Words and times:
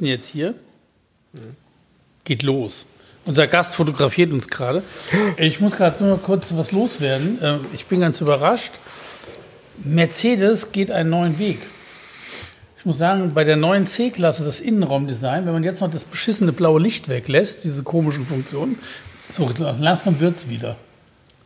Sitzen 0.00 0.06
jetzt 0.06 0.28
hier, 0.28 0.54
geht 2.24 2.42
los. 2.42 2.86
Unser 3.26 3.46
Gast 3.46 3.74
fotografiert 3.74 4.32
uns 4.32 4.48
gerade. 4.48 4.82
Ich 5.36 5.60
muss 5.60 5.76
gerade 5.76 6.02
nur 6.02 6.20
kurz 6.22 6.54
was 6.56 6.72
loswerden. 6.72 7.38
Ähm, 7.42 7.60
Ich 7.74 7.84
bin 7.84 8.00
ganz 8.00 8.20
überrascht. 8.20 8.72
Mercedes 9.84 10.72
geht 10.72 10.90
einen 10.90 11.10
neuen 11.10 11.38
Weg. 11.38 11.58
Ich 12.78 12.86
muss 12.86 12.96
sagen, 12.96 13.32
bei 13.34 13.44
der 13.44 13.56
neuen 13.56 13.86
C-Klasse, 13.86 14.42
das 14.44 14.58
Innenraumdesign, 14.58 15.44
wenn 15.44 15.52
man 15.52 15.64
jetzt 15.64 15.82
noch 15.82 15.90
das 15.90 16.04
beschissene 16.04 16.52
blaue 16.52 16.80
Licht 16.80 17.10
weglässt, 17.10 17.64
diese 17.64 17.82
komischen 17.82 18.26
Funktionen, 18.26 18.78
so 19.30 19.50
langsam 19.78 20.18
wird 20.18 20.38
es 20.38 20.48
wieder. 20.48 20.76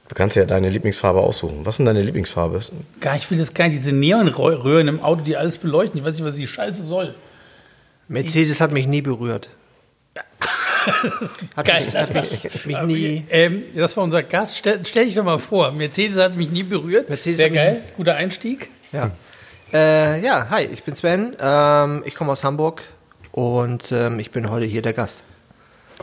Du 0.08 0.14
kannst 0.14 0.36
ja 0.36 0.44
deine 0.44 0.68
Lieblingsfarbe 0.68 1.18
aussuchen. 1.20 1.66
Was 1.66 1.74
ist 1.74 1.78
denn 1.78 1.86
deine 1.86 2.02
Lieblingsfarbe? 2.02 2.60
Gar, 3.00 3.16
ich 3.16 3.28
will 3.32 3.38
das 3.38 3.52
gar 3.52 3.66
nicht, 3.66 3.78
diese 3.78 3.92
Neonröhren 3.92 4.86
im 4.86 5.00
Auto, 5.00 5.22
die 5.22 5.36
alles 5.36 5.58
beleuchten. 5.58 5.98
Ich 5.98 6.04
weiß 6.06 6.14
nicht, 6.14 6.24
was 6.24 6.36
die 6.36 6.46
Scheiße 6.46 6.84
soll. 6.84 7.14
Mercedes 8.08 8.60
hat 8.60 8.72
mich 8.72 8.86
nie 8.86 9.02
berührt. 9.02 9.50
Hat 11.56 11.66
Geil. 11.66 11.82
mich, 11.82 11.96
hat 11.96 12.12
mich, 12.12 12.64
mich 12.66 12.82
nie. 12.82 13.24
Ähm, 13.30 13.64
das 13.74 13.96
war 13.96 14.04
unser 14.04 14.22
Gast. 14.22 14.58
Stell, 14.58 14.84
stell 14.84 15.06
dich 15.06 15.14
doch 15.14 15.24
mal 15.24 15.38
vor. 15.38 15.72
Mercedes 15.72 16.18
hat 16.18 16.36
mich 16.36 16.50
nie 16.50 16.62
berührt. 16.62 17.08
Mercedes 17.08 17.38
Sehr 17.38 17.48
geil. 17.48 17.82
Guter 17.96 18.16
Einstieg. 18.16 18.68
Ja. 18.92 19.10
Äh, 19.72 20.20
ja, 20.20 20.50
hi, 20.50 20.64
ich 20.64 20.82
bin 20.84 20.94
Sven. 20.94 21.36
Ähm, 21.40 22.02
ich 22.04 22.14
komme 22.14 22.32
aus 22.32 22.44
Hamburg 22.44 22.82
und 23.32 23.92
ähm, 23.92 24.18
ich 24.18 24.30
bin 24.30 24.50
heute 24.50 24.66
hier 24.66 24.82
der 24.82 24.92
Gast. 24.92 25.22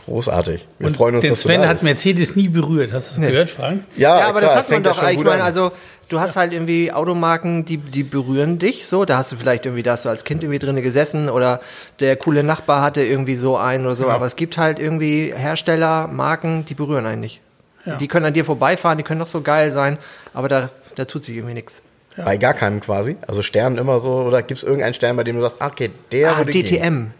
Großartig. 0.04 0.66
Wir 0.78 0.86
Und 0.88 0.96
freuen 0.96 1.14
uns, 1.16 1.22
den 1.22 1.30
dass 1.30 1.42
Sven 1.42 1.56
du 1.60 1.62
da 1.62 1.68
hat 1.68 1.76
bist. 1.76 1.84
Mercedes 1.84 2.34
nie 2.36 2.48
berührt. 2.48 2.92
Hast 2.92 3.10
du 3.10 3.14
das 3.14 3.18
Nee. 3.18 3.30
gehört, 3.30 3.50
Frank? 3.50 3.84
Ja, 3.96 4.18
Ja, 4.20 4.28
aber 4.28 4.40
klar, 4.40 4.54
das 4.54 4.64
hat 4.64 4.70
man 4.70 4.82
ja 4.84 4.90
doch. 4.90 5.08
Ich 5.08 5.18
meine, 5.22 5.44
also 5.44 5.70
du 6.08 6.18
hast 6.20 6.36
halt 6.36 6.52
irgendwie 6.52 6.90
Automarken, 6.92 7.64
die, 7.64 7.76
die 7.76 8.02
berühren 8.02 8.58
dich 8.58 8.86
so. 8.86 9.04
Da 9.04 9.18
hast 9.18 9.32
du 9.32 9.36
vielleicht 9.36 9.66
irgendwie, 9.66 9.82
da 9.82 9.92
hast 9.92 10.04
du 10.04 10.08
als 10.08 10.24
Kind 10.24 10.42
irgendwie 10.42 10.58
drin 10.58 10.76
gesessen 10.82 11.28
oder 11.28 11.60
der 12.00 12.16
coole 12.16 12.42
Nachbar 12.42 12.82
hatte 12.82 13.02
irgendwie 13.04 13.36
so 13.36 13.56
einen 13.56 13.84
oder 13.86 13.94
so. 13.94 14.08
Ja. 14.08 14.14
Aber 14.14 14.26
es 14.26 14.36
gibt 14.36 14.56
halt 14.58 14.78
irgendwie 14.78 15.32
Hersteller, 15.36 16.08
Marken, 16.08 16.64
die 16.64 16.74
berühren 16.74 17.06
einen 17.06 17.20
nicht. 17.20 17.40
Ja. 17.84 17.96
Die 17.96 18.08
können 18.08 18.26
an 18.26 18.32
dir 18.32 18.44
vorbeifahren, 18.44 18.96
die 18.98 19.04
können 19.04 19.20
doch 19.20 19.26
so 19.26 19.40
geil 19.40 19.72
sein, 19.72 19.98
aber 20.32 20.48
da, 20.48 20.70
da 20.94 21.04
tut 21.04 21.24
sich 21.24 21.36
irgendwie 21.36 21.54
nichts. 21.54 21.82
Bei 22.16 22.36
gar 22.36 22.52
keinem 22.54 22.80
quasi. 22.80 23.16
Also 23.26 23.40
Sternen 23.42 23.78
immer 23.78 23.98
so. 23.98 24.12
Oder 24.16 24.42
gibt 24.42 24.58
es 24.58 24.64
irgendeinen 24.64 24.92
Stern, 24.92 25.16
bei 25.16 25.24
dem 25.24 25.36
du 25.36 25.40
sagst, 25.42 25.56
ah, 25.60 25.68
okay, 25.68 25.90
der 26.12 26.32
Ah, 26.32 26.38
würde 26.38 26.52
gehen. 26.52 27.14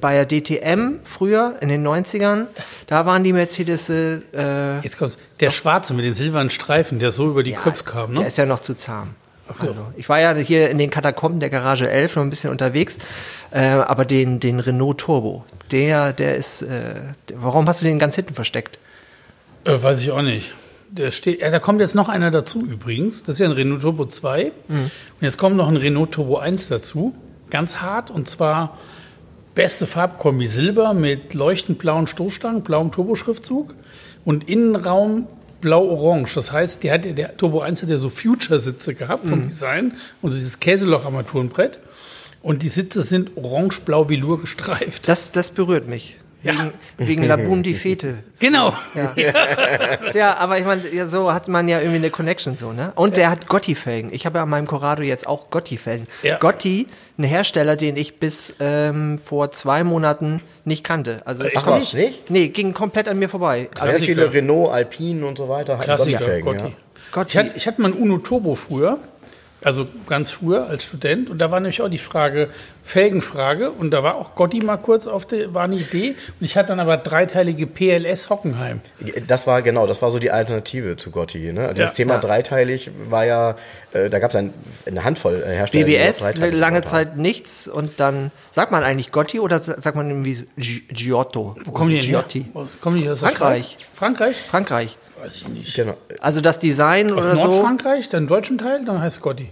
Bei 0.00 0.24
der 0.24 0.26
DTM 0.26 1.00
früher 1.04 1.56
in 1.60 1.68
den 1.68 1.86
90ern, 1.86 2.46
da 2.86 3.06
waren 3.06 3.22
die 3.24 3.32
Mercedes. 3.32 3.88
Äh, 3.90 4.20
Jetzt 4.82 4.98
kommt's. 4.98 5.18
Der 5.40 5.50
Schwarze 5.50 5.94
mit 5.94 6.04
den 6.04 6.14
silbernen 6.14 6.50
Streifen, 6.50 6.98
der 6.98 7.12
so 7.12 7.28
über 7.28 7.42
die 7.42 7.52
Köpfe 7.52 7.84
kam, 7.84 8.12
Der 8.14 8.22
ne? 8.22 8.26
ist 8.28 8.38
ja 8.38 8.46
noch 8.46 8.60
zu 8.60 8.74
zahm. 8.74 9.10
so. 9.60 9.68
Also, 9.68 9.86
ich 9.96 10.08
war 10.08 10.20
ja 10.20 10.34
hier 10.34 10.70
in 10.70 10.78
den 10.78 10.90
Katakomben 10.90 11.40
der 11.40 11.50
Garage 11.50 11.88
11 11.90 12.16
noch 12.16 12.22
ein 12.22 12.30
bisschen 12.30 12.50
unterwegs, 12.50 12.98
äh, 13.50 13.60
aber 13.60 14.04
den, 14.04 14.40
den 14.40 14.60
Renault 14.60 14.98
Turbo, 14.98 15.44
der, 15.70 16.12
der 16.12 16.36
ist, 16.36 16.62
äh, 16.62 16.94
warum 17.34 17.66
hast 17.68 17.80
du 17.80 17.84
den 17.84 17.98
ganz 17.98 18.14
hinten 18.14 18.34
versteckt? 18.34 18.78
Äh, 19.64 19.82
weiß 19.82 20.00
ich 20.02 20.10
auch 20.10 20.22
nicht. 20.22 20.52
Der 20.88 21.10
steht, 21.12 21.40
ja, 21.40 21.50
da 21.50 21.58
kommt 21.60 21.80
jetzt 21.80 21.94
noch 21.94 22.08
einer 22.08 22.30
dazu 22.30 22.64
übrigens. 22.64 23.22
Das 23.22 23.36
ist 23.36 23.38
ja 23.40 23.46
ein 23.46 23.52
Renault 23.52 23.82
Turbo 23.82 24.06
2. 24.06 24.50
Mhm. 24.68 24.74
Und 24.78 24.90
jetzt 25.20 25.36
kommt 25.38 25.56
noch 25.56 25.68
ein 25.68 25.76
Renault 25.76 26.12
Turbo 26.12 26.38
1 26.38 26.68
dazu. 26.68 27.14
Ganz 27.50 27.76
hart. 27.80 28.10
Und 28.10 28.28
zwar 28.28 28.76
beste 29.60 29.86
Farbkombi 29.86 30.46
Silber 30.46 30.94
mit 30.94 31.34
leuchtend 31.34 31.76
blauen 31.76 32.06
Stoßstangen, 32.06 32.62
blauem 32.62 32.92
Turboschriftzug 32.92 33.74
und 34.24 34.48
Innenraum 34.48 35.26
blau-orange. 35.60 36.34
Das 36.34 36.50
heißt, 36.50 36.82
die 36.82 36.90
hat, 36.90 37.04
der 37.04 37.36
Turbo 37.36 37.60
1 37.60 37.82
hat 37.82 37.90
ja 37.90 37.98
so 37.98 38.08
Future-Sitze 38.08 38.94
gehabt 38.94 39.26
Mhm. 39.26 39.28
vom 39.28 39.42
Design 39.42 39.92
und 40.22 40.32
dieses 40.32 40.60
Käseloch-Armaturenbrett. 40.60 41.78
Und 42.40 42.62
die 42.62 42.70
Sitze 42.70 43.02
sind 43.02 43.36
orange-blau 43.36 44.08
Velour 44.08 44.40
gestreift. 44.40 45.06
Das, 45.08 45.30
das 45.30 45.50
berührt 45.50 45.88
mich. 45.88 46.16
Ja. 46.42 46.52
Wegen, 46.52 46.72
wegen 46.96 47.24
La 47.24 47.36
Boom 47.36 47.62
die 47.62 47.74
Fete. 47.74 48.14
Genau. 48.40 48.74
Ja. 48.94 49.14
ja, 50.14 50.36
aber 50.38 50.58
ich 50.58 50.64
meine, 50.64 50.82
ja, 50.94 51.06
so 51.06 51.30
hat 51.34 51.46
man 51.48 51.68
ja 51.68 51.78
irgendwie 51.78 51.96
eine 51.98 52.08
Connection 52.08 52.56
so, 52.56 52.72
ne? 52.72 52.92
Und 52.94 53.18
der 53.18 53.28
hat 53.28 53.48
Gotti-Felgen. 53.48 54.10
Ich 54.14 54.24
habe 54.24 54.38
ja 54.38 54.44
an 54.44 54.48
meinem 54.48 54.66
Corrado 54.66 55.02
jetzt 55.02 55.26
auch 55.26 55.50
Gotti-Felgen. 55.50 56.06
Ja. 56.22 56.38
Gotti, 56.38 56.86
ein 57.18 57.24
Hersteller, 57.24 57.76
den 57.76 57.98
ich 57.98 58.16
bis 58.18 58.54
ähm, 58.60 59.18
vor 59.18 59.52
zwei 59.52 59.84
Monaten 59.84 60.40
nicht 60.64 60.84
kannte. 60.84 61.20
Also 61.26 61.44
Ach 61.54 61.66
was, 61.66 61.92
nicht? 61.92 62.30
Nee, 62.30 62.48
ging 62.48 62.72
komplett 62.72 63.08
an 63.08 63.18
mir 63.18 63.28
vorbei. 63.28 63.68
Sehr 63.74 63.82
Also, 63.82 63.90
Klassiker. 63.90 64.06
viele 64.06 64.32
Renault, 64.32 64.72
Alpine 64.72 65.26
und 65.26 65.36
so 65.36 65.50
weiter 65.50 65.76
hatten 65.76 65.90
Gotti-Felgen, 65.98 66.44
Gotti. 66.46 66.68
Ja. 66.68 66.72
Gotti. 67.12 67.28
Ich, 67.28 67.36
hatte, 67.36 67.52
ich 67.56 67.66
hatte 67.66 67.82
mal 67.82 67.92
ein 67.92 67.98
Uno 67.98 68.16
Turbo 68.18 68.54
früher, 68.54 68.96
also 69.62 69.86
ganz 70.06 70.30
früher 70.30 70.66
als 70.68 70.84
Student. 70.84 71.30
Und 71.30 71.40
da 71.40 71.50
war 71.50 71.60
nämlich 71.60 71.82
auch 71.82 71.88
die 71.88 71.98
Frage, 71.98 72.48
Felgenfrage. 72.82 73.70
Und 73.70 73.90
da 73.92 74.02
war 74.02 74.16
auch 74.16 74.34
Gotti 74.34 74.60
mal 74.62 74.76
kurz 74.76 75.06
auf 75.06 75.26
der, 75.26 75.54
war 75.54 75.64
eine 75.64 75.76
Idee. 75.76 76.16
Und 76.40 76.46
ich 76.46 76.56
hatte 76.56 76.68
dann 76.68 76.80
aber 76.80 76.96
dreiteilige 76.96 77.66
PLS 77.66 78.30
Hockenheim. 78.30 78.80
Das 79.26 79.46
war 79.46 79.62
genau, 79.62 79.86
das 79.86 80.02
war 80.02 80.10
so 80.10 80.18
die 80.18 80.30
Alternative 80.30 80.96
zu 80.96 81.10
Gotti. 81.10 81.52
Ne? 81.52 81.68
Das 81.68 81.78
Ja. 81.78 81.86
Thema 81.96 82.14
Ja. 82.14 82.20
dreiteilig 82.20 82.90
war 83.08 83.24
ja, 83.24 83.56
äh, 83.92 84.10
da 84.10 84.18
gab 84.18 84.30
es 84.30 84.36
ein, 84.36 84.52
eine 84.86 85.04
Handvoll 85.04 85.42
äh, 85.46 85.50
Hersteller. 85.54 85.84
BBS 85.84 86.36
lange. 86.52 86.82
Zeit 86.82 87.16
nichts 87.16 87.68
und 87.68 88.00
dann 88.00 88.30
sagt 88.52 88.72
man 88.72 88.82
eigentlich 88.82 89.12
Gotti 89.12 89.38
oder 89.38 89.60
sagt 89.60 89.94
man 89.94 90.08
irgendwie 90.08 90.46
Gi- 90.56 90.84
Giotto? 90.88 91.56
Wo 91.64 91.72
kommen 91.72 91.90
die 91.90 91.98
denn 91.98 92.08
her? 92.08 92.18
Giotti? 92.20 92.46
Wo 92.52 92.66
Kommen 92.80 93.00
die 93.00 93.08
aus 93.08 93.20
Frankreich. 93.20 93.76
Frankreich? 93.94 94.36
Frankreich. 94.36 94.96
Weiß 95.20 95.38
ich 95.38 95.48
nicht. 95.48 95.74
Genau. 95.74 95.96
Also 96.20 96.40
das 96.40 96.58
Design 96.58 97.12
Aus 97.12 97.24
oder 97.26 97.36
so. 97.36 97.44
Nordfrankreich, 97.48 98.08
dann 98.08 98.26
deutschen 98.26 98.58
Teil, 98.58 98.84
dann 98.84 99.00
heißt 99.00 99.20
Gotti. 99.20 99.50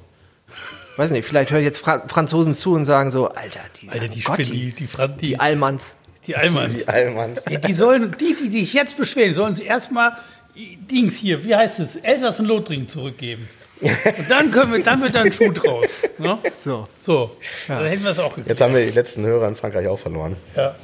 Weiß 0.97 1.11
nicht, 1.13 1.27
vielleicht 1.27 1.51
hören 1.51 1.63
jetzt 1.63 1.79
Fra 1.79 2.03
Franzosen 2.09 2.55
zu 2.55 2.73
und 2.75 2.85
sagen 2.85 3.11
so, 3.11 3.29
Alter, 3.29 3.61
die, 3.81 3.89
Alter, 3.89 4.09
die 4.09 4.21
Gotti, 4.21 4.45
Spinni, 4.45 4.73
die, 4.73 4.87
Fran 4.87 5.17
die, 5.17 5.27
die 5.29 5.41
Allmanns. 5.41 5.95
die 6.27 6.35
Allmanns. 6.37 6.75
Die 6.75 6.89
Allmanns. 6.89 7.41
Ja, 7.49 7.59
Die 7.59 7.73
sollen, 7.73 8.11
die, 8.19 8.35
die 8.35 8.51
sich 8.51 8.73
jetzt 8.73 8.97
beschweren, 8.97 9.35
sollen 9.35 9.55
sie 9.55 9.65
erstmal 9.65 10.17
Dings 10.91 11.17
hier, 11.17 11.45
wie 11.45 11.55
heißt 11.55 11.79
es, 11.81 11.97
Elsass 11.97 12.41
und 12.41 12.47
Lothringen 12.47 12.89
zurückgeben. 12.89 13.49
Und 13.81 14.31
dann 14.31 14.51
können 14.51 14.73
wir, 14.73 14.83
dann 14.83 15.01
wird 15.03 15.15
da 15.15 15.23
ein 15.23 15.33
Schuh 15.33 15.53
draus. 15.53 15.99
Ne? 16.19 16.39
So. 16.63 16.89
So, 16.99 17.31
dann 17.69 17.87
hätten 17.87 18.03
wir 18.05 18.11
es 18.11 18.19
auch 18.19 18.29
gekriegt. 18.31 18.49
Jetzt 18.49 18.61
haben 18.61 18.75
wir 18.75 18.85
die 18.85 18.93
letzten 18.93 19.25
Hörer 19.25 19.49
in 19.49 19.57
Frankreich 19.57 19.87
auch 19.89 19.99
verloren. 19.99 20.37
Ja, 20.57 20.75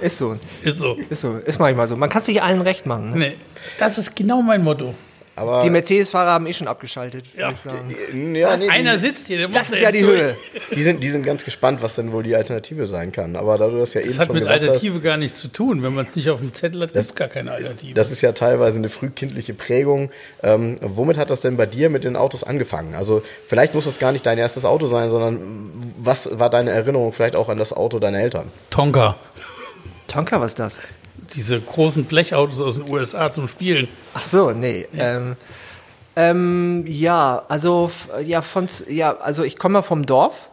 Ist 0.00 0.18
so. 0.18 0.36
ist 0.62 0.78
so. 0.78 0.96
Ist 1.08 1.20
so. 1.20 1.36
Ist 1.38 1.58
manchmal 1.58 1.86
so. 1.88 1.96
Man 1.96 2.10
kann 2.10 2.22
es 2.22 2.28
nicht 2.28 2.42
allen 2.42 2.60
recht 2.60 2.86
machen. 2.86 3.10
Ne? 3.12 3.16
Nee, 3.16 3.36
das 3.78 3.98
ist 3.98 4.14
genau 4.16 4.42
mein 4.42 4.62
Motto. 4.62 4.94
Aber 5.36 5.62
Die 5.62 5.70
Mercedes-Fahrer 5.70 6.30
haben 6.32 6.46
eh 6.46 6.52
schon 6.52 6.68
abgeschaltet, 6.68 7.24
Ja. 7.36 7.52
sagen. 7.54 7.90
ja, 8.34 8.56
nee, 8.56 8.68
Einer 8.68 8.98
sitzt 8.98 9.26
hier, 9.26 9.38
der 9.38 9.48
muss 9.48 9.56
Das 9.56 9.70
da 9.70 9.76
ist 9.76 9.82
ja 9.82 9.90
die 9.90 10.00
durch. 10.02 10.20
Höhe. 10.22 10.36
die, 10.74 10.82
sind, 10.82 11.02
die 11.02 11.10
sind 11.10 11.24
ganz 11.24 11.44
gespannt, 11.44 11.82
was 11.82 11.96
denn 11.96 12.12
wohl 12.12 12.22
die 12.22 12.36
Alternative 12.36 12.86
sein 12.86 13.10
kann. 13.10 13.34
Aber 13.34 13.58
da 13.58 13.68
du 13.68 13.78
das 13.78 13.94
ja 13.94 14.00
eben 14.02 14.10
Das 14.10 14.18
hat 14.20 14.26
schon 14.28 14.34
mit 14.36 14.44
gesagt 14.44 14.60
Alternative 14.60 15.00
gar 15.00 15.16
nichts 15.16 15.40
zu 15.40 15.48
tun. 15.48 15.82
Wenn 15.82 15.92
man 15.92 16.06
es 16.06 16.14
nicht 16.14 16.30
auf 16.30 16.38
dem 16.38 16.54
Zettel 16.54 16.82
hat, 16.82 16.92
gibt 16.92 17.04
es 17.04 17.14
gar 17.16 17.26
keine 17.28 17.50
Alternative. 17.52 17.94
das 17.94 18.12
ist 18.12 18.20
ja 18.20 18.30
teilweise 18.32 18.78
eine 18.78 18.88
frühkindliche 18.88 19.54
Prägung. 19.54 20.10
Ähm, 20.44 20.76
womit 20.80 21.16
hat 21.18 21.30
das 21.30 21.40
denn 21.40 21.56
bei 21.56 21.66
dir 21.66 21.90
mit 21.90 22.04
den 22.04 22.16
Autos 22.16 22.44
angefangen? 22.44 22.94
Also 22.94 23.22
vielleicht 23.46 23.74
muss 23.74 23.86
es 23.86 23.98
gar 23.98 24.12
nicht 24.12 24.24
dein 24.26 24.38
erstes 24.38 24.64
Auto 24.64 24.86
sein, 24.86 25.10
sondern 25.10 25.72
was 25.98 26.38
war 26.38 26.48
deine 26.48 26.70
Erinnerung 26.70 27.12
vielleicht 27.12 27.34
auch 27.34 27.48
an 27.48 27.58
das 27.58 27.72
Auto 27.72 27.98
deiner 27.98 28.20
Eltern? 28.20 28.52
Tonka. 28.70 29.16
Tonka, 30.06 30.40
was 30.40 30.52
ist 30.52 30.58
das? 30.60 30.80
Diese 31.32 31.60
großen 31.60 32.04
Blechautos 32.04 32.60
aus 32.60 32.74
den 32.74 32.88
USA 32.88 33.32
zum 33.32 33.48
Spielen. 33.48 33.88
Ach 34.12 34.22
so, 34.22 34.50
nee. 34.50 34.86
Ähm, 34.96 35.36
ähm, 36.16 36.84
ja, 36.86 37.42
also 37.48 37.90
ja, 38.22 38.42
von, 38.42 38.68
ja, 38.88 39.16
also 39.16 39.42
ich 39.42 39.58
komme 39.58 39.82
vom 39.82 40.06
Dorf 40.06 40.50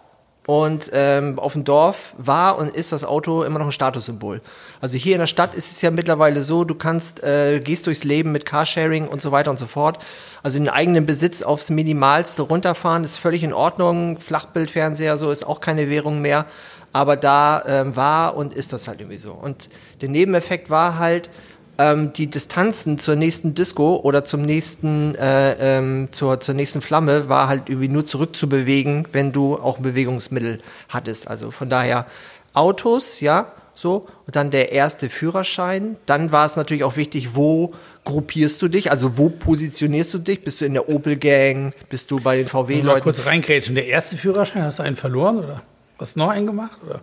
und 0.48 0.90
ähm, 0.92 1.38
auf 1.38 1.54
dem 1.54 1.64
Dorf 1.64 2.16
war 2.18 2.58
und 2.58 2.76
ist 2.76 2.92
das 2.92 3.04
Auto 3.04 3.44
immer 3.44 3.60
noch 3.60 3.68
ein 3.68 3.72
Statussymbol. 3.72 4.42
Also 4.80 4.98
hier 4.98 5.14
in 5.14 5.20
der 5.20 5.28
Stadt 5.28 5.54
ist 5.54 5.72
es 5.72 5.82
ja 5.84 5.92
mittlerweile 5.92 6.42
so, 6.42 6.64
du 6.64 6.74
kannst 6.74 7.24
äh, 7.24 7.60
gehst 7.60 7.86
durchs 7.86 8.04
Leben 8.04 8.32
mit 8.32 8.46
Carsharing 8.46 9.08
und 9.08 9.22
so 9.22 9.32
weiter 9.32 9.52
und 9.52 9.60
so 9.60 9.68
fort. 9.68 10.00
Also 10.42 10.58
den 10.58 10.70
eigenen 10.70 11.06
Besitz 11.06 11.44
aufs 11.44 11.70
Minimalste 11.70 12.42
runterfahren 12.42 13.04
ist 13.04 13.18
völlig 13.18 13.44
in 13.44 13.54
Ordnung. 13.54 14.18
Flachbildfernseher 14.18 15.18
so 15.18 15.30
ist 15.30 15.44
auch 15.44 15.62
keine 15.62 15.92
Währung 15.92 16.22
mehr. 16.22 16.48
Aber 16.94 17.16
da 17.16 17.64
ähm, 17.66 17.96
war 17.96 18.36
und 18.36 18.54
ist 18.54 18.74
das 18.74 18.88
halt 18.88 19.00
irgendwie 19.00 19.18
so. 19.18 19.32
Und 19.32 19.70
der 20.02 20.10
Nebeneffekt 20.10 20.70
war 20.70 21.00
halt, 21.00 21.30
ähm, 21.78 22.14
die 22.14 22.28
Distanzen 22.28 23.00
zur 23.00 23.16
nächsten 23.16 23.56
Disco 23.56 23.96
oder 24.04 24.26
zum 24.26 24.42
nächsten, 24.42 25.16
äh, 25.16 25.78
ähm, 25.78 26.10
zur, 26.12 26.40
zur 26.40 26.54
nächsten 26.54 26.82
Flamme 26.82 27.30
war 27.30 27.48
halt 27.48 27.70
irgendwie 27.70 27.88
nur 27.88 28.06
zurückzubewegen, 28.06 29.08
wenn 29.12 29.32
du 29.32 29.56
auch 29.56 29.78
ein 29.78 29.84
Bewegungsmittel 29.84 30.60
hattest. 30.90 31.28
Also 31.28 31.52
von 31.52 31.70
daher 31.70 32.06
Autos, 32.54 33.22
ja, 33.22 33.54
so. 33.74 34.06
Und 34.28 34.36
dann 34.36 34.52
der 34.52 34.72
erste 34.72 35.10
Führerschein. 35.10 35.96
Dann 36.06 36.32
war 36.32 36.46
es 36.46 36.56
natürlich 36.56 36.84
auch 36.84 36.98
wichtig, 36.98 37.36
wo 37.36 37.74
gruppierst 38.04 38.62
du 38.62 38.68
dich? 38.68 38.92
Also 38.92 39.18
wo 39.18 39.30
positionierst 39.30 40.14
du 40.14 40.18
dich? 40.20 40.44
Bist 40.44 40.62
du 40.62 40.66
in 40.66 40.74
der 40.74 40.90
Opel-Gang? 40.90 41.74
Bist 41.90 42.12
du 42.12 42.20
bei 42.20 42.36
den 42.36 42.46
Mal 42.46 42.50
VW-Leuten? 42.50 43.02
kurz 43.02 43.26
reingrätschen. 43.26 43.76
Der 43.76 43.88
erste 43.88 44.18
Führerschein, 44.18 44.64
hast 44.64 44.80
du 44.80 44.84
einen 44.84 44.98
verloren 44.98 45.40
oder? 45.40 45.62
Hast 46.02 46.16
du 46.16 46.20
noch 46.20 46.30
einen 46.30 46.48
gemacht? 46.48 46.78
Oder? 46.86 47.00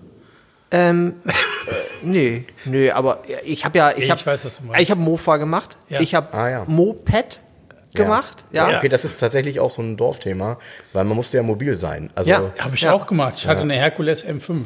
Ähm, 0.70 1.14
äh, 1.24 1.32
nee, 2.02 2.44
nee, 2.66 2.90
aber 2.90 3.22
ich 3.44 3.64
habe 3.64 3.78
ja, 3.78 3.92
ich 3.92 4.04
Ich 4.04 4.10
habe, 4.10 4.26
weiß, 4.26 4.44
was 4.44 4.58
du 4.58 4.64
meinst. 4.64 4.82
ich 4.82 4.90
habe 4.90 5.00
Mofa 5.00 5.36
gemacht, 5.38 5.78
Ja. 5.88 6.00
ich 6.00 6.14
habe 6.14 6.34
Ah, 6.36 6.50
ja. 6.50 6.64
Moped 6.66 7.40
gemacht, 7.94 8.44
ja. 8.52 8.70
Ja. 8.72 8.76
Okay, 8.78 8.88
das 8.90 9.04
ist 9.04 9.18
tatsächlich 9.18 9.60
auch 9.60 9.70
so 9.70 9.80
ein 9.80 9.96
Dorfthema, 9.96 10.58
weil 10.92 11.04
man 11.04 11.16
musste 11.16 11.38
ja 11.38 11.42
mobil 11.42 11.78
sein. 11.78 12.10
Also 12.14 12.30
Ja. 12.30 12.52
Habe 12.58 12.74
ich 12.74 12.82
Ja. 12.82 12.92
auch 12.92 13.06
gemacht. 13.06 13.34
Ich 13.38 13.46
hatte 13.46 13.62
eine 13.62 13.74
Herkules 13.74 14.24
M5. 14.26 14.64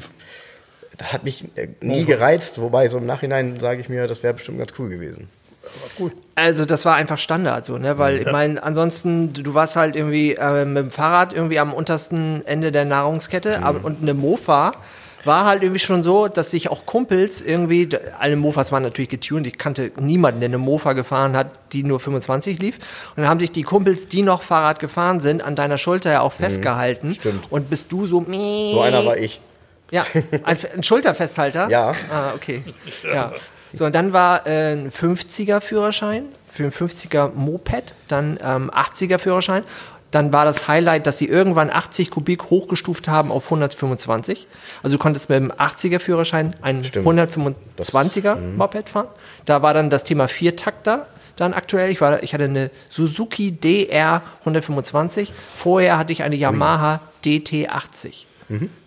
das 0.99 1.12
hat 1.12 1.25
mich 1.25 1.44
äh, 1.56 1.69
nie 1.81 2.05
gereizt, 2.05 2.61
wobei 2.61 2.88
so 2.88 2.99
im 2.99 3.06
Nachhinein 3.06 3.61
sage 3.61 3.81
ich 3.81 3.88
mir, 3.88 4.06
das 4.08 4.23
wäre 4.23 4.35
bestimmt 4.35 4.58
ganz 4.58 4.73
cool 4.78 4.88
gewesen. 4.88 5.28
Also 6.35 6.64
das 6.64 6.85
war 6.85 6.94
einfach 6.97 7.19
Standard 7.19 7.67
so, 7.67 7.79
ne? 7.79 7.99
Weil 7.99 8.19
ich 8.23 8.31
meine, 8.31 8.62
ansonsten, 8.62 9.32
du 9.32 9.55
warst 9.55 9.76
halt 9.76 9.97
irgendwie 9.97 10.35
äh, 10.35 10.64
mit 10.64 10.85
dem 10.85 10.91
Fahrrad 10.91 11.32
irgendwie 11.35 11.59
am 11.59 11.73
untersten 11.75 12.44
Ende 12.47 12.73
der 12.73 12.85
Nahrungskette 12.85 13.59
Mhm. 13.59 13.64
aber, 13.64 13.85
und 13.85 14.03
eine 14.03 14.14
Mofa 14.14 14.73
war 15.25 15.44
halt 15.44 15.62
irgendwie 15.62 15.79
schon 15.79 16.03
so, 16.03 16.26
dass 16.26 16.50
sich 16.50 16.69
auch 16.69 16.85
Kumpels 16.85 17.43
irgendwie, 17.43 17.88
alle 18.19 18.35
Mofas 18.35 18.73
waren 18.73 18.82
natürlich 18.82 19.09
getuned, 19.11 19.47
ich 19.47 19.56
kannte 19.56 19.93
niemanden, 20.00 20.41
der 20.41 20.49
eine 20.49 20.59
Mofa 20.59 20.94
gefahren 20.94 21.37
hat, 21.37 21.50
die 21.73 21.85
nur 21.85 22.00
25 22.00 22.59
lief. 22.59 22.79
Und 23.14 23.19
dann 23.23 23.29
haben 23.29 23.38
sich 23.38 23.53
die 23.53 23.62
Kumpels, 23.62 24.09
die 24.09 24.23
noch 24.23 24.43
Fahrrad 24.43 24.81
gefahren 24.81 25.20
sind, 25.20 25.41
an 25.43 25.55
deiner 25.55 25.79
Schulter 25.79 26.11
ja 26.11 26.20
auch 26.23 26.32
festgehalten. 26.32 27.11
Mhm. 27.11 27.14
stimmt. 27.14 27.44
Und 27.53 27.70
bist 27.70 27.93
du 27.93 28.06
so, 28.06 28.20
So 28.23 28.81
einer 28.81 29.06
war 29.06 29.17
ich. 29.17 29.41
Ja, 29.93 30.05
ein, 30.44 30.56
ein 30.75 30.82
Schulterfesthalter? 30.82 31.69
Ja. 31.69 31.93
Ah, 32.11 32.32
okay. 32.35 32.64
Ja. 33.05 33.32
So, 33.74 33.86
und 33.86 33.94
dann 33.94 34.12
war 34.12 34.46
äh, 34.46 34.72
ein 34.72 34.90
50er 34.90 35.60
Führerschein 35.60 36.24
für 36.48 36.64
ein 36.64 36.70
50er 36.70 37.32
Moped, 37.34 37.94
dann 38.08 38.38
ähm, 38.42 38.70
80er 38.70 39.19
Führerschein. 39.19 39.64
Dann 40.10 40.30
war 40.30 40.44
das 40.44 40.69
Highlight, 40.69 41.06
dass 41.06 41.16
sie 41.16 41.26
irgendwann 41.26 41.70
80 41.70 42.10
Kubik 42.10 42.50
hochgestuft 42.50 43.08
haben 43.08 43.32
auf 43.32 43.46
125. 43.46 44.46
Also 44.82 44.96
du 44.96 45.02
konntest 45.02 45.30
mit 45.30 45.38
dem 45.38 45.50
80er 45.50 46.00
Führerschein 46.00 46.54
einen 46.60 46.84
Stimmt. 46.84 47.06
125er 47.06 48.36
Moped 48.36 48.90
fahren. 48.90 49.08
Da 49.46 49.62
war 49.62 49.72
dann 49.72 49.88
das 49.88 50.04
Thema 50.04 50.28
Viertakter 50.28 51.06
dann 51.36 51.54
aktuell. 51.54 51.90
Ich, 51.90 52.02
war, 52.02 52.22
ich 52.22 52.34
hatte 52.34 52.44
eine 52.44 52.70
Suzuki 52.90 53.52
DR 53.52 54.22
125. 54.40 55.32
Vorher 55.56 55.96
hatte 55.96 56.12
ich 56.12 56.22
eine 56.22 56.36
Yamaha 56.36 57.00
DT80. 57.25 58.26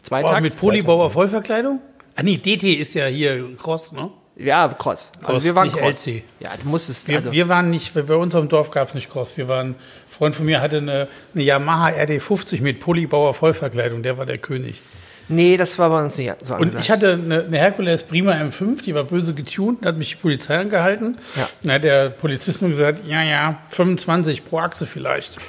Zweitakt. 0.03 0.37
Oh, 0.37 0.41
mit 0.41 0.57
Polybauer 0.57 1.09
Vollverkleidung? 1.09 1.81
Ah 2.15 2.23
nee, 2.23 2.37
DT 2.37 2.63
ist 2.79 2.93
ja 2.93 3.07
hier 3.07 3.55
Cross, 3.57 3.93
ne? 3.93 4.09
Ja, 4.37 4.67
Cross. 4.67 5.11
Also 5.19 5.31
Cross, 5.31 5.43
wir 5.43 5.55
waren 5.55 5.67
nicht 5.67 5.77
Cross. 5.77 6.07
LC. 6.07 6.23
Ja, 6.39 6.51
du 6.61 6.67
musstest, 6.67 7.07
Wir, 7.07 7.17
also, 7.17 7.31
wir 7.31 7.47
waren 7.47 7.69
nicht, 7.69 7.93
bei 7.93 8.15
uns 8.15 8.33
dem 8.33 8.49
Dorf 8.49 8.69
gab 8.71 8.89
es 8.89 8.93
nicht 8.93 9.09
Cross. 9.09 9.37
Wir 9.37 9.47
waren, 9.47 9.69
ein 9.69 9.75
Freund 10.09 10.35
von 10.35 10.45
mir 10.45 10.61
hatte 10.61 10.77
eine, 10.77 11.07
eine 11.33 11.43
Yamaha 11.43 11.89
RD50 11.89 12.61
mit 12.61 12.79
Polybauer 12.79 13.33
Vollverkleidung, 13.33 14.03
der 14.03 14.17
war 14.17 14.25
der 14.25 14.37
König. 14.37 14.81
Nee, 15.27 15.57
das 15.57 15.77
war 15.79 15.89
bei 15.89 16.03
uns 16.03 16.17
nicht 16.17 16.33
so 16.45 16.53
Und 16.55 16.61
angesagt. 16.61 16.83
ich 16.85 16.91
hatte 16.91 17.13
eine, 17.13 17.43
eine 17.43 17.57
Hercules 17.57 18.03
Prima 18.03 18.33
M5, 18.33 18.83
die 18.83 18.95
war 18.95 19.03
böse 19.03 19.33
getuned, 19.33 19.83
da 19.83 19.89
hat 19.89 19.97
mich 19.97 20.09
die 20.11 20.15
Polizei 20.15 20.57
angehalten. 20.57 21.17
Ja. 21.35 21.47
Dann 21.63 21.71
hat 21.73 21.83
der 21.83 22.09
Polizist 22.09 22.61
nur 22.61 22.71
gesagt, 22.71 23.07
ja, 23.07 23.23
ja, 23.23 23.57
25 23.69 24.45
pro 24.45 24.59
Achse 24.59 24.85
vielleicht. 24.85 25.37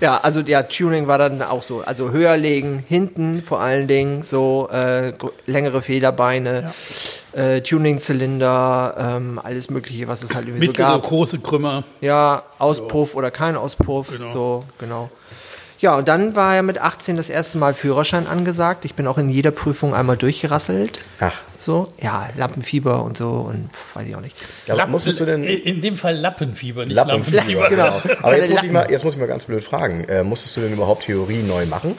Ja, 0.00 0.18
also 0.18 0.40
ja, 0.40 0.62
Tuning 0.62 1.08
war 1.08 1.18
dann 1.18 1.42
auch 1.42 1.62
so. 1.62 1.82
Also 1.84 2.10
höher 2.10 2.36
legen, 2.36 2.84
hinten 2.88 3.42
vor 3.42 3.60
allen 3.60 3.88
Dingen, 3.88 4.22
so 4.22 4.68
äh, 4.72 5.12
längere 5.46 5.82
Federbeine, 5.82 6.72
äh, 7.32 7.60
Tuning-Zylinder, 7.60 8.94
ähm, 9.16 9.40
alles 9.42 9.68
Mögliche, 9.68 10.06
was 10.08 10.22
es 10.22 10.34
halt 10.34 10.46
irgendwie 10.46 10.66
so 10.66 10.70
Mittlere, 10.70 10.88
gab. 10.92 11.02
große 11.02 11.40
Krümmer. 11.40 11.84
Ja, 12.00 12.44
Auspuff 12.58 13.14
oder 13.14 13.30
kein 13.30 13.56
Auspuff. 13.56 14.08
Genau. 14.10 14.32
So, 14.32 14.64
genau. 14.78 15.10
Ja, 15.80 15.96
und 15.96 16.08
dann 16.08 16.36
war 16.36 16.54
ja 16.54 16.60
mit 16.62 16.78
18 16.78 17.16
das 17.16 17.30
erste 17.30 17.56
Mal 17.56 17.72
Führerschein 17.72 18.26
angesagt. 18.26 18.84
Ich 18.84 18.94
bin 18.94 19.06
auch 19.06 19.16
in 19.16 19.30
jeder 19.30 19.50
Prüfung 19.50 19.94
einmal 19.94 20.18
durchgerasselt. 20.18 21.00
Ach, 21.20 21.40
So, 21.56 21.90
ja, 22.02 22.28
Lampenfieber 22.36 23.02
und 23.02 23.16
so 23.16 23.30
und 23.30 23.70
pf, 23.74 23.96
weiß 23.96 24.06
ich 24.06 24.14
auch 24.14 24.20
nicht. 24.20 24.36
ja, 24.66 24.74
Lappen- 24.74 24.90
musstest 24.90 25.20
du 25.20 25.24
denn 25.24 25.42
In 25.42 25.80
dem 25.80 25.96
Fall 25.96 26.16
Lappenfieber, 26.16 26.84
nicht 26.84 26.94
Lappenfieber? 26.94 27.36
Lampenfieber. 27.38 27.68
Genau. 27.70 28.02
Aber 28.22 28.36
jetzt 28.36 28.50
muss, 28.50 28.62
ich 28.62 28.70
mal, 28.72 28.90
jetzt 28.90 29.04
muss 29.04 29.14
ich 29.14 29.20
mal 29.20 29.26
ganz 29.26 29.46
blöd 29.46 29.64
fragen. 29.64 30.04
Äh, 30.04 30.22
musstest 30.22 30.54
du 30.56 30.60
denn 30.60 30.72
überhaupt 30.74 31.04
Theorie 31.04 31.42
neu 31.42 31.64
machen, 31.64 31.96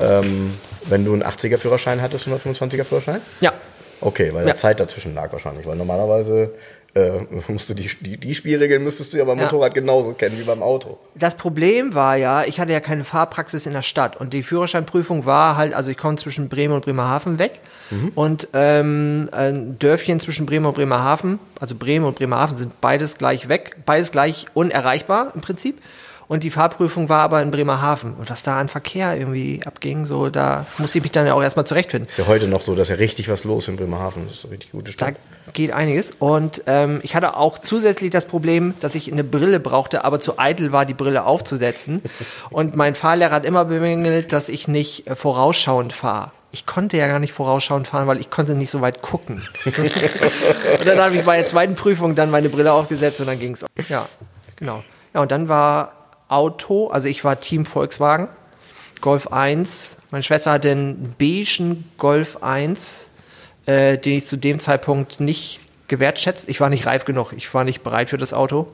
ähm, 0.00 0.54
wenn 0.84 1.04
du 1.04 1.12
einen 1.12 1.24
80er 1.24 1.58
Führerschein 1.58 2.00
hattest, 2.02 2.28
125er 2.28 2.84
Führerschein? 2.84 3.20
Ja, 3.40 3.52
Okay, 4.00 4.34
weil 4.34 4.42
Ja. 4.42 4.50
da 4.52 4.54
Zeit 4.56 4.80
dazwischen 4.80 5.14
lag 5.14 5.32
wahrscheinlich, 5.32 5.64
weil 5.66 5.76
normalerweise 5.76 6.50
äh, 6.94 7.10
musst 7.48 7.68
du 7.70 7.74
die, 7.74 7.90
die, 8.00 8.16
die 8.16 8.34
Spielregeln 8.34 8.82
müsstest 8.82 9.12
du 9.12 9.16
ja 9.18 9.24
beim 9.24 9.38
Ja. 9.38 9.44
Motorrad 9.44 9.74
genauso 9.74 10.12
kennen 10.12 10.38
wie 10.38 10.44
beim 10.44 10.62
Auto. 10.62 10.98
Das 11.16 11.34
Problem 11.34 11.94
war 11.94 12.16
ja, 12.16 12.44
ich 12.44 12.60
hatte 12.60 12.72
ja 12.72 12.80
keine 12.80 13.04
Fahrpraxis 13.04 13.66
in 13.66 13.72
der 13.72 13.82
Stadt 13.82 14.16
und 14.16 14.32
die 14.32 14.42
Führerscheinprüfung 14.42 15.26
war 15.26 15.56
halt, 15.56 15.74
also 15.74 15.90
ich 15.90 15.96
komme 15.96 16.16
zwischen 16.16 16.48
Bremen 16.48 16.72
und 16.74 16.84
Bremerhaven 16.84 17.38
weg 17.38 17.60
und 18.14 18.48
ähm, 18.52 19.28
ein 19.32 19.78
Dörfchen 19.78 20.20
zwischen 20.20 20.46
Bremen 20.46 20.66
und 20.66 20.74
Bremerhaven, 20.74 21.38
also 21.60 21.74
Bremen 21.74 22.04
und 22.06 22.16
Bremerhaven 22.16 22.56
sind 22.56 22.80
beides 22.80 23.18
gleich 23.18 23.48
weg, 23.48 23.76
beides 23.86 24.12
gleich 24.12 24.46
unerreichbar 24.54 25.32
im 25.34 25.40
Prinzip. 25.40 25.80
Und 26.26 26.42
die 26.44 26.50
Fahrprüfung 26.50 27.08
war 27.08 27.20
aber 27.22 27.42
in 27.42 27.50
Bremerhaven. 27.50 28.14
Und 28.14 28.30
was 28.30 28.42
da 28.42 28.58
an 28.58 28.68
Verkehr 28.68 29.16
irgendwie 29.16 29.60
abging, 29.64 30.04
so 30.04 30.30
da 30.30 30.66
musste 30.78 30.98
ich 30.98 31.04
mich 31.04 31.12
dann 31.12 31.26
ja 31.26 31.34
auch 31.34 31.42
erstmal 31.42 31.66
zurechtfinden. 31.66 32.08
Ist 32.08 32.18
ja 32.18 32.26
heute 32.26 32.48
noch 32.48 32.60
so, 32.62 32.74
dass 32.74 32.88
ja 32.88 32.96
richtig 32.96 33.28
was 33.28 33.44
los 33.44 33.68
in 33.68 33.76
Bremerhaven. 33.76 34.26
Das 34.26 34.38
ist 34.38 34.44
eine 34.44 34.52
richtig 34.52 34.72
gute 34.72 34.92
Da 34.92 34.92
Stadt. 34.92 35.16
geht 35.52 35.72
einiges. 35.72 36.12
Und 36.18 36.62
ähm, 36.66 37.00
ich 37.02 37.14
hatte 37.14 37.36
auch 37.36 37.58
zusätzlich 37.58 38.10
das 38.10 38.26
Problem, 38.26 38.74
dass 38.80 38.94
ich 38.94 39.12
eine 39.12 39.24
Brille 39.24 39.60
brauchte, 39.60 40.04
aber 40.04 40.20
zu 40.20 40.38
eitel 40.38 40.72
war, 40.72 40.86
die 40.86 40.94
Brille 40.94 41.24
aufzusetzen. 41.24 42.02
Und 42.50 42.74
mein 42.76 42.94
Fahrlehrer 42.94 43.34
hat 43.34 43.44
immer 43.44 43.64
bemängelt, 43.66 44.32
dass 44.32 44.48
ich 44.48 44.66
nicht 44.68 45.06
äh, 45.06 45.14
vorausschauend 45.14 45.92
fahre. 45.92 46.30
Ich 46.52 46.66
konnte 46.66 46.96
ja 46.96 47.08
gar 47.08 47.18
nicht 47.18 47.32
vorausschauend 47.32 47.88
fahren, 47.88 48.06
weil 48.06 48.20
ich 48.20 48.30
konnte 48.30 48.54
nicht 48.54 48.70
so 48.70 48.80
weit 48.80 49.02
gucken. 49.02 49.42
und 49.64 50.86
dann 50.86 51.00
habe 51.00 51.16
ich 51.16 51.24
bei 51.24 51.36
der 51.36 51.46
zweiten 51.46 51.74
Prüfung 51.74 52.14
dann 52.14 52.30
meine 52.30 52.48
Brille 52.48 52.72
aufgesetzt 52.72 53.20
und 53.20 53.26
dann 53.26 53.40
ging 53.40 53.54
es. 53.54 53.64
Ja, 53.88 54.08
genau. 54.56 54.84
Ja, 55.12 55.20
und 55.20 55.32
dann 55.32 55.48
war 55.48 55.92
Auto, 56.28 56.88
also 56.88 57.08
ich 57.08 57.24
war 57.24 57.40
Team 57.40 57.66
Volkswagen, 57.66 58.28
Golf 59.00 59.28
1. 59.28 59.96
Meine 60.10 60.22
Schwester 60.22 60.52
hatte 60.52 60.70
einen 60.70 61.14
beigen 61.18 61.90
Golf 61.98 62.42
1 62.42 63.08
äh, 63.66 63.98
den 63.98 64.14
ich 64.14 64.26
zu 64.26 64.36
dem 64.36 64.58
Zeitpunkt 64.58 65.20
nicht 65.20 65.60
gewertschätzt. 65.88 66.48
Ich 66.48 66.60
war 66.60 66.70
nicht 66.70 66.86
reif 66.86 67.04
genug, 67.04 67.32
ich 67.32 67.52
war 67.54 67.64
nicht 67.64 67.82
bereit 67.82 68.10
für 68.10 68.18
das 68.18 68.32
Auto. 68.32 68.68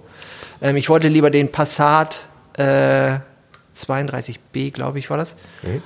Ähm, 0.62 0.76
ich 0.76 0.88
wollte 0.88 1.09
lieber 1.09 1.30
den 1.30 1.50
Passat 1.50 2.26
äh, 2.54 3.19
32b, 3.76 4.73
glaube 4.73 4.99
ich, 4.99 5.09
war 5.09 5.16
das. 5.16 5.37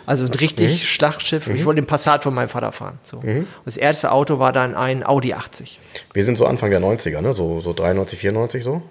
Also 0.06 0.24
ein 0.24 0.32
richtig 0.32 0.88
Schlachtschiff. 0.88 1.48
Ich 1.48 1.64
wollte 1.64 1.80
den 1.82 1.86
Passat 1.86 2.22
von 2.22 2.34
meinem 2.34 2.48
Vater 2.48 2.72
fahren. 2.72 2.98
So. 3.04 3.18
Und 3.18 3.46
das 3.66 3.76
erste 3.76 4.10
Auto 4.10 4.38
war 4.38 4.52
dann 4.52 4.74
ein 4.74 5.06
Audi 5.06 5.34
80. 5.34 5.78
Wir 6.12 6.24
sind 6.24 6.36
so 6.36 6.46
Anfang 6.46 6.70
der 6.70 6.80
90er, 6.80 7.20
ne? 7.20 7.32
So, 7.32 7.60
so 7.60 7.72
93, 7.72 8.18
94 8.18 8.64
so? 8.64 8.82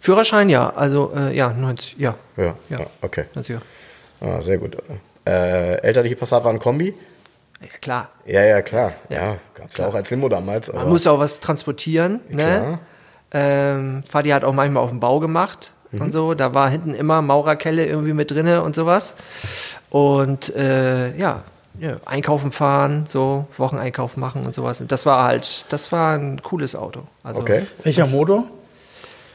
Führerschein, 0.00 0.48
ja. 0.48 0.72
Also, 0.74 1.12
äh, 1.16 1.34
ja, 1.36 1.52
90, 1.52 1.96
ja. 1.98 2.14
Ja, 2.36 2.54
Ja. 2.68 2.78
ja. 2.80 2.86
okay. 3.02 3.24
90er. 3.34 3.58
Ah, 4.20 4.40
sehr 4.40 4.58
gut. 4.58 4.76
Äh, 5.26 5.74
elterliche 5.82 6.16
Passat 6.16 6.44
war 6.44 6.52
ein 6.52 6.58
Kombi? 6.58 6.94
Ja, 7.60 7.66
klar. 7.80 8.08
Ja, 8.26 8.42
ja, 8.42 8.62
klar. 8.62 8.92
Ja, 9.08 9.16
Ja, 9.16 9.36
gab 9.54 9.70
es 9.70 9.76
ja 9.76 9.86
auch 9.88 9.94
als 9.94 10.10
Limo 10.10 10.28
damals. 10.28 10.72
Man 10.72 10.88
muss 10.88 11.06
auch 11.06 11.18
was 11.18 11.40
transportieren. 11.40 12.20
Ne? 12.28 12.36
Klar. 12.42 12.78
Ähm, 13.32 14.02
Vati 14.10 14.30
hat 14.30 14.44
auch 14.44 14.54
manchmal 14.54 14.82
auf 14.82 14.90
dem 14.90 15.00
Bau 15.00 15.18
gemacht 15.20 15.72
Mhm. 15.90 16.02
und 16.02 16.12
so. 16.12 16.34
Da 16.34 16.54
war 16.54 16.70
hinten 16.70 16.94
immer 16.94 17.20
Maurerkelle 17.22 17.84
irgendwie 17.86 18.12
mit 18.12 18.30
drinne 18.30 18.62
und 18.62 18.74
sowas. 18.76 19.14
Und 19.90 20.54
äh, 20.54 21.16
ja, 21.16 21.42
ja, 21.80 21.96
einkaufen 22.06 22.50
fahren, 22.52 23.04
so 23.08 23.46
Wocheneinkauf 23.56 24.16
machen 24.16 24.44
und 24.44 24.54
sowas. 24.54 24.80
Und 24.80 24.90
das 24.92 25.06
war 25.06 25.24
halt, 25.24 25.66
das 25.72 25.92
war 25.92 26.14
ein 26.14 26.42
cooles 26.42 26.74
Auto. 26.76 27.02
Also 27.22 27.40
Okay. 27.40 27.66
Welcher 27.84 28.06
Motor? 28.06 28.44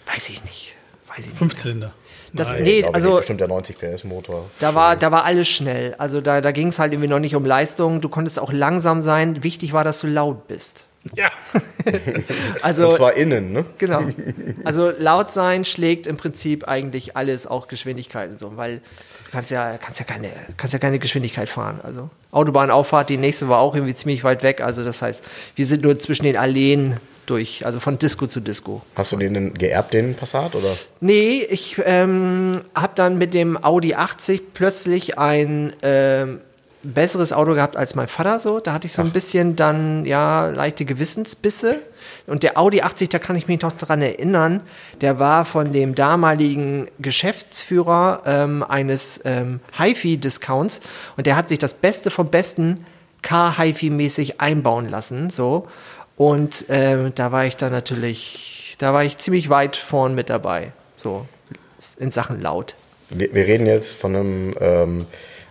Weiß 0.05 0.29
ich 0.29 0.43
nicht. 0.43 0.75
Weiß 1.07 1.19
ich 1.19 1.25
nicht. 1.27 1.37
Fünfzylinder. 1.37 1.93
Das, 2.33 2.55
Nee, 2.55 2.61
nee, 2.61 2.81
glaube 2.81 2.95
also 2.95 3.15
bestimmt 3.17 3.41
der 3.41 3.47
90 3.47 3.77
PS 3.77 4.03
Motor. 4.05 4.49
da 4.59 4.73
war, 4.73 4.95
da 4.95 5.11
war 5.11 5.23
alles 5.23 5.47
schnell. 5.47 5.93
Also 5.99 6.19
da, 6.19 6.41
da 6.41 6.51
ging 6.51 6.69
es 6.69 6.79
halt 6.79 6.91
irgendwie 6.91 7.09
noch 7.09 7.19
nicht 7.19 7.35
um 7.35 7.45
Leistung. 7.45 8.01
Du 8.01 8.09
konntest 8.09 8.39
auch 8.39 8.51
langsam 8.51 9.01
sein. 9.01 9.43
Wichtig 9.43 9.73
war, 9.73 9.83
dass 9.83 10.01
du 10.01 10.07
laut 10.07 10.47
bist. 10.47 10.87
Ja. 11.15 11.31
Also 12.61 12.85
Und 12.85 12.93
zwar 12.93 13.13
innen, 13.17 13.51
ne? 13.51 13.65
Genau. 13.77 14.03
Also 14.63 14.91
laut 14.97 15.31
sein 15.33 15.65
schlägt 15.65 16.07
im 16.07 16.15
Prinzip 16.15 16.67
eigentlich 16.67 17.17
alles, 17.17 17.45
auch 17.45 17.67
Geschwindigkeit 17.67 18.29
und 18.29 18.39
so, 18.39 18.55
weil 18.55 18.77
du 18.77 19.31
kannst 19.31 19.51
ja, 19.51 19.77
kannst 19.77 19.99
ja 19.99 20.05
keine, 20.05 20.29
kannst 20.55 20.71
ja 20.71 20.79
keine 20.79 20.99
Geschwindigkeit 20.99 21.49
fahren. 21.49 21.81
Also 21.83 22.09
Autobahnauffahrt, 22.31 23.09
die 23.09 23.17
nächste 23.17 23.49
war 23.49 23.59
auch 23.59 23.75
irgendwie 23.75 23.95
ziemlich 23.95 24.23
weit 24.23 24.43
weg. 24.43 24.61
Also 24.61 24.85
das 24.85 25.01
heißt, 25.01 25.27
wir 25.55 25.65
sind 25.65 25.83
nur 25.83 25.99
zwischen 25.99 26.23
den 26.23 26.37
Alleen 26.37 26.97
durch, 27.25 27.65
also 27.65 27.79
von 27.79 27.97
Disco 27.99 28.27
zu 28.27 28.39
Disco. 28.39 28.81
Hast 28.95 29.11
du 29.11 29.17
den 29.17 29.33
denn 29.33 29.53
geerbt, 29.53 29.93
den 29.93 30.15
Passat? 30.15 30.55
Oder? 30.55 30.69
Nee, 30.99 31.45
ich 31.49 31.81
ähm, 31.85 32.61
habe 32.75 32.93
dann 32.95 33.17
mit 33.17 33.33
dem 33.33 33.61
Audi 33.63 33.95
80 33.95 34.53
plötzlich 34.53 35.17
ein 35.17 35.73
ähm, 35.81 36.39
besseres 36.83 37.31
Auto 37.31 37.53
gehabt 37.53 37.77
als 37.77 37.95
mein 37.95 38.07
Vater 38.07 38.39
so. 38.39 38.59
Da 38.59 38.73
hatte 38.73 38.87
ich 38.87 38.93
so 38.93 39.01
ein 39.01 39.11
bisschen 39.11 39.55
dann, 39.55 40.05
ja, 40.05 40.47
leichte 40.47 40.85
Gewissensbisse. 40.85 41.77
Und 42.27 42.43
der 42.43 42.57
Audi 42.57 42.81
80, 42.81 43.09
da 43.09 43.19
kann 43.19 43.35
ich 43.35 43.47
mich 43.47 43.61
noch 43.61 43.71
dran 43.73 44.01
erinnern, 44.01 44.61
der 45.01 45.19
war 45.19 45.45
von 45.45 45.73
dem 45.73 45.95
damaligen 45.95 46.87
Geschäftsführer 46.99 48.21
ähm, 48.25 48.63
eines 48.63 49.21
ähm, 49.25 49.59
HiFi-Discounts 49.77 50.81
und 51.17 51.27
der 51.27 51.35
hat 51.35 51.49
sich 51.49 51.59
das 51.59 51.73
Beste 51.73 52.11
vom 52.11 52.29
Besten 52.29 52.85
Car-HiFi-mäßig 53.23 54.39
einbauen 54.39 54.89
lassen, 54.89 55.29
so. 55.29 55.67
Und 56.15 56.65
ähm, 56.69 57.11
da 57.15 57.31
war 57.31 57.45
ich 57.45 57.57
dann 57.57 57.71
natürlich, 57.71 58.75
da 58.79 58.93
war 58.93 59.03
ich 59.03 59.17
ziemlich 59.17 59.49
weit 59.49 59.75
vorn 59.75 60.15
mit 60.15 60.29
dabei, 60.29 60.71
so 60.95 61.25
in 61.97 62.11
Sachen 62.11 62.41
laut. 62.41 62.75
Wir, 63.09 63.33
wir 63.33 63.45
reden 63.45 63.65
jetzt 63.65 63.93
von 63.93 64.15
einem 64.15 64.55
ähm, 64.59 65.05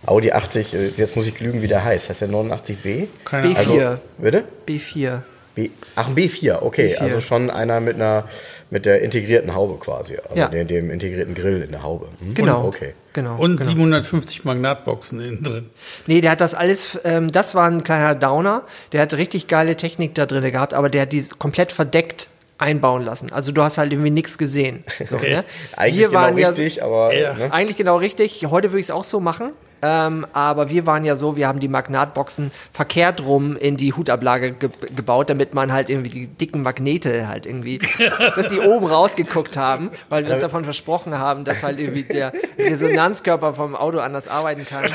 Audi 0.05 0.31
80, 0.31 0.73
äh, 0.73 0.87
jetzt 0.95 1.15
muss 1.15 1.27
ich 1.27 1.39
lügen, 1.39 1.61
wie 1.61 1.67
der 1.67 1.83
heißt. 1.83 2.09
Heißt 2.09 2.21
der 2.21 2.29
89B? 2.29 3.07
Keine 3.25 3.47
B4. 3.49 3.57
Also, 3.57 3.99
bitte? 4.17 4.43
B4. 4.67 5.21
B, 5.55 5.69
ach, 5.95 6.07
ein 6.07 6.15
B4, 6.15 6.61
okay. 6.61 6.95
B4. 6.95 7.01
Also 7.01 7.19
schon 7.21 7.49
einer 7.51 7.79
mit 7.79 7.95
einer 7.95 8.23
mit 8.71 8.85
der 8.85 9.01
integrierten 9.01 9.53
Haube 9.53 9.77
quasi. 9.79 10.17
Also 10.17 10.35
Ja. 10.39 10.47
dem, 10.47 10.67
dem 10.67 10.89
integrierten 10.89 11.35
Grill 11.35 11.61
in 11.61 11.71
der 11.71 11.83
Haube. 11.83 12.07
Hm? 12.19 12.33
Genau. 12.33 12.65
Okay. 12.65 12.93
Genau. 13.13 13.37
Und 13.37 13.57
genau. 13.57 13.69
750 13.69 14.43
Magnatboxen 14.45 15.21
innen 15.21 15.43
drin. 15.43 15.69
Nee, 16.07 16.21
der 16.21 16.31
hat 16.31 16.41
das 16.41 16.55
alles, 16.55 16.97
ähm, 17.03 17.31
das 17.31 17.53
war 17.53 17.69
ein 17.69 17.83
kleiner 17.83 18.15
Downer. 18.15 18.63
Der 18.91 19.01
hat 19.01 19.13
richtig 19.13 19.47
geile 19.47 19.75
Technik 19.75 20.15
da 20.15 20.25
drin 20.25 20.43
gehabt, 20.51 20.73
aber 20.73 20.89
der 20.89 21.03
hat 21.03 21.13
die 21.13 21.23
komplett 21.37 21.71
verdeckt 21.71 22.29
einbauen 22.57 23.03
lassen. 23.03 23.31
Also 23.31 23.51
du 23.51 23.61
hast 23.61 23.77
halt 23.77 23.91
irgendwie 23.91 24.09
nichts 24.11 24.37
gesehen. 24.39 24.83
So, 25.05 25.17
ne? 25.17 25.43
Eigentlich 25.75 25.99
Wir 25.99 26.07
genau 26.07 26.19
waren 26.19 26.37
ja- 26.37 26.49
richtig, 26.49 26.81
aber 26.81 27.13
Ja. 27.13 27.33
ne? 27.35 27.51
Eigentlich 27.53 27.77
genau 27.77 27.97
richtig. 27.97 28.43
Heute 28.49 28.71
würde 28.71 28.79
ich 28.79 28.87
es 28.87 28.91
auch 28.91 29.03
so 29.03 29.19
machen. 29.19 29.51
Ähm, 29.85 30.25
aber 30.31 30.69
wir 30.69 30.87
waren 30.87 31.03
ja 31.03 31.17
so, 31.17 31.35
wir 31.35 31.45
haben 31.45 31.59
die 31.59 31.67
Magnatboxen 31.67 32.51
verkehrt 32.71 33.25
rum 33.25 33.57
in 33.57 33.75
die 33.75 33.91
Hutablage 33.91 34.53
ge 34.53 34.69
gebaut, 34.95 35.29
damit 35.29 35.53
man 35.53 35.73
halt 35.73 35.89
irgendwie 35.89 36.09
die 36.09 36.27
dicken 36.27 36.61
Magnete 36.61 37.27
halt 37.27 37.45
irgendwie, 37.45 37.79
dass 38.35 38.47
die 38.47 38.61
oben 38.61 38.85
rausgeguckt 38.85 39.57
haben, 39.57 39.91
weil 40.07 40.25
wir 40.25 40.33
uns 40.33 40.41
davon 40.41 40.63
versprochen 40.63 41.19
haben, 41.19 41.43
dass 41.43 41.63
halt 41.63 41.81
irgendwie 41.81 42.03
der 42.03 42.31
Resonanzkörper 42.57 43.55
vom 43.55 43.75
Auto 43.75 43.99
anders 43.99 44.29
arbeiten 44.29 44.65
kann. 44.65 44.85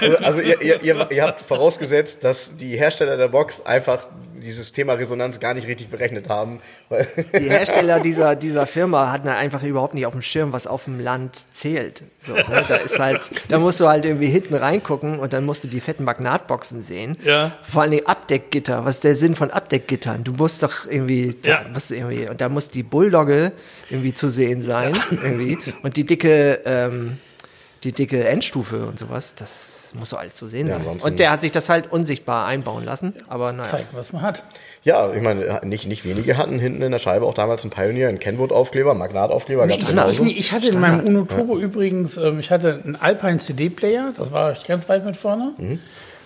Also, 0.00 0.16
also 0.18 0.40
ihr, 0.40 0.62
ihr, 0.62 0.82
ihr, 0.82 1.10
ihr 1.10 1.22
habt 1.22 1.40
vorausgesetzt, 1.40 2.24
dass 2.24 2.56
die 2.56 2.78
Hersteller 2.78 3.18
der 3.18 3.28
Box 3.28 3.60
einfach 3.66 4.06
dieses 4.40 4.72
Thema 4.72 4.94
Resonanz 4.94 5.40
gar 5.40 5.54
nicht 5.54 5.66
richtig 5.66 5.88
berechnet 5.88 6.28
haben. 6.28 6.60
Die 7.38 7.48
Hersteller 7.50 8.00
dieser, 8.00 8.36
dieser 8.36 8.66
Firma 8.66 9.12
hatten 9.12 9.28
halt 9.28 9.38
einfach 9.38 9.62
überhaupt 9.62 9.94
nicht 9.94 10.06
auf 10.06 10.12
dem 10.12 10.22
Schirm, 10.22 10.52
was 10.52 10.66
auf 10.66 10.84
dem 10.84 11.00
Land 11.00 11.44
zählt. 11.52 12.02
So, 12.18 12.34
ne? 12.34 12.64
Da 12.68 12.76
ist 12.76 12.98
halt, 12.98 13.30
da 13.48 13.58
musst 13.58 13.80
du 13.80 13.88
halt 13.88 14.04
irgendwie 14.04 14.26
hinten 14.26 14.54
reingucken 14.54 15.18
und 15.18 15.32
dann 15.32 15.44
musst 15.44 15.64
du 15.64 15.68
die 15.68 15.80
fetten 15.80 16.04
Magnatboxen 16.04 16.82
sehen. 16.82 17.16
Ja. 17.24 17.56
Vor 17.62 17.82
allem 17.82 18.00
Abdeckgitter. 18.06 18.84
Was 18.84 18.96
ist 18.96 19.04
der 19.04 19.14
Sinn 19.16 19.34
von 19.34 19.50
Abdeckgittern? 19.50 20.24
Du 20.24 20.32
musst 20.32 20.62
doch 20.62 20.86
irgendwie, 20.88 21.36
Ja. 21.42 21.62
da, 21.64 21.68
musst 21.72 21.90
du 21.90 21.94
irgendwie 21.94 22.28
und 22.28 22.40
da 22.40 22.48
muss 22.48 22.70
die 22.70 22.82
Bulldogge 22.82 23.52
irgendwie 23.90 24.14
zu 24.14 24.30
sehen 24.30 24.62
sein. 24.62 24.98
Irgendwie. 25.10 25.58
Und 25.82 25.96
die 25.96 26.04
dicke, 26.04 26.60
ähm, 26.64 27.18
die 27.84 27.92
dicke 27.92 28.26
Endstufe 28.26 28.86
und 28.86 28.98
sowas, 28.98 29.34
das 29.36 29.77
muss 29.94 30.10
doch 30.10 30.18
alles 30.18 30.34
zu 30.34 30.46
sehen 30.48 30.68
Ja, 30.68 30.82
sein. 30.82 30.98
Und 31.00 31.18
der 31.18 31.30
hat 31.30 31.40
sich 31.40 31.52
das 31.52 31.68
halt 31.68 31.90
unsichtbar 31.92 32.46
einbauen 32.46 32.84
lassen. 32.84 33.14
Aber 33.28 33.52
naja. 33.52 33.68
Zeigen, 33.68 33.88
was 33.92 34.12
man 34.12 34.22
hat. 34.22 34.42
Ja, 34.84 35.12
ich 35.12 35.22
meine, 35.22 35.60
nicht, 35.64 35.86
nicht 35.86 36.04
wenige 36.04 36.36
hatten 36.36 36.58
hinten 36.58 36.82
in 36.82 36.92
der 36.92 36.98
Scheibe 36.98 37.26
auch 37.26 37.34
damals 37.34 37.62
einen 37.62 37.70
Pioneer, 37.70 38.08
einen 38.08 38.18
Kenwood-Aufkleber, 38.18 38.94
Magnataufkleber. 38.94 39.68
Standard. 39.70 40.12
Ich, 40.12 40.38
ich 40.38 40.52
hatte 40.52 40.68
in 40.68 40.80
meinem 40.80 41.06
Uno 41.06 41.24
Turbo 41.24 41.58
übrigens, 41.58 42.16
ähm, 42.16 42.40
ich 42.40 42.50
hatte 42.50 42.80
einen 42.84 42.96
Alpine 42.96 43.38
CD-Player, 43.38 44.12
das 44.16 44.32
war 44.32 44.54
ganz 44.66 44.88
weit 44.88 45.04
mit 45.04 45.16
vorne. 45.16 45.52
Mhm. 45.58 45.80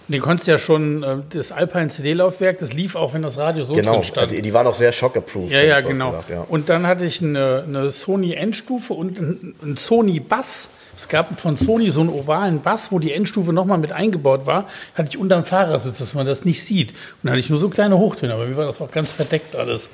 Und 0.09 0.12
den 0.14 0.21
konntest 0.21 0.49
du 0.49 0.52
ja 0.52 0.59
schon, 0.59 1.02
äh, 1.02 1.16
das 1.31 1.52
Alpine 1.52 1.88
CD-Laufwerk, 1.88 2.59
das 2.59 2.73
lief 2.73 2.97
auch, 2.97 3.14
wenn 3.14 3.23
das 3.23 3.38
Radio 3.38 3.64
so 3.64 3.75
Genau, 3.75 3.95
drin 3.95 4.04
stand. 4.04 4.33
die, 4.33 4.42
die 4.42 4.52
waren 4.52 4.66
auch 4.66 4.75
sehr 4.75 4.92
shock-approved. 4.92 5.50
Ja, 5.52 5.62
ja, 5.62 5.81
genau. 5.81 6.11
gedacht, 6.11 6.28
ja. 6.31 6.45
Und 6.49 6.69
dann 6.69 6.87
hatte 6.87 7.04
ich 7.04 7.23
eine, 7.23 7.64
eine 7.66 7.90
Sony 7.90 8.35
Endstufe 8.35 8.95
und 8.95 9.19
einen, 9.19 9.54
einen 9.62 9.76
Sony 9.76 10.19
Bass. 10.21 10.69
Es 10.96 11.08
gab 11.08 11.40
von 11.40 11.56
Sony 11.56 11.90
so 11.90 12.00
einen 12.00 12.11
ovalen 12.11 12.61
Bass, 12.61 12.92
wo 12.92 12.99
die 12.99 13.12
Endstufe 13.12 13.52
nochmal 13.52 13.78
mit 13.78 13.92
eingebaut 13.92 14.46
war. 14.46 14.66
Hatte 14.94 15.08
ich 15.08 15.18
unterm 15.18 15.44
Fahrersitz, 15.44 15.99
dass 15.99 16.14
man 16.14 16.26
das 16.26 16.44
nicht 16.44 16.62
sieht. 16.62 16.90
Und 16.92 16.99
dann 17.25 17.30
hatte 17.32 17.40
ich 17.40 17.49
nur 17.50 17.58
so 17.58 17.68
kleine 17.70 17.96
Hochtöne, 17.99 18.34
aber 18.34 18.46
mir 18.46 18.56
war 18.56 18.66
das 18.66 18.80
auch 18.80 18.90
ganz 18.90 19.12
verdeckt 19.12 19.56
alles. 19.56 19.88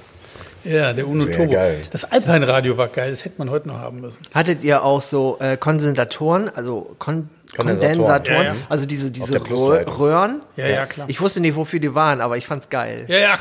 Ja, 0.65 0.93
der 0.93 1.07
Uno 1.07 1.25
Sehr 1.27 1.37
Turbo. 1.37 1.53
geil. 1.53 1.83
Das 1.93 2.05
Alpine-Radio 2.05 2.77
war 2.77 2.89
geil, 2.89 3.11
das 3.11 3.25
hätte 3.25 3.37
man 3.39 3.49
heute 3.49 3.69
noch 3.69 3.79
haben 3.79 4.01
müssen. 4.01 4.25
Hattet 4.35 4.65
ihr 4.65 4.83
auch 4.83 5.01
so 5.03 5.39
äh, 5.41 5.57
Kondensatoren, 5.57 6.51
also 6.55 6.95
Kon 6.99 7.31
Kondensatoren. 7.57 7.97
Kondensatoren, 7.97 8.43
Ja, 8.45 8.53
ja. 8.53 8.57
also 8.69 8.85
diese, 8.85 9.11
diese. 9.11 9.41
Röhren? 9.51 10.43
Ja, 10.57 10.67
ja, 10.67 10.87
klar. 10.87 11.07
Ich 11.09 11.21
wusste 11.21 11.41
nicht, 11.41 11.57
wofür 11.57 11.81
die 11.81 11.95
waren, 11.95 12.21
aber 12.21 12.37
ich 12.37 12.47
fand's 12.47 12.69
geil. 12.69 13.05
Ja, 13.09 13.17
ja. 13.19 13.39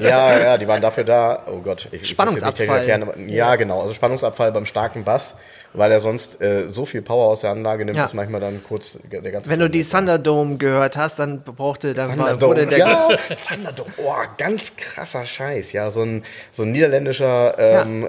Ja, 0.00 0.38
ja, 0.38 0.58
die 0.58 0.68
waren 0.68 0.80
dafür 0.80 1.02
da. 1.04 1.42
Oh 1.50 1.58
Gott, 1.58 1.88
ich, 1.90 2.02
ich 2.02 2.08
Spannungsabfall. 2.08 2.88
aber, 3.02 3.18
ja, 3.18 3.56
genau. 3.56 3.80
Also 3.80 3.94
Spannungsabfall 3.94 4.52
beim 4.52 4.66
starken 4.66 5.02
Bass, 5.04 5.34
weil 5.74 5.92
er 5.92 6.00
sonst 6.00 6.40
äh, 6.40 6.68
so 6.68 6.84
viel 6.86 7.02
Power 7.02 7.28
aus 7.28 7.40
der 7.40 7.50
Anlage 7.50 7.84
nimmt, 7.84 7.96
Ja. 7.96 8.02
dass 8.04 8.14
manchmal 8.14 8.40
dann 8.40 8.62
kurz 8.64 8.98
der 9.10 9.20
ganze. 9.30 9.50
Wenn 9.50 9.60
du 9.60 9.68
die 9.70 9.84
Thunderdome 9.84 10.56
gehört 10.56 10.96
hast, 10.96 11.18
dann 11.18 11.42
brauchte, 11.42 11.94
dann 11.94 12.08
war, 12.10 12.16
Thunderdome. 12.38 12.50
wurde 12.50 12.66
der 12.66 12.78
ja, 12.78 13.08
Thunderdome. 13.48 13.90
Oh, 13.98 14.14
ganz 14.38 14.72
krasser 14.76 15.24
Scheiß. 15.24 15.72
Ja, 15.72 15.90
so 15.90 16.02
ein, 16.02 16.22
so 16.52 16.62
ein 16.64 16.72
niederländischer 16.72 17.58
ähm, 17.58 18.08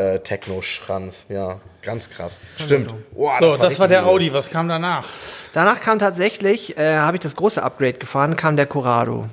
Mega-Techno-Schranz. 0.00 1.26
ja, 1.28 1.60
ganz 1.82 2.10
krass. 2.10 2.40
Stimmt. 2.58 2.92
Oh, 3.14 3.30
So, 3.40 3.56
das 3.56 3.78
war, 3.78 3.88
der. 3.88 4.06
Audi. 4.06 4.32
Was 4.32 4.50
kam 4.50 4.68
danach? 4.68 5.06
Danach 5.52 5.80
kam 5.80 5.98
tatsächlich, 5.98 6.76
äh, 6.78 6.96
habe 6.96 7.16
ich 7.16 7.22
das 7.22 7.36
große 7.36 7.62
Upgrade 7.62 7.94
gefahren, 7.94 8.36
kam 8.36 8.56
der 8.56 8.66
Corrado. 8.66 9.26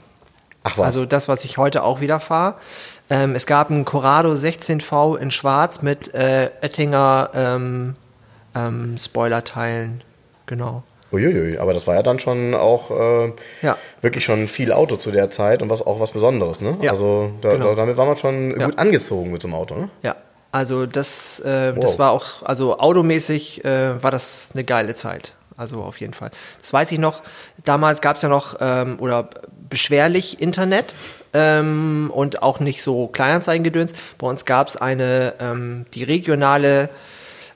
Ach 0.63 0.77
was. 0.77 0.85
Also 0.87 1.05
das, 1.05 1.27
was 1.29 1.45
ich 1.45 1.57
heute 1.57 1.83
auch 1.83 2.01
wieder 2.01 2.19
fahre. 2.19 2.55
Ähm, 3.09 3.35
es 3.35 3.45
gab 3.45 3.69
einen 3.71 3.85
Corrado 3.85 4.31
16V 4.33 5.17
in 5.17 5.31
Schwarz 5.31 5.81
mit 5.81 6.13
äh, 6.13 6.49
Oettinger 6.61 7.29
ähm, 7.33 7.95
ähm, 8.55 8.97
Spoilerteilen. 8.97 10.03
Genau. 10.45 10.83
Uiuiui, 11.11 11.57
aber 11.57 11.73
das 11.73 11.87
war 11.87 11.95
ja 11.95 12.03
dann 12.03 12.19
schon 12.19 12.53
auch 12.53 12.91
äh, 12.91 13.31
Ja. 13.61 13.77
wirklich 14.01 14.25
schon 14.25 14.49
viel 14.49 14.73
Auto 14.73 14.97
zu 14.97 15.11
der 15.11 15.29
Zeit 15.29 15.61
und 15.61 15.69
was 15.69 15.81
auch 15.81 16.01
was 16.01 16.11
Besonderes, 16.11 16.59
ne? 16.59 16.77
Ja, 16.81 16.91
Also 16.91 17.31
da, 17.41 17.53
genau. 17.53 17.69
da, 17.69 17.75
damit 17.75 17.95
war 17.95 18.05
man 18.05 18.17
schon 18.17 18.59
Ja. 18.59 18.65
gut 18.65 18.77
angezogen 18.77 19.31
mit 19.31 19.41
so 19.41 19.47
einem 19.47 19.55
Auto, 19.55 19.75
ne? 19.75 19.89
Ja, 20.03 20.17
also 20.51 20.85
das, 20.85 21.39
äh, 21.39 21.73
das 21.73 21.93
Wow. 21.93 21.99
war 21.99 22.11
auch, 22.11 22.43
also 22.43 22.77
automäßig 22.79 23.63
äh, 23.63 24.03
war 24.03 24.11
das 24.11 24.49
eine 24.53 24.65
geile 24.65 24.95
Zeit. 24.95 25.33
Also 25.55 25.81
auf 25.81 25.99
jeden 26.01 26.13
Fall. 26.13 26.29
Das 26.61 26.71
weiß 26.73 26.91
ich 26.91 26.99
noch. 26.99 27.21
Damals 27.63 28.01
gab 28.01 28.17
es 28.17 28.21
ja 28.21 28.29
noch 28.29 28.57
ähm, 28.59 28.97
oder 28.99 29.29
beschwerlich 29.69 30.39
Internet 30.41 30.93
ähm, 31.39 32.09
und 32.13 32.41
auch 32.41 32.59
nicht 32.59 32.81
so 32.81 33.07
Kleinanzeigengedöns. 33.07 33.93
Bei 34.17 34.25
uns 34.27 34.45
gab 34.45 34.67
es 34.69 34.75
eine, 34.77 35.33
ähm, 35.39 35.85
die 35.93 36.03
regionale 36.03 36.89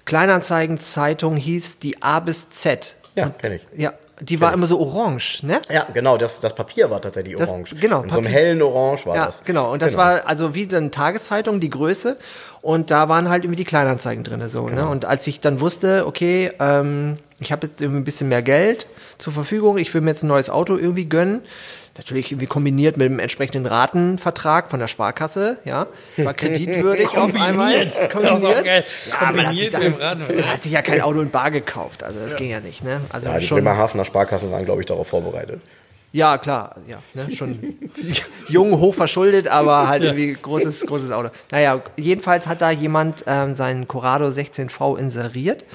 Kleinanzeigenzeitung 0.05 1.35
hieß 1.35 1.79
die 1.79 2.01
A 2.03 2.19
bis 2.19 2.49
Z. 2.49 2.95
Ja, 3.15 3.25
Und- 3.25 3.39
kenn 3.39 3.53
ich. 3.53 3.61
Ja, 3.75 3.93
die 4.19 4.39
war 4.39 4.53
immer 4.53 4.67
so 4.67 4.79
orange, 4.79 5.41
ne? 5.43 5.59
Ja, 5.73 5.87
genau, 5.93 6.15
das, 6.17 6.39
das 6.39 6.53
Papier 6.53 6.91
war 6.91 7.01
tatsächlich 7.01 7.35
Das- 7.37 7.49
orange. 7.49 7.75
genau, 7.79 8.03
In 8.03 8.09
so 8.09 8.17
einem 8.19 8.25
Papier. 8.25 8.39
hellen 8.39 8.61
Orange 8.61 9.05
war 9.07 9.15
Ja, 9.15 9.25
das. 9.25 9.43
genau. 9.43 9.71
Und 9.71 9.81
das 9.81 9.97
war 9.97 10.27
also 10.27 10.53
wie 10.53 10.67
eine 10.73 10.91
Tageszeitung, 10.91 11.59
die 11.59 11.71
Größe. 11.71 12.17
Und 12.61 12.91
da 12.91 13.09
waren 13.09 13.29
halt 13.29 13.43
irgendwie 13.43 13.57
die 13.57 13.63
Kleinanzeigen 13.65 14.23
drin. 14.23 14.47
So, 14.47 14.65
Genau. 14.65 14.83
ne? 14.83 14.89
Und 14.89 15.05
als 15.05 15.25
ich 15.25 15.39
dann 15.39 15.59
wusste, 15.59 16.05
okay, 16.05 16.51
ähm, 16.59 17.17
ich 17.39 17.51
habe 17.51 17.65
jetzt 17.65 17.81
irgendwie 17.81 18.01
ein 18.01 18.03
bisschen 18.03 18.29
mehr 18.29 18.43
Geld 18.43 18.85
zur 19.17 19.33
Verfügung, 19.33 19.79
ich 19.79 19.91
will 19.93 20.01
mir 20.01 20.11
jetzt 20.11 20.23
ein 20.23 20.27
neues 20.27 20.51
Auto 20.51 20.77
irgendwie 20.77 21.05
gönnen. 21.05 21.41
Natürlich 22.01 22.31
irgendwie 22.31 22.47
kombiniert 22.47 22.97
mit 22.97 23.05
dem 23.05 23.19
entsprechenden 23.19 23.67
Ratenvertrag 23.67 24.71
von 24.71 24.79
der 24.79 24.87
Sparkasse, 24.87 25.57
ja. 25.65 25.85
War 26.17 26.33
kreditwürdig 26.33 27.09
auf 27.15 27.39
einmal. 27.39 27.91
Kombiniert. 28.11 28.65
Ja, 28.65 29.31
man 29.31 29.45
hat 29.45 29.55
sich, 29.55 29.71
Kombiniert 29.71 29.73
da, 29.75 29.79
man 30.15 30.51
hat 30.51 30.63
sich 30.63 30.71
ja 30.71 30.81
kein 30.81 31.01
Auto 31.01 31.21
in 31.21 31.29
Bar 31.29 31.51
gekauft. 31.51 32.01
Also 32.03 32.19
das 32.19 32.35
ging 32.35 32.49
ja 32.49 32.59
nicht, 32.59 32.83
ne? 32.83 33.01
Also 33.09 33.29
Ja, 33.29 33.37
die 33.37 33.45
schon. 33.45 33.57
Bremerhavener 33.57 34.03
Sparkassen 34.03 34.49
waren, 34.51 34.65
glaube 34.65 34.81
ich, 34.81 34.87
darauf 34.87 35.09
vorbereitet. 35.09 35.61
Ja, 36.11 36.39
klar, 36.39 36.75
ja, 36.87 36.97
ne, 37.13 37.33
schon 37.33 37.77
jung, 38.49 38.79
hoch 38.79 38.95
verschuldet, 38.95 39.47
aber 39.47 39.87
halt 39.87 40.01
irgendwie 40.01 40.33
großes, 40.33 40.87
großes 40.87 41.11
Auto. 41.11 41.29
Naja, 41.51 41.81
jedenfalls 41.97 42.47
hat 42.47 42.63
da 42.63 42.71
jemand 42.71 43.23
ähm, 43.27 43.53
seinen 43.53 43.87
Corrado 43.87 44.25
16V 44.25 44.97
inseriert 44.97 45.65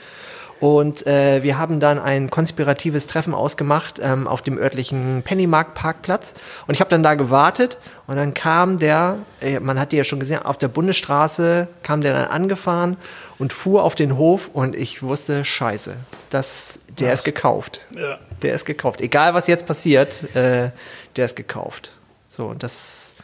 und 0.60 1.06
äh, 1.06 1.42
wir 1.42 1.58
haben 1.58 1.80
dann 1.80 1.98
ein 1.98 2.30
konspiratives 2.30 3.06
Treffen 3.06 3.34
ausgemacht 3.34 4.00
ähm, 4.02 4.26
auf 4.26 4.42
dem 4.42 4.58
örtlichen 4.58 5.22
Pennymarkt-Parkplatz 5.22 6.34
und 6.66 6.74
ich 6.74 6.80
habe 6.80 6.90
dann 6.90 7.02
da 7.02 7.14
gewartet 7.14 7.78
und 8.06 8.16
dann 8.16 8.34
kam 8.34 8.78
der, 8.78 9.18
äh, 9.40 9.60
man 9.60 9.78
hat 9.78 9.92
die 9.92 9.96
ja 9.96 10.04
schon 10.04 10.20
gesehen, 10.20 10.42
auf 10.42 10.58
der 10.58 10.68
Bundesstraße 10.68 11.68
kam 11.82 12.00
der 12.00 12.14
dann 12.14 12.28
angefahren 12.28 12.96
und 13.38 13.52
fuhr 13.52 13.84
auf 13.84 13.94
den 13.94 14.16
Hof 14.16 14.50
und 14.52 14.74
ich 14.74 15.02
wusste, 15.02 15.44
scheiße, 15.44 15.96
das, 16.30 16.78
der 16.98 17.12
ist 17.12 17.24
gekauft. 17.24 17.80
Ja. 17.94 18.18
Der 18.42 18.54
ist 18.54 18.64
gekauft. 18.64 19.00
Egal 19.00 19.34
was 19.34 19.46
jetzt 19.46 19.66
passiert, 19.66 20.34
äh, 20.34 20.70
der 21.16 21.24
ist 21.24 21.36
gekauft. 21.36 21.90
So, 22.28 22.46
und 22.46 22.62
das, 22.62 23.14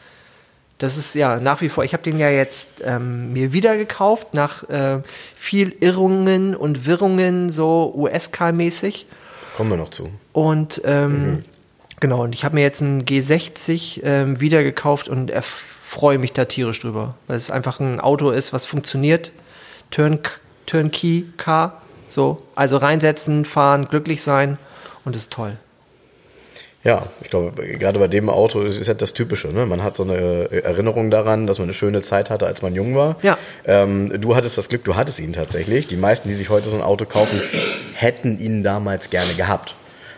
Das 0.83 0.97
ist 0.97 1.15
ja 1.15 1.39
nach 1.39 1.61
wie 1.61 1.69
vor, 1.69 1.85
ich 1.85 1.93
habe 1.93 2.03
den 2.03 2.19
ja 2.19 2.29
jetzt 2.29 2.67
ähm, 2.83 3.31
mir 3.31 3.53
wieder 3.53 3.77
gekauft, 3.77 4.33
nach 4.33 4.67
äh, 4.67 4.99
viel 5.33 5.73
Irrungen 5.79 6.57
und 6.57 6.85
Wirrungen, 6.85 7.53
so 7.53 7.93
USK-mäßig. 7.95 9.05
Kommen 9.55 9.69
wir 9.69 9.77
noch 9.77 9.91
zu. 9.91 10.09
Und 10.33 10.81
ähm, 10.83 11.45
genau, 12.01 12.23
und 12.23 12.35
ich 12.35 12.43
habe 12.43 12.55
mir 12.55 12.63
jetzt 12.63 12.81
einen 12.81 13.05
G60 13.05 14.01
ähm, 14.03 14.41
wieder 14.41 14.61
gekauft 14.61 15.07
und 15.07 15.31
freue 15.41 16.17
mich 16.17 16.33
da 16.33 16.43
tierisch 16.43 16.81
drüber, 16.81 17.15
weil 17.27 17.37
es 17.37 17.49
einfach 17.49 17.79
ein 17.79 18.01
Auto 18.01 18.31
ist, 18.31 18.51
was 18.51 18.65
funktioniert. 18.65 19.31
Turn, 19.89 20.19
Turnkey 20.65 21.27
Car, 21.37 21.81
so, 22.09 22.43
also 22.55 22.75
reinsetzen, 22.75 23.45
fahren, 23.45 23.87
glücklich 23.89 24.21
sein 24.21 24.57
und 25.05 25.15
ist 25.15 25.31
toll. 25.31 25.55
Ja, 26.83 27.03
ich 27.21 27.29
glaube, 27.29 27.63
gerade 27.77 27.97
bei 27.97 28.09
dem 28.09 28.29
Auto 28.29 28.61
ist 28.61 28.79
es 28.79 28.87
halt 28.89 29.01
das 29.01 29.13
Typische. 29.13 29.47
Ne? 29.47 29.65
Man 29.65 29.83
hat 29.83 29.95
so 29.95 30.03
eine 30.03 30.51
Erinnerung 30.51 31.11
daran, 31.11 31.47
dass 31.47 31.57
man 31.57 31.67
eine 31.67 31.73
schöne 31.73 32.01
Zeit 32.01 32.29
hatte, 32.29 32.45
als 32.45 32.61
man 32.61 32.75
jung 32.75 32.95
war. 32.95 33.15
Ja. 33.21 33.37
Ähm, 33.65 34.21
du 34.21 34.35
hattest 34.35 34.57
das 34.57 34.67
Glück, 34.67 34.83
du 34.83 34.95
hattest 34.95 35.19
ihn 35.19 35.31
tatsächlich. 35.31 35.87
Die 35.87 35.95
meisten, 35.95 36.27
die 36.27 36.33
sich 36.33 36.49
heute 36.49 36.69
so 36.69 36.75
ein 36.75 36.83
Auto 36.83 37.05
kaufen, 37.05 37.41
hätten 37.93 38.37
ihn 38.37 38.63
damals 38.63 39.09
gerne 39.09 39.33
gehabt. 39.33 39.75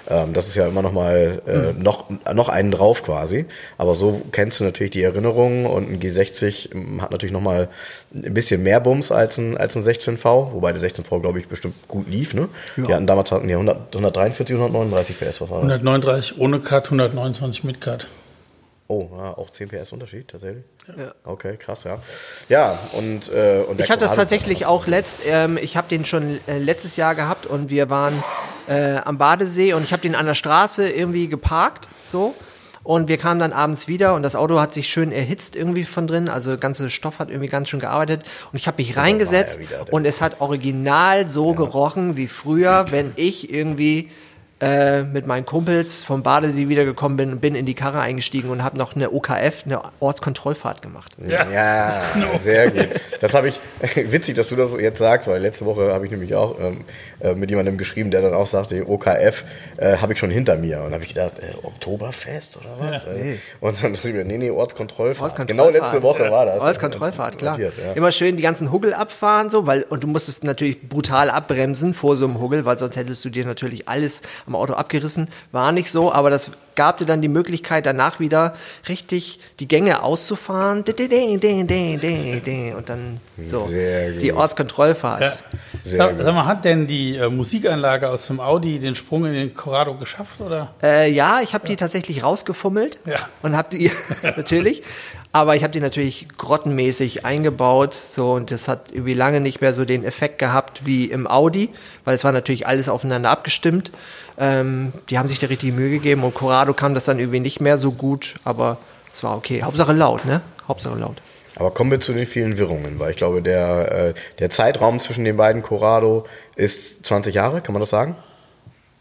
Ähm, 0.10 0.34
das 0.34 0.48
ist 0.48 0.56
ja 0.56 0.68
immer 0.68 0.82
noch 0.82 0.92
mal 0.92 1.42
äh, 1.48 1.74
mhm. 1.74 1.84
noch, 1.84 2.06
noch 2.34 2.50
einen 2.50 2.72
drauf 2.72 3.04
quasi. 3.04 3.46
Aber 3.78 3.96
so 3.96 4.22
kennst 4.32 4.60
du 4.60 4.64
natürlich 4.64 4.92
die 4.92 5.04
Erinnerungen 5.04 5.66
und 5.66 5.90
ein 5.90 6.00
G60 6.00 6.74
ähm, 6.74 7.02
hat 7.02 7.12
natürlich 7.12 7.34
noch 7.34 7.42
mal 7.42 7.70
ein 8.14 8.34
bisschen 8.34 8.64
mehr 8.64 8.80
Bums 8.80 9.12
als 9.12 9.38
ein, 9.38 9.58
als 9.58 9.76
ein 9.76 9.84
16V, 9.84 10.54
wobei 10.54 10.72
der 10.72 10.82
16V, 10.82 11.22
glaube 11.22 11.40
ich, 11.40 11.48
bestimmt 11.48 11.76
gut 11.88 12.08
lief. 12.10 12.34
Ne? 12.34 12.50
Ja. 12.78 12.86
Die 12.88 12.94
hatten 12.94 13.08
damals 13.08 13.32
hatten 13.32 13.48
die 13.48 13.54
100, 13.54 13.96
143 13.96 14.56
und 14.56 14.64
139 14.64 15.20
PS. 15.20 15.42
Was 15.42 15.52
139 15.52 16.40
ohne 16.40 16.60
Cut, 16.60 16.86
129 16.86 17.64
mit 17.64 17.82
Cut. 17.82 18.08
Oh, 18.88 19.10
ja, 19.18 19.36
auch 19.36 19.50
10 19.50 19.70
PS 19.70 19.94
Unterschied 19.94 20.27
tatsächlich. 20.27 20.63
Ja. 20.96 21.13
Okay, 21.24 21.58
krass, 21.58 21.86
ja. 21.86 22.00
Ja, 22.50 22.77
und, 22.94 23.32
äh, 23.32 23.63
und 23.68 23.80
ich 23.80 23.89
hatte 23.89 24.01
das 24.01 24.15
tatsächlich 24.15 24.68
auch 24.68 24.86
letzt, 24.86 25.20
ähm, 25.25 25.58
ich 25.58 25.75
habe 25.75 25.88
den 25.88 26.06
schon 26.06 26.39
äh, 26.48 26.60
letztes 26.60 26.96
Jahr 26.96 27.15
gehabt 27.15 27.48
und 27.48 27.72
wir 27.72 27.89
waren 27.89 28.24
äh, 28.68 28.98
am 28.98 29.18
Badesee 29.18 29.74
und 29.74 29.82
ich 29.82 29.92
habe 29.92 30.04
den 30.04 30.13
an 30.13 30.27
der 30.27 30.36
Straße 30.36 30.88
irgendwie 30.88 31.27
geparkt, 31.27 31.88
so. 32.04 32.36
Und 32.84 33.08
wir 33.08 33.18
kamen 33.18 33.39
dann 33.39 33.51
abends 33.51 33.88
wieder 33.88 34.13
und 34.13 34.22
das 34.22 34.36
Auto 34.36 34.60
hat 34.60 34.75
sich 34.75 34.89
schön 34.89 35.12
erhitzt 35.12 35.56
irgendwie 35.56 35.86
von 35.86 36.06
drin. 36.06 36.30
Also 36.30 36.51
der 36.51 36.60
ganze 36.60 36.92
Stoff 36.92 37.18
hat 37.18 37.30
irgendwie 37.30 37.48
ganz 37.48 37.68
schön 37.70 37.80
gearbeitet. 37.80 38.22
Und 38.51 38.60
ich 38.60 38.68
habe 38.68 38.77
mich 38.77 38.96
reingesetzt 38.96 39.60
und 39.89 40.06
es 40.06 40.22
hat 40.22 40.39
original 40.39 41.27
so 41.27 41.50
ja. 41.50 41.58
gerochen 41.58 42.15
wie 42.15 42.27
früher, 42.27 42.86
wenn 42.92 43.13
ich 43.15 43.51
irgendwie 43.51 44.12
äh, 44.62 45.04
mit 45.04 45.28
meinen 45.28 45.46
Kumpels 45.46 46.02
vom 46.02 46.24
Badesee 46.24 46.70
wiedergekommen 46.70 47.18
bin 47.18 47.34
und 47.34 47.42
bin 47.42 47.56
in 47.56 47.66
die 47.66 47.74
Karre 47.74 48.00
eingestiegen 48.00 48.50
und 48.50 48.64
habe 48.64 48.78
noch 48.78 48.96
eine 48.96 49.12
OKF, 49.12 49.66
eine 49.66 49.82
Ortskontrollfahrt 50.00 50.82
gemacht. 50.82 51.12
Ja, 51.18 51.46
ja 51.52 52.02
sehr 52.42 52.72
gut. 52.72 52.88
Das 53.20 53.34
habe 53.34 53.50
ich, 53.50 53.60
witzig, 53.96 54.36
dass 54.36 54.48
du 54.48 54.56
das 54.56 54.72
jetzt 54.80 55.00
sagst, 55.00 55.28
weil 55.28 55.42
letzte 55.42 55.66
Woche 55.66 55.94
habe 55.94 56.06
ich 56.06 56.12
nämlich 56.12 56.36
auch 56.36 56.58
ähm, 56.60 56.86
äh, 57.20 57.36
mit 57.36 57.50
jemandem 57.50 57.78
geschrieben, 57.78 58.12
der 58.12 58.22
dann 58.22 58.34
auch 58.34 58.48
sagte, 58.48 58.88
OKF 58.88 59.44
äh, 59.76 59.98
habe 59.98 60.14
ich 60.14 60.20
schon 60.20 60.32
hinter 60.32 60.56
mir. 60.56 60.84
Und 60.84 60.94
habe 60.94 61.04
ich 61.04 61.10
gedacht, 61.10 61.34
äh, 61.40 61.54
Oktoberfest 61.62 62.58
oder 62.58 62.78
was? 62.80 63.04
Ja, 63.04 63.14
nee. 63.14 63.38
Und 63.60 63.84
dann 63.84 63.94
ich 63.94 64.04
mir, 64.06 64.24
nee, 64.24 64.38
nee, 64.38 64.52
Ortskontrollfahrt. 64.52 65.32
Ortskontrollfahrt. 65.32 65.74
Genau 65.74 65.84
letzte 65.84 66.02
Woche 66.02 66.32
war 66.32 66.46
das. 66.46 66.62
Ortskontrollfahrt, 66.62 67.38
klar. 67.40 67.60
Ja. 67.60 67.70
Immer 67.94 68.14
schön 68.14 68.38
die 68.38 68.44
ganzen 68.44 68.72
Huggel 68.72 68.94
abfahren, 68.94 69.50
so, 69.50 69.68
weil, 69.68 69.84
und 69.84 70.02
du 70.04 70.08
musstest 70.08 70.46
natürlich 70.46 70.88
brutal 70.88 71.30
abbremsen 71.30 71.94
vor 71.94 72.16
so 72.16 72.24
einem 72.24 72.40
Huggel, 72.40 72.64
weil 72.64 72.78
sonst 72.78 72.96
hättest 72.96 73.26
du 73.26 73.30
dir 73.30 73.46
natürlich 73.46 73.90
alles 73.90 74.22
am 74.48 74.56
Auto 74.56 74.74
abgerissen. 74.74 75.30
War 75.52 75.72
nicht 75.72 75.92
so, 75.92 76.12
aber 76.12 76.30
das 76.30 76.52
gab 76.75 76.98
dir 76.98 77.06
dann 77.06 77.22
die 77.22 77.30
Möglichkeit, 77.30 77.86
danach 77.86 78.20
wieder 78.20 78.54
richtig 78.88 79.40
die 79.60 79.68
Gänge 79.68 80.04
auszufahren. 80.04 80.80
Und 80.80 80.90
dann 82.90 83.20
so 83.38 83.70
die 83.70 84.34
Ortskontrollfahrt. 84.34 85.22
Ja. 85.22 85.34
Sag, 85.84 86.16
sag, 86.20 86.34
mal, 86.34 86.46
hat 86.46 86.66
denn 86.66 86.88
die 86.88 87.16
äh, 87.16 87.30
Musikanlage 87.30 88.10
aus 88.10 88.28
dem 88.28 88.40
Audi 88.40 88.80
den 88.80 88.96
Sprung 88.96 89.25
in 89.25 89.34
den 89.34 89.54
Corrado 89.54 89.94
geschafft, 89.94 90.42
oder? 90.42 90.74
Äh, 90.82 91.12
ja, 91.12 91.42
ich 91.42 91.54
habe 91.54 91.66
ja. 91.66 91.70
die 91.70 91.75
tatsächlich 91.75 92.24
rausgefummelt 92.24 93.00
ja. 93.06 93.18
und 93.44 93.56
habe 93.56 93.78
die 93.78 93.92
natürlich, 94.24 94.81
aber 95.36 95.54
ich 95.58 95.64
habe 95.64 95.74
die 95.74 95.82
natürlich 95.82 96.30
grottenmäßig 96.38 97.26
eingebaut, 97.26 97.94
so 97.94 98.32
und 98.36 98.52
das 98.52 98.70
hat 98.70 98.94
irgendwie 98.94 99.14
lange 99.14 99.42
nicht 99.42 99.60
mehr 99.60 99.74
so 99.74 99.84
den 99.84 100.06
Effekt 100.06 100.40
gehabt 100.40 100.86
wie 100.86 101.12
im 101.12 101.28
Audi, 101.28 101.72
weil 102.06 102.16
es 102.16 102.24
war 102.24 102.32
natürlich 102.32 102.68
alles 102.68 102.88
aufeinander 102.88 103.32
abgestimmt. 103.32 103.92
Ähm, 104.38 104.94
die 105.10 105.20
haben 105.20 105.28
sich 105.28 105.40
da 105.40 105.48
richtig 105.48 105.74
Mühe 105.74 105.90
gegeben 105.90 106.24
und 106.24 106.34
Corrado 106.36 106.74
kam 106.74 106.96
das 106.96 107.04
dann 107.04 107.20
irgendwie 107.20 107.42
nicht 107.42 107.60
mehr 107.60 107.78
so 107.78 107.92
gut, 107.92 108.36
aber 108.46 108.78
es 109.14 109.26
war 109.26 109.36
okay. 109.36 109.62
Hauptsache 109.62 109.92
laut, 109.92 110.24
ne? 110.24 110.40
Hauptsache 110.70 110.98
laut. 110.98 111.18
Aber 111.58 111.72
kommen 111.72 111.92
wir 111.92 112.00
zu 112.00 112.14
den 112.14 112.26
vielen 112.26 112.58
Wirrungen, 112.58 112.98
weil 113.00 113.12
ich 113.12 113.18
glaube, 113.18 113.42
der, 113.42 113.92
äh, 113.92 114.14
der 114.40 114.50
Zeitraum 114.50 115.02
zwischen 115.02 115.26
den 115.26 115.36
beiden 115.36 115.62
Corrado 115.64 116.26
ist 116.56 117.06
20 117.06 117.36
Jahre, 117.36 117.60
kann 117.60 117.74
man 117.74 117.82
das 117.82 117.90
sagen? 117.90 118.16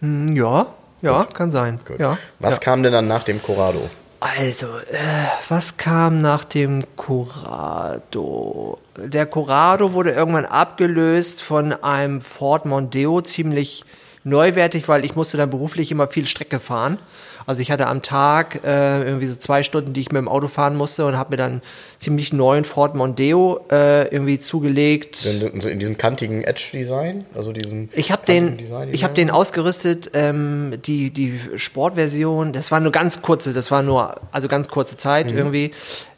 Hm, 0.00 0.34
ja, 0.34 0.66
ja, 1.00 1.22
Gut. 1.22 1.34
kann 1.34 1.52
sein. 1.52 1.78
Ja, 1.96 2.18
was 2.40 2.54
ja. 2.54 2.60
kam 2.60 2.82
denn 2.82 2.92
dann 2.92 3.06
nach 3.06 3.22
dem 3.22 3.40
Corrado? 3.40 3.88
Also, 4.20 4.66
äh, 4.66 5.26
was 5.48 5.76
kam 5.76 6.20
nach 6.20 6.44
dem 6.44 6.84
Corrado? 6.96 8.78
Der 8.96 9.26
Corrado 9.26 9.92
wurde 9.92 10.12
irgendwann 10.12 10.46
abgelöst 10.46 11.42
von 11.42 11.72
einem 11.72 12.20
Ford 12.20 12.64
Mondeo, 12.64 13.20
ziemlich 13.20 13.84
neuwertig, 14.24 14.88
weil 14.88 15.04
ich 15.04 15.14
musste 15.14 15.36
dann 15.36 15.50
beruflich 15.50 15.90
immer 15.92 16.08
viel 16.08 16.26
Strecke 16.26 16.58
fahren. 16.58 16.98
Also 17.46 17.60
ich 17.60 17.70
hatte 17.70 17.86
am 17.86 18.00
Tag 18.00 18.64
äh, 18.64 19.02
irgendwie 19.02 19.26
so 19.26 19.36
zwei 19.36 19.62
Stunden, 19.62 19.92
die 19.92 20.00
ich 20.00 20.10
mit 20.10 20.18
dem 20.18 20.28
Auto 20.28 20.48
fahren 20.48 20.76
musste 20.76 21.04
und 21.04 21.18
habe 21.18 21.32
mir 21.32 21.36
dann 21.36 21.60
ziemlich 21.98 22.32
neuen 22.32 22.64
Ford 22.64 22.94
Mondeo 22.94 23.66
äh, 23.70 24.08
irgendwie 24.08 24.40
zugelegt. 24.40 25.26
In, 25.26 25.60
in 25.60 25.78
diesem 25.78 25.98
kantigen 25.98 26.42
Edge-Design, 26.42 27.26
also 27.34 27.52
diesem. 27.52 27.90
Ich 27.92 28.10
habe 28.10 28.24
den, 28.24 28.58
ich 28.92 29.04
habe 29.04 29.12
den 29.12 29.30
ausgerüstet, 29.30 30.12
ähm, 30.14 30.78
die 30.86 31.10
die 31.10 31.38
Sportversion. 31.56 32.54
Das 32.54 32.70
war 32.70 32.80
nur 32.80 32.92
ganz 32.92 33.20
kurze, 33.20 33.52
das 33.52 33.70
war 33.70 33.82
nur 33.82 34.14
also 34.32 34.48
ganz 34.48 34.68
kurze 34.68 34.96
Zeit 34.96 35.30
mhm. 35.30 35.36
irgendwie. 35.38 35.70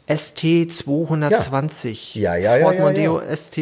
ST 0.07 0.73
220. 0.73 2.15
Ja, 2.15 2.35
ja, 2.35 2.55
ja. 2.55 2.63
Ford 2.63 2.73
ja, 2.73 2.79
ja, 2.79 2.85
Mondeo 2.85 3.21
ja. 3.21 3.35
ST. 3.35 3.57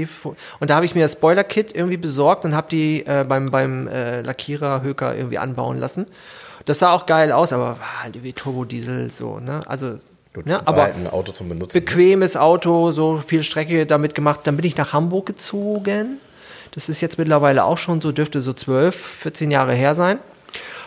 Und 0.59 0.69
da 0.69 0.75
habe 0.75 0.85
ich 0.85 0.93
mir 0.93 1.01
das 1.01 1.13
Spoiler-Kit 1.13 1.73
irgendwie 1.73 1.97
besorgt 1.97 2.45
und 2.45 2.55
habe 2.55 2.69
die 2.69 3.05
äh, 3.05 3.25
beim, 3.27 3.47
beim 3.47 3.87
äh, 3.87 4.21
Lackierer 4.21 4.83
Höker 4.83 5.15
irgendwie 5.15 5.39
anbauen 5.39 5.77
lassen. 5.77 6.05
Das 6.65 6.79
sah 6.79 6.91
auch 6.91 7.05
geil 7.05 7.31
aus, 7.31 7.51
aber 7.51 7.79
war 7.79 8.03
halt 8.03 8.23
wie 8.23 8.33
Turbodiesel 8.33 9.09
so, 9.11 9.39
ne? 9.39 9.61
Also 9.65 9.99
Gut, 10.33 10.45
ne? 10.47 10.67
aber 10.67 10.83
ein 10.85 11.07
Auto 11.07 11.31
zum 11.31 11.49
Benutzen. 11.49 11.79
Bequemes 11.79 12.35
Auto, 12.35 12.91
so 12.91 13.17
viel 13.17 13.41
Strecke 13.41 13.85
damit 13.85 14.15
gemacht. 14.15 14.41
Dann 14.43 14.57
bin 14.57 14.65
ich 14.65 14.75
nach 14.75 14.91
Hamburg 14.91 15.27
gezogen. 15.27 16.19
Das 16.71 16.89
ist 16.89 17.01
jetzt 17.01 17.17
mittlerweile 17.17 17.63
auch 17.63 17.77
schon 17.77 18.01
so, 18.01 18.11
dürfte 18.11 18.41
so 18.41 18.51
12, 18.51 18.95
14 18.95 19.49
Jahre 19.49 19.73
her 19.73 19.95
sein. 19.95 20.19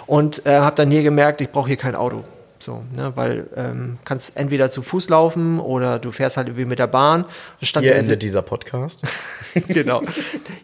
Und 0.07 0.44
äh, 0.47 0.59
habe 0.59 0.77
dann 0.77 0.90
hier 0.90 1.03
gemerkt, 1.03 1.40
ich 1.40 1.51
brauche 1.51 1.68
hier 1.68 1.77
kein 1.77 1.94
Auto. 1.94 2.25
So, 2.69 2.83
ne, 2.95 3.13
weil 3.15 3.47
ähm, 3.57 3.99
kannst 4.05 4.37
entweder 4.37 4.71
zu 4.71 4.83
Fuß 4.83 5.09
laufen 5.09 5.59
oder 5.59 5.99
du 5.99 6.13
fährst 6.13 6.37
halt 6.37 6.49
irgendwie 6.49 6.67
mit 6.67 6.79
der 6.79 6.87
Bahn. 6.87 7.25
Stand 7.63 7.87
Hier 7.87 7.95
endet 7.95 8.23
dieser 8.23 8.43
Podcast. 8.43 9.01
genau. 9.69 10.03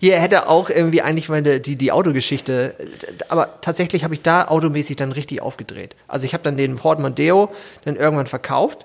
Hier 0.00 0.20
hätte 0.20 0.46
auch 0.46 0.68
irgendwie 0.68 1.00
eigentlich 1.00 1.30
meine 1.30 1.60
die 1.60 1.76
die 1.76 1.92
Autogeschichte, 1.92 2.74
aber 3.30 3.58
tatsächlich 3.62 4.04
habe 4.04 4.12
ich 4.12 4.20
da 4.20 4.48
automäßig 4.48 4.96
dann 4.96 5.12
richtig 5.12 5.40
aufgedreht. 5.40 5.96
Also 6.06 6.26
ich 6.26 6.34
habe 6.34 6.44
dann 6.44 6.58
den 6.58 6.76
Ford 6.76 7.00
Mondeo 7.00 7.50
dann 7.86 7.96
irgendwann 7.96 8.26
verkauft. 8.26 8.84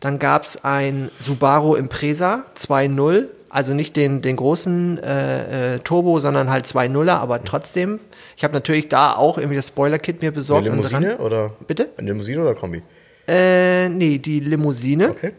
Dann 0.00 0.18
gab 0.18 0.44
es 0.44 0.62
ein 0.62 1.10
Subaru 1.22 1.74
Impreza 1.74 2.44
2.0 2.58 3.28
also 3.52 3.74
nicht 3.74 3.96
den, 3.96 4.22
den 4.22 4.36
großen 4.36 4.98
äh, 4.98 5.74
äh, 5.74 5.78
Turbo, 5.80 6.20
sondern 6.20 6.48
halt 6.48 6.66
zwei 6.66 6.88
Nuller, 6.88 7.20
aber 7.20 7.44
trotzdem. 7.44 8.00
Ich 8.34 8.44
habe 8.44 8.54
natürlich 8.54 8.88
da 8.88 9.14
auch 9.14 9.36
irgendwie 9.36 9.56
das 9.56 9.68
Spoiler-Kit 9.68 10.22
mir 10.22 10.32
besorgt. 10.32 10.66
Eine 10.66 10.76
Limousine 10.76 11.18
oder? 11.18 11.52
Bitte? 11.68 11.90
Eine 11.98 12.08
Limousine 12.08 12.40
oder 12.40 12.54
Kombi? 12.54 12.82
Äh, 13.28 13.90
nee, 13.90 14.16
die 14.16 14.40
Limousine. 14.40 15.10
Okay. 15.10 15.32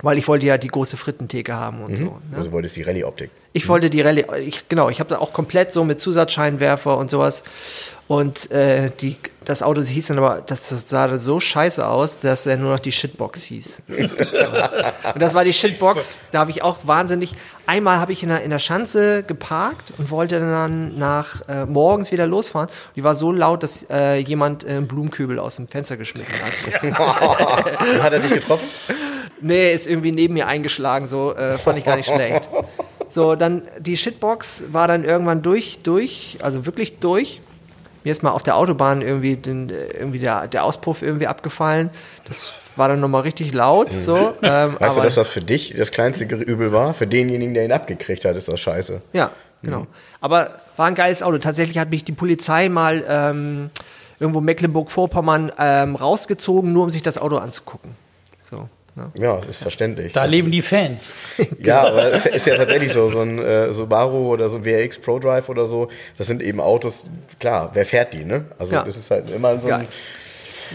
Weil 0.00 0.16
ich 0.16 0.26
wollte 0.26 0.46
ja 0.46 0.56
die 0.56 0.68
große 0.68 0.96
Frittentheke 0.96 1.52
haben 1.54 1.82
und 1.82 1.90
mhm. 1.90 1.96
so. 1.96 2.04
Ne? 2.04 2.38
Also 2.38 2.50
wolltest 2.52 2.76
die 2.76 2.82
Rallye-Optik. 2.82 3.30
Ich 3.52 3.68
wollte 3.68 3.90
die 3.90 4.00
Rallye, 4.00 4.24
ich, 4.42 4.66
genau, 4.70 4.88
ich 4.88 4.98
habe 4.98 5.10
da 5.10 5.18
auch 5.18 5.34
komplett 5.34 5.70
so 5.70 5.84
mit 5.84 6.00
Zusatzscheinwerfer 6.00 6.96
und 6.96 7.10
sowas. 7.10 7.44
Und 8.08 8.50
äh, 8.50 8.90
die, 9.02 9.16
das 9.50 9.64
Auto 9.64 9.82
hieß 9.82 10.06
dann 10.06 10.18
aber, 10.18 10.42
das, 10.46 10.68
das 10.68 10.88
sah 10.88 11.18
so 11.18 11.40
scheiße 11.40 11.84
aus, 11.84 12.20
dass 12.20 12.46
er 12.46 12.56
nur 12.56 12.70
noch 12.70 12.78
die 12.78 12.92
Shitbox 12.92 13.42
hieß. 13.42 13.82
und 13.88 15.20
das 15.20 15.34
war 15.34 15.42
die 15.42 15.52
Shitbox, 15.52 16.22
da 16.30 16.38
habe 16.38 16.52
ich 16.52 16.62
auch 16.62 16.78
wahnsinnig. 16.84 17.34
Einmal 17.66 17.98
habe 17.98 18.12
ich 18.12 18.22
in 18.22 18.28
der, 18.28 18.42
in 18.42 18.50
der 18.50 18.60
Schanze 18.60 19.24
geparkt 19.24 19.92
und 19.98 20.10
wollte 20.10 20.38
dann 20.38 20.96
nach 20.98 21.48
äh, 21.48 21.66
morgens 21.66 22.12
wieder 22.12 22.28
losfahren. 22.28 22.68
Die 22.94 23.02
war 23.02 23.16
so 23.16 23.32
laut, 23.32 23.64
dass 23.64 23.86
äh, 23.90 24.18
jemand 24.18 24.64
einen 24.64 24.86
Blumenkübel 24.86 25.40
aus 25.40 25.56
dem 25.56 25.66
Fenster 25.66 25.96
geschmissen 25.96 26.34
hat. 26.44 26.98
hat 28.02 28.12
er 28.12 28.20
dich 28.20 28.32
getroffen? 28.32 28.68
Nee, 29.40 29.72
ist 29.72 29.88
irgendwie 29.88 30.12
neben 30.12 30.34
mir 30.34 30.46
eingeschlagen, 30.46 31.08
so 31.08 31.34
äh, 31.34 31.58
fand 31.58 31.76
ich 31.76 31.84
gar 31.84 31.96
nicht 31.96 32.08
schlecht. 32.08 32.48
So, 33.08 33.34
dann 33.34 33.62
die 33.80 33.96
Shitbox 33.96 34.64
war 34.70 34.86
dann 34.86 35.02
irgendwann 35.02 35.42
durch, 35.42 35.80
durch, 35.82 36.38
also 36.40 36.66
wirklich 36.66 36.98
durch. 36.98 37.40
Mir 38.04 38.12
ist 38.12 38.22
mal 38.22 38.30
auf 38.30 38.42
der 38.42 38.56
Autobahn 38.56 39.02
irgendwie, 39.02 39.36
den, 39.36 39.68
irgendwie 39.68 40.18
der, 40.18 40.48
der 40.48 40.64
Auspuff 40.64 41.02
irgendwie 41.02 41.26
abgefallen. 41.26 41.90
Das 42.26 42.52
war 42.76 42.88
dann 42.88 43.00
nochmal 43.00 43.22
richtig 43.22 43.52
laut. 43.52 43.92
So, 43.92 44.34
ähm, 44.42 44.76
Weißt 44.78 44.96
du, 44.96 45.02
dass 45.02 45.14
das 45.14 45.28
für 45.28 45.42
dich 45.42 45.74
das 45.76 45.90
kleinste 45.90 46.24
Übel 46.24 46.72
war? 46.72 46.94
Für 46.94 47.06
denjenigen, 47.06 47.54
der 47.54 47.64
ihn 47.64 47.72
abgekriegt 47.72 48.24
hat, 48.24 48.36
ist 48.36 48.48
das 48.48 48.60
scheiße. 48.60 49.00
Ja, 49.12 49.30
genau. 49.62 49.86
Aber 50.20 50.58
war 50.76 50.86
ein 50.86 50.94
geiles 50.94 51.22
Auto. 51.22 51.38
Tatsächlich 51.38 51.78
hat 51.78 51.90
mich 51.90 52.04
die 52.04 52.12
Polizei 52.12 52.68
mal 52.68 53.04
ähm, 53.06 53.70
irgendwo 54.18 54.40
Mecklenburg-Vorpommern 54.40 55.52
ähm, 55.58 55.96
rausgezogen, 55.96 56.72
nur 56.72 56.84
um 56.84 56.90
sich 56.90 57.02
das 57.02 57.18
Auto 57.18 57.38
anzugucken. 57.38 57.94
So. 58.42 58.68
Ne? 58.96 59.10
Ja, 59.18 59.38
ist 59.48 59.62
verständlich. 59.62 60.12
Da 60.12 60.24
leben 60.24 60.50
die 60.50 60.62
Fans. 60.62 61.12
Ja, 61.62 61.82
aber 61.86 62.12
es 62.12 62.26
ist 62.26 62.46
ja 62.46 62.56
tatsächlich 62.56 62.92
so, 62.92 63.08
so 63.08 63.20
ein 63.20 63.38
äh, 63.38 63.72
Subaru 63.72 64.32
oder 64.32 64.48
so 64.48 64.56
ein 64.58 64.64
WRX 64.64 64.98
Pro 64.98 65.18
Drive 65.18 65.48
oder 65.48 65.66
so, 65.66 65.88
das 66.18 66.26
sind 66.26 66.42
eben 66.42 66.60
Autos, 66.60 67.06
klar, 67.38 67.70
wer 67.74 67.84
fährt 67.86 68.14
die, 68.14 68.24
ne? 68.24 68.44
Also 68.58 68.74
Ja. 68.74 68.82
das 68.82 68.96
ist 68.96 69.10
halt 69.10 69.30
immer 69.30 69.58
so 69.60 69.68
ein... 69.68 69.80
Geil. 69.80 69.86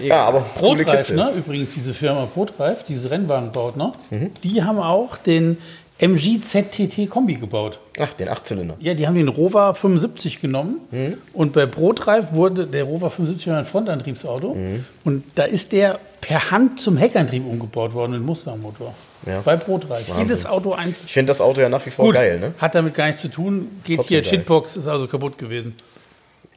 Ja, 0.01 0.25
aber 0.25 0.41
Prodrive, 0.41 0.91
Kiste. 0.91 1.15
ne? 1.15 1.32
Übrigens, 1.38 1.73
diese 1.73 1.93
Firma 1.93 2.25
Prodrive, 2.25 2.78
diese 2.88 3.10
Rennwagen 3.12 3.51
baut, 3.54 3.78
ne? 3.78 3.93
Mhm. 4.10 4.32
Die 4.43 4.62
haben 4.62 4.78
auch 4.80 5.15
den 5.15 5.58
MG 5.97 6.41
ZTT 6.41 7.10
Kombi 7.10 7.36
gebaut. 7.36 7.79
Ach, 7.99 8.12
den 8.13 8.27
Achtzylinder. 8.27 8.75
Ja, 8.79 8.93
die 8.95 9.08
haben 9.08 9.15
den 9.15 9.29
Rover 9.29 9.73
75 9.75 10.41
genommen 10.41 10.81
Mhm. 10.91 11.17
und 11.34 11.53
bei 11.53 11.65
Prodrive 11.65 12.34
wurde 12.34 12.67
der 12.67 12.84
Rover 12.84 13.10
75 13.10 13.47
war 13.47 13.60
ein 13.60 13.65
Frontantriebsauto 13.65 14.55
Mhm. 14.55 14.86
und 15.05 15.23
da 15.36 15.43
ist 15.45 15.71
der 15.71 15.99
per 16.19 16.51
Hand 16.51 16.79
zum 16.81 16.97
Heckantrieb 16.97 17.45
umgebaut 17.47 17.93
worden, 17.93 18.13
ein 18.15 18.23
Mustang-Motor. 18.23 18.93
Ja. 19.25 19.39
Bei 19.41 19.55
Prodrive. 19.55 20.03
Jedes 20.17 20.45
Auto 20.45 20.73
einzeln. 20.73 21.05
Ich 21.08 21.13
finde 21.13 21.31
das 21.31 21.39
Auto 21.41 21.62
ja 21.62 21.69
nach 21.69 21.84
wie 21.86 21.89
vor 21.91 22.05
Gut, 22.05 22.15
geil, 22.15 22.39
ne? 22.39 22.53
hat 22.58 22.75
damit 22.75 22.93
gar 22.93 23.08
nichts 23.08 23.21
zu 23.21 23.29
tun. 23.29 23.69
Geht 23.84 23.97
Trotzdem 23.97 24.10
hier, 24.15 24.21
geil. 24.21 24.29
Shitbox 24.31 24.75
ist 24.75 24.88
also 24.88 25.08
kaputt 25.08 25.38
gewesen. 25.38 25.75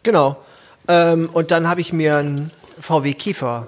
Genau. 0.02 0.36
Ähm, 0.88 1.30
und 1.32 1.50
dann 1.50 1.68
habe 1.68 1.80
ich 1.80 1.92
mir 1.92 2.16
einen 2.16 2.50
VW 2.80 3.12
Käfer 3.14 3.66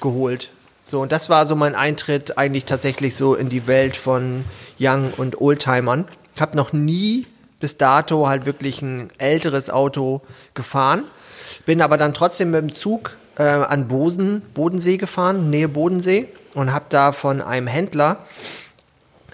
geholt. 0.00 0.50
So, 0.88 1.00
und 1.00 1.10
das 1.10 1.28
war 1.28 1.46
so 1.46 1.56
mein 1.56 1.74
Eintritt 1.74 2.38
eigentlich 2.38 2.64
tatsächlich 2.64 3.16
so 3.16 3.34
in 3.34 3.48
die 3.48 3.66
Welt 3.66 3.96
von 3.96 4.44
Young 4.78 5.12
und 5.16 5.40
Oldtimern. 5.40 6.04
Ich 6.36 6.40
habe 6.40 6.56
noch 6.56 6.72
nie 6.72 7.26
bis 7.58 7.76
dato 7.76 8.28
halt 8.28 8.46
wirklich 8.46 8.82
ein 8.82 9.08
älteres 9.18 9.68
Auto 9.68 10.20
gefahren. 10.54 11.02
Bin 11.64 11.82
aber 11.82 11.96
dann 11.96 12.14
trotzdem 12.14 12.52
mit 12.52 12.60
dem 12.60 12.72
Zug 12.72 13.16
äh, 13.36 13.42
an 13.42 13.88
Bosen, 13.88 14.42
Bodensee 14.54 14.96
gefahren, 14.96 15.50
Nähe 15.50 15.68
Bodensee, 15.68 16.28
und 16.54 16.72
habe 16.72 16.84
da 16.88 17.10
von 17.10 17.42
einem 17.42 17.66
Händler 17.66 18.24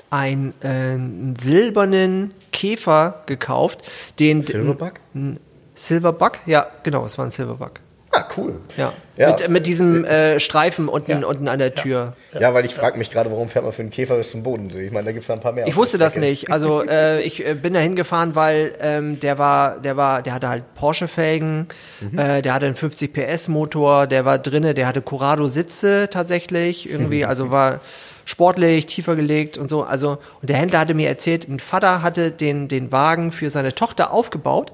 einen, 0.08 0.54
äh, 0.62 0.68
einen 0.68 1.36
silbernen 1.38 2.32
Käfer 2.52 3.24
gekauft, 3.26 3.80
den 4.18 4.40
Silverback? 4.40 5.00
ein 5.14 5.38
Silverbuck? 5.74 6.38
Ja, 6.46 6.66
genau, 6.82 7.04
es 7.04 7.18
war 7.18 7.26
ein 7.26 7.30
Silverbuck. 7.30 7.80
Ah, 8.14 8.24
cool. 8.36 8.56
Ja. 8.76 8.92
Ja. 9.16 9.30
Mit, 9.30 9.48
mit 9.48 9.66
diesem 9.66 10.04
äh, 10.04 10.38
Streifen 10.38 10.88
unten, 10.88 11.10
Ja. 11.22 11.26
unten 11.26 11.48
an 11.48 11.58
der 11.58 11.74
Tür. 11.74 12.12
Ja, 12.38 12.52
weil 12.52 12.64
ich 12.66 12.74
frage 12.74 12.98
mich 12.98 13.10
gerade, 13.10 13.30
warum 13.30 13.48
fährt 13.48 13.64
man 13.64 13.72
für 13.72 13.80
einen 13.82 13.90
Käfer 13.90 14.16
bis 14.16 14.30
zum 14.30 14.42
Bodensee? 14.42 14.84
Ich 14.86 14.92
meine, 14.92 15.06
da 15.06 15.12
gibt 15.12 15.22
es 15.22 15.28
da 15.28 15.32
ein 15.34 15.40
paar 15.40 15.52
mehr. 15.52 15.66
Ich 15.66 15.76
wusste 15.76 15.96
das 15.96 16.16
nicht. 16.16 16.50
Also 16.50 16.82
äh, 16.86 17.22
ich 17.22 17.46
äh, 17.46 17.54
bin 17.54 17.72
da 17.72 17.80
hingefahren, 17.80 18.34
weil 18.34 18.74
ähm, 18.80 19.18
der 19.20 19.38
war, 19.38 19.78
der 19.78 19.96
war, 19.96 20.20
der 20.22 20.34
hatte 20.34 20.48
halt 20.50 20.62
Porsche-Felgen, 20.74 21.68
äh, 22.16 22.42
der 22.42 22.52
hatte 22.52 22.66
einen 22.66 22.74
50 22.74 23.12
PS 23.14 23.48
Motor, 23.48 24.06
der 24.06 24.24
war 24.26 24.38
drinne, 24.38 24.74
der 24.74 24.86
hatte 24.86 25.00
Corrado 25.00 25.48
Sitze 25.48 26.08
tatsächlich 26.10 26.90
irgendwie, 26.90 27.24
also 27.24 27.50
war 27.50 27.80
sportlich, 28.24 28.86
tiefer 28.86 29.16
gelegt 29.16 29.58
und 29.58 29.68
so. 29.68 29.82
Also 29.84 30.18
und 30.40 30.48
der 30.50 30.56
Händler 30.56 30.80
hatte 30.80 30.94
mir 30.94 31.08
erzählt, 31.08 31.48
ein 31.48 31.60
Vater 31.60 32.02
hatte 32.02 32.30
den 32.30 32.68
den 32.68 32.92
Wagen 32.92 33.32
für 33.32 33.50
seine 33.50 33.74
Tochter 33.74 34.12
aufgebaut. 34.12 34.72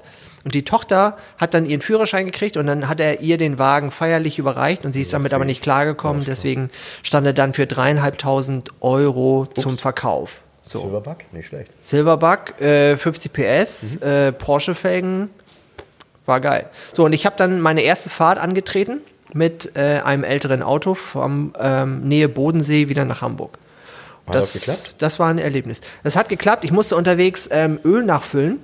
Und 0.49 0.55
die 0.55 0.65
Tochter 0.65 1.15
hat 1.37 1.53
dann 1.53 1.67
ihren 1.67 1.81
Führerschein 1.81 2.25
gekriegt 2.25 2.57
und 2.57 2.65
dann 2.65 2.87
hat 2.87 2.99
er 2.99 3.21
ihr 3.21 3.37
den 3.37 3.59
Wagen 3.59 3.91
feierlich 3.91 4.39
überreicht 4.39 4.83
und 4.83 4.93
sie 4.93 5.03
ist 5.03 5.13
damit 5.13 5.31
aber 5.31 5.45
nicht 5.45 5.61
klargekommen. 5.61 6.25
Deswegen 6.25 6.69
stand 7.03 7.27
er 7.27 7.33
dann 7.33 7.53
für 7.53 7.67
dreieinhalbtausend 7.67 8.71
Euro 8.81 9.47
zum 9.53 9.77
Verkauf. 9.77 10.41
So. 10.63 10.79
Silverback? 10.79 11.31
Nicht 11.33 11.49
schlecht. 11.49 11.71
Silverback, 11.81 12.59
äh, 12.59 12.97
50 12.97 13.31
PS, 13.31 13.97
äh, 13.97 14.31
Porsche-Felgen, 14.31 15.29
war 16.25 16.39
geil. 16.39 16.67
So, 16.95 17.05
und 17.05 17.13
ich 17.13 17.27
habe 17.27 17.35
dann 17.37 17.61
meine 17.61 17.81
erste 17.81 18.09
Fahrt 18.09 18.39
angetreten 18.39 19.01
mit 19.31 19.75
äh, 19.75 20.01
einem 20.03 20.23
älteren 20.23 20.63
Auto 20.63 20.95
vom 20.95 21.53
ähm, 21.59 22.01
Nähe 22.01 22.27
Bodensee 22.27 22.89
wieder 22.89 23.05
nach 23.05 23.21
Hamburg. 23.21 23.59
Hat 24.25 24.33
das 24.33 24.53
geklappt? 24.53 24.95
Das 24.97 25.19
war 25.19 25.29
ein 25.29 25.37
Erlebnis. 25.37 25.81
Das 26.01 26.15
hat 26.15 26.27
geklappt. 26.27 26.63
Ich 26.63 26.71
musste 26.71 26.95
unterwegs 26.95 27.47
ähm, 27.51 27.79
Öl 27.85 28.03
nachfüllen. 28.03 28.59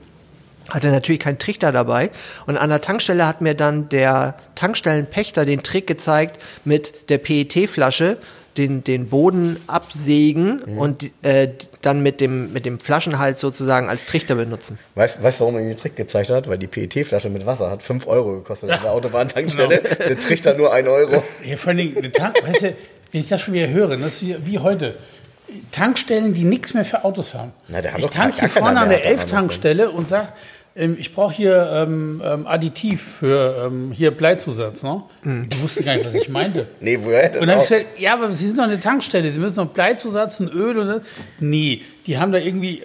Hatte 0.70 0.90
natürlich 0.90 1.20
keinen 1.20 1.38
Trichter 1.40 1.72
dabei. 1.72 2.10
Und 2.48 2.58
an 2.58 2.70
der 2.70 2.82
Tankstelle 2.82 3.28
hat 3.28 3.42
mir 3.42 3.54
dann 3.54 3.90
der 3.90 4.36
Tankstellenpächter 4.56 5.46
den 5.46 5.62
Trick 5.64 5.88
gezeigt 5.88 6.42
mit 6.66 7.10
der 7.10 7.18
PET-Flasche 7.20 8.18
den, 8.58 8.86
den 8.86 9.10
Boden 9.10 9.58
absägen 9.68 10.62
Mhm. 10.66 10.78
und 10.78 11.12
äh, 11.24 11.50
dann 11.82 12.02
mit 12.02 12.22
dem, 12.22 12.54
mit 12.54 12.66
dem 12.66 12.80
Flaschenhals 12.80 13.42
sozusagen 13.42 13.90
als 13.90 14.06
Trichter 14.06 14.36
benutzen. 14.36 14.80
Weißt 14.96 15.20
du, 15.20 15.24
warum 15.42 15.56
er 15.58 15.62
mir 15.62 15.68
den 15.68 15.78
Trick 15.78 15.98
gezeigt 15.98 16.30
hat? 16.30 16.48
Weil 16.48 16.58
die 16.58 16.68
PET-Flasche 16.68 17.30
mit 17.30 17.46
Wasser 17.46 17.70
hat 17.70 17.84
5 17.84 18.08
Euro 18.08 18.32
gekostet 18.38 18.70
an 18.72 18.82
der 18.82 18.92
Autobahntankstelle. 18.94 19.82
Der 19.82 20.18
Trichter 20.20 20.54
nur 20.56 20.72
1 20.74 20.88
Euro. 20.88 21.22
Ja, 21.44 21.58
vor 21.58 21.74
Dingen, 21.74 21.98
eine 21.98 22.12
Tank, 22.14 22.38
weißt 22.42 22.62
du, 22.64 22.74
wenn 23.12 23.22
ich 23.22 23.28
das 23.28 23.42
schon 23.42 23.54
wieder 23.56 23.68
höre, 23.68 23.98
das 23.98 24.22
ist 24.22 24.46
wie, 24.46 24.58
heute. 24.60 24.96
Tankstellen, 25.72 26.34
die 26.34 26.44
nichts 26.44 26.74
mehr 26.74 26.86
für 26.86 27.04
Autos 27.04 27.34
haben. 27.34 27.52
Na, 27.68 27.78
haben 27.78 27.86
ich 27.98 28.06
doch 28.06 28.10
tank 28.10 28.34
gar 28.34 28.40
hier 28.40 28.50
vorne 28.50 28.80
an 28.80 28.90
der 28.90 29.00
Auto- 29.00 29.08
Elf-Tankstelle 29.10 29.92
und 29.92 30.08
sag, 30.08 30.30
ähm, 30.30 30.34
ich 30.76 31.14
brauche 31.14 31.34
hier 31.34 31.70
ähm, 31.74 32.22
ähm, 32.26 32.46
Additiv 32.48 33.02
für 33.20 33.66
ähm, 33.68 33.92
hier 33.94 34.12
Bleizusatz. 34.12 34.84
Ne? 34.84 35.04
Ich 35.50 35.64
wusste 35.64 35.84
gar 35.84 35.96
nicht, 35.96 36.06
was 36.06 36.14
ich 36.16 36.28
meinte. 36.28 36.68
Nee, 36.82 37.00
woher 37.02 37.30
denn 37.30 37.42
Und 37.42 37.48
dann 37.48 37.58
hab 37.58 37.64
auch? 37.64 37.64
ich 37.64 37.70
gesagt, 37.78 38.00
ja, 38.00 38.14
aber 38.14 38.30
Sie 38.32 38.46
sind 38.46 38.58
doch 38.60 38.66
eine 38.66 38.80
Tankstelle, 38.80 39.30
Sie 39.32 39.40
müssen 39.40 39.56
noch 39.56 39.70
Bleizusatz 39.70 40.40
und 40.42 40.54
Öl 40.54 40.78
und 40.78 40.88
das. 40.88 41.02
Nee, 41.40 41.82
die 42.08 42.18
haben 42.20 42.32
da 42.32 42.38
irgendwie, 42.38 42.80
äh, 42.82 42.84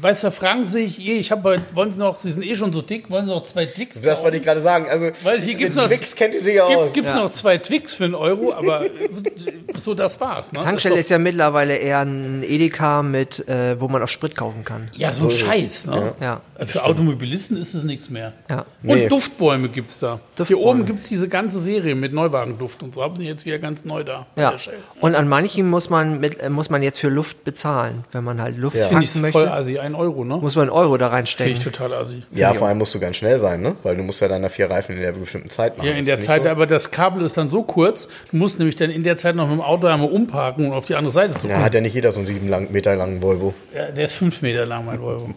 weißt 0.00 0.24
du, 0.24 0.30
fragen 0.30 0.66
sich, 0.66 0.98
ich 1.06 1.30
habe 1.30 1.60
wollen 1.74 1.92
Sie 1.92 1.98
noch, 1.98 2.18
Sie 2.18 2.30
sind 2.30 2.44
eh 2.44 2.54
schon 2.56 2.72
so 2.72 2.82
dick, 2.82 3.10
wollen 3.10 3.26
Sie 3.26 3.32
noch 3.32 3.44
zwei 3.44 3.66
Twix? 3.66 4.00
Das 4.00 4.22
wollte 4.22 4.36
ich 4.36 4.42
gerade 4.42 4.60
sagen. 4.62 4.86
Also, 4.90 5.10
Weil 5.22 5.40
hier 5.40 5.54
gibt's 5.54 5.74
mit 5.76 5.84
noch- 5.84 5.90
Twix 5.90 6.14
kennt 6.14 6.34
ihr 6.34 6.42
sich 6.42 6.54
ja 6.56 6.64
aus. 6.64 6.84
Gibt 6.84 6.94
gibt's 6.94 7.14
noch 7.14 7.30
zwei 7.30 7.58
Twix 7.58 7.94
für 7.94 8.04
einen 8.04 8.14
Euro, 8.14 8.52
aber 8.52 8.84
äh, 8.84 8.90
so 9.78 9.94
das 9.94 10.20
war's. 10.20 10.52
Ne? 10.52 10.60
Tankstelle 10.60 10.96
Das 10.96 11.04
ist 11.04 11.10
ja 11.10 11.18
mittlerweile 11.18 11.76
eher 11.76 12.00
ein 12.00 12.42
Edeka 12.42 13.02
mit, 13.02 13.48
äh, 13.48 13.80
wo 13.80 13.88
man 13.88 14.02
auch 14.02 14.08
Sprit 14.08 14.36
kaufen 14.36 14.64
kann. 14.64 14.90
Ja, 14.94 15.12
so 15.12 15.26
ein 15.26 15.30
So 15.30 15.36
ist 15.36 15.42
es. 15.42 15.48
Scheiß. 15.48 15.86
Ne? 15.86 16.14
Ja. 16.20 16.40
Für 16.66 16.84
Automobilisten 16.84 17.56
ist 17.56 17.74
es 17.74 17.84
nichts 17.84 18.10
mehr. 18.10 18.32
Ja. 18.50 18.64
Und 18.82 18.98
Nee. 18.98 19.08
Duftbäume 19.08 19.68
gibt 19.68 19.90
es 19.90 19.98
da. 19.98 20.14
Hier 20.36 20.44
Duftbäume. 20.46 20.62
oben 20.62 20.84
gibt 20.84 20.98
es 20.98 21.06
diese 21.06 21.28
ganze 21.28 21.62
Serie 21.62 21.94
mit 21.94 22.12
Neuwagenduft 22.12 22.82
und 22.82 22.94
so. 22.94 23.02
Haben 23.02 23.18
die 23.18 23.24
jetzt 23.26 23.46
wieder 23.46 23.58
ganz 23.58 23.84
neu 23.84 24.02
da. 24.04 24.26
Ja. 24.36 24.54
Und 25.00 25.14
an 25.14 25.28
manchen 25.28 25.70
muss 25.70 25.88
man 25.88 26.20
mit, 26.20 26.40
äh, 26.40 26.50
muss 26.50 26.68
man 26.68 26.82
jetzt 26.82 26.98
für 26.98 27.08
Luft 27.08 27.44
bezahlen. 27.44 28.04
Wenn 28.12 28.24
man 28.24 28.42
halt 28.42 28.57
Luft 28.58 28.76
Ja. 28.76 28.84
Ich 28.84 28.90
tanken 28.90 29.06
voll 29.08 29.20
möchte, 29.44 29.52
assi. 29.52 29.78
Ein 29.78 29.94
Euro, 29.94 30.24
ne? 30.24 30.36
muss 30.36 30.56
man 30.56 30.62
einen 30.62 30.70
Euro 30.70 30.96
da 30.98 31.06
Finde 31.10 31.22
ich 31.30 31.38
reinstecken. 31.40 31.62
total 31.62 31.94
assi. 31.94 32.22
Ja, 32.32 32.52
vor 32.54 32.68
allem 32.68 32.78
musst 32.78 32.94
du 32.94 32.98
ganz 33.00 33.16
schnell 33.16 33.38
sein, 33.38 33.60
ne? 33.60 33.76
Weil 33.82 33.96
du 33.96 34.02
musst 34.02 34.20
ja 34.20 34.28
deine 34.28 34.48
vier 34.48 34.70
Reifen 34.70 34.96
in 34.96 35.02
der 35.02 35.12
bestimmten 35.12 35.50
Zeit 35.50 35.78
machen. 35.78 35.86
Ja, 35.88 35.94
in 35.94 36.04
der 36.06 36.20
Zeit, 36.20 36.42
so. 36.44 36.48
aber 36.50 36.66
das 36.66 36.90
Kabel 36.90 37.22
ist 37.24 37.36
dann 37.36 37.50
so 37.50 37.62
kurz, 37.62 38.08
du 38.30 38.36
musst 38.36 38.58
nämlich 38.58 38.76
dann 38.76 38.90
in 38.90 39.04
der 39.04 39.16
Zeit 39.16 39.36
noch 39.36 39.46
mit 39.48 39.58
dem 39.58 39.62
Auto 39.62 39.86
einmal 39.86 40.10
umparken 40.10 40.66
und 40.66 40.72
auf 40.72 40.86
die 40.86 40.94
andere 40.96 41.12
Seite 41.12 41.34
zu 41.34 41.46
Ja, 41.46 41.54
kommen. 41.54 41.64
hat 41.64 41.74
ja 41.74 41.80
nicht 41.80 41.94
jeder 41.94 42.12
so 42.12 42.18
einen 42.18 42.26
sieben 42.26 42.48
lang, 42.48 42.70
Meter 42.72 42.96
langen 42.96 43.22
Volvo. 43.22 43.54
Ja, 43.74 43.86
der 43.90 44.06
ist 44.06 44.14
fünf 44.14 44.42
Meter 44.42 44.66
lang, 44.66 44.84
mein 44.86 45.00
Volvo. 45.00 45.30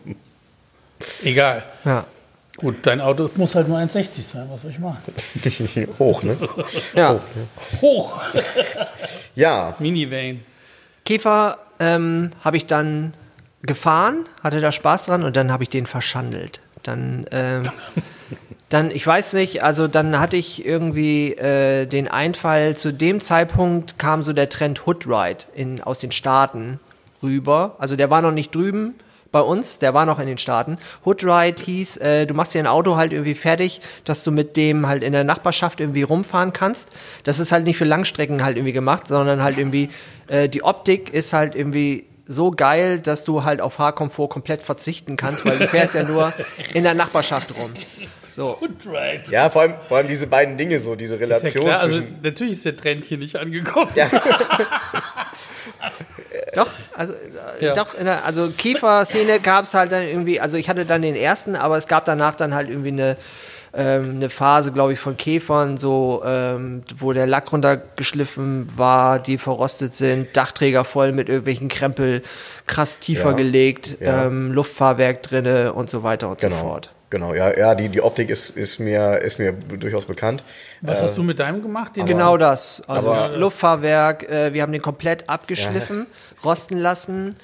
Egal. 1.23 1.63
Ja. 1.85 2.05
Gut, 2.57 2.75
dein 2.83 3.01
Auto 3.01 3.29
muss 3.35 3.55
halt 3.55 3.67
nur 3.69 3.77
1,60 3.79 4.21
sein. 4.21 4.47
Was 4.51 4.61
soll 4.61 4.71
ich 4.71 4.77
machen? 4.79 4.97
Hoch, 5.99 6.21
ne? 6.21 6.37
ja. 6.95 7.19
Hoch. 7.81 8.19
Ja, 9.35 9.75
Minivan. 9.79 10.41
Käfer 11.05 11.57
ähm, 11.79 12.31
habe 12.43 12.57
ich 12.57 12.67
dann 12.67 13.13
gefahren, 13.63 14.25
hatte 14.43 14.61
da 14.61 14.71
Spaß 14.71 15.05
dran 15.05 15.23
und 15.23 15.35
dann 15.35 15.51
habe 15.51 15.63
ich 15.63 15.69
den 15.69 15.85
verschandelt. 15.85 16.61
Dann, 16.83 17.25
ähm, 17.31 17.63
dann, 18.69 18.91
ich 18.91 19.05
weiß 19.05 19.33
nicht, 19.33 19.63
also 19.63 19.87
dann 19.87 20.19
hatte 20.19 20.37
ich 20.37 20.65
irgendwie 20.65 21.33
äh, 21.33 21.85
den 21.85 22.07
Einfall, 22.07 22.75
zu 22.75 22.91
dem 22.93 23.21
Zeitpunkt 23.21 23.99
kam 23.99 24.23
so 24.23 24.33
der 24.33 24.49
Trend 24.49 24.87
Hood 24.87 25.05
Ride 25.07 25.45
in, 25.55 25.81
aus 25.81 25.99
den 25.99 26.11
Staaten 26.11 26.79
rüber. 27.21 27.75
Also 27.79 27.95
der 27.95 28.09
war 28.09 28.21
noch 28.21 28.31
nicht 28.31 28.53
drüben 28.55 28.95
bei 29.31 29.39
uns, 29.39 29.79
der 29.79 29.93
war 29.93 30.05
noch 30.05 30.19
in 30.19 30.27
den 30.27 30.37
Staaten. 30.37 30.77
Hood 31.05 31.23
Ride 31.23 31.61
hieß, 31.63 31.97
äh, 31.97 32.25
du 32.25 32.33
machst 32.33 32.53
dir 32.53 32.59
ein 32.59 32.67
Auto 32.67 32.97
halt 32.97 33.13
irgendwie 33.13 33.35
fertig, 33.35 33.81
dass 34.03 34.23
du 34.23 34.31
mit 34.31 34.57
dem 34.57 34.87
halt 34.87 35.03
in 35.03 35.13
der 35.13 35.23
Nachbarschaft 35.23 35.79
irgendwie 35.79 36.03
rumfahren 36.03 36.53
kannst. 36.53 36.89
Das 37.23 37.39
ist 37.39 37.51
halt 37.51 37.65
nicht 37.65 37.77
für 37.77 37.85
Langstrecken 37.85 38.43
halt 38.43 38.57
irgendwie 38.57 38.73
gemacht, 38.73 39.07
sondern 39.07 39.43
halt 39.43 39.57
irgendwie, 39.57 39.89
äh, 40.27 40.49
die 40.49 40.63
Optik 40.63 41.13
ist 41.13 41.33
halt 41.33 41.55
irgendwie 41.55 42.05
so 42.27 42.51
geil, 42.51 42.99
dass 42.99 43.23
du 43.23 43.43
halt 43.43 43.61
auf 43.61 43.73
Fahrkomfort 43.73 44.29
komplett 44.29 44.61
verzichten 44.61 45.17
kannst, 45.17 45.45
weil 45.45 45.57
du 45.57 45.67
fährst 45.67 45.95
ja 45.95 46.03
nur 46.03 46.33
in 46.73 46.83
der 46.83 46.93
Nachbarschaft 46.93 47.55
rum. 47.57 47.71
So. 48.31 48.57
Right. 48.85 49.27
ja 49.29 49.49
vor, 49.49 49.63
allem, 49.63 49.73
vor 49.87 49.97
allem 49.97 50.07
diese 50.07 50.25
beiden 50.25 50.57
Dinge 50.57 50.79
so, 50.79 50.95
diese 50.95 51.15
Ist 51.15 51.21
ja 51.21 51.27
Relation 51.27 51.65
klar, 51.65 51.81
also 51.81 51.97
zwischen... 51.97 52.19
natürlich 52.23 52.53
ist 52.53 52.65
der 52.65 52.77
Trend 52.77 53.03
hier 53.03 53.17
nicht 53.17 53.35
angekommen. 53.35 53.91
Doch, 56.53 56.67
also, 56.95 57.13
äh, 57.13 57.65
Ja. 57.65 57.73
doch, 57.73 57.95
der, 57.95 58.25
also 58.25 58.49
Kiefer-Szene 58.49 59.39
gab 59.39 59.65
es 59.65 59.73
halt 59.73 59.91
dann 59.91 60.03
irgendwie, 60.03 60.39
also 60.39 60.57
ich 60.57 60.69
hatte 60.69 60.85
dann 60.85 61.01
den 61.01 61.15
ersten, 61.15 61.55
aber 61.55 61.77
es 61.77 61.87
gab 61.87 62.05
danach 62.05 62.35
dann 62.35 62.53
halt 62.53 62.69
irgendwie 62.69 62.89
eine 62.89 63.17
ähm, 63.73 64.15
eine 64.17 64.29
Phase, 64.29 64.73
glaube 64.73 64.91
ich, 64.91 64.99
von 64.99 65.15
Käfern, 65.15 65.77
so 65.77 66.21
ähm, 66.25 66.83
wo 66.97 67.13
der 67.13 67.25
Lack 67.25 67.53
runtergeschliffen 67.53 68.67
war, 68.75 69.17
die 69.17 69.37
verrostet 69.37 69.95
sind, 69.95 70.35
Dachträger 70.35 70.83
voll 70.83 71.13
mit 71.13 71.29
irgendwelchen 71.29 71.69
Krempel, 71.69 72.21
krass 72.67 72.99
tiefer 72.99 73.29
Ja. 73.29 73.35
gelegt, 73.37 73.97
Ja. 74.01 74.25
ähm, 74.25 74.51
Luftfahrwerk 74.51 75.23
drinne 75.23 75.71
und 75.71 75.89
so 75.89 76.03
weiter 76.03 76.27
und 76.27 76.41
Genau. 76.41 76.55
so 76.57 76.61
fort. 76.63 76.89
Genau, 77.11 77.33
ja, 77.33 77.55
ja, 77.57 77.75
die, 77.75 77.89
die 77.89 78.01
Optik 78.01 78.29
ist, 78.29 78.51
ist, 78.51 78.79
mir, 78.79 79.17
ist 79.17 79.37
mir 79.37 79.51
durchaus 79.51 80.05
bekannt. 80.05 80.45
Was 80.79 81.01
hast 81.01 81.17
du 81.17 81.23
mit 81.23 81.39
deinem 81.39 81.61
gemacht? 81.61 81.97
Den 81.97 82.05
Genau 82.05 82.37
das. 82.37 82.81
Also 82.87 83.11
aber- 83.11 83.35
Luftfahrwerk, 83.37 84.23
äh, 84.29 84.53
wir 84.53 84.61
haben 84.61 84.71
den 84.71 84.81
komplett 84.81 85.29
abgeschliffen, 85.29 86.07
rosten 86.43 86.77
lassen, 86.77 87.35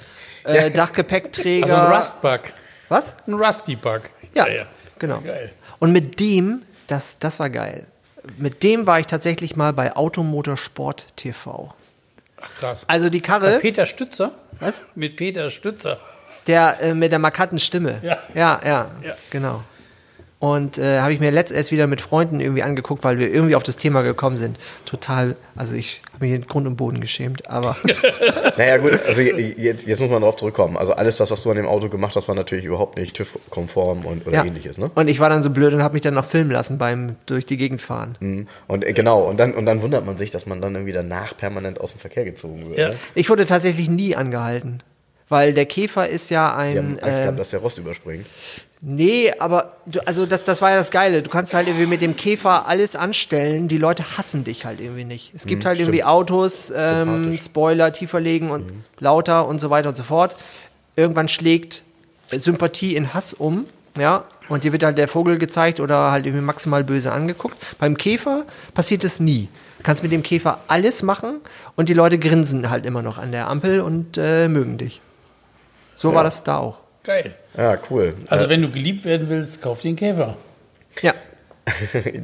äh, 0.45 0.71
Dachgepäckträger. 0.71 1.65
Also 1.67 1.88
ein 1.88 1.95
Rustbug. 1.97 2.53
Was? 2.88 3.13
Ein 3.27 3.34
Rusty-Bug. 3.34 4.03
Ja, 4.34 4.47
genau. 4.99 5.19
Geil. 5.19 5.51
Und 5.80 5.91
mit 5.91 6.21
dem, 6.21 6.62
das, 6.88 7.19
das 7.19 7.38
war 7.41 7.49
geil. 7.49 7.86
Mit 8.38 8.63
dem 8.63 8.88
war 8.88 9.01
ich 9.01 9.08
tatsächlich 9.08 9.58
mal 9.58 9.73
bei 9.73 9.97
Automotorsport 9.97 11.08
TV. 11.17 11.73
Ach 12.39 12.56
krass. 12.56 12.86
Also 12.88 13.10
die 13.10 13.19
Bei 13.19 13.27
Karre, 13.27 13.60
Peter 13.60 13.86
Stützer? 13.86 14.32
Was? 14.62 14.80
Mit 14.95 15.17
Peter 15.17 15.49
Stützer. 15.49 15.99
Der 16.47 16.81
äh, 16.81 16.93
mit 16.93 17.12
der 17.12 17.19
markanten 17.19 17.60
Stimme. 17.60 17.99
Ja. 18.01 18.17
ja, 18.33 18.60
ja, 18.63 18.91
Ja. 19.03 19.13
genau. 19.29 19.62
Und 20.39 20.77
äh, 20.77 20.99
habe 20.99 21.13
ich 21.13 21.19
mir 21.19 21.31
letzt 21.31 21.51
erst 21.51 21.71
wieder 21.71 21.88
mit 21.88 21.99
Freunden 21.99 22.39
irgendwie 22.39 22.62
angeguckt, 22.62 23.03
weil 23.03 23.17
wir 23.17 23.33
irgendwie 23.33 23.55
auf 23.55 23.63
das 23.63 23.75
Thema 23.75 24.03
gekommen 24.03 24.38
sind. 24.38 24.60
Total, 24.86 25.36
also 25.55 25.73
ich 25.73 26.03
habe 26.13 26.25
mich 26.25 26.36
in 26.36 26.45
Grund 26.45 26.67
und 26.67 26.75
Boden 26.75 26.99
geschämt, 27.01 27.49
aber 27.49 27.75
Naja, 28.57 28.77
gut, 28.77 28.99
also 29.07 29.23
jetzt, 29.23 29.88
jetzt 29.88 29.99
muss 29.99 30.12
man 30.12 30.21
darauf 30.21 30.36
zurückkommen. 30.36 30.77
Also 30.77 30.93
alles 30.93 31.17
das, 31.17 31.31
was 31.31 31.41
du 31.41 31.49
an 31.49 31.57
dem 31.57 31.65
Auto 31.65 31.89
gemacht 31.89 32.15
hast, 32.15 32.27
war 32.27 32.36
natürlich 32.36 32.65
überhaupt 32.65 32.97
nicht 32.97 33.15
TÜV-konform 33.15 34.05
und 34.05 34.27
oder 34.27 34.36
ja. 34.36 34.45
ähnliches, 34.45 34.77
ne? 34.77 34.91
Und 34.93 35.07
ich 35.07 35.19
war 35.19 35.31
dann 35.31 35.41
so 35.41 35.49
blöd 35.49 35.73
und 35.73 35.81
habe 35.81 35.93
mich 35.93 36.03
dann 36.03 36.13
noch 36.13 36.25
filmen 36.25 36.51
lassen 36.51 36.77
beim 36.77 37.15
durch 37.25 37.47
die 37.47 37.57
Gegend 37.57 37.81
fahren. 37.81 38.15
Mhm. 38.19 38.47
Und 38.67 38.86
äh, 38.86 38.93
genau, 38.93 39.23
und 39.23 39.39
dann, 39.39 39.55
und 39.55 39.65
dann 39.65 39.81
wundert 39.81 40.05
man 40.05 40.17
sich, 40.17 40.29
dass 40.29 40.45
man 40.45 40.62
dann 40.62 40.75
irgendwie 40.75 40.93
danach 40.93 41.36
permanent 41.36 41.81
aus 41.81 41.93
dem 41.93 41.99
Verkehr 41.99 42.25
gezogen 42.25 42.69
wird. 42.69 42.77
Ja. 42.77 42.89
Ne? 42.89 42.95
Ich 43.15 43.31
wurde 43.31 43.47
tatsächlich 43.47 43.89
nie 43.89 44.15
angehalten. 44.15 44.83
Weil 45.29 45.53
der 45.53 45.65
Käfer 45.65 46.07
ist 46.07 46.29
ja 46.29 46.49
Die 46.49 46.77
haben 46.77 46.97
ein. 46.97 47.03
Angst 47.03 47.19
ähm, 47.21 47.37
dass 47.37 47.49
der 47.49 47.59
Rost 47.59 47.77
überspringt. 47.77 48.25
Nee, 48.79 49.33
aber 49.39 49.77
du, 49.87 49.99
also 50.05 50.25
das, 50.25 50.43
das 50.45 50.61
war 50.61 50.69
ja 50.69 50.77
das 50.77 50.91
Geile. 50.91 51.23
Du 51.23 51.29
kannst 51.29 51.53
halt 51.53 51.67
irgendwie 51.67 51.87
mit 51.87 52.01
dem 52.01 52.15
Käfer 52.15 52.67
alles 52.67 52.95
anstellen. 52.95 53.67
Die 53.67 53.79
Leute 53.79 54.17
hassen 54.17 54.43
dich 54.43 54.65
halt 54.65 54.79
irgendwie 54.79 55.03
nicht. 55.03 55.33
Es 55.35 55.47
gibt 55.47 55.65
halt 55.65 55.79
irgendwie 55.79 56.03
Autos, 56.03 56.71
ähm. 56.75 57.37
Spoiler 57.39 57.91
tiefer 57.91 58.19
legen 58.19 58.51
und 58.51 58.71
lauter 58.99 59.47
und 59.47 59.59
so 59.59 59.69
weiter 59.69 59.89
und 59.89 59.97
so 59.97 60.03
fort. 60.03 60.35
Irgendwann 60.95 61.27
schlägt 61.27 61.83
Sympathie 62.31 62.95
in 62.95 63.13
Hass 63.13 63.33
um. 63.33 63.65
Ja, 63.97 64.25
und 64.49 64.63
dir 64.63 64.73
wird 64.73 64.83
halt 64.83 64.99
der 64.99 65.07
Vogel 65.07 65.39
gezeigt 65.39 65.79
oder 65.79 66.11
halt 66.11 66.27
irgendwie 66.27 66.45
maximal 66.45 66.83
böse 66.83 67.11
angeguckt. 67.11 67.57
Beim 67.79 67.97
Käfer 67.97 68.45
passiert 68.75 69.03
es 69.03 69.19
nie. 69.19 69.49
Du 69.79 69.83
kannst 69.83 70.03
mit 70.03 70.11
dem 70.11 70.21
Käfer 70.21 70.59
alles 70.67 71.01
machen 71.01 71.41
und 71.75 71.89
die 71.89 71.93
Leute 71.93 72.19
grinsen 72.19 72.69
halt 72.69 72.85
immer 72.85 73.01
noch 73.01 73.17
an 73.17 73.31
der 73.31 73.47
Ampel 73.47 73.81
und 73.81 74.17
äh, 74.17 74.47
mögen 74.47 74.77
dich. 74.77 75.01
So 75.97 76.13
war 76.13 76.23
das 76.23 76.43
da 76.43 76.60
auch. 76.60 76.79
Geil. 77.03 77.36
Ja, 77.57 77.77
cool. 77.89 78.13
Also 78.29 78.45
äh, 78.45 78.49
wenn 78.49 78.62
du 78.62 78.69
geliebt 78.71 79.03
werden 79.05 79.29
willst, 79.29 79.62
kauf 79.62 79.81
dir 79.81 79.89
einen 79.89 79.97
Käfer. 79.97 80.38
Ja. 81.01 81.13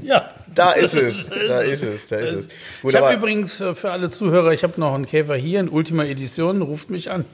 Ja. 0.02 0.30
da 0.56 0.72
ist 0.72 0.94
es, 0.96 1.28
da 1.28 1.60
ist 1.62 1.84
es, 1.84 2.08
da 2.08 2.16
ist 2.18 2.32
es. 2.32 2.50
Gut, 2.82 2.94
ich 2.94 3.00
habe 3.02 3.14
übrigens 3.14 3.60
äh, 3.60 3.76
für 3.76 3.92
alle 3.92 4.10
Zuhörer, 4.10 4.54
ich 4.54 4.64
habe 4.64 4.80
noch 4.80 4.94
einen 4.96 5.06
Käfer 5.06 5.36
hier 5.36 5.60
in 5.60 5.68
Ultima 5.68 6.06
Edition, 6.06 6.62
ruft 6.62 6.90
mich 6.90 7.12
an. 7.12 7.26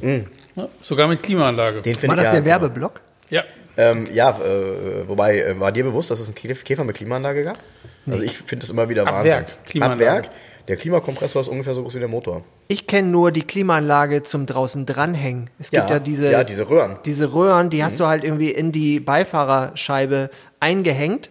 Ja, 0.00 0.68
sogar 0.80 1.06
mit 1.06 1.22
Klimaanlage. 1.22 1.80
den 1.82 1.94
finde 1.94 2.08
War 2.08 2.16
das 2.16 2.24
ich 2.26 2.30
der 2.32 2.40
ja, 2.40 2.44
Werbeblock? 2.60 3.00
Ja. 3.30 3.44
Ähm, 3.76 4.08
ja, 4.12 4.30
äh, 4.30 5.06
wobei, 5.06 5.38
äh, 5.40 5.60
war 5.60 5.70
dir 5.70 5.84
bewusst, 5.84 6.10
dass 6.10 6.18
es 6.18 6.26
einen 6.26 6.36
Kä- 6.36 6.62
Käfer 6.64 6.82
mit 6.82 6.96
Klimaanlage 6.96 7.44
gab? 7.44 7.58
Also 8.06 8.22
ich 8.24 8.36
finde 8.36 8.64
es 8.64 8.70
immer 8.70 8.88
wieder 8.88 9.02
Ab 9.06 9.14
Wahnsinn. 9.14 9.30
Werk, 9.32 9.64
Klimaanlage. 9.64 10.10
Ab 10.10 10.16
Werk. 10.24 10.30
Der 10.68 10.76
Klimakompressor 10.76 11.42
ist 11.42 11.48
ungefähr 11.48 11.74
so 11.74 11.82
groß 11.82 11.94
wie 11.96 11.98
der 11.98 12.08
Motor. 12.08 12.42
Ich 12.68 12.86
kenne 12.86 13.08
nur 13.08 13.32
die 13.32 13.42
Klimaanlage 13.42 14.22
zum 14.22 14.46
draußen 14.46 14.86
dranhängen. 14.86 15.50
Es 15.58 15.70
gibt 15.70 15.90
ja, 15.90 15.98
diese, 15.98 16.30
ja, 16.30 16.44
diese 16.44 16.68
Röhren. 16.70 16.96
diese 17.04 17.32
Röhren, 17.34 17.68
die 17.70 17.82
hast 17.84 17.98
du 18.00 18.06
halt 18.06 18.22
irgendwie 18.24 18.50
in 18.50 18.70
die 18.72 19.00
Beifahrerscheibe 19.00 20.30
eingehängt. 20.60 21.30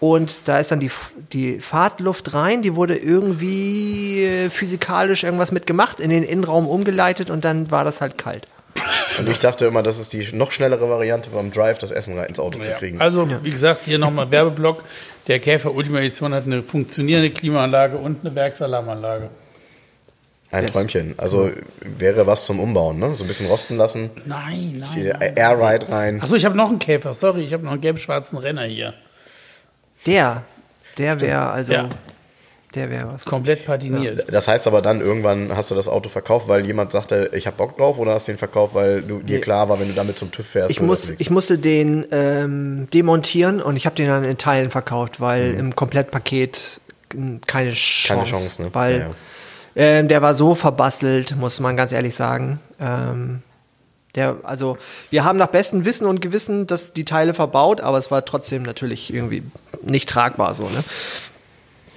Und 0.00 0.48
da 0.48 0.58
ist 0.58 0.72
dann 0.72 0.80
die, 0.80 0.90
die 1.32 1.60
Fahrtluft 1.60 2.34
rein, 2.34 2.62
die 2.62 2.74
wurde 2.74 2.96
irgendwie 2.96 4.24
äh, 4.24 4.50
physikalisch 4.50 5.22
irgendwas 5.22 5.52
mitgemacht, 5.52 6.00
in 6.00 6.10
den 6.10 6.24
Innenraum 6.24 6.66
umgeleitet 6.66 7.30
und 7.30 7.44
dann 7.44 7.70
war 7.70 7.84
das 7.84 8.00
halt 8.00 8.18
kalt. 8.18 8.48
Und 9.18 9.28
ich 9.28 9.38
dachte 9.38 9.66
immer, 9.66 9.82
das 9.84 9.98
ist 10.00 10.12
die 10.12 10.26
noch 10.32 10.50
schnellere 10.50 10.88
Variante 10.88 11.30
beim 11.30 11.52
Drive, 11.52 11.78
das 11.78 11.92
Essen 11.92 12.18
rein 12.18 12.26
ins 12.30 12.40
Auto 12.40 12.58
zu 12.58 12.68
Ja. 12.70 12.76
kriegen. 12.76 13.00
Also, 13.00 13.28
wie 13.44 13.50
gesagt, 13.50 13.82
hier 13.84 13.98
nochmal 13.98 14.28
Werbeblock. 14.32 14.82
Der 15.28 15.38
Käfer 15.38 15.72
Ultima 15.74 16.00
Edition 16.00 16.34
hat 16.34 16.46
eine 16.46 16.62
funktionierende 16.62 17.30
Klimaanlage 17.30 17.96
und 17.96 18.24
eine 18.24 18.34
Werksalarmanlage. 18.34 19.30
Ein 20.50 20.66
Träumchen. 20.66 21.14
Also 21.16 21.50
wäre 21.80 22.26
was 22.26 22.44
zum 22.44 22.60
Umbauen, 22.60 22.98
ne? 22.98 23.14
So 23.14 23.24
ein 23.24 23.28
bisschen 23.28 23.46
rosten 23.46 23.78
lassen. 23.78 24.10
Nein, 24.26 24.84
Hier 24.92 25.16
nein. 25.18 25.32
Air 25.34 25.58
Ride 25.58 25.88
rein. 25.88 26.20
Achso, 26.20 26.34
ich 26.34 26.44
habe 26.44 26.56
noch 26.56 26.68
einen 26.68 26.78
Käfer. 26.78 27.14
Sorry, 27.14 27.42
ich 27.42 27.54
habe 27.54 27.64
noch 27.64 27.72
einen 27.72 27.80
gelb-schwarzen 27.80 28.36
Renner 28.36 28.64
hier. 28.64 28.92
Der, 30.04 30.44
der 30.98 31.20
wäre 31.20 31.50
also, 31.50 31.72
Ja. 31.72 31.88
Der 32.74 32.90
wäre 32.90 33.12
was. 33.12 33.24
Komplett 33.24 33.66
patiniert. 33.66 34.26
Das 34.32 34.48
heißt 34.48 34.66
aber 34.66 34.82
dann 34.82 35.00
irgendwann 35.00 35.54
hast 35.56 35.70
du 35.70 35.74
das 35.74 35.88
Auto 35.88 36.08
verkauft, 36.08 36.48
weil 36.48 36.64
jemand 36.66 36.92
sagte, 36.92 37.30
ich 37.32 37.46
hab 37.46 37.56
Bock 37.56 37.76
drauf, 37.76 37.98
oder 37.98 38.12
hast 38.14 38.28
du 38.28 38.32
den 38.32 38.38
verkauft, 38.38 38.74
weil 38.74 39.02
du, 39.02 39.20
dir 39.20 39.40
klar 39.40 39.68
war, 39.68 39.78
wenn 39.80 39.88
du 39.88 39.94
damit 39.94 40.18
zum 40.18 40.30
TÜV 40.30 40.46
fährst, 40.46 40.70
Ich, 40.70 40.80
muss, 40.80 41.10
ich 41.10 41.30
musste 41.30 41.58
den 41.58 42.06
ähm, 42.10 42.88
demontieren 42.92 43.60
und 43.60 43.76
ich 43.76 43.86
habe 43.86 43.96
den 43.96 44.08
dann 44.08 44.24
in 44.24 44.38
Teilen 44.38 44.70
verkauft, 44.70 45.20
weil 45.20 45.54
im 45.54 45.74
Komplettpaket 45.74 46.80
keine 47.46 47.72
Chance. 47.72 48.14
Mhm. 48.14 48.18
Keine 48.18 48.24
Chance, 48.24 48.62
ne? 48.62 48.68
Weil 48.72 48.98
Ja, 49.00 49.10
Ähm, 49.74 50.08
der 50.08 50.20
war 50.22 50.34
so 50.34 50.54
verbastelt, 50.54 51.36
muss 51.36 51.60
man 51.60 51.76
ganz 51.76 51.92
ehrlich 51.92 52.14
sagen. 52.14 52.60
Ähm, 52.80 53.42
der, 54.14 54.36
also, 54.42 54.76
wir 55.08 55.24
haben 55.24 55.38
nach 55.38 55.46
bestem 55.46 55.86
Wissen 55.86 56.06
und 56.06 56.20
Gewissen 56.20 56.66
das, 56.66 56.92
die 56.92 57.06
Teile 57.06 57.32
verbaut, 57.32 57.80
aber 57.80 57.96
es 57.98 58.10
war 58.10 58.24
trotzdem 58.26 58.62
natürlich 58.62 59.12
irgendwie 59.12 59.42
nicht 59.82 60.08
tragbar 60.08 60.54
so, 60.54 60.64
ne? 60.68 60.84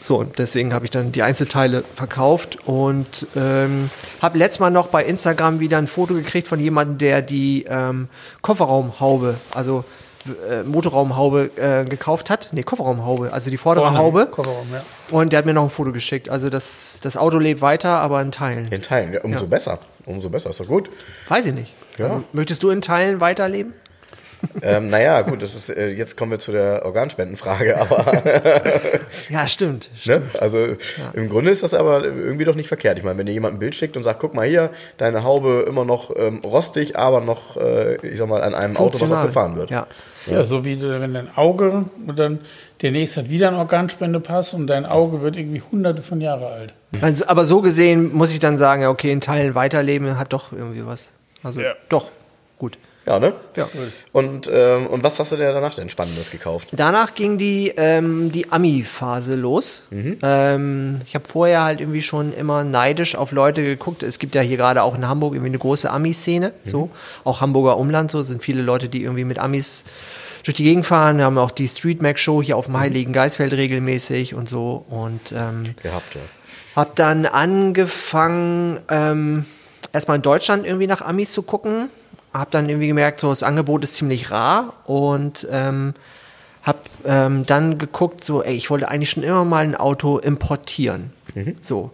So, 0.05 0.17
und 0.19 0.37
deswegen 0.37 0.71
habe 0.71 0.85
ich 0.85 0.91
dann 0.91 1.11
die 1.11 1.23
Einzelteile 1.23 1.83
verkauft 1.95 2.59
und 2.67 3.25
ähm, 3.35 3.89
habe 4.21 4.37
letztes 4.37 4.59
Mal 4.59 4.69
noch 4.69 4.85
bei 4.85 5.03
Instagram 5.03 5.59
wieder 5.59 5.79
ein 5.79 5.87
Foto 5.87 6.13
gekriegt 6.13 6.47
von 6.47 6.59
jemandem, 6.59 6.99
der 6.99 7.23
die 7.23 7.65
ähm, 7.67 8.07
Kofferraumhaube, 8.43 9.33
also 9.55 9.83
äh, 10.47 10.61
Motorraumhaube 10.61 11.49
äh, 11.55 11.85
gekauft 11.85 12.29
hat. 12.29 12.49
Nee, 12.51 12.61
Kofferraumhaube, 12.61 13.33
also 13.33 13.49
die 13.49 13.57
vordere 13.57 13.85
Vorne, 13.85 13.97
Haube. 13.97 14.25
Kofferraum, 14.27 14.67
ja. 14.71 14.83
Und 15.09 15.33
der 15.33 15.39
hat 15.39 15.47
mir 15.47 15.55
noch 15.55 15.63
ein 15.63 15.69
Foto 15.71 15.91
geschickt. 15.91 16.29
Also 16.29 16.51
das, 16.51 16.99
das 17.01 17.17
Auto 17.17 17.39
lebt 17.39 17.61
weiter, 17.61 17.99
aber 18.01 18.21
in 18.21 18.31
Teilen. 18.31 18.67
In 18.71 18.83
Teilen, 18.83 19.11
ja, 19.11 19.21
umso 19.21 19.45
Ja. 19.45 19.49
besser. 19.49 19.79
Umso 20.05 20.29
besser, 20.29 20.51
ist 20.51 20.59
doch 20.59 20.67
gut. 20.67 20.91
Weiß 21.29 21.47
ich 21.47 21.53
nicht. 21.55 21.73
Ja. 21.97 22.05
Also, 22.05 22.23
möchtest 22.31 22.61
du 22.61 22.69
in 22.69 22.83
Teilen 22.83 23.21
weiterleben? 23.21 23.73
Ähm, 24.61 24.87
naja, 24.89 25.21
gut, 25.21 25.41
das 25.41 25.55
ist, 25.55 25.69
äh, 25.69 25.89
jetzt 25.89 26.17
kommen 26.17 26.31
wir 26.31 26.39
zu 26.39 26.51
der 26.51 26.85
Organspendenfrage, 26.85 27.77
aber 27.81 28.23
Ja, 29.29 29.47
stimmt. 29.47 29.89
ne? 30.05 30.21
also 30.39 30.75
im 31.13 31.29
Grunde 31.29 31.51
ist 31.51 31.63
das 31.63 31.73
aber 31.73 32.03
irgendwie 32.03 32.45
doch 32.45 32.55
nicht 32.55 32.67
verkehrt. 32.67 32.97
Ich 32.97 33.03
meine, 33.03 33.17
wenn 33.17 33.25
dir 33.25 33.33
jemand 33.33 33.55
ein 33.55 33.59
Bild 33.59 33.75
schickt 33.75 33.97
und 33.97 34.03
sagt, 34.03 34.19
guck 34.19 34.33
mal 34.33 34.45
hier, 34.45 34.69
deine 34.97 35.23
Haube 35.23 35.65
immer 35.67 35.85
noch 35.85 36.11
ähm, 36.15 36.39
rostig, 36.43 36.95
aber 36.97 37.21
noch, 37.21 37.57
äh, 37.57 37.95
ich 38.07 38.17
sag 38.17 38.27
mal, 38.29 38.41
an 38.41 38.53
einem 38.55 38.77
Auto, 38.77 38.99
was 38.99 39.11
auch 39.11 39.21
Funktional. 39.21 39.25
gefahren 39.27 39.55
wird. 39.55 39.69
Ja. 39.71 39.87
Ja, 40.27 40.43
so 40.43 40.65
wie 40.65 40.81
wenn 40.81 41.13
dein 41.13 41.37
Auge 41.37 41.85
und 42.07 42.17
dann 42.17 42.39
der 42.81 42.89
nächste 42.91 43.21
hat 43.21 43.29
wieder 43.29 43.47
einen 43.49 43.57
Organspendepass 43.57 44.55
und 44.55 44.65
dein 44.65 44.87
Auge 44.87 45.21
wird 45.21 45.37
irgendwie 45.37 45.61
hunderte 45.71 46.01
von 46.01 46.19
Jahre 46.19 46.47
alt. 46.47 46.73
Also, 46.99 47.27
aber 47.27 47.45
so 47.45 47.61
gesehen 47.61 48.11
muss 48.11 48.31
ich 48.31 48.39
dann 48.39 48.57
sagen, 48.57 48.81
ja, 48.81 48.89
okay, 48.89 49.11
in 49.11 49.21
Teilen 49.21 49.53
weiterleben 49.53 50.17
hat 50.17 50.33
doch 50.33 50.51
irgendwie 50.51 50.83
was. 50.83 51.11
Also 51.43 51.61
Ja. 51.61 51.73
doch, 51.89 52.07
gut. 52.57 52.79
Ja, 53.05 53.19
ne? 53.19 53.33
Ja. 53.55 53.67
Und, 54.13 54.49
ähm, 54.51 54.87
und 54.87 55.03
was 55.03 55.19
hast 55.19 55.31
du 55.31 55.35
dir 55.35 55.53
danach 55.53 55.75
denn 55.75 55.89
Spannendes 55.89 56.31
gekauft? 56.31 56.69
Danach 56.71 57.13
ging 57.13 57.37
die, 57.37 57.71
ähm, 57.77 58.31
die 58.31 58.51
Ami-Phase 58.51 59.35
los. 59.35 59.83
Ähm, 60.23 61.01
ich 61.05 61.13
habe 61.13 61.27
vorher 61.27 61.63
halt 61.63 61.81
irgendwie 61.81 62.01
schon 62.01 62.33
immer 62.33 62.63
neidisch 62.63 63.15
auf 63.15 63.31
Leute 63.31 63.63
geguckt. 63.63 64.01
Es 64.01 64.17
gibt 64.17 64.33
ja 64.33 64.41
hier 64.41 64.57
gerade 64.57 64.81
auch 64.81 64.95
in 64.95 65.07
Hamburg 65.07 65.33
irgendwie 65.33 65.51
eine 65.51 65.59
große 65.59 65.89
Ami-Szene. 65.89 66.53
So. 66.63 66.89
Auch 67.23 67.41
Hamburger 67.41 67.77
Umland, 67.77 68.09
so 68.09 68.23
sind 68.23 68.41
viele 68.41 68.63
Leute, 68.63 68.89
die 68.89 69.03
irgendwie 69.03 69.25
mit 69.25 69.37
Amis 69.37 69.83
durch 70.43 70.55
die 70.55 70.63
Gegend 70.63 70.85
fahren. 70.85 71.17
Wir 71.17 71.25
haben 71.25 71.37
auch 71.37 71.51
die 71.51 71.67
Street 71.67 72.01
Mac 72.01 72.17
Show 72.17 72.41
hier 72.41 72.57
auf 72.57 72.65
dem 72.65 72.79
Heiligen 72.79 73.13
Geistfeld 73.13 73.53
regelmäßig 73.53 74.33
und 74.33 74.49
so. 74.49 74.83
Und 74.89 75.31
ähm, 75.31 75.75
Gehabt, 75.83 76.15
ja. 76.15 76.21
hab 76.75 76.95
dann 76.95 77.27
angefangen, 77.27 78.79
ähm, 78.89 79.45
erstmal 79.93 80.17
in 80.17 80.23
Deutschland 80.23 80.65
irgendwie 80.65 80.87
nach 80.87 81.01
Amis 81.01 81.31
zu 81.31 81.43
gucken. 81.43 81.89
Hab 82.39 82.51
dann 82.51 82.67
irgendwie 82.67 82.87
gemerkt, 82.87 83.19
so 83.19 83.29
das 83.29 83.43
Angebot 83.43 83.83
ist 83.83 83.95
ziemlich 83.95 84.29
rar 84.31 84.73
und 84.85 85.47
ähm, 85.49 85.93
hab 86.63 86.79
ähm, 87.05 87.45
dann 87.45 87.77
geguckt, 87.77 88.23
so, 88.23 88.43
ey, 88.43 88.55
ich 88.55 88.69
wollte 88.69 88.89
eigentlich 88.89 89.11
schon 89.11 89.23
immer 89.23 89.45
mal 89.45 89.63
ein 89.63 89.75
Auto 89.75 90.17
importieren. 90.17 91.11
So. 91.61 91.91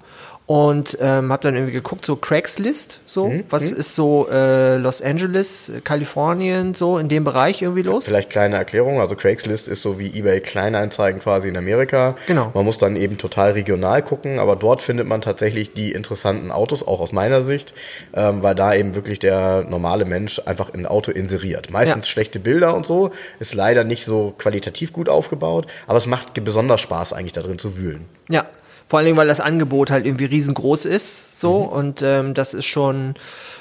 Und 0.51 0.97
ähm, 0.99 1.31
habe 1.31 1.43
dann 1.43 1.55
irgendwie 1.55 1.71
geguckt, 1.71 2.05
so 2.05 2.17
Craigslist, 2.17 2.99
so, 3.07 3.31
was 3.49 3.71
ist 3.71 3.95
so 3.95 4.27
äh, 4.29 4.75
Los 4.75 5.01
Angeles, 5.01 5.71
Kalifornien, 5.85 6.73
so 6.73 6.97
in 6.97 7.07
dem 7.07 7.23
Bereich 7.23 7.61
irgendwie 7.61 7.83
los? 7.83 8.03
Vielleicht 8.03 8.31
kleine 8.31 8.57
Erklärung. 8.57 8.99
Also 8.99 9.15
Craigslist 9.15 9.69
ist 9.69 9.81
so 9.81 9.97
wie 9.97 10.07
eBay 10.07 10.41
Kleinanzeigen 10.41 11.21
quasi 11.21 11.47
in 11.47 11.55
Amerika. 11.55 12.17
Genau. 12.27 12.51
Man 12.53 12.65
muss 12.65 12.77
dann 12.77 12.97
eben 12.97 13.17
total 13.17 13.51
regional 13.51 14.01
gucken, 14.01 14.39
aber 14.39 14.57
dort 14.57 14.81
findet 14.81 15.07
man 15.07 15.21
tatsächlich 15.21 15.71
die 15.71 15.93
interessanten 15.93 16.51
Autos, 16.51 16.85
auch 16.85 16.99
aus 16.99 17.13
meiner 17.13 17.41
Sicht, 17.43 17.73
ähm, 18.13 18.43
weil 18.43 18.53
da 18.53 18.73
eben 18.73 18.93
wirklich 18.93 19.19
der 19.19 19.63
normale 19.69 20.03
Mensch 20.03 20.41
einfach 20.45 20.73
ein 20.73 20.85
Auto 20.85 21.11
inseriert. 21.11 21.69
Meistens 21.69 22.07
Ja. 22.07 22.11
schlechte 22.11 22.41
Bilder 22.41 22.75
und 22.75 22.85
so, 22.85 23.11
ist 23.39 23.53
leider 23.53 23.85
nicht 23.85 24.03
so 24.03 24.33
qualitativ 24.37 24.91
gut 24.91 25.07
aufgebaut, 25.07 25.65
aber 25.87 25.97
es 25.97 26.07
macht 26.07 26.33
besonders 26.43 26.81
Spaß 26.81 27.13
eigentlich 27.13 27.31
da 27.31 27.41
drin 27.41 27.57
zu 27.57 27.77
wühlen. 27.77 28.03
Ja, 28.27 28.47
vor 28.91 28.99
allen 28.99 29.05
Dingen, 29.05 29.17
weil 29.17 29.29
das 29.29 29.39
Angebot 29.39 29.89
halt 29.89 30.05
irgendwie 30.05 30.25
riesengroß 30.25 30.83
ist, 30.83 31.39
so 31.39 31.59
und 31.59 32.01
ähm, 32.01 32.33
das 32.33 32.53
ist 32.53 32.65
schon 32.65 33.13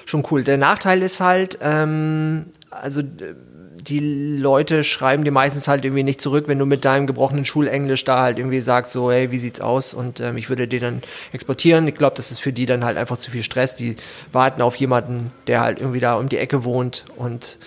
schon 0.04 0.26
cool. 0.32 0.42
Der 0.42 0.58
Nachteil 0.58 1.02
ist 1.02 1.20
halt, 1.20 1.56
ähm, 1.62 2.46
also 2.68 3.00
die 3.00 4.00
Leute 4.36 4.82
schreiben 4.82 5.22
dir 5.22 5.30
meistens 5.30 5.68
halt 5.68 5.84
irgendwie 5.84 6.02
nicht 6.02 6.20
zurück, 6.20 6.48
wenn 6.48 6.58
du 6.58 6.66
mit 6.66 6.84
deinem 6.84 7.06
gebrochenen 7.06 7.44
Schulenglisch 7.44 8.04
da 8.04 8.22
halt 8.22 8.40
irgendwie 8.40 8.60
sagst, 8.60 8.90
so, 8.90 9.12
hey, 9.12 9.30
wie 9.30 9.38
sieht's 9.38 9.60
aus? 9.60 9.94
Und 9.94 10.18
ähm, 10.18 10.36
ich 10.36 10.48
würde 10.48 10.66
den 10.66 10.80
dann 10.80 11.02
exportieren. 11.32 11.86
Ich 11.86 11.94
glaube, 11.94 12.16
das 12.16 12.32
ist 12.32 12.40
für 12.40 12.52
die 12.52 12.66
dann 12.66 12.84
halt 12.84 12.96
einfach 12.96 13.16
zu 13.16 13.30
viel 13.30 13.44
Stress. 13.44 13.76
Die 13.76 13.94
warten 14.32 14.62
auf 14.62 14.74
jemanden, 14.74 15.30
der 15.46 15.60
halt 15.60 15.78
irgendwie 15.78 16.00
da 16.00 16.16
um 16.16 16.28
die 16.28 16.38
Ecke 16.38 16.64
wohnt. 16.64 17.04
Und 17.16 17.58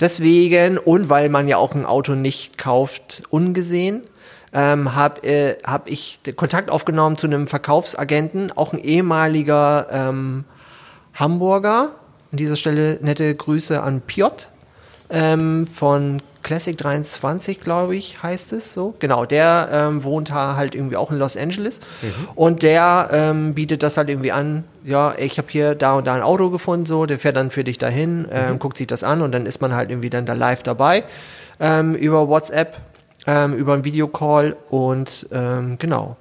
deswegen, 0.00 0.76
und 0.76 1.08
weil 1.08 1.28
man 1.28 1.46
ja 1.46 1.56
auch 1.56 1.72
ein 1.72 1.86
Auto 1.86 2.16
nicht 2.16 2.58
kauft, 2.58 3.22
ungesehen, 3.30 4.02
ähm, 4.52 4.94
habe 4.94 5.22
äh, 5.22 5.56
hab 5.64 5.88
ich 5.88 6.20
Kontakt 6.36 6.70
aufgenommen 6.70 7.16
zu 7.16 7.26
einem 7.26 7.46
Verkaufsagenten, 7.46 8.52
auch 8.52 8.72
ein 8.72 8.78
ehemaliger 8.78 9.86
ähm, 9.90 10.44
Hamburger. 11.14 11.90
An 12.30 12.38
dieser 12.38 12.56
Stelle 12.56 12.98
nette 13.02 13.34
Grüße 13.34 13.82
an 13.82 14.00
Piotr 14.00 14.46
ähm, 15.10 15.66
von 15.66 16.22
Classic 16.42 16.76
23, 16.76 17.60
glaube 17.60 17.94
ich, 17.94 18.22
heißt 18.22 18.52
es 18.52 18.72
so. 18.72 18.94
Genau, 18.98 19.24
der 19.24 19.68
ähm, 19.72 20.02
wohnt 20.02 20.30
da 20.30 20.56
halt 20.56 20.74
irgendwie 20.74 20.96
auch 20.96 21.10
in 21.10 21.18
Los 21.18 21.36
Angeles 21.36 21.80
und 22.34 22.62
der 22.62 23.08
ähm, 23.12 23.54
bietet 23.54 23.82
das 23.82 23.96
halt 23.96 24.08
irgendwie 24.08 24.32
an. 24.32 24.64
Ja, 24.84 25.14
ich 25.16 25.38
habe 25.38 25.48
hier 25.50 25.74
da 25.74 25.94
und 25.94 26.06
da 26.06 26.14
ein 26.14 26.22
Auto 26.22 26.50
gefunden, 26.50 26.86
so, 26.86 27.06
der 27.06 27.18
fährt 27.18 27.36
dann 27.36 27.50
für 27.50 27.62
dich 27.62 27.78
dahin, 27.78 28.26
ähm, 28.32 28.58
guckt 28.58 28.76
sich 28.76 28.88
das 28.88 29.04
an 29.04 29.22
und 29.22 29.32
dann 29.32 29.46
ist 29.46 29.60
man 29.60 29.74
halt 29.74 29.90
irgendwie 29.90 30.10
dann 30.10 30.26
da 30.26 30.32
live 30.32 30.62
dabei 30.64 31.04
ähm, 31.60 31.94
über 31.94 32.28
WhatsApp, 32.28 32.76
ähm, 33.26 33.54
über 33.54 33.74
einen 33.74 33.84
Videocall 33.84 34.56
und 34.70 35.28
ähm, 35.32 35.76
genau. 35.78 36.16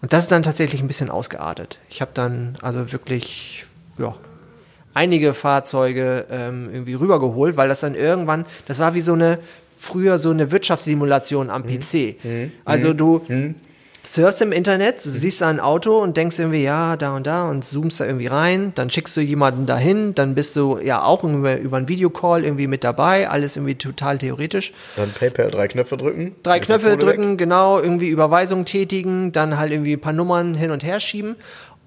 Und 0.00 0.12
das 0.12 0.24
ist 0.24 0.32
dann 0.32 0.42
tatsächlich 0.42 0.80
ein 0.80 0.86
bisschen 0.86 1.10
ausgeartet. 1.10 1.78
Ich 1.90 2.00
habe 2.00 2.12
dann 2.14 2.56
also 2.62 2.92
wirklich, 2.92 3.66
ja, 3.98 4.14
einige 4.94 5.34
Fahrzeuge 5.34 6.26
ähm, 6.30 6.70
irgendwie 6.72 6.94
rübergeholt, 6.94 7.56
weil 7.56 7.68
das 7.68 7.80
dann 7.80 7.94
irgendwann, 7.94 8.46
das 8.66 8.78
war 8.78 8.94
wie 8.94 9.00
so 9.00 9.12
eine, 9.12 9.38
früher 9.76 10.18
so 10.18 10.30
eine 10.30 10.50
Wirtschaftssimulation 10.50 11.50
am 11.50 11.64
PC. 11.64 12.16
Also 12.64 12.92
du 12.94 13.24
surfst 14.08 14.40
im 14.40 14.52
Internet, 14.52 15.04
du 15.04 15.10
siehst 15.10 15.42
ein 15.42 15.60
Auto 15.60 15.98
und 15.98 16.16
denkst 16.16 16.38
irgendwie, 16.38 16.62
ja, 16.62 16.96
da 16.96 17.14
und 17.14 17.26
da 17.26 17.50
und 17.50 17.64
zoomst 17.64 18.00
da 18.00 18.06
irgendwie 18.06 18.26
rein, 18.26 18.72
dann 18.74 18.88
schickst 18.88 19.16
du 19.16 19.20
jemanden 19.20 19.66
dahin, 19.66 20.14
dann 20.14 20.34
bist 20.34 20.56
du 20.56 20.78
ja 20.78 21.02
auch 21.02 21.24
über, 21.24 21.58
über 21.58 21.76
einen 21.76 21.88
Videocall 21.88 22.44
irgendwie 22.44 22.66
mit 22.66 22.84
dabei, 22.84 23.28
alles 23.28 23.56
irgendwie 23.56 23.74
total 23.74 24.18
theoretisch. 24.18 24.72
Dann 24.96 25.10
PayPal 25.10 25.50
drei 25.50 25.68
Knöpfe 25.68 25.96
drücken. 25.96 26.34
Drei 26.42 26.58
Knöpfe 26.60 26.96
drücken, 26.96 27.36
genau, 27.36 27.78
irgendwie 27.78 28.08
Überweisung 28.08 28.64
tätigen, 28.64 29.32
dann 29.32 29.58
halt 29.58 29.72
irgendwie 29.72 29.94
ein 29.94 30.00
paar 30.00 30.14
Nummern 30.14 30.54
hin 30.54 30.70
und 30.70 30.82
her 30.82 31.00
schieben. 31.00 31.36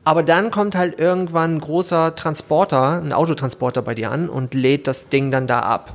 Aber 0.03 0.23
dann 0.23 0.49
kommt 0.51 0.75
halt 0.75 0.99
irgendwann 0.99 1.55
ein 1.55 1.59
großer 1.59 2.15
Transporter, 2.15 3.01
ein 3.01 3.13
Autotransporter 3.13 3.81
bei 3.81 3.93
dir 3.93 4.11
an 4.11 4.29
und 4.29 4.53
lädt 4.53 4.87
das 4.87 5.09
Ding 5.09 5.31
dann 5.31 5.47
da 5.47 5.59
ab. 5.59 5.93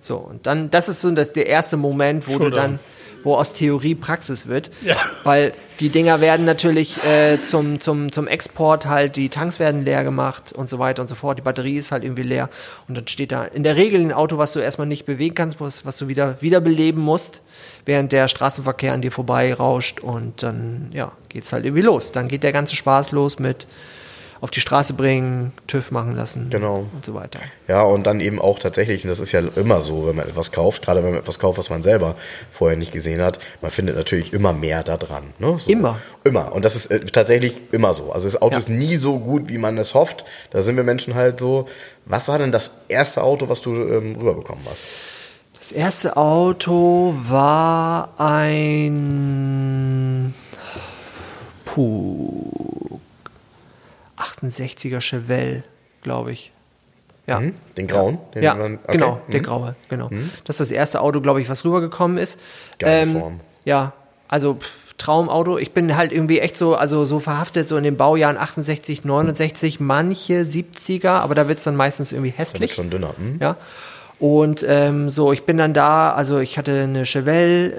So, 0.00 0.16
und 0.16 0.46
dann, 0.46 0.70
das 0.70 0.88
ist 0.88 1.00
so 1.00 1.10
das, 1.10 1.32
der 1.32 1.46
erste 1.46 1.76
Moment, 1.76 2.26
wo 2.26 2.32
du 2.32 2.44
Showdown. 2.44 2.54
dann, 2.54 2.78
wo 3.22 3.34
aus 3.34 3.52
Theorie 3.52 3.94
Praxis 3.94 4.46
wird. 4.46 4.70
Ja. 4.82 4.96
Weil 5.24 5.52
die 5.80 5.88
Dinger 5.88 6.20
werden 6.20 6.44
natürlich 6.44 7.02
äh, 7.04 7.42
zum, 7.42 7.80
zum, 7.80 8.12
zum 8.12 8.26
Export 8.26 8.86
halt, 8.86 9.16
die 9.16 9.28
Tanks 9.28 9.58
werden 9.58 9.84
leer 9.84 10.04
gemacht 10.04 10.52
und 10.52 10.68
so 10.68 10.78
weiter 10.78 11.02
und 11.02 11.08
so 11.08 11.14
fort. 11.14 11.38
Die 11.38 11.42
Batterie 11.42 11.76
ist 11.76 11.90
halt 11.90 12.04
irgendwie 12.04 12.22
leer. 12.22 12.50
Und 12.86 12.96
dann 12.96 13.08
steht 13.08 13.32
da 13.32 13.44
in 13.44 13.62
der 13.62 13.76
Regel 13.76 14.00
ein 14.00 14.12
Auto, 14.12 14.38
was 14.38 14.52
du 14.52 14.60
erstmal 14.60 14.86
nicht 14.86 15.06
bewegen 15.06 15.34
kannst, 15.34 15.60
was, 15.60 15.86
was 15.86 15.96
du 15.96 16.08
wieder 16.08 16.42
wiederbeleben 16.42 17.02
musst, 17.02 17.42
während 17.86 18.12
der 18.12 18.28
Straßenverkehr 18.28 18.92
an 18.92 19.02
dir 19.02 19.12
vorbei 19.12 19.54
rauscht. 19.54 20.00
Und 20.00 20.42
dann, 20.42 20.90
ja, 20.92 21.12
geht's 21.28 21.52
halt 21.52 21.64
irgendwie 21.64 21.82
los. 21.82 22.12
Dann 22.12 22.28
geht 22.28 22.42
der 22.42 22.52
ganze 22.52 22.76
Spaß 22.76 23.12
los 23.12 23.38
mit 23.38 23.66
auf 24.40 24.50
die 24.50 24.60
Straße 24.60 24.94
bringen, 24.94 25.52
TÜV 25.66 25.90
machen 25.90 26.16
lassen 26.16 26.48
Genau. 26.50 26.86
und 26.94 27.04
so 27.04 27.12
weiter. 27.14 27.40
Ja, 27.68 27.82
und 27.82 28.06
dann 28.06 28.20
eben 28.20 28.40
auch 28.40 28.58
tatsächlich, 28.58 29.04
und 29.04 29.10
das 29.10 29.20
ist 29.20 29.32
ja 29.32 29.42
immer 29.56 29.80
so, 29.82 30.06
wenn 30.06 30.16
man 30.16 30.26
etwas 30.28 30.50
kauft, 30.50 30.82
gerade 30.82 31.02
wenn 31.02 31.10
man 31.10 31.20
etwas 31.20 31.38
kauft, 31.38 31.58
was 31.58 31.68
man 31.68 31.82
selber 31.82 32.14
vorher 32.50 32.78
nicht 32.78 32.92
gesehen 32.92 33.20
hat, 33.20 33.38
man 33.60 33.70
findet 33.70 33.96
natürlich 33.96 34.32
immer 34.32 34.54
mehr 34.54 34.82
da 34.82 34.96
dran. 34.96 35.34
Ne? 35.38 35.58
So. 35.58 35.70
Immer. 35.70 35.98
Immer. 36.24 36.52
Und 36.52 36.64
das 36.64 36.74
ist 36.74 36.86
äh, 36.90 37.00
tatsächlich 37.00 37.60
immer 37.72 37.92
so. 37.92 38.12
Also 38.12 38.28
das 38.28 38.40
Auto 38.40 38.52
Ja. 38.52 38.58
ist 38.58 38.70
nie 38.70 38.96
so 38.96 39.18
gut, 39.18 39.48
wie 39.50 39.58
man 39.58 39.76
es 39.76 39.92
hofft. 39.94 40.24
Da 40.50 40.62
sind 40.62 40.76
wir 40.76 40.84
Menschen 40.84 41.14
halt 41.14 41.38
so. 41.38 41.66
Was 42.06 42.28
war 42.28 42.38
denn 42.38 42.52
das 42.52 42.70
erste 42.88 43.22
Auto, 43.22 43.48
was 43.50 43.60
du 43.60 43.74
ähm, 43.74 44.16
rüberbekommen 44.16 44.64
hast? 44.70 44.86
Das 45.58 45.72
erste 45.72 46.16
Auto 46.16 47.14
war 47.28 48.14
ein 48.18 50.32
Puh 51.66 52.50
68er 54.42 55.00
Chevelle, 55.00 55.62
glaube 56.02 56.32
ich. 56.32 56.52
Ja. 57.26 57.38
Hm? 57.38 57.54
Den 57.76 57.86
grauen? 57.86 58.18
Den 58.34 58.42
Ja, 58.42 58.54
man- 58.54 58.78
okay. 58.82 58.92
genau, 58.92 59.20
der 59.28 59.40
Hm? 59.40 59.42
graue, 59.46 59.76
genau. 59.88 60.08
Das 60.44 60.54
ist 60.56 60.60
das 60.60 60.70
erste 60.70 61.00
Auto, 61.00 61.20
glaube 61.20 61.40
ich, 61.40 61.48
was 61.48 61.64
rübergekommen 61.64 62.18
ist. 62.18 62.38
Geile 62.78 63.06
Form. 63.06 63.40
Ja, 63.64 63.92
also 64.28 64.54
pff, 64.54 64.94
Traumauto. 64.98 65.56
Ich 65.56 65.72
bin 65.72 65.96
halt 65.96 66.12
irgendwie 66.12 66.40
echt 66.40 66.56
so, 66.56 66.74
also 66.74 67.04
so 67.04 67.20
verhaftet, 67.20 67.68
so 67.68 67.76
in 67.76 67.84
den 67.84 67.96
Baujahren 67.96 68.36
68, 68.36 69.04
69, 69.04 69.80
manche 69.80 70.42
70er, 70.44 71.08
aber 71.10 71.34
da 71.34 71.48
wird 71.48 71.58
es 71.58 71.64
dann 71.64 71.76
meistens 71.76 72.12
irgendwie 72.12 72.30
Der 72.32 72.38
hässlich. 72.38 72.74
schon 72.74 72.90
dünner. 72.90 73.14
Hm? 73.16 73.38
Ja. 73.40 73.56
Und 74.18 74.62
ähm, 74.68 75.08
so, 75.08 75.32
ich 75.32 75.44
bin 75.44 75.56
dann 75.56 75.72
da, 75.72 76.12
also 76.12 76.38
ich 76.40 76.58
hatte 76.58 76.82
eine 76.82 77.06
Chevelle, 77.06 77.70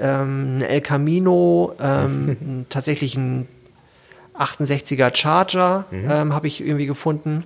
einen 0.54 0.62
El 0.62 0.80
Camino, 0.80 1.74
ähm, 1.80 2.66
tatsächlich 2.68 3.16
einen 3.16 3.46
68er 4.42 5.14
Charger 5.14 5.84
ähm, 5.92 6.34
habe 6.34 6.46
ich 6.46 6.60
irgendwie 6.60 6.86
gefunden. 6.86 7.44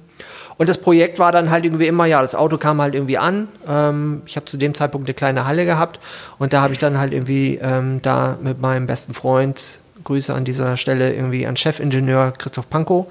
Und 0.59 0.69
das 0.69 0.79
Projekt 0.79 1.19
war 1.19 1.33
dann 1.33 1.51
halt 1.51 1.65
irgendwie 1.65 1.87
immer, 1.87 2.07
ja, 2.07 2.23
das 2.23 2.35
Auto 2.35 2.57
kam 2.57 2.81
halt 2.81 2.95
irgendwie 2.95 3.19
an. 3.19 3.49
Ähm, 3.69 4.23
ich 4.27 4.37
habe 4.37 4.47
zu 4.47 4.57
dem 4.57 4.75
Zeitpunkt 4.75 5.07
eine 5.09 5.15
kleine 5.15 5.47
Halle 5.47 5.67
gehabt 5.67 6.01
und 6.39 6.53
da 6.53 6.63
habe 6.63 6.73
ich 6.73 6.79
dann 6.79 6.99
halt 6.99 7.13
irgendwie 7.13 7.59
ähm, 7.63 8.01
da 8.03 8.39
mit 8.41 8.61
meinem 8.61 8.87
besten 8.87 9.15
Freund, 9.15 9.81
Grüße 10.05 10.33
an 10.33 10.45
dieser 10.45 10.77
Stelle 10.77 11.13
irgendwie 11.13 11.47
an 11.47 11.57
Chefingenieur 11.57 12.33
Christoph 12.33 12.71
Pankow, 12.71 13.07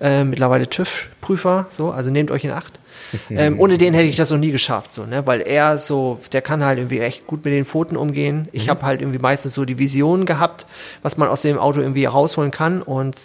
äh, 0.00 0.24
mittlerweile 0.24 0.68
TÜV-Prüfer, 0.68 1.66
so, 1.70 1.90
also 1.90 2.10
nehmt 2.10 2.30
euch 2.30 2.44
in 2.44 2.52
Acht. 2.52 2.78
ähm, 3.30 3.60
ohne 3.60 3.78
den 3.78 3.94
hätte 3.94 4.08
ich 4.08 4.16
das 4.16 4.30
noch 4.30 4.38
nie 4.38 4.52
geschafft, 4.52 4.94
so, 4.94 5.04
ne? 5.04 5.26
Weil 5.26 5.40
er 5.40 5.78
so, 5.78 6.20
der 6.32 6.42
kann 6.42 6.64
halt 6.64 6.78
irgendwie 6.78 7.00
echt 7.00 7.26
gut 7.26 7.44
mit 7.44 7.54
den 7.54 7.64
Pfoten 7.64 7.96
umgehen. 7.96 8.48
Ich 8.52 8.68
habe 8.68 8.82
halt 8.82 9.00
irgendwie 9.00 9.18
meistens 9.18 9.54
so 9.54 9.64
die 9.64 9.78
Vision 9.78 10.26
gehabt, 10.26 10.66
was 11.02 11.16
man 11.16 11.28
aus 11.28 11.42
dem 11.42 11.58
Auto 11.58 11.80
irgendwie 11.80 12.04
rausholen 12.04 12.50
kann. 12.50 12.82
Und 12.82 13.16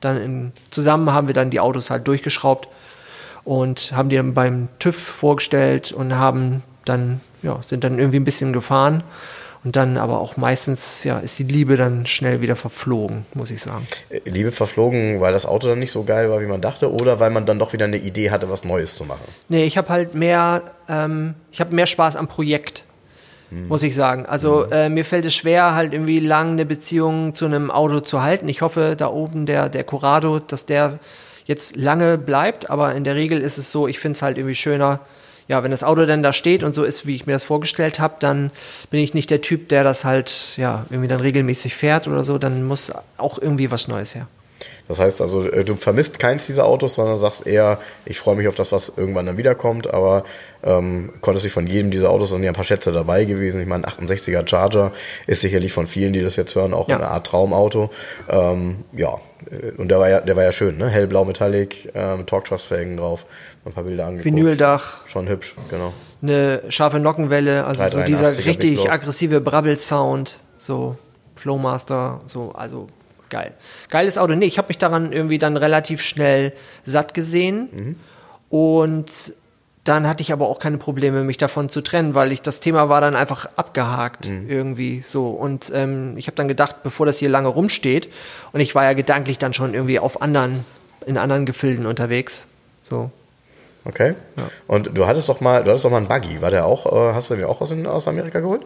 dann 0.00 0.22
in, 0.22 0.52
zusammen 0.70 1.12
haben 1.12 1.26
wir 1.26 1.34
dann 1.34 1.50
die 1.50 1.60
Autos 1.60 1.90
halt 1.90 2.06
durchgeschraubt 2.06 2.68
und 3.44 3.92
haben 3.92 4.08
die 4.08 4.16
dann 4.16 4.34
beim 4.34 4.68
TÜV 4.78 4.96
vorgestellt 4.96 5.92
und 5.92 6.16
haben 6.16 6.62
dann, 6.84 7.20
ja, 7.42 7.60
sind 7.64 7.84
dann 7.84 7.98
irgendwie 7.98 8.18
ein 8.18 8.24
bisschen 8.24 8.52
gefahren. 8.52 9.02
Und 9.64 9.76
dann 9.76 9.96
aber 9.96 10.20
auch 10.20 10.36
meistens, 10.36 11.04
ja, 11.04 11.18
ist 11.18 11.38
die 11.38 11.44
Liebe 11.44 11.76
dann 11.76 12.06
schnell 12.06 12.40
wieder 12.40 12.56
verflogen, 12.56 13.26
muss 13.34 13.50
ich 13.50 13.60
sagen. 13.60 13.86
Äh, 14.10 14.20
Liebe 14.24 14.52
verflogen, 14.52 15.20
weil 15.20 15.32
das 15.32 15.46
Auto 15.46 15.68
dann 15.68 15.78
nicht 15.78 15.90
so 15.90 16.04
geil 16.04 16.30
war, 16.30 16.40
wie 16.40 16.46
man 16.46 16.60
dachte, 16.60 16.92
oder 16.92 17.20
weil 17.20 17.30
man 17.30 17.46
dann 17.46 17.58
doch 17.58 17.72
wieder 17.72 17.86
eine 17.86 17.96
Idee 17.96 18.30
hatte, 18.30 18.48
was 18.48 18.64
Neues 18.64 18.94
zu 18.94 19.04
machen? 19.04 19.24
Nee, 19.48 19.64
ich 19.64 19.76
habe 19.76 19.88
halt 19.88 20.14
mehr, 20.14 20.62
ähm, 20.88 21.34
ich 21.50 21.60
habe 21.60 21.74
mehr 21.74 21.86
Spaß 21.86 22.16
am 22.16 22.28
Projekt, 22.28 22.84
muss 23.50 23.84
ich 23.84 23.94
sagen. 23.94 24.26
Also 24.26 24.64
äh, 24.64 24.88
mir 24.88 25.04
fällt 25.04 25.24
es 25.24 25.34
schwer, 25.34 25.74
halt 25.74 25.92
irgendwie 25.92 26.18
lang 26.18 26.52
eine 26.52 26.66
Beziehung 26.66 27.32
zu 27.32 27.44
einem 27.44 27.70
Auto 27.70 28.00
zu 28.00 28.22
halten. 28.22 28.48
Ich 28.48 28.60
hoffe, 28.60 28.96
da 28.98 29.08
oben 29.08 29.46
der, 29.46 29.68
der 29.68 29.84
Corrado, 29.84 30.40
dass 30.40 30.66
der 30.66 30.98
jetzt 31.44 31.76
lange 31.76 32.18
bleibt, 32.18 32.70
aber 32.70 32.94
in 32.94 33.04
der 33.04 33.14
Regel 33.14 33.40
ist 33.40 33.56
es 33.56 33.70
so, 33.70 33.86
ich 33.86 34.00
finde 34.00 34.16
es 34.16 34.22
halt 34.22 34.36
irgendwie 34.36 34.56
schöner, 34.56 35.00
ja, 35.48 35.62
wenn 35.62 35.70
das 35.70 35.84
Auto 35.84 36.06
dann 36.06 36.22
da 36.22 36.32
steht 36.32 36.62
und 36.62 36.74
so 36.74 36.84
ist, 36.84 37.06
wie 37.06 37.14
ich 37.14 37.26
mir 37.26 37.32
das 37.32 37.44
vorgestellt 37.44 38.00
habe, 38.00 38.16
dann 38.18 38.50
bin 38.90 39.00
ich 39.00 39.14
nicht 39.14 39.30
der 39.30 39.40
Typ, 39.40 39.68
der 39.68 39.84
das 39.84 40.04
halt, 40.04 40.54
ja, 40.56 40.86
irgendwie 40.90 41.08
dann 41.08 41.20
regelmäßig 41.20 41.74
fährt 41.74 42.08
oder 42.08 42.24
so, 42.24 42.38
dann 42.38 42.64
muss 42.64 42.92
auch 43.16 43.38
irgendwie 43.38 43.70
was 43.70 43.88
Neues 43.88 44.14
her. 44.14 44.26
Das 44.88 45.00
heißt 45.00 45.20
also, 45.20 45.48
äh, 45.50 45.64
du 45.64 45.74
vermisst 45.74 46.18
keins 46.18 46.46
dieser 46.46 46.64
Autos, 46.64 46.94
sondern 46.94 47.18
sagst 47.18 47.46
eher, 47.46 47.78
ich 48.04 48.18
freue 48.20 48.36
mich 48.36 48.46
auf 48.48 48.54
das, 48.54 48.70
was 48.72 48.92
irgendwann 48.96 49.26
dann 49.26 49.36
wiederkommt, 49.36 49.92
aber 49.92 50.24
ähm, 50.62 51.12
konntest 51.20 51.44
dich 51.44 51.52
von 51.52 51.66
jedem 51.66 51.90
dieser 51.90 52.10
Autos, 52.10 52.30
sind 52.30 52.42
ja 52.42 52.50
ein 52.50 52.54
paar 52.54 52.64
Schätze 52.64 52.92
dabei 52.92 53.24
gewesen. 53.24 53.60
Ich 53.60 53.66
meine, 53.66 53.86
68er 53.86 54.48
Charger 54.48 54.92
ist 55.26 55.40
sicherlich 55.40 55.72
von 55.72 55.86
vielen, 55.86 56.12
die 56.12 56.20
das 56.20 56.36
jetzt 56.36 56.54
hören, 56.54 56.72
auch 56.74 56.88
Ja. 56.88 56.96
eine 56.96 57.08
Art 57.08 57.26
Traumauto. 57.26 57.90
Ähm, 58.28 58.84
ja, 58.96 59.14
äh, 59.50 59.72
und 59.76 59.88
der 59.88 59.98
war 59.98 60.08
ja, 60.08 60.20
der 60.20 60.36
war 60.36 60.44
ja 60.44 60.52
schön, 60.52 60.78
ne? 60.78 60.88
Hellblau 60.88 61.24
Metallic, 61.24 61.90
ähm, 61.94 62.24
Torque-Trust-Felgen 62.26 62.96
drauf, 62.96 63.26
ein 63.64 63.72
paar 63.72 63.84
Bilder 63.84 64.04
angeguckt. 64.06 64.24
Vinyldach, 64.24 65.06
Schon 65.08 65.28
hübsch, 65.28 65.56
genau. 65.68 65.92
eine 66.22 66.62
scharfe 66.68 67.00
Nockenwelle, 67.00 67.64
also 67.64 67.82
so 67.88 67.98
383er 67.98 68.04
dieser 68.04 68.44
richtig 68.46 68.90
aggressive 68.90 69.40
Brabbel-Sound, 69.40 70.38
so 70.58 70.96
Flowmaster, 71.34 72.20
so, 72.26 72.52
also 72.52 72.86
geil. 73.30 73.52
Geiles 73.90 74.18
Auto. 74.18 74.34
Nee, 74.34 74.46
ich 74.46 74.58
habe 74.58 74.68
mich 74.68 74.78
daran 74.78 75.12
irgendwie 75.12 75.38
dann 75.38 75.56
relativ 75.56 76.02
schnell 76.02 76.52
satt 76.84 77.14
gesehen 77.14 77.68
Mhm. 77.72 77.96
und 78.50 79.10
dann 79.84 80.08
hatte 80.08 80.20
ich 80.20 80.32
aber 80.32 80.48
auch 80.48 80.58
keine 80.58 80.78
Probleme, 80.78 81.22
mich 81.22 81.36
davon 81.38 81.68
zu 81.68 81.80
trennen, 81.80 82.16
weil 82.16 82.32
ich 82.32 82.42
das 82.42 82.58
Thema 82.58 82.88
war 82.88 83.00
dann 83.00 83.14
einfach 83.14 83.48
abgehakt 83.54 84.28
Mhm. 84.28 84.50
irgendwie 84.50 85.00
so. 85.02 85.28
Und 85.30 85.70
ähm, 85.72 86.14
ich 86.16 86.26
habe 86.26 86.34
dann 86.36 86.48
gedacht, 86.48 86.82
bevor 86.82 87.06
das 87.06 87.18
hier 87.18 87.28
lange 87.28 87.46
rumsteht, 87.48 88.08
und 88.52 88.58
ich 88.60 88.74
war 88.74 88.82
ja 88.82 88.94
gedanklich 88.94 89.38
dann 89.38 89.54
schon 89.54 89.74
irgendwie 89.74 90.00
auf 90.00 90.22
anderen, 90.22 90.64
in 91.06 91.16
anderen 91.16 91.46
Gefilden 91.46 91.86
unterwegs. 91.86 92.46
So, 92.82 93.10
Okay. 93.84 94.14
Und 94.66 94.98
du 94.98 95.06
hattest 95.06 95.28
doch 95.28 95.40
mal, 95.40 95.62
du 95.62 95.70
hattest 95.70 95.84
doch 95.84 95.92
mal 95.92 95.98
einen 95.98 96.08
Buggy. 96.08 96.42
War 96.42 96.50
der 96.50 96.64
auch, 96.66 96.86
äh, 96.86 97.14
hast 97.14 97.30
du 97.30 97.36
den 97.36 97.44
auch 97.44 97.60
aus, 97.60 97.72
aus 97.72 98.08
Amerika 98.08 98.40
geholt? 98.40 98.62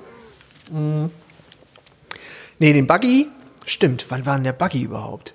Nee, 2.59 2.73
den 2.73 2.87
Buggy, 2.87 3.29
stimmt. 3.73 4.07
Wann 4.09 4.27
war 4.27 4.35
denn 4.35 4.45
der 4.45 4.53
Buggy 4.53 4.83
überhaupt? 4.83 5.35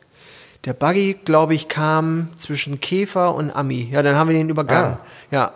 Der 0.66 0.74
Buggy, 0.74 1.16
glaube 1.26 1.54
ich, 1.54 1.68
kam 1.68 2.30
zwischen 2.36 2.80
Käfer 2.80 3.36
und 3.36 3.52
Ami. 3.52 3.88
Ja, 3.92 4.02
dann 4.02 4.16
haben 4.16 4.30
wir 4.30 4.36
den 4.36 4.50
übergangen. 4.50 4.98
Ja. 5.30 5.54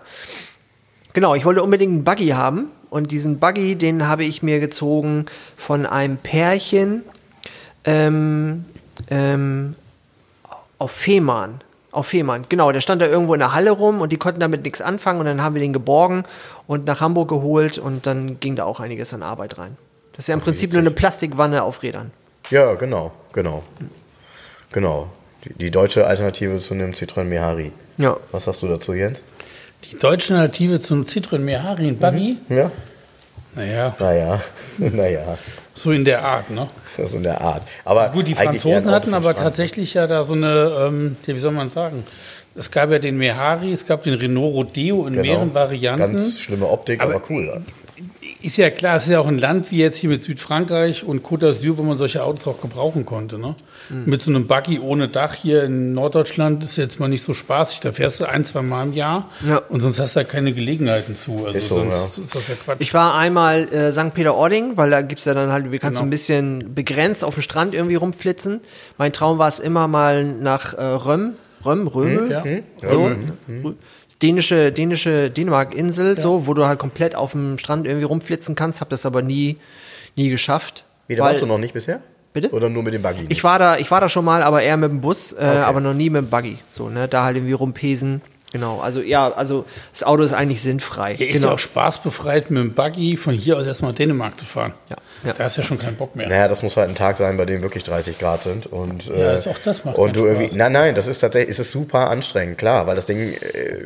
Genau, 1.13 1.34
ich 1.34 1.45
wollte 1.45 1.63
unbedingt 1.63 1.91
einen 1.91 2.03
Buggy 2.03 2.30
haben. 2.30 2.67
Und 2.91 3.11
diesen 3.11 3.39
Buggy, 3.39 3.75
den 3.75 4.07
habe 4.07 4.23
ich 4.23 4.41
mir 4.41 4.59
gezogen 4.59 5.25
von 5.57 5.86
einem 5.86 6.17
Pärchen 6.17 7.03
ähm, 7.86 8.65
ähm, 9.09 9.75
auf 10.77 10.91
Fehmarn. 10.91 11.61
Auf 11.91 12.07
Fehmarn, 12.07 12.45
genau. 12.49 12.71
Der 12.71 12.82
stand 12.82 13.01
da 13.01 13.07
irgendwo 13.07 13.34
in 13.34 13.39
der 13.39 13.53
Halle 13.53 13.71
rum 13.71 14.01
und 14.01 14.11
die 14.11 14.17
konnten 14.17 14.39
damit 14.39 14.63
nichts 14.63 14.82
anfangen. 14.82 15.19
Und 15.19 15.25
dann 15.25 15.41
haben 15.41 15.55
wir 15.55 15.61
den 15.61 15.73
geborgen 15.73 16.23
und 16.67 16.86
nach 16.86 17.01
Hamburg 17.01 17.30
geholt. 17.30 17.80
Und 17.80 18.05
dann 18.05 18.39
ging 18.39 18.55
da 18.55 18.65
auch 18.65 18.80
einiges 18.80 19.13
an 19.13 19.23
Arbeit 19.23 19.57
rein. 19.57 19.75
Das 20.13 20.25
ist 20.25 20.27
ja 20.27 20.36
im 20.36 20.41
Prinzip 20.41 20.71
nur 20.71 20.82
eine 20.82 20.91
Plastikwanne 20.91 21.63
auf 21.63 21.82
Rädern. 21.82 22.11
Ja, 22.49 22.73
genau, 22.75 23.11
genau. 23.33 23.63
Genau. 24.71 25.07
Die, 25.45 25.53
die 25.53 25.71
deutsche 25.71 26.05
Alternative 26.05 26.59
zu 26.59 26.73
einem 26.73 26.91
Citroën 26.91 27.23
Mehari. 27.23 27.71
Ja. 27.97 28.17
Was 28.31 28.47
hast 28.47 28.61
du 28.61 28.67
dazu, 28.67 28.93
Jens? 28.93 29.21
Die 29.85 29.97
deutsche 29.97 30.33
Alternative 30.33 30.79
zum 30.79 31.05
Citroën 31.05 31.39
Mehari 31.39 31.87
in 31.87 31.97
Buggy? 31.97 32.37
Ja? 32.49 32.71
Naja, 33.55 33.95
Naja, 33.99 34.41
naja. 34.77 35.37
so 35.73 35.91
in 35.91 36.05
der 36.05 36.23
Art, 36.23 36.49
ne? 36.49 36.67
Ist 36.97 37.15
in 37.15 37.23
der 37.23 37.41
Art. 37.41 37.63
Aber 37.85 38.09
Gut, 38.09 38.27
die 38.27 38.35
Franzosen 38.35 38.91
hatten 38.91 39.13
aber 39.13 39.31
Strand. 39.31 39.39
tatsächlich 39.47 39.93
ja 39.93 40.05
da 40.07 40.23
so 40.23 40.33
eine, 40.33 40.71
ähm, 40.87 41.15
wie 41.25 41.39
soll 41.39 41.51
man 41.51 41.69
sagen, 41.69 42.03
es 42.55 42.69
gab 42.71 42.91
ja 42.91 42.99
den 42.99 43.17
Mehari, 43.17 43.71
es 43.71 43.85
gab 43.87 44.03
den 44.03 44.15
Renault 44.15 44.53
Rodeo 44.53 45.07
in 45.07 45.13
Genau. 45.13 45.23
mehreren 45.25 45.53
Varianten. 45.53 46.13
Ganz 46.13 46.39
schlimme 46.39 46.67
Optik, 46.67 47.01
aber, 47.01 47.15
Aber- 47.15 47.23
cool. 47.29 47.61
Ist 48.41 48.55
ja 48.57 48.69
klar, 48.69 48.95
es 48.95 49.03
ist 49.03 49.09
ja 49.11 49.19
auch 49.19 49.27
ein 49.27 49.37
Land 49.37 49.69
wie 49.71 49.79
jetzt 49.79 49.97
hier 49.97 50.09
mit 50.09 50.23
Südfrankreich 50.23 51.03
und 51.03 51.25
Côte 51.25 51.49
d'Azur, 51.51 51.77
wo 51.77 51.83
man 51.83 51.97
solche 51.97 52.23
Autos 52.23 52.47
auch 52.47 52.61
gebrauchen 52.61 53.05
konnte. 53.05 53.37
Ne? 53.37 53.55
Mit 54.05 54.21
so 54.21 54.31
einem 54.31 54.47
Buggy 54.47 54.79
ohne 54.79 55.09
Dach 55.09 55.33
hier 55.33 55.63
in 55.65 55.93
Norddeutschland 55.93 56.63
ist 56.63 56.77
jetzt 56.77 56.99
mal 57.01 57.09
nicht 57.09 57.23
so 57.23 57.33
spaßig. 57.33 57.81
Da 57.81 57.91
fährst 57.91 58.19
du 58.21 58.25
ein, 58.29 58.45
zwei 58.45 58.61
Mal 58.61 58.83
im 58.87 58.93
Jahr 58.93 59.29
Ja. 59.45 59.57
und 59.69 59.81
sonst 59.81 59.99
hast 59.99 60.15
du 60.15 60.21
ja 60.21 60.23
keine 60.23 60.53
Gelegenheiten 60.53 61.15
zu. 61.17 61.45
Also 61.47 61.57
Ist 61.57 61.67
so, 61.67 61.75
sonst 61.75 62.17
ist 62.17 62.35
das 62.35 62.47
ja 62.47 62.55
Quatsch. 62.55 62.77
Ich 62.79 62.93
war 62.93 63.15
einmal 63.15 63.67
äh, 63.73 63.91
St. 63.91 64.13
Peter-Ording, 64.13 64.77
weil 64.77 64.89
da 64.89 65.01
gibt's 65.01 65.25
ja 65.25 65.33
dann 65.33 65.51
halt, 65.51 65.71
wir 65.71 65.79
kannst 65.79 65.97
Genau. 65.99 66.05
so 66.05 66.07
ein 66.07 66.09
bisschen 66.11 66.73
begrenzt 66.73 67.23
auf 67.25 67.33
dem 67.33 67.43
Strand 67.43 67.73
irgendwie 67.75 67.95
rumflitzen. 67.95 68.61
Mein 68.97 69.11
Traum 69.11 69.37
war 69.37 69.49
es 69.49 69.59
immer 69.59 69.87
mal 69.89 70.23
nach 70.23 70.73
äh, 70.75 70.81
Röm, 70.81 71.33
Röm, 71.65 71.87
Röme, 71.87 72.29
ja. 72.31 72.43
so, 72.89 73.03
Röme. 73.05 73.17
Dänische, 74.22 74.72
dänische 74.72 75.32
Dänemark-Insel, 75.32 76.20
so, 76.20 76.47
wo 76.47 76.53
du 76.53 76.65
halt 76.65 76.80
komplett 76.80 77.15
auf 77.15 77.32
dem 77.32 77.57
Strand 77.57 77.88
irgendwie 77.88 78.05
rumflitzen 78.05 78.55
kannst. 78.55 78.82
Hab 78.82 78.89
das 78.89 79.05
aber 79.05 79.22
nie, 79.22 79.57
nie 80.15 80.30
geschafft. 80.30 80.84
Wie, 81.07 81.15
da 81.15 81.24
warst 81.24 81.41
du 81.41 81.45
noch 81.45 81.57
nicht 81.57 81.74
bisher? 81.74 82.01
Bitte? 82.34 82.51
Oder 82.51 82.70
nur 82.70 82.84
mit 82.84 82.93
dem 82.93 83.01
Buggy? 83.01 83.26
Ich 83.30 83.43
war 83.43 83.57
da, 83.57 83.78
ich 83.78 83.89
war 83.89 84.01
da 84.01 84.09
schon 84.09 84.24
mal, 84.24 84.43
aber 84.43 84.61
eher 84.61 84.78
mit 84.78 84.91
dem 84.91 85.01
Bus, 85.01 85.34
äh, 85.34 85.43
aber 85.43 85.82
noch 85.82 85.95
nie 85.95 86.09
mit 86.11 86.22
dem 86.22 86.30
Buggy. 86.30 86.59
So, 86.70 86.89
ne, 86.89 87.07
da 87.07 87.24
halt 87.24 87.38
irgendwie 87.38 87.53
rumpesen. 87.53 88.22
Genau, 88.51 88.79
also 88.79 88.99
ja, 89.01 89.31
also 89.31 89.65
das 89.91 90.03
Auto 90.03 90.23
ist 90.23 90.33
eigentlich 90.33 90.61
sinnfrei. 90.61 91.13
Ja, 91.13 91.25
ist 91.27 91.33
genau. 91.33 91.47
ja 91.49 91.53
auch 91.53 91.59
spaßbefreit, 91.59 92.49
mit 92.49 92.63
dem 92.63 92.73
Buggy 92.73 93.15
von 93.15 93.33
hier 93.35 93.57
aus 93.57 93.67
erstmal 93.67 93.91
nach 93.91 93.97
Dänemark 93.97 94.39
zu 94.39 94.45
fahren. 94.45 94.73
Ja, 94.89 94.95
ja. 95.23 95.33
Da 95.33 95.43
hast 95.43 95.57
du 95.57 95.61
ja 95.61 95.67
schon 95.67 95.77
keinen 95.77 95.97
Bock 95.97 96.15
mehr. 96.15 96.27
Naja, 96.27 96.47
das 96.47 96.63
muss 96.63 96.75
halt 96.75 96.89
ein 96.89 96.95
Tag 96.95 97.17
sein, 97.17 97.37
bei 97.37 97.45
dem 97.45 97.61
wirklich 97.61 97.83
30 97.83 98.17
Grad 98.17 98.41
sind. 98.41 98.65
Und, 98.65 99.05
Ja, 99.07 99.33
äh, 99.33 99.37
ist 99.37 99.47
auch 99.47 99.59
das 99.63 99.85
macht 99.85 99.97
Und 99.97 100.15
du 100.15 100.25
irgendwie, 100.25 100.45
Spaß. 100.45 100.57
nein, 100.57 100.71
nein, 100.71 100.95
das 100.95 101.05
ist 101.05 101.19
tatsächlich, 101.19 101.51
es 101.51 101.59
ist 101.59 101.71
super 101.71 102.09
anstrengend, 102.09 102.57
klar, 102.57 102.87
weil 102.87 102.95
das 102.95 103.05
Ding, 103.05 103.33
äh, 103.33 103.85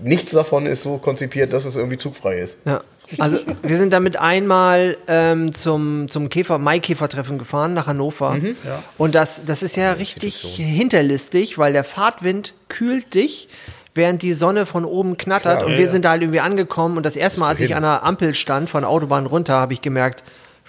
nichts 0.00 0.30
davon 0.30 0.66
ist 0.66 0.84
so 0.84 0.98
konzipiert, 0.98 1.52
dass 1.52 1.64
es 1.64 1.74
irgendwie 1.74 1.98
zugfrei 1.98 2.38
ist. 2.38 2.56
Ja. 2.64 2.82
Also 3.18 3.38
wir 3.62 3.76
sind 3.76 3.92
damit 3.92 4.16
einmal 4.16 4.96
ähm, 5.08 5.52
zum, 5.52 6.08
zum 6.08 6.30
Käfer, 6.30 6.58
Maikäfertreffen 6.58 7.36
gefahren 7.36 7.74
nach 7.74 7.86
Hannover. 7.86 8.36
Ja. 8.64 8.82
Und 8.96 9.14
das, 9.14 9.42
das 9.44 9.62
ist 9.62 9.76
ja 9.76 9.92
richtig 9.92 10.36
hinterlistig, 10.56 11.58
weil 11.58 11.72
der 11.74 11.84
Fahrtwind 11.84 12.54
kühlt 12.68 13.12
dich, 13.14 13.48
während 13.94 14.22
die 14.22 14.32
Sonne 14.32 14.66
von 14.66 14.84
oben 14.84 15.16
knattert. 15.16 15.58
Klar, 15.58 15.66
und 15.66 15.72
ja, 15.72 15.78
wir 15.78 15.84
ja. 15.84 15.90
sind 15.90 16.04
da 16.04 16.10
halt 16.10 16.22
irgendwie 16.22 16.40
angekommen. 16.40 16.96
Und 16.96 17.06
das 17.06 17.16
erste 17.16 17.40
Mal, 17.40 17.48
als 17.48 17.60
ich 17.60 17.74
an 17.74 17.82
der 17.82 18.02
Ampel 18.02 18.34
stand, 18.34 18.70
von 18.70 18.82
der 18.82 18.90
Autobahn 18.90 19.26
runter, 19.26 19.54
habe 19.54 19.72
ich 19.72 19.80
gemerkt, 19.80 20.24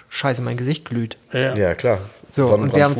scheiße, 0.09 0.41
mein 0.41 0.57
Gesicht 0.57 0.85
glüht. 0.85 1.17
Ja. 1.31 1.55
Ja, 1.55 1.75
klar. 1.75 1.99
So, 2.31 2.53
und 2.53 2.75
wir 2.75 2.83
haben 2.83 2.95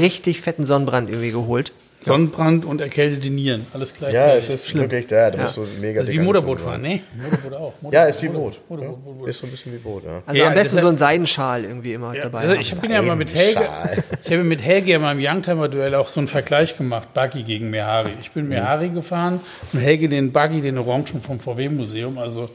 richtig 0.00 0.40
fetten 0.40 0.64
Sonnenbrand 0.64 1.08
irgendwie 1.08 1.32
geholt. 1.32 1.72
Sonnenbrand 2.02 2.64
und 2.64 2.80
erkältete 2.80 3.28
Nieren, 3.28 3.66
alles 3.74 3.90
Ja, 3.90 4.10
gleichzeitig. 4.10 4.44
es 4.50 4.66
ist 4.66 4.74
wirklich, 4.74 5.10
ja, 5.10 5.30
da 5.30 5.36
Ja. 5.36 5.42
musst 5.42 5.56
du 5.58 5.66
mega 5.80 6.00
also 6.00 6.10
wie 6.10 6.16
dick 6.16 6.24
Motorboot 6.24 6.60
fahren, 6.60 6.80
ne? 6.80 7.00
Motorboot 7.22 7.52
auch. 7.52 7.74
Motorboot, 7.82 7.92
Ja, 7.92 8.04
ist 8.04 8.22
wie 8.22 8.28
Boot. 8.28 8.36
Motorboot, 8.36 8.58
Ja, 8.70 8.74
Motorboot, 8.88 9.04
Motorboot. 9.04 9.28
Ist 9.28 9.38
so 9.38 9.46
ein 9.46 9.50
bisschen 9.50 9.72
wie 9.74 9.76
Boot, 9.78 10.04
ja. 10.04 10.22
Also 10.24 10.40
Ja, 10.40 10.48
am 10.48 10.54
besten 10.54 10.80
so 10.80 10.88
einen 10.88 10.96
Seidenschal 10.98 11.64
irgendwie 11.64 11.92
immer 11.92 12.14
Ja, 12.14 12.22
dabei. 12.22 12.38
also 12.40 12.54
ich 12.54 12.74
bin 12.80 12.90
ja 12.90 13.02
mal 13.02 13.16
mit 13.16 13.34
Helge, 13.34 13.60
ich 14.24 14.32
habe 14.32 14.44
mit 14.44 14.62
Helge 14.62 14.92
ja 14.92 14.98
mal 14.98 15.12
im 15.18 15.22
Youngtimer-Duell 15.22 15.94
auch 15.94 16.08
so 16.08 16.20
einen 16.20 16.28
Vergleich 16.28 16.76
gemacht, 16.78 17.12
Buggy 17.12 17.42
gegen 17.42 17.68
Mehari. 17.68 18.12
Ich 18.22 18.30
bin 18.30 18.48
Mehari 18.48 18.88
gefahren 18.88 19.40
und 19.72 19.80
Helge 19.80 20.08
den 20.08 20.32
Buggy, 20.32 20.62
den 20.62 20.78
Orangen 20.78 21.20
vom 21.22 21.38
VW-Museum. 21.38 22.16
Also 22.16 22.48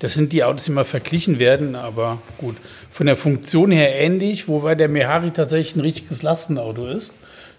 das 0.00 0.12
sind 0.14 0.32
die 0.34 0.44
Autos, 0.44 0.64
die 0.64 0.70
mal 0.72 0.84
verglichen 0.84 1.38
werden, 1.38 1.76
aber 1.76 2.18
gut. 2.36 2.56
Von 2.90 3.06
der 3.06 3.16
Funktion 3.16 3.70
her 3.70 3.94
ähnlich, 3.98 4.48
wobei 4.48 4.74
der 4.74 4.88
Mehari 4.90 5.30
tatsächlich 5.30 5.76
ein 5.76 5.80
richtiges 5.80 6.22
Lastenauto 6.22 6.86
ist. 6.88 7.10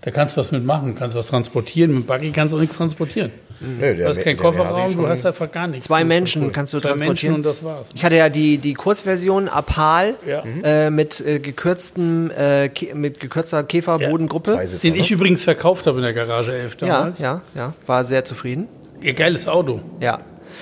Da 0.06 0.12
kannst 0.12 0.36
du 0.36 0.41
was 0.41 0.51
mitmachen, 0.51 0.95
kannst 0.95 1.16
was 1.16 1.28
transportieren. 1.28 1.93
Mit 1.95 2.08
Buggy 2.08 2.32
kannst 2.32 2.51
du 2.54 2.58
auch 2.58 2.62
nichts 2.62 2.78
transportieren. 2.78 3.32
Nö, 3.62 3.95
Du 3.95 4.06
hast 4.06 4.20
keinen 4.20 4.36
Kofferraum, 4.36 4.93
du 4.97 5.08
hast 5.08 5.26
einfach 5.26 5.49
gar 5.49 5.68
nichts. 5.68 5.86
Zwei 5.86 6.04
Menschen 6.04 6.43
cool. 6.45 6.51
kannst 6.51 6.74
du 6.74 6.80
Zwei 6.80 6.89
transportieren. 6.89 7.34
Menschen 7.36 7.36
und 7.36 7.43
das 7.45 7.64
war's. 7.64 7.91
Ich 7.95 8.04
hatte 8.04 8.18
ja 8.18 8.28
die, 8.28 8.58
die 8.58 8.74
Kurzversion 8.74 9.47
Apal 9.47 10.16
Ja. 10.28 10.43
äh, 10.64 10.89
mit, 10.89 11.22
äh, 11.26 11.39
gekürztem, 11.39 12.30
äh, 12.38 12.70
mit 12.93 13.22
gekürzter 13.22 13.64
Käferbodengruppe. 13.64 14.60
Sitzer, 14.64 14.80
Den 14.80 14.93
ne? 14.95 14.99
ich 14.99 15.12
übrigens 15.12 15.43
verkauft 15.43 15.88
habe 15.88 15.99
in 15.99 16.04
der 16.04 16.14
Garage 16.14 16.51
11 16.54 16.76
Ja, 16.82 16.88
damals. 16.88 17.20
ja, 17.20 17.41
ja, 17.56 17.74
war 17.88 18.04
sehr 18.04 18.26
zufrieden. 18.26 18.68
Ihr 19.01 19.14
geiles 19.14 19.47
Auto. 19.47 19.80
Ja. 20.01 20.20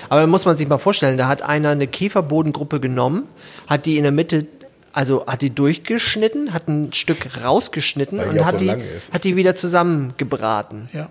Aber 0.08 0.26
muss 0.28 0.44
man 0.44 0.56
sich 0.56 0.68
mal 0.68 0.78
vorstellen, 0.78 1.18
da 1.18 1.26
hat 1.26 1.42
einer 1.42 1.70
eine 1.70 1.86
Käferbodengruppe 1.88 2.78
genommen, 2.78 3.24
hat 3.66 3.86
die 3.86 3.96
in 3.96 4.04
der 4.04 4.12
Mitte, 4.12 4.46
also 4.92 5.26
hat 5.26 5.42
die 5.42 5.54
durchgeschnitten, 5.54 6.52
hat 6.52 6.68
ein 6.68 6.92
Stück 6.92 7.42
rausgeschnitten 7.42 8.18
Weil 8.18 8.28
und 8.30 8.44
hat, 8.44 8.58
so 8.60 8.66
die, 8.66 8.70
hat 8.70 9.24
die 9.24 9.36
wieder 9.36 9.56
zusammengebraten. 9.56 10.88
Ja. 10.92 11.08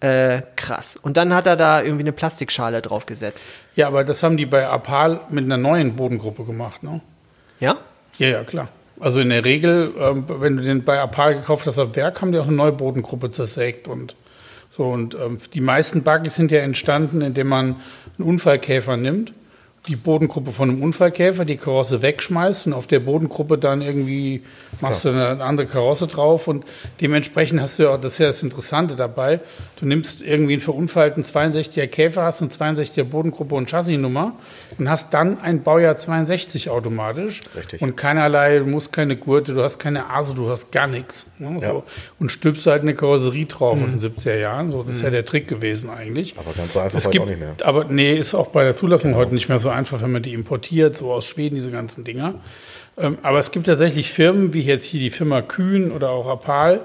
Äh, 0.00 0.42
krass. 0.56 0.96
Und 0.96 1.16
dann 1.16 1.34
hat 1.34 1.46
er 1.46 1.56
da 1.56 1.82
irgendwie 1.82 2.04
eine 2.04 2.12
Plastikschale 2.12 2.82
draufgesetzt. 2.82 3.44
Ja, 3.74 3.88
aber 3.88 4.04
das 4.04 4.22
haben 4.22 4.36
die 4.36 4.46
bei 4.46 4.66
Apal 4.66 5.20
mit 5.28 5.44
einer 5.44 5.56
neuen 5.56 5.96
Bodengruppe 5.96 6.44
gemacht, 6.44 6.82
ne? 6.82 7.00
Ja? 7.58 7.78
Ja, 8.16 8.28
ja, 8.28 8.44
klar. 8.44 8.68
Also 9.00 9.20
in 9.20 9.30
der 9.30 9.44
Regel, 9.44 9.92
ähm, 9.98 10.24
wenn 10.28 10.56
du 10.56 10.62
den 10.62 10.84
bei 10.84 11.00
Apal 11.00 11.34
gekauft 11.34 11.66
hast 11.66 11.78
am 11.78 11.94
Werk, 11.96 12.20
haben 12.20 12.32
die 12.32 12.38
auch 12.38 12.46
eine 12.46 12.56
neue 12.56 12.72
Bodengruppe 12.72 13.30
zersägt 13.30 13.88
und 13.88 14.14
so. 14.70 14.84
Und 14.84 15.14
ähm, 15.14 15.38
die 15.52 15.60
meisten 15.60 16.02
Buggies 16.02 16.36
sind 16.36 16.50
ja 16.50 16.60
entstanden, 16.60 17.20
indem 17.20 17.48
man 17.48 17.76
einen 18.18 18.28
Unfallkäfer 18.28 18.96
nimmt 18.96 19.32
die 19.86 19.96
Bodengruppe 19.96 20.52
von 20.52 20.68
einem 20.68 20.82
Unfallkäfer, 20.82 21.44
die 21.44 21.56
Karosse 21.56 22.02
wegschmeißt 22.02 22.66
und 22.66 22.72
auf 22.74 22.86
der 22.86 23.00
Bodengruppe 23.00 23.56
dann 23.56 23.80
irgendwie 23.80 24.42
machst 24.80 25.04
du 25.04 25.08
eine 25.10 25.42
andere 25.42 25.66
Karosse 25.66 26.06
drauf 26.08 26.46
und 26.48 26.64
dementsprechend 27.00 27.60
hast 27.60 27.78
du 27.78 27.84
ja 27.84 27.90
auch, 27.90 28.00
das 28.00 28.12
ist 28.14 28.18
ja 28.18 28.26
das 28.26 28.42
Interessante 28.42 28.96
dabei, 28.96 29.40
du 29.80 29.86
nimmst 29.86 30.20
irgendwie 30.20 30.54
einen 30.54 30.60
verunfallten 30.60 31.22
62er 31.22 31.86
Käfer, 31.86 32.22
hast 32.24 32.42
eine 32.42 32.50
62er 32.50 33.04
Bodengruppe 33.04 33.54
und 33.54 33.70
Chassisnummer 33.70 34.32
und 34.78 34.90
hast 34.90 35.14
dann 35.14 35.40
ein 35.40 35.62
Baujahr 35.62 35.96
62 35.96 36.68
automatisch 36.68 37.40
Richtig. 37.56 37.80
und 37.80 37.96
keinerlei, 37.96 38.58
du 38.58 38.66
musst 38.66 38.92
keine 38.92 39.16
Gurte, 39.16 39.54
du 39.54 39.62
hast 39.62 39.78
keine 39.78 40.10
Ase, 40.10 40.34
du 40.34 40.50
hast 40.50 40.70
gar 40.70 40.86
nichts. 40.86 41.30
Ne, 41.38 41.60
so. 41.62 41.84
Und 42.18 42.30
stülpst 42.30 42.66
halt 42.66 42.82
eine 42.82 42.94
Karosserie 42.94 43.46
drauf 43.46 43.78
aus 43.82 43.96
den 43.96 44.12
70er 44.12 44.36
Jahren, 44.36 44.70
so, 44.70 44.82
das 44.82 44.96
ist 44.96 45.02
ja 45.02 45.10
der 45.10 45.24
Trick 45.24 45.48
gewesen 45.48 45.88
eigentlich. 45.88 46.34
Aber 46.36 46.52
ganz 46.52 46.74
so 46.74 46.80
einfach 46.80 46.98
Es 46.98 47.06
heute 47.06 47.12
gibt, 47.12 47.24
auch 47.24 47.28
nicht 47.28 47.40
mehr. 47.40 47.54
aber 47.64 47.84
nee, 47.84 48.14
ist 48.14 48.34
auch 48.34 48.48
bei 48.48 48.64
der 48.64 48.74
Zulassung 48.74 49.14
heute 49.14 49.34
nicht 49.34 49.48
mehr 49.48 49.58
so 49.60 49.67
einfach, 49.72 50.02
wenn 50.02 50.12
man 50.12 50.22
die 50.22 50.32
importiert, 50.34 50.96
so 50.96 51.12
aus 51.12 51.26
Schweden, 51.26 51.54
diese 51.54 51.70
ganzen 51.70 52.04
Dinger. 52.04 52.34
Ähm, 52.96 53.18
aber 53.22 53.38
es 53.38 53.50
gibt 53.50 53.66
tatsächlich 53.66 54.10
Firmen, 54.10 54.52
wie 54.54 54.62
jetzt 54.62 54.84
hier 54.84 55.00
die 55.00 55.10
Firma 55.10 55.42
Kühn 55.42 55.92
oder 55.92 56.10
auch 56.10 56.26
Apal, 56.26 56.80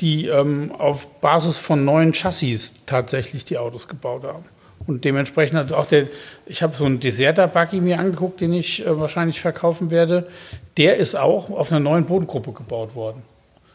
die 0.00 0.26
ähm, 0.26 0.72
auf 0.76 1.20
Basis 1.20 1.58
von 1.58 1.84
neuen 1.84 2.12
Chassis 2.12 2.74
tatsächlich 2.86 3.44
die 3.44 3.58
Autos 3.58 3.88
gebaut 3.88 4.24
haben. 4.24 4.44
Und 4.86 5.04
dementsprechend 5.04 5.58
hat 5.58 5.72
auch 5.72 5.86
der, 5.86 6.06
ich 6.46 6.62
habe 6.62 6.74
so 6.74 6.84
einen 6.86 7.00
Deserter-Buggy 7.00 7.80
mir 7.80 7.98
angeguckt, 7.98 8.40
den 8.40 8.52
ich 8.52 8.84
äh, 8.84 8.98
wahrscheinlich 8.98 9.40
verkaufen 9.40 9.90
werde. 9.90 10.26
Der 10.76 10.96
ist 10.96 11.16
auch 11.16 11.50
auf 11.50 11.70
einer 11.70 11.80
neuen 11.80 12.06
Bodengruppe 12.06 12.52
gebaut 12.52 12.94
worden. 12.94 13.22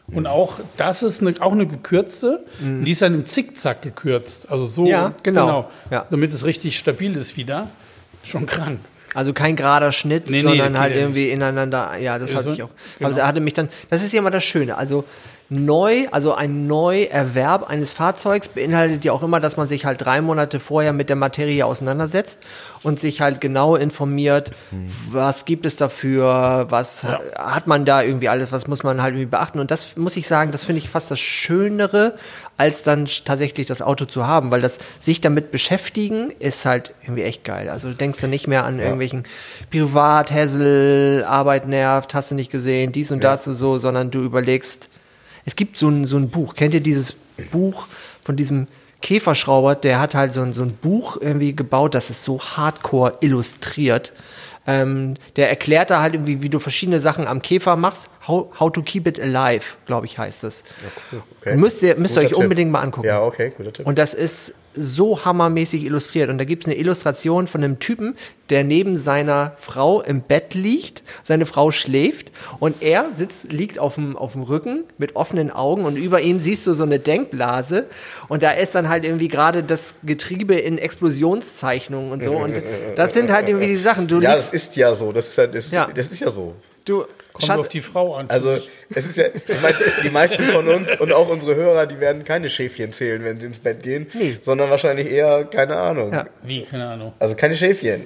Und 0.08 0.26
auch 0.26 0.60
das 0.76 1.02
ist 1.02 1.20
eine, 1.20 1.34
auch 1.40 1.52
eine 1.52 1.66
gekürzte. 1.66 2.44
Und 2.60 2.84
die 2.84 2.92
ist 2.92 3.02
dann 3.02 3.14
im 3.14 3.26
Zickzack 3.26 3.82
gekürzt. 3.82 4.50
Also 4.50 4.66
so, 4.66 4.86
Ja, 4.86 5.14
genau. 5.22 5.68
Ja. 5.90 6.06
damit 6.10 6.32
es 6.32 6.44
richtig 6.44 6.78
stabil 6.78 7.16
ist 7.16 7.36
wieder. 7.36 7.68
Schon 8.26 8.46
krank. 8.46 8.80
Also 9.14 9.32
kein 9.32 9.56
gerader 9.56 9.92
Schnitt, 9.92 10.28
Nee, 10.28 10.42
sondern 10.42 10.78
halt 10.78 10.94
irgendwie 10.94 11.30
ineinander. 11.30 11.96
Ja, 11.98 12.18
das 12.18 12.34
hatte 12.34 12.50
ich 12.52 12.62
auch. 12.62 12.68
genau. 12.98 13.10
Aber 13.10 13.18
da 13.18 13.26
hatte 13.26 13.40
mich 13.40 13.54
dann. 13.54 13.68
Das 13.88 14.02
ist 14.02 14.12
ja 14.12 14.18
immer 14.18 14.30
das 14.30 14.44
Schöne. 14.44 14.76
Also 14.76 15.04
neu, 15.48 16.08
also 16.10 16.34
ein 16.34 16.66
Neuerwerb 16.66 17.68
eines 17.70 17.92
Fahrzeugs 17.92 18.48
beinhaltet 18.48 19.04
ja 19.04 19.12
auch 19.12 19.22
immer, 19.22 19.38
dass 19.38 19.56
man 19.56 19.68
sich 19.68 19.84
halt 19.84 20.04
drei 20.04 20.20
Monate 20.20 20.58
vorher 20.58 20.92
mit 20.92 21.08
der 21.08 21.14
Materie 21.16 21.64
auseinandersetzt 21.64 22.40
und 22.82 22.98
sich 22.98 23.20
halt 23.20 23.40
genau 23.40 23.76
informiert, 23.76 24.50
was 25.10 25.44
gibt 25.44 25.64
es 25.64 25.76
dafür, 25.76 26.66
was 26.70 27.02
Ja. 27.02 27.20
hat 27.36 27.68
man 27.68 27.84
da 27.84 28.02
irgendwie 28.02 28.28
alles, 28.28 28.50
was 28.50 28.66
muss 28.66 28.82
man 28.82 29.00
halt 29.02 29.14
irgendwie 29.14 29.30
beachten. 29.30 29.60
Und 29.60 29.70
das 29.70 29.96
muss 29.96 30.16
ich 30.16 30.26
sagen, 30.26 30.50
das 30.50 30.64
finde 30.64 30.78
ich 30.80 30.88
fast 30.88 31.10
das 31.12 31.20
Schönere, 31.20 32.14
als 32.56 32.82
dann 32.82 33.06
tatsächlich 33.24 33.66
das 33.66 33.82
Auto 33.82 34.04
zu 34.06 34.26
haben, 34.26 34.50
weil 34.50 34.62
das 34.62 34.78
sich 34.98 35.20
damit 35.20 35.52
beschäftigen 35.52 36.32
ist 36.40 36.66
halt 36.66 36.92
irgendwie 37.02 37.22
echt 37.22 37.44
geil. 37.44 37.68
Also 37.68 37.88
du 37.88 37.94
denkst 37.94 38.20
dann 38.20 38.30
nicht 38.30 38.48
mehr 38.48 38.64
an 38.64 38.80
irgendwelchen 38.80 39.24
Privat, 39.70 40.32
Hassel, 40.32 41.24
Arbeit 41.28 41.68
nervt, 41.68 42.14
hast 42.14 42.30
du 42.32 42.34
nicht 42.34 42.50
gesehen, 42.50 42.90
dies 42.92 43.12
und 43.12 43.22
das 43.22 43.46
und 43.46 43.54
so, 43.54 43.78
sondern 43.78 44.10
du 44.10 44.20
überlegst, 44.24 44.88
es 45.46 45.56
gibt 45.56 45.78
so 45.78 45.88
ein, 45.88 46.04
so 46.04 46.16
ein 46.16 46.28
Buch, 46.28 46.54
kennt 46.54 46.74
ihr 46.74 46.80
dieses 46.80 47.16
Buch 47.50 47.86
von 48.22 48.36
diesem 48.36 48.66
Käferschrauber, 49.00 49.74
der 49.76 50.00
hat 50.00 50.14
halt 50.14 50.32
so 50.32 50.42
ein, 50.42 50.52
so 50.52 50.62
ein 50.62 50.72
Buch 50.72 51.16
irgendwie 51.20 51.54
gebaut, 51.54 51.94
das 51.94 52.10
ist 52.10 52.24
so 52.24 52.40
hardcore 52.40 53.18
illustriert. 53.20 54.12
Ähm, 54.68 55.14
der 55.36 55.48
erklärt 55.48 55.90
da 55.90 56.00
halt 56.00 56.14
irgendwie, 56.14 56.42
wie 56.42 56.48
du 56.48 56.58
verschiedene 56.58 56.98
Sachen 56.98 57.28
am 57.28 57.40
Käfer 57.40 57.76
machst. 57.76 58.10
How, 58.26 58.48
how 58.58 58.72
to 58.72 58.82
keep 58.82 59.06
it 59.06 59.20
alive, 59.20 59.76
glaube 59.86 60.06
ich, 60.06 60.18
heißt 60.18 60.42
es. 60.42 60.64
Okay. 61.40 61.54
Müsst 61.54 61.84
ihr, 61.84 61.94
müsst 61.94 62.16
ihr 62.16 62.22
euch 62.22 62.28
Tipp. 62.30 62.38
unbedingt 62.38 62.72
mal 62.72 62.80
angucken. 62.80 63.06
Ja, 63.06 63.22
okay, 63.22 63.52
guter 63.56 63.72
Tipp. 63.72 63.86
Und 63.86 63.96
das 63.96 64.12
ist 64.12 64.54
so 64.76 65.24
hammermäßig 65.24 65.84
illustriert. 65.84 66.30
Und 66.30 66.38
da 66.38 66.44
gibt 66.44 66.64
es 66.64 66.68
eine 66.68 66.78
Illustration 66.78 67.46
von 67.46 67.64
einem 67.64 67.78
Typen, 67.78 68.14
der 68.50 68.62
neben 68.62 68.96
seiner 68.96 69.52
Frau 69.56 70.02
im 70.02 70.20
Bett 70.20 70.54
liegt. 70.54 71.02
Seine 71.22 71.46
Frau 71.46 71.72
schläft 71.72 72.30
und 72.60 72.82
er 72.82 73.06
sitzt, 73.16 73.52
liegt 73.52 73.78
auf 73.78 73.94
dem, 73.94 74.16
auf 74.16 74.32
dem 74.32 74.42
Rücken 74.42 74.84
mit 74.98 75.16
offenen 75.16 75.50
Augen 75.50 75.84
und 75.84 75.96
über 75.96 76.20
ihm 76.20 76.38
siehst 76.38 76.66
du 76.66 76.74
so 76.74 76.84
eine 76.84 76.98
Denkblase. 76.98 77.86
Und 78.28 78.42
da 78.42 78.52
ist 78.52 78.74
dann 78.74 78.88
halt 78.88 79.04
irgendwie 79.04 79.28
gerade 79.28 79.62
das 79.62 79.96
Getriebe 80.04 80.54
in 80.54 80.78
Explosionszeichnungen 80.78 82.12
und 82.12 82.22
so. 82.22 82.36
Und 82.36 82.62
das 82.96 83.14
sind 83.14 83.32
halt 83.32 83.48
irgendwie 83.48 83.68
die 83.68 83.76
Sachen. 83.76 84.06
Du 84.08 84.20
ja, 84.20 84.36
das 84.36 84.52
ist 84.52 84.76
ja 84.76 84.94
so. 84.94 85.12
Das 85.12 85.28
ist, 85.28 85.36
ja, 85.36 85.46
das 85.46 85.64
ist, 85.66 85.72
Ja. 85.72 85.88
Das 85.92 86.08
ist 86.08 86.20
ja 86.20 86.30
so. 86.30 86.54
du, 86.84 87.04
Kommt 87.36 87.46
Schatz- 87.46 87.58
auf 87.60 87.68
die 87.68 87.80
Frau 87.82 88.14
an. 88.16 88.28
Also, 88.28 88.58
es 88.94 89.04
ist 89.06 89.16
ja, 89.16 89.24
ich 89.26 89.60
meine, 89.60 89.76
die 90.02 90.10
meisten 90.10 90.42
von 90.44 90.66
uns 90.68 90.92
und 90.98 91.12
auch 91.12 91.28
unsere 91.28 91.54
Hörer, 91.54 91.86
die 91.86 92.00
werden 92.00 92.24
keine 92.24 92.48
Schäfchen 92.50 92.92
zählen, 92.92 93.22
wenn 93.24 93.38
sie 93.40 93.46
ins 93.46 93.58
Bett 93.58 93.82
gehen, 93.82 94.06
Nee. 94.14 94.38
sondern 94.42 94.70
wahrscheinlich 94.70 95.10
eher, 95.10 95.44
keine 95.44 95.76
Ahnung. 95.76 96.12
Ja. 96.12 96.26
Wie, 96.42 96.62
keine 96.62 96.88
Ahnung. 96.88 97.12
Also 97.18 97.34
keine 97.34 97.54
Schäfchen. 97.56 98.02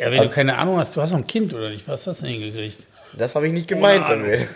Ja, 0.00 0.10
wenn 0.10 0.22
du 0.22 0.28
keine 0.28 0.56
Ahnung 0.58 0.78
hast, 0.78 0.96
du 0.96 1.00
hast 1.02 1.10
noch 1.12 1.18
ein 1.18 1.26
Kind 1.26 1.52
oder 1.54 1.70
nicht, 1.70 1.86
was 1.86 2.06
hast 2.06 2.22
du 2.22 2.26
denn 2.26 2.34
hingekriegt? 2.40 2.85
Das 3.14 3.34
habe 3.34 3.46
ich 3.46 3.52
nicht 3.52 3.68
gemeint 3.68 4.08
damit. 4.08 4.46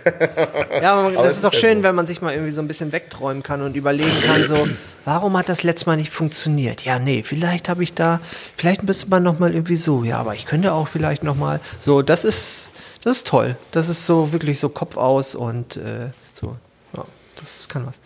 Ja, 0.82 0.92
aber 0.94 1.08
Aber 1.08 1.12
das 1.14 1.26
es 1.26 1.34
ist 1.36 1.44
doch 1.44 1.54
schön, 1.54 1.78
so. 1.78 1.82
wenn 1.84 1.94
man 1.94 2.06
sich 2.06 2.20
mal 2.20 2.32
irgendwie 2.34 2.52
so 2.52 2.60
ein 2.60 2.68
bisschen 2.68 2.92
wegträumen 2.92 3.42
kann 3.42 3.62
und 3.62 3.74
überlegen 3.76 4.20
kann, 4.20 4.46
so, 4.46 4.68
warum 5.04 5.36
hat 5.36 5.48
das 5.48 5.62
letztes 5.62 5.86
Mal 5.86 5.96
nicht 5.96 6.10
funktioniert? 6.10 6.84
Ja, 6.84 6.98
nee, 6.98 7.22
vielleicht 7.22 7.68
habe 7.68 7.82
ich 7.82 7.94
da, 7.94 8.20
vielleicht 8.56 8.82
müsste 8.82 9.08
man 9.08 9.22
noch 9.22 9.38
mal 9.38 9.54
irgendwie 9.54 9.76
so, 9.76 10.04
ja, 10.04 10.18
aber 10.18 10.34
ich 10.34 10.44
könnte 10.46 10.72
auch 10.72 10.88
vielleicht 10.88 11.22
noch 11.22 11.36
mal, 11.36 11.60
so, 11.78 12.02
das 12.02 12.24
ist, 12.24 12.72
das 13.02 13.18
ist 13.18 13.26
toll. 13.26 13.56
Das 13.70 13.88
ist 13.88 14.04
so 14.04 14.32
wirklich 14.32 14.58
so 14.58 14.68
Kopf 14.68 14.96
aus 14.98 15.34
und 15.34 15.76
äh, 15.76 16.10
so, 16.34 16.56
ja, 16.96 17.04
das 17.36 17.68
kann 17.68 17.86
was. 17.86 17.98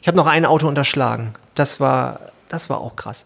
Ich 0.00 0.08
habe 0.08 0.16
noch 0.16 0.26
ein 0.26 0.44
Auto 0.44 0.66
unterschlagen. 0.66 1.34
Das 1.54 1.78
war, 1.78 2.18
das 2.48 2.68
war 2.68 2.80
auch 2.80 2.96
krass. 2.96 3.24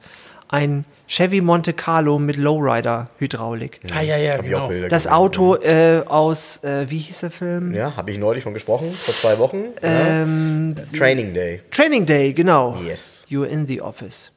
Ein 0.48 0.84
Chevy 1.08 1.40
Monte 1.40 1.72
Carlo 1.72 2.18
mit 2.18 2.36
Lowrider-Hydraulik. 2.36 3.80
Ah, 3.94 4.02
ja, 4.02 4.16
ja, 4.16 4.36
genau. 4.38 4.68
Das 4.88 5.04
gesehen. 5.04 5.12
Auto 5.12 5.54
äh, 5.56 6.02
aus, 6.06 6.62
äh, 6.64 6.90
wie 6.90 6.98
hieß 6.98 7.20
der 7.20 7.30
Film? 7.30 7.74
Ja, 7.74 7.96
habe 7.96 8.10
ich 8.10 8.18
neulich 8.18 8.42
von 8.42 8.54
gesprochen, 8.54 8.92
vor 8.92 9.14
zwei 9.14 9.38
Wochen. 9.38 9.66
Ähm, 9.82 10.74
ja. 10.76 10.98
Training 10.98 11.32
Day. 11.32 11.60
Training 11.70 12.06
Day, 12.06 12.32
genau. 12.32 12.76
Yes. 12.84 13.24
You're 13.28 13.46
in 13.46 13.66
the 13.66 13.80
office. 13.80 14.32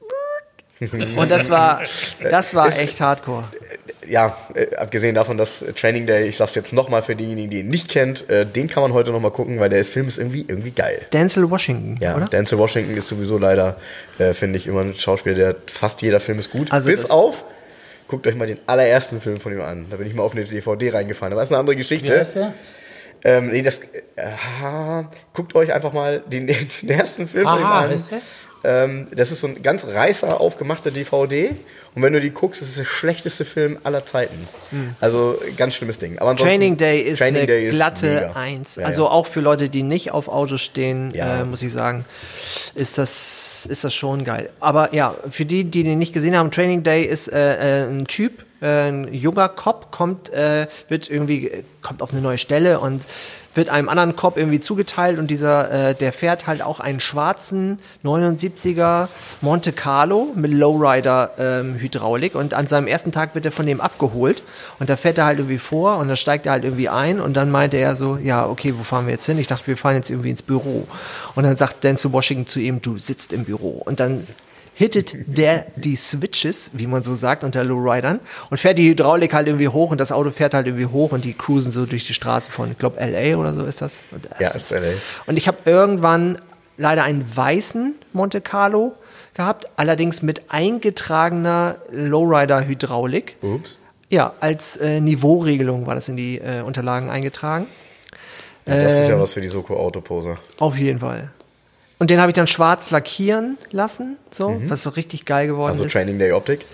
Und 1.16 1.30
das 1.30 1.50
war, 1.50 1.82
das 2.30 2.54
war 2.56 2.78
echt 2.78 3.02
hardcore. 3.02 3.46
Ja, 4.08 4.36
äh, 4.56 4.76
abgesehen 4.76 5.14
davon, 5.14 5.38
dass 5.38 5.62
äh, 5.62 5.74
Training 5.74 6.08
Day, 6.08 6.28
ich 6.30 6.38
sag's 6.38 6.56
jetzt 6.56 6.74
nochmal 6.74 7.04
für 7.04 7.16
diejenigen, 7.16 7.50
die 7.52 7.60
ihn 7.60 7.68
nicht 7.68 7.90
kennt, 7.90 8.28
äh, 8.30 8.46
den 8.46 8.68
kann 8.68 8.82
man 8.82 8.94
heute 8.94 9.12
nochmal 9.12 9.30
gucken, 9.32 9.60
weil 9.60 9.70
der 9.70 9.80
ist, 9.80 9.94
Film 9.94 10.08
ist 10.08 10.18
irgendwie, 10.18 10.46
irgendwie 10.48 10.72
geil. 10.72 11.02
Denzel 11.14 11.50
Washington, 11.52 11.98
Ja, 12.02 12.16
oder? 12.16 12.26
Denzel 12.26 12.58
Washington 12.58 12.98
ist 12.98 13.08
sowieso 13.08 13.38
leider, 13.38 13.76
äh, 14.18 14.34
finde 14.34 14.58
ich, 14.58 14.66
immer 14.66 14.82
ein 14.82 14.96
Schauspieler, 14.96 15.36
der 15.36 15.56
fast 15.68 16.02
jeder 16.02 16.20
Film 16.20 16.40
ist 16.40 16.50
gut. 16.50 16.72
Also 16.72 16.90
Bis 16.90 17.12
auf, 17.12 17.46
guckt 18.08 18.26
euch 18.26 18.36
mal 18.36 18.48
den 18.48 18.58
allerersten 18.66 19.22
Film 19.22 19.40
von 19.40 19.52
ihm 19.54 19.62
an. 19.62 19.86
Da 19.92 19.98
bin 19.98 20.08
ich 20.08 20.16
mal 20.16 20.24
auf 20.24 20.32
eine 20.34 20.44
DVD 20.44 20.90
reingefallen. 20.92 21.34
Aber 21.34 21.42
das 21.42 21.50
ist 21.50 21.54
eine 21.54 21.60
andere 21.60 21.76
Wie 21.76 21.80
Geschichte. 21.82 22.20
heißt 22.20 22.36
der? 22.36 22.54
Ähm, 23.24 23.50
nee, 23.50 23.62
das, 23.62 23.80
äh, 24.16 25.04
guckt 25.34 25.56
euch 25.56 25.74
einfach 25.74 25.94
mal 25.94 26.22
den, 26.26 26.48
den 26.82 26.90
ersten 26.90 27.28
Film 27.28 27.46
von 27.46 27.60
ihm 27.60 27.66
an. 27.66 27.90
heißt 27.90 28.12
der? 28.12 28.22
Ähm, 28.62 29.08
das 29.16 29.32
ist 29.32 29.40
so 29.42 29.48
ein 29.48 29.62
ganz 29.64 29.86
reißer, 29.86 30.40
aufgemachter 30.40 30.92
DVD. 30.92 31.52
Und 31.96 32.04
wenn 32.04 32.12
du 32.14 32.20
die 32.20 32.32
guckst, 32.32 32.62
ist 32.62 32.78
der 32.78 32.84
schlechteste 32.84 33.46
Film 33.46 33.78
aller 33.84 34.06
Zeiten. 34.06 34.48
Also 35.00 35.40
ganz 35.58 35.76
schlimmes 35.76 35.98
Ding. 35.98 36.20
Aber. 36.20 36.36
Training 36.36 36.76
Day 36.78 37.02
ist 37.02 37.20
Training 37.20 37.38
eine 37.38 37.48
Day 37.48 37.68
ist 37.70 37.76
glatte 37.76 38.06
mega. 38.06 38.32
Eins. 38.34 38.76
Ja, 38.76 38.86
also 38.86 39.06
ja. 39.06 39.12
auch 39.12 39.26
für 39.28 39.40
Leute, 39.40 39.70
die 39.70 39.82
nicht 39.84 40.12
auf 40.12 40.28
Autos 40.28 40.62
stehen, 40.62 41.12
Ja. 41.16 41.42
äh, 41.42 41.46
muss 41.46 41.62
ich 41.62 41.72
sagen, 41.72 42.06
ist 42.76 42.98
das, 42.98 43.66
ist 43.66 43.84
das 43.86 43.94
schon 43.94 44.24
geil. 44.26 44.50
Aber 44.60 44.94
ja, 44.94 45.16
für 45.30 45.46
die, 45.46 45.64
die 45.64 45.84
den 45.84 45.98
nicht 45.98 46.14
gesehen 46.14 46.36
haben, 46.38 46.52
Training 46.52 46.84
Day 46.84 47.06
ist 47.06 47.30
äh, 47.32 47.84
äh, 47.84 47.90
ein 47.90 48.08
Typ, 48.08 48.44
ein 48.62 49.14
junger 49.14 49.50
Cop, 49.50 49.92
kommt, 49.92 50.30
äh, 50.30 50.68
wird 50.88 51.10
irgendwie, 51.10 51.64
kommt 51.82 52.02
auf 52.02 52.12
eine 52.12 52.22
neue 52.22 52.38
Stelle 52.38 52.80
und 52.80 53.02
wird 53.56 53.70
einem 53.70 53.90
anderen 53.90 54.16
Cop 54.16 54.38
irgendwie 54.38 54.60
zugeteilt 54.60 55.18
und 55.18 55.28
dieser, 55.28 55.90
äh, 55.90 55.96
der 55.96 56.14
fährt 56.14 56.48
halt 56.48 56.62
auch 56.62 56.80
einen 56.80 57.00
schwarzen 57.00 57.80
79er 58.04 59.08
Monte 59.42 59.74
Carlo 59.74 60.30
mit 60.36 60.52
Lowrider 60.52 61.32
ähm, 61.38 61.76
Hydraulik 61.76 62.36
und 62.36 62.54
an 62.54 62.68
seinem 62.68 62.88
ersten 62.88 63.12
Tag 63.12 63.34
wird 63.36 63.46
er 63.46 63.52
von 63.52 63.66
dem 63.66 63.82
abgeholt 63.82 64.44
und 64.80 64.90
da 64.90 64.96
fährt 64.96 65.18
er 65.18 65.26
halt 65.26 65.40
irgendwie 65.40 65.58
vor 65.58 65.98
und 65.98 66.08
dann 66.08 66.18
steigt 66.18 66.46
er 66.46 66.54
halt 66.54 66.64
irgendwie 66.64 66.90
ein 66.90 67.20
und 67.20 67.34
dann 67.36 67.50
meinte 67.50 67.78
er 67.78 67.96
so, 67.96 68.18
ja, 68.18 68.46
okay, 68.46 68.76
wo 68.78 68.84
fahren 68.84 69.08
wir 69.08 69.14
jetzt 69.14 69.26
hin? 69.26 69.40
Ich 69.40 69.48
dachte, 69.48 69.68
wir 69.68 69.78
fahren 69.78 69.96
jetzt 69.96 70.10
irgendwie 70.10 70.30
ins 70.30 70.42
Büro. 70.42 70.88
Und 71.36 71.44
dann 71.44 71.56
sagt 71.56 71.84
Denzel 71.84 72.14
Washington 72.14 72.48
zu 72.48 72.60
ihm, 72.60 72.82
du 72.82 72.98
sitzt 72.98 73.34
im 73.34 73.46
Büro. 73.46 73.82
Und 73.86 74.00
dann 74.00 74.28
hittet 74.80 75.14
der 75.28 75.66
die 75.76 75.98
Switches, 75.98 76.72
wie 76.72 76.88
man 76.88 77.04
so 77.04 77.14
sagt, 77.14 77.44
unter 77.44 77.66
Lowridern 77.66 78.22
und 78.50 78.60
fährt 78.62 78.78
die 78.78 78.90
Hydraulik 78.90 79.34
halt 79.34 79.48
irgendwie 79.48 79.68
hoch 79.68 79.92
und 79.92 80.00
das 80.00 80.14
Auto 80.14 80.32
fährt 80.32 80.54
halt 80.54 80.68
irgendwie 80.68 80.86
hoch 80.86 81.12
und 81.12 81.26
die 81.26 81.34
cruisen 81.34 81.70
so 81.74 81.86
durch 81.86 82.08
die 82.08 82.14
Straße 82.14 82.50
von, 82.50 82.72
ich 82.72 82.78
glaube, 82.78 82.98
L.A. 82.98 83.38
oder 83.38 83.54
so 83.54 83.66
ist 83.66 83.82
das. 83.82 84.00
Und 84.12 84.26
das 84.30 84.40
Ja, 84.40 84.50
ist 84.52 84.72
LA. 84.72 84.94
Und 85.28 85.36
ich 85.38 85.50
habe 85.50 85.58
irgendwann 85.66 86.40
leider 86.78 87.04
einen 87.04 87.26
weißen 87.36 87.94
Monte 88.14 88.40
Carlo 88.40 88.94
gehabt, 89.34 89.68
allerdings 89.76 90.22
mit 90.22 90.44
eingetragener 90.48 91.76
Lowrider-Hydraulik. 91.92 93.36
Ups. 93.42 93.80
Ja, 94.10 94.32
als 94.40 94.78
äh, 94.78 95.02
Niveauregelung 95.02 95.88
war 95.88 95.96
das 95.96 96.08
in 96.08 96.16
die 96.16 96.38
äh, 96.40 96.62
Unterlagen 96.62 97.10
eingetragen. 97.10 97.68
Ja, 98.66 98.82
das 98.82 98.94
ist 98.94 99.06
Ähm. 99.06 99.10
ja 99.12 99.20
was 99.20 99.34
für 99.34 99.42
die 99.42 99.48
Soko-Autoposer. 99.48 100.38
Auf 100.58 100.78
jeden 100.78 101.00
Fall. 101.00 101.32
Und 102.00 102.10
den 102.10 102.20
habe 102.20 102.32
ich 102.32 102.36
dann 102.36 102.48
schwarz 102.48 102.92
lackieren 102.92 103.58
lassen, 103.72 104.18
so, 104.32 104.62
was 104.68 104.84
so 104.84 104.90
richtig 104.92 105.26
geil 105.26 105.48
geworden 105.48 105.72
Also 105.72 105.84
ist. 105.84 105.92
Training 105.92 106.18
Day 106.18 106.32
Optik. 106.32 106.66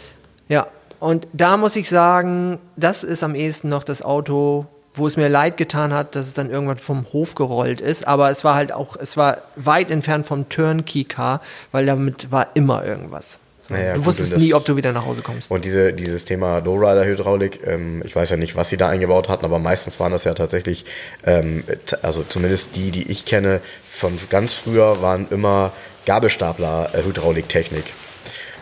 Ja. 0.47 0.67
Und 0.99 1.28
da 1.34 1.57
muss 1.57 1.76
ich 1.76 1.89
sagen, 1.89 2.59
das 2.78 3.03
ist 3.03 3.23
am 3.23 3.36
ehesten 3.36 3.69
noch 3.69 3.84
das 3.84 4.01
Auto, 4.01 4.65
wo 4.93 5.07
es 5.07 5.17
mir 5.17 5.28
leid 5.28 5.57
getan 5.57 5.93
hat, 5.93 6.15
dass 6.15 6.28
es 6.28 6.34
dann 6.34 6.49
irgendwann 6.49 6.78
vom 6.78 7.05
Hof 7.11 7.36
gerollt 7.36 7.82
ist. 7.82 8.07
Aber 8.07 8.30
es 8.30 8.43
war 8.43 8.55
halt 8.55 8.71
auch, 8.71 8.95
es 8.95 9.17
war 9.17 9.39
weit 9.55 9.91
entfernt 9.91 10.26
vom 10.26 10.47
Turnkey-Car, 10.47 11.41
weil 11.71 11.86
damit 11.86 12.32
war 12.32 12.47
immer 12.53 12.86
irgendwas. 12.86 13.39
So, 13.68 13.74
Naja, 13.74 13.95
du 13.95 14.05
wusstest 14.05 14.34
und 14.34 14.41
nie, 14.41 14.53
ob 14.53 14.63
du 14.66 14.76
wieder 14.76 14.91
nach 14.91 15.05
Hause 15.05 15.22
kommst. 15.24 15.49
Und 15.49 15.66
diese, 15.66 15.91
dieses 15.93 16.24
Thema 16.26 16.59
Lowrider-Hydraulik, 16.59 17.66
ähm, 17.66 18.03
ich 18.05 18.16
weiß 18.16 18.30
ja 18.30 18.38
nicht, 18.38 18.55
was 18.55 18.70
sie 18.70 18.78
da 18.78 18.89
eingebaut 18.89 19.28
hatten, 19.30 19.43
aber 19.45 19.57
meistens 19.59 19.99
waren 19.99 20.11
das 20.11 20.24
ja 20.24 20.34
tatsächlich, 20.36 20.86
ähm, 21.26 21.63
also 22.03 22.24
zumindest 22.24 22.76
die, 22.76 22.91
die 22.91 23.09
ich 23.11 23.26
kenne, 23.26 23.61
von 23.88 24.18
ganz 24.30 24.53
früher 24.53 25.01
waren 25.01 25.28
immer 25.32 25.72
Gabelstapler-Hydrauliktechnik, 26.05 27.86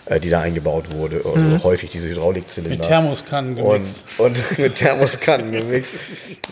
äh, 0.05 0.19
die 0.19 0.29
da 0.29 0.41
eingebaut 0.41 0.91
wurde. 0.93 1.21
Also 1.25 1.37
Mhm. 1.39 1.63
häufig 1.63 1.89
diese 1.89 2.07
Hydraulikzylinder. 2.09 2.77
Mit 2.77 2.85
Thermoskannen 2.87 3.57
und, 3.57 3.73
gemixt. 3.73 4.03
und 4.17 4.57
mit 4.59 4.75
Thermoskannen 4.75 5.51
gemixt. 5.51 5.93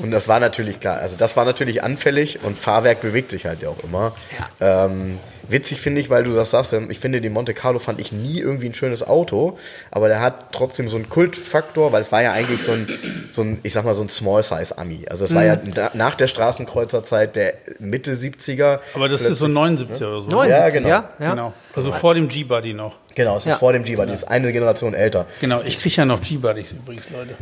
Und 0.02 0.12
das 0.12 0.28
war 0.28 0.40
natürlich 0.40 0.80
klar. 0.80 1.00
Also 1.00 1.16
das 1.18 1.36
war 1.38 1.46
natürlich 1.46 1.84
anfällig 1.84 2.40
und 2.44 2.58
Fahrwerk 2.58 3.02
bewegt 3.02 3.32
sich 3.32 3.46
halt 3.46 3.62
ja 3.62 3.70
auch 3.70 3.84
immer. 3.84 4.14
Ähm, 4.60 5.20
witzig 5.52 5.82
finde 5.82 6.02
ich, 6.02 6.10
weil 6.10 6.24
du 6.24 6.34
das 6.34 6.52
sagst, 6.52 6.74
ähm, 6.74 6.90
ich 6.90 7.00
finde, 7.00 7.22
den 7.22 7.34
Monte 7.34 7.54
Carlo 7.54 7.80
fand 7.80 8.00
ich 8.00 8.12
nie 8.12 8.40
irgendwie 8.40 8.68
ein 8.68 8.74
schönes 8.74 9.04
Auto, 9.06 9.58
aber 9.92 10.08
der 10.08 10.20
hat 10.20 10.52
trotzdem 10.54 10.90
so 10.90 10.96
einen 10.98 11.10
Kultfaktor, 11.10 11.92
weil 11.92 12.02
es 12.02 12.12
war 12.12 12.22
ja 12.22 12.32
eigentlich 12.32 12.62
so 12.64 12.72
ein, 12.72 12.88
so 13.30 13.42
ein 13.42 13.60
ich 13.64 13.74
sag 13.74 13.86
mal, 13.86 13.94
so 13.96 14.04
ein 14.04 14.10
Small-Size-Ami. 14.10 15.06
Also 15.10 15.26
es 15.26 15.34
war 15.36 15.44
ja 15.46 15.56
Mhm. 15.56 15.74
na- 15.76 15.92
nach 15.94 16.16
der 16.16 16.28
Straßenkreuzerzeit 16.28 17.36
der 17.36 17.54
Mitte 17.80 18.16
70er. 18.16 18.80
Aber 18.94 19.10
das 19.10 19.22
ist 19.22 19.40
so 19.40 19.48
79 19.48 20.06
oder 20.06 20.22
so. 20.22 20.30
79, 20.30 20.74
genau. 20.74 20.90
ja? 20.90 21.10
ja? 21.20 21.30
Genau. 21.32 21.54
Also 21.76 21.92
vor 21.92 22.14
dem 22.14 22.28
G-Buddy 22.28 22.74
noch. 22.74 22.98
Genau, 23.16 23.38
es 23.38 23.44
ist 23.44 23.50
Ja. 23.50 23.58
vor 23.58 23.74
dem 23.74 23.84
G-Buddy, 23.84 24.14
ist 24.14 24.24
eine 24.26 24.52
Generation 24.54 24.94
älter. 24.94 25.26
Genau, 25.42 25.62
ich 25.66 25.80
kriege 25.80 25.96
ja 25.96 26.06
noch 26.06 26.22
G-Buddies 26.22 26.72
übrigens, 26.72 27.10
Leute. 27.10 27.36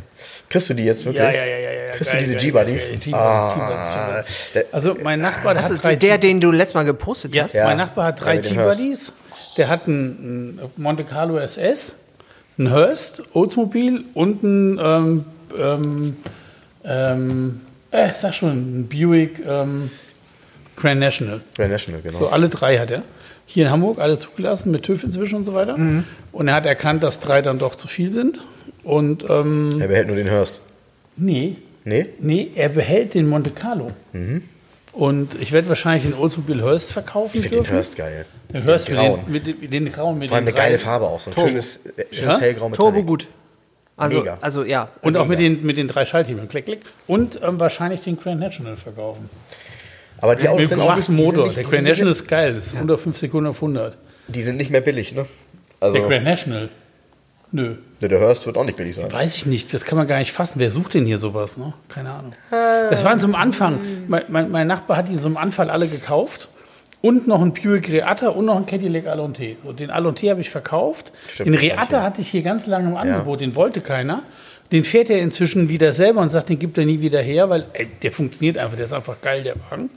Kriegst 0.50 0.70
du 0.70 0.74
die 0.74 0.84
jetzt 0.84 1.06
wirklich? 1.06 1.24
Ja, 1.24 1.32
ja, 1.32 1.46
ja, 1.46 1.58
ja. 1.58 1.72
ja. 1.72 1.92
Kriegst 1.96 2.12
Geil, 2.12 2.24
du 2.26 2.34
diese 2.34 2.38
G-Buddies? 2.38 3.14
Ah. 3.14 4.24
Also 4.72 4.98
mein 5.02 5.22
Nachbar, 5.22 5.54
der 5.54 5.62
Das 5.62 5.66
hat 5.70 5.78
ist 5.78 5.84
drei 5.84 5.96
der, 5.96 6.18
den 6.18 6.42
du 6.42 6.52
letztes 6.52 6.74
Mal 6.74 6.86
gepostet 6.86 7.36
Ja, 7.36 7.44
hast. 7.44 7.54
Ja. 7.54 7.66
mein 7.66 7.78
Nachbar 7.78 8.06
hat 8.08 8.22
drei. 8.22 8.38
G-Buddies. 8.38 9.12
Der 9.58 9.68
hat 9.68 9.88
einen, 9.88 10.60
einen 10.60 10.72
Monte 10.78 11.04
Carlo 11.04 11.38
SS, 11.38 11.96
einen 12.58 12.72
Hearst, 12.72 13.22
Oldsmobile 13.34 14.02
und 14.14 14.44
einen, 14.44 14.80
ähm, 14.80 15.26
ähm, 15.58 16.18
ähm, 16.84 17.62
äh, 17.92 18.10
sag 18.20 18.34
schon, 18.34 18.50
einen 18.50 18.88
Buick 18.90 19.40
ähm, 19.46 19.92
Grand 20.76 21.00
National. 21.00 21.42
Grand 21.56 21.72
National, 21.72 22.02
genau. 22.02 22.18
So, 22.18 22.30
alle 22.30 22.50
drei 22.50 22.78
hat 22.78 22.90
er. 22.92 23.04
Hier 23.46 23.66
in 23.66 23.72
Hamburg, 23.72 24.00
alle 24.00 24.18
zugelassen, 24.18 24.72
mit 24.72 24.84
TÜV 24.84 25.04
inzwischen 25.04 25.36
und 25.36 25.46
so 25.46 25.54
weiter. 25.54 25.76
Und 26.32 26.48
er 26.48 26.54
hat 26.54 26.66
erkannt, 26.68 27.02
dass 27.04 27.20
drei 27.20 27.42
dann 27.42 27.58
doch 27.58 27.74
zu 27.76 27.88
viel 27.88 28.12
sind. 28.12 28.40
Und, 28.90 29.26
ähm, 29.30 29.80
er 29.80 29.88
behält 29.88 30.08
nur 30.08 30.16
den 30.16 30.30
Hörst. 30.30 30.62
nee, 31.16 31.56
Nee? 31.86 32.08
nee, 32.20 32.52
er 32.56 32.70
behält 32.70 33.14
den 33.14 33.28
Monte 33.28 33.50
Carlo. 33.52 33.92
Und 34.92 35.36
ich 35.42 35.52
werde 35.52 35.70
wahrscheinlich 35.70 36.04
den 36.04 36.14
Oldsmobile 36.20 36.64
Hearst 36.64 36.92
verkaufen 36.92 37.38
Ich 37.38 37.44
finde 37.48 37.62
den. 37.64 37.72
Hörst 37.72 37.96
geil. 37.96 38.26
Den 38.54 38.64
Hörst 38.64 38.88
Den 38.90 38.96
mit 38.96 39.04
den, 39.04 39.12
grauen. 39.14 39.24
mit, 39.32 39.48
den, 39.48 39.60
mit 39.62 39.74
den 39.74 39.92
grauen, 39.92 40.18
mit 40.20 40.28
Vor 40.30 40.38
allem 40.38 40.46
den 40.46 40.56
eine 40.56 40.64
geile 40.64 40.80
Farbe 40.80 41.06
auch. 41.08 41.20
So 41.20 41.30
ein 41.30 41.36
Turbo. 41.36 41.50
schönes, 41.50 41.78
äh, 41.98 42.04
schönes 42.12 42.36
Ja? 42.36 42.40
hellgrau 42.42 42.70
mit 42.70 42.76
Turbo 42.78 43.04
gut. 43.04 43.28
Also, 43.96 44.18
Mega. 44.20 44.38
also 44.42 44.64
ja. 44.64 44.90
Und 45.02 45.14
also, 45.14 45.20
auch 45.24 45.28
mit 45.28 45.40
den, 45.40 45.64
mit 45.66 45.78
den 45.78 45.88
drei 45.88 46.06
Schalthebeln. 46.06 46.48
Klick, 46.50 46.66
klick. 46.66 46.80
Und 47.08 47.40
ähm, 47.44 47.60
wahrscheinlich 47.60 48.02
den 48.02 48.18
Grand 48.20 48.40
National 48.40 48.76
verkaufen. 48.78 49.30
Aber 50.20 50.36
die 50.36 50.44
Mit 50.44 50.52
Autos 50.52 50.62
dem 50.64 50.68
sind 50.70 50.80
auch 50.82 50.96
nicht, 50.96 51.08
gemachten 51.08 51.16
Motor. 51.16 51.44
nicht, 51.46 51.58
Der 51.58 51.64
Grand 51.64 51.84
National 51.84 52.12
ist 52.12 52.28
geil. 52.28 52.54
Das 52.56 52.68
ist 52.68 52.74
unter 52.82 52.98
5 52.98 53.18
Sekunden 53.18 53.48
auf 53.50 53.58
100. 53.58 53.98
die 54.28 54.42
sind 54.42 54.58
nicht 54.58 54.72
mehr 54.72 54.82
billig, 54.82 55.14
ne? 55.14 55.26
Also, 55.80 55.98
Der 55.98 56.08
Grand 56.08 56.24
National? 56.26 56.70
Nö. 57.52 57.76
der 58.02 58.20
Hörst 58.20 58.46
wird 58.46 58.58
auch 58.58 58.64
nicht 58.64 58.78
billig 58.78 58.96
sein. 58.96 59.12
Weiß 59.12 59.36
ich 59.36 59.46
nicht, 59.46 59.74
das 59.74 59.84
kann 59.86 59.98
man 59.98 60.08
gar 60.08 60.20
nicht 60.20 60.32
fassen. 60.32 60.60
Wer 60.60 60.72
sucht 60.72 60.94
denn 60.94 61.06
hier 61.06 61.18
sowas? 61.18 61.58
Ne? 61.58 61.74
Keine 61.88 62.12
Ahnung. 62.12 62.34
Das 62.52 63.04
waren 63.04 63.20
so 63.20 63.28
am 63.28 63.36
Anfang. 63.36 63.80
Mein, 64.08 64.24
mein, 64.28 64.52
mein 64.52 64.68
Nachbar 64.68 64.98
hat 64.98 65.10
die 65.10 65.16
so 65.16 65.28
am 65.28 65.38
Anfang 65.38 65.70
alle 65.70 65.88
gekauft. 65.88 66.50
Und 67.02 67.28
noch 67.28 67.42
ein 67.42 67.54
Buick 67.54 67.90
Reatta 67.90 68.28
und 68.30 68.46
noch 68.46 68.58
ein 68.58 68.66
Cadillac 68.66 69.08
Alonte. 69.08 69.56
So, 69.64 69.72
den 69.72 69.90
Alonte 69.90 70.30
habe 70.30 70.42
ich 70.42 70.50
verkauft. 70.50 71.14
Stimmt, 71.34 71.48
den 71.48 71.56
Reatta 71.56 72.04
hatte 72.04 72.20
ich 72.22 72.28
hier 72.28 72.42
ganz 72.42 72.68
lange 72.68 72.90
im 72.90 72.98
Angebot. 72.98 73.40
Den 73.40 73.56
wollte 73.56 73.80
keiner. 73.80 74.24
Den 74.74 74.84
fährt 74.84 75.10
er 75.10 75.20
inzwischen 75.20 75.70
wieder 75.70 75.94
selber 75.94 76.22
und 76.22 76.30
sagt, 76.30 76.50
den 76.50 76.60
gibt 76.60 76.78
er 76.78 76.86
nie 76.86 77.00
wieder 77.00 77.22
her, 77.22 77.50
weil 77.50 77.66
ey, 77.74 77.88
der 78.04 78.12
funktioniert 78.12 78.58
einfach. 78.58 78.76
Der 78.76 78.86
ist 78.86 78.94
einfach 78.94 79.20
geil, 79.22 79.44
der 79.44 79.56
Wagen. 79.70 79.90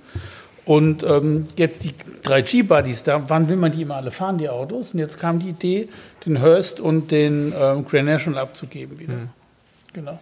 Und 0.64 1.02
ähm, 1.02 1.48
jetzt 1.56 1.84
die 1.84 1.92
drei 2.22 2.42
G-Buddies, 2.42 3.02
da 3.02 3.28
wann 3.28 3.48
will 3.48 3.56
man 3.56 3.72
die 3.72 3.82
immer 3.82 3.96
alle 3.96 4.10
fahren, 4.10 4.38
die 4.38 4.48
Autos? 4.48 4.94
Und 4.94 5.00
jetzt 5.00 5.18
kam 5.18 5.40
die 5.40 5.48
Idee, 5.48 5.88
den 6.24 6.40
Hearst 6.40 6.78
und 6.78 7.10
den 7.10 7.52
ähm, 7.58 7.84
Grand 7.84 8.06
National 8.06 8.40
abzugeben 8.42 8.98
wieder. 8.98 9.14
Genau. 9.92 10.18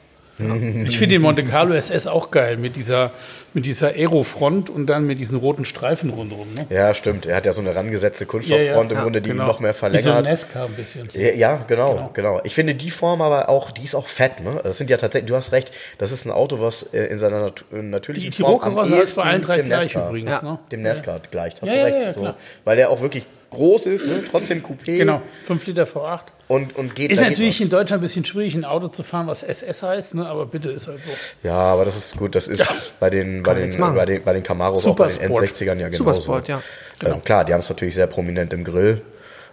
Ich 0.86 0.98
finde 0.98 1.14
den 1.16 1.22
Monte 1.22 1.44
Carlo 1.44 1.74
SS 1.74 2.06
auch 2.06 2.30
geil 2.30 2.56
mit 2.56 2.76
dieser, 2.76 3.12
mit 3.52 3.66
dieser 3.66 3.88
Aerofront 3.88 4.70
und 4.70 4.86
dann 4.86 5.06
mit 5.06 5.18
diesen 5.18 5.36
roten 5.38 5.64
Streifen 5.64 6.10
rundherum. 6.10 6.48
Ne? 6.54 6.66
Ja, 6.70 6.94
stimmt. 6.94 7.26
Er 7.26 7.36
hat 7.36 7.46
ja 7.46 7.52
so 7.52 7.60
eine 7.60 7.74
rangesetzte 7.74 8.26
Kunststofffront 8.26 8.92
im 8.92 8.98
Grunde, 8.98 9.20
die 9.20 9.30
ihn 9.30 9.36
noch 9.36 9.60
mehr 9.60 9.74
Wie 9.74 9.78
so 9.78 9.86
ein 9.86 9.92
verlängert. 10.00 10.26
Nesca 10.26 10.64
ein 10.64 10.72
bisschen. 10.72 11.08
Ja, 11.12 11.32
ja, 11.32 11.64
genau, 11.66 12.10
genau, 12.14 12.40
Ich 12.44 12.54
finde 12.54 12.74
die 12.74 12.90
Form 12.90 13.20
aber 13.22 13.48
auch, 13.48 13.70
die 13.70 13.84
ist 13.84 13.94
auch 13.94 14.06
fett, 14.08 14.40
ne? 14.40 14.58
Das 14.62 14.78
sind 14.78 14.88
ja 14.90 14.96
tatsächlich, 14.96 15.28
du 15.28 15.36
hast 15.36 15.52
recht, 15.52 15.72
das 15.98 16.12
ist 16.12 16.24
ein 16.24 16.30
Auto, 16.30 16.60
was 16.60 16.84
äh, 16.92 17.04
in 17.06 17.18
seiner 17.18 17.40
nat 17.40 17.64
äh, 17.72 17.82
natürlichen 17.82 18.30
Die- 18.30 18.36
die 18.36 18.42
Form 18.42 18.52
Rohkarosse 18.54 18.96
ist 18.96 19.16
bei 19.16 19.24
allen 19.24 19.42
drei 19.42 19.60
gleich 19.62 19.84
Nesca, 19.84 20.08
übrigens, 20.08 20.42
ne? 20.42 20.58
dem 20.72 20.82
Nesca 20.82 21.20
gleicht, 21.30 21.60
hast 21.62 21.68
Ja, 21.68 21.74
du 21.74 21.78
ja, 21.80 21.84
recht. 21.86 22.16
ja, 22.18 22.24
so. 22.32 22.34
Weil 22.64 22.76
der 22.76 22.90
auch 22.90 23.00
wirklich 23.00 23.26
groß 23.50 23.86
ist, 23.86 24.06
ne? 24.06 24.22
trotzdem 24.30 24.62
Coupé 24.62 24.96
Genau, 24.96 25.22
5 25.46 25.66
Liter 25.66 25.84
V8. 25.84 26.20
und, 26.48 26.76
und 26.76 26.94
geht 26.94 27.10
Ist 27.10 27.20
natürlich 27.20 27.56
was. 27.56 27.60
in 27.64 27.68
Deutschland 27.68 28.00
ein 28.00 28.04
bisschen 28.04 28.24
schwierig, 28.24 28.54
ein 28.54 28.64
Auto 28.64 28.88
zu 28.88 29.02
fahren, 29.02 29.26
was 29.26 29.42
SS 29.42 29.82
heißt, 29.82 30.14
ne? 30.14 30.26
aber 30.26 30.46
bitte 30.46 30.70
ist 30.70 30.86
halt 30.88 31.02
so. 31.04 31.10
Ja, 31.42 31.54
aber 31.54 31.84
das 31.84 31.96
ist 31.96 32.16
gut, 32.16 32.34
das 32.34 32.48
ist 32.48 32.98
bei 33.00 33.10
den, 33.10 33.42
bei 33.42 33.54
den, 33.54 33.76
bei 33.78 34.04
den, 34.06 34.22
bei 34.22 34.32
den 34.32 34.42
Camaros, 34.42 34.86
auch 34.86 34.94
bei 34.94 35.08
den 35.08 35.14
Supersport. 35.14 35.44
N60ern 35.44 35.64
ja 35.78 35.88
genauso. 35.88 35.96
Supersport, 35.96 36.48
ja. 36.48 36.62
Ähm, 37.04 37.22
klar, 37.24 37.44
die 37.44 37.52
haben 37.52 37.60
es 37.60 37.68
natürlich 37.68 37.94
sehr 37.94 38.06
prominent 38.06 38.52
im 38.52 38.64
Grill. 38.64 39.02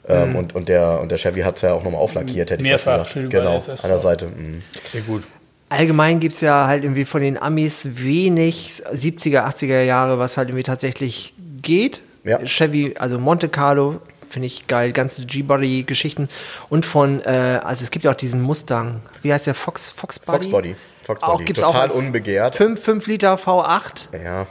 Ähm, 0.09 0.35
und, 0.37 0.55
und, 0.55 0.69
der, 0.69 1.01
und 1.01 1.11
der 1.11 1.17
Chevy 1.17 1.41
hat 1.41 1.57
es 1.57 1.63
ja 1.63 1.73
auch 1.73 1.83
nochmal 1.83 1.99
auflackiert, 1.99 2.49
hätte 2.49 2.63
ich 2.63 2.71
fast 2.71 2.85
Mehrfach, 2.85 2.97
gesagt. 2.99 3.11
schön 3.11 3.29
bei 3.29 3.37
Genau, 3.39 3.57
SS 3.57 3.83
an 3.83 3.89
der 3.89 3.99
Seite. 3.99 4.27
mm. 4.27 4.63
Sehr 4.93 5.01
gut. 5.01 5.23
Allgemein 5.69 6.21
gibt 6.21 6.33
es 6.35 6.39
ja 6.39 6.65
halt 6.65 6.83
irgendwie 6.85 7.03
von 7.03 7.21
den 7.21 7.37
Amis 7.37 7.89
wenig 7.97 8.83
70er, 8.93 9.45
80er 9.53 9.81
Jahre, 9.83 10.17
was 10.17 10.37
halt 10.37 10.47
irgendwie 10.47 10.63
tatsächlich 10.63 11.33
geht. 11.61 12.03
Ja. 12.27 12.39
Chevy, 12.45 12.95
also 12.99 13.17
Monte 13.19 13.49
Carlo, 13.49 14.01
finde 14.29 14.47
ich 14.47 14.67
geil, 14.67 14.91
ganze 14.91 15.25
G-Body-Geschichten. 15.25 16.29
Und 16.69 16.85
von, 16.85 17.21
äh, 17.21 17.59
also 17.63 17.83
es 17.83 17.91
gibt 17.91 18.05
ja 18.05 18.11
auch 18.11 18.15
diesen 18.15 18.41
Mustang, 18.41 19.01
wie 19.21 19.31
heißt 19.33 19.47
der, 19.47 19.53
Fox, 19.53 19.91
Fox 19.91 20.19
Body? 20.19 20.37
Fox 20.43 20.51
Body. 20.51 20.75
Fox 21.03 21.23
Auch, 21.23 21.33
Body. 21.33 21.45
gibt's 21.45 21.61
Total 21.61 21.89
auch 21.89 21.95
unbegehrt. 21.95 22.55
5, 22.55 22.81
5 22.83 23.07
Liter 23.07 23.35
V8. 23.35 24.07
Ja. 24.23 24.45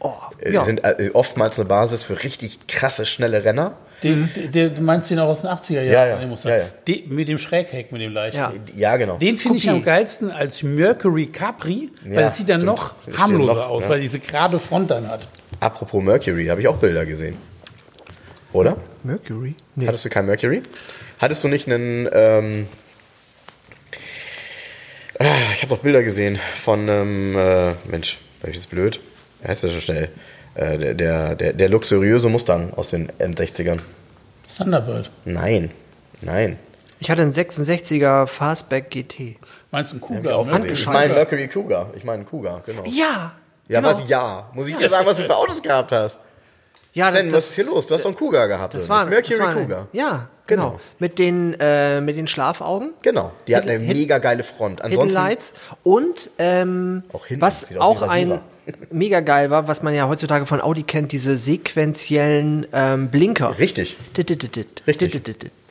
Oh, 0.00 0.14
Äh, 0.38 0.52
ja. 0.52 0.62
sind 0.62 0.82
äh, 0.84 1.10
oftmals 1.12 1.58
eine 1.58 1.68
Basis 1.68 2.04
für 2.04 2.22
richtig 2.22 2.66
krasse, 2.66 3.04
schnelle 3.06 3.44
Renner. 3.44 3.74
Den, 4.02 4.28
der, 4.52 4.70
du 4.70 4.82
meinst 4.82 5.10
den 5.10 5.18
auch 5.18 5.28
aus 5.28 5.42
den 5.42 5.50
80er 5.50 5.74
Jahren? 5.74 5.86
Ja, 5.86 6.06
ja. 6.06 6.18
den 6.18 6.28
Mustang. 6.28 6.52
Ja, 6.52 6.58
ja. 6.58 6.64
Den, 6.88 7.08
mit 7.14 7.28
dem 7.28 7.38
Schrägheck, 7.38 7.92
mit 7.92 8.02
dem 8.02 8.12
leichten. 8.12 8.38
Ja. 8.38 8.52
Ja, 8.74 8.96
genau. 8.96 9.16
Den 9.18 9.36
finde 9.36 9.58
ich 9.58 9.70
am 9.70 9.82
geilsten 9.82 10.30
als 10.30 10.62
Mercury 10.62 11.26
Capri, 11.26 11.90
weil 12.04 12.14
Ja, 12.14 12.20
das 12.22 12.36
sieht 12.36 12.48
dann 12.48 12.62
stimmt. 12.62 12.66
noch 12.66 12.94
harmloser 13.16 13.54
noch, 13.54 13.68
aus, 13.68 13.84
ja. 13.84 13.90
weil 13.90 14.00
diese 14.00 14.18
gerade 14.18 14.58
Front 14.58 14.90
dann 14.90 15.08
hat. 15.08 15.28
Apropos 15.60 16.02
Mercury, 16.02 16.46
habe 16.46 16.60
ich 16.60 16.68
auch 16.68 16.76
Bilder 16.76 17.06
gesehen. 17.06 17.36
Oder? 18.52 18.76
Mercury? 19.04 19.54
Nee. 19.76 19.86
Hattest 19.86 20.04
du 20.04 20.08
kein 20.08 20.26
Mercury? 20.26 20.62
Hattest 21.18 21.42
du 21.44 21.48
nicht 21.48 21.70
einen. 21.70 22.08
Ähm, 22.12 22.66
ah, 25.18 25.24
ich 25.54 25.62
habe 25.62 25.74
doch 25.74 25.78
Bilder 25.78 26.02
gesehen 26.02 26.38
von 26.56 26.80
einem. 26.80 27.36
Äh, 27.36 27.72
Mensch, 27.84 28.18
war 28.40 28.50
ich 28.50 28.56
jetzt 28.56 28.70
blöd? 28.70 29.00
Wie 29.40 29.48
heißt 29.48 29.64
das 29.64 29.72
so 29.72 29.80
schnell? 29.80 30.08
Äh, 30.54 30.94
der, 30.94 31.34
der, 31.34 31.52
der, 31.54 31.68
luxuriöse 31.68 32.28
Mustang 32.28 32.74
aus 32.74 32.90
den 32.90 33.10
N60ern. 33.12 33.78
Thunderbird. 34.54 35.10
Nein, 35.24 35.70
nein. 36.20 36.58
Ich 37.00 37.10
hatte 37.10 37.22
einen 37.22 37.32
66er 37.32 38.26
Fastback 38.26 38.90
GT. 38.90 39.36
Meinst 39.70 39.92
du 39.92 39.96
einen 39.96 40.00
Cougar? 40.02 40.36
auch 40.36 40.46
ne? 40.46 40.68
Ich 40.68 40.86
meine 40.86 41.14
Mercury 41.14 41.48
Cougar. 41.48 41.90
Ich 41.96 42.04
meine 42.04 42.24
Cougar, 42.24 42.62
genau. 42.66 42.84
Ja! 42.84 43.32
Ja, 43.68 43.80
genau. 43.80 43.94
was? 43.94 44.08
Ja. 44.08 44.50
Muss 44.52 44.68
ich 44.68 44.76
dir 44.76 44.88
sagen, 44.88 45.06
was 45.06 45.16
du 45.16 45.24
für 45.24 45.36
Autos 45.36 45.62
gehabt 45.62 45.90
hast? 45.92 46.20
Ja, 46.92 47.10
Sven, 47.10 47.32
was 47.32 47.48
ist 47.48 47.54
hier 47.54 47.64
los? 47.64 47.86
Du 47.86 47.94
hast 47.94 48.04
doch 48.04 48.10
einen 48.10 48.18
Cougar 48.18 48.46
gehabt. 48.46 48.74
Das 48.74 48.88
war? 48.88 49.06
Mercury 49.06 49.38
das 49.38 49.46
war 49.46 49.54
Cougar. 49.54 49.88
Ja, 49.92 50.28
genau. 50.56 50.70
Genau. 50.70 50.80
Mit 50.98 51.18
den, 51.18 51.56
äh, 51.60 52.00
mit 52.00 52.16
den 52.16 52.26
Schlafaugen. 52.26 52.90
Genau. 53.02 53.32
Die 53.46 53.56
hat 53.56 53.62
eine 53.64 53.72
Hidden- 53.78 53.98
mega 53.98 54.18
geile 54.18 54.42
Front. 54.42 54.80
Hidden 54.82 54.92
Ansonsten. 55.00 55.18
Lights 55.20 55.54
und 55.82 56.30
ähm, 56.38 57.02
Auch 57.12 57.26
hinten, 57.26 57.40
was 57.42 57.76
auch 57.78 58.02
ein 58.02 58.40
mega 58.90 59.20
geil 59.20 59.50
war, 59.50 59.66
was 59.68 59.82
man 59.82 59.94
ja 59.94 60.08
heutzutage 60.08 60.46
von 60.46 60.60
Audi 60.60 60.84
kennt, 60.84 61.10
diese 61.12 61.36
sequentiellen 61.36 62.66
ähm, 62.72 63.08
Blinker. 63.08 63.58
Richtig. 63.58 63.96
Richtig. 64.86 65.20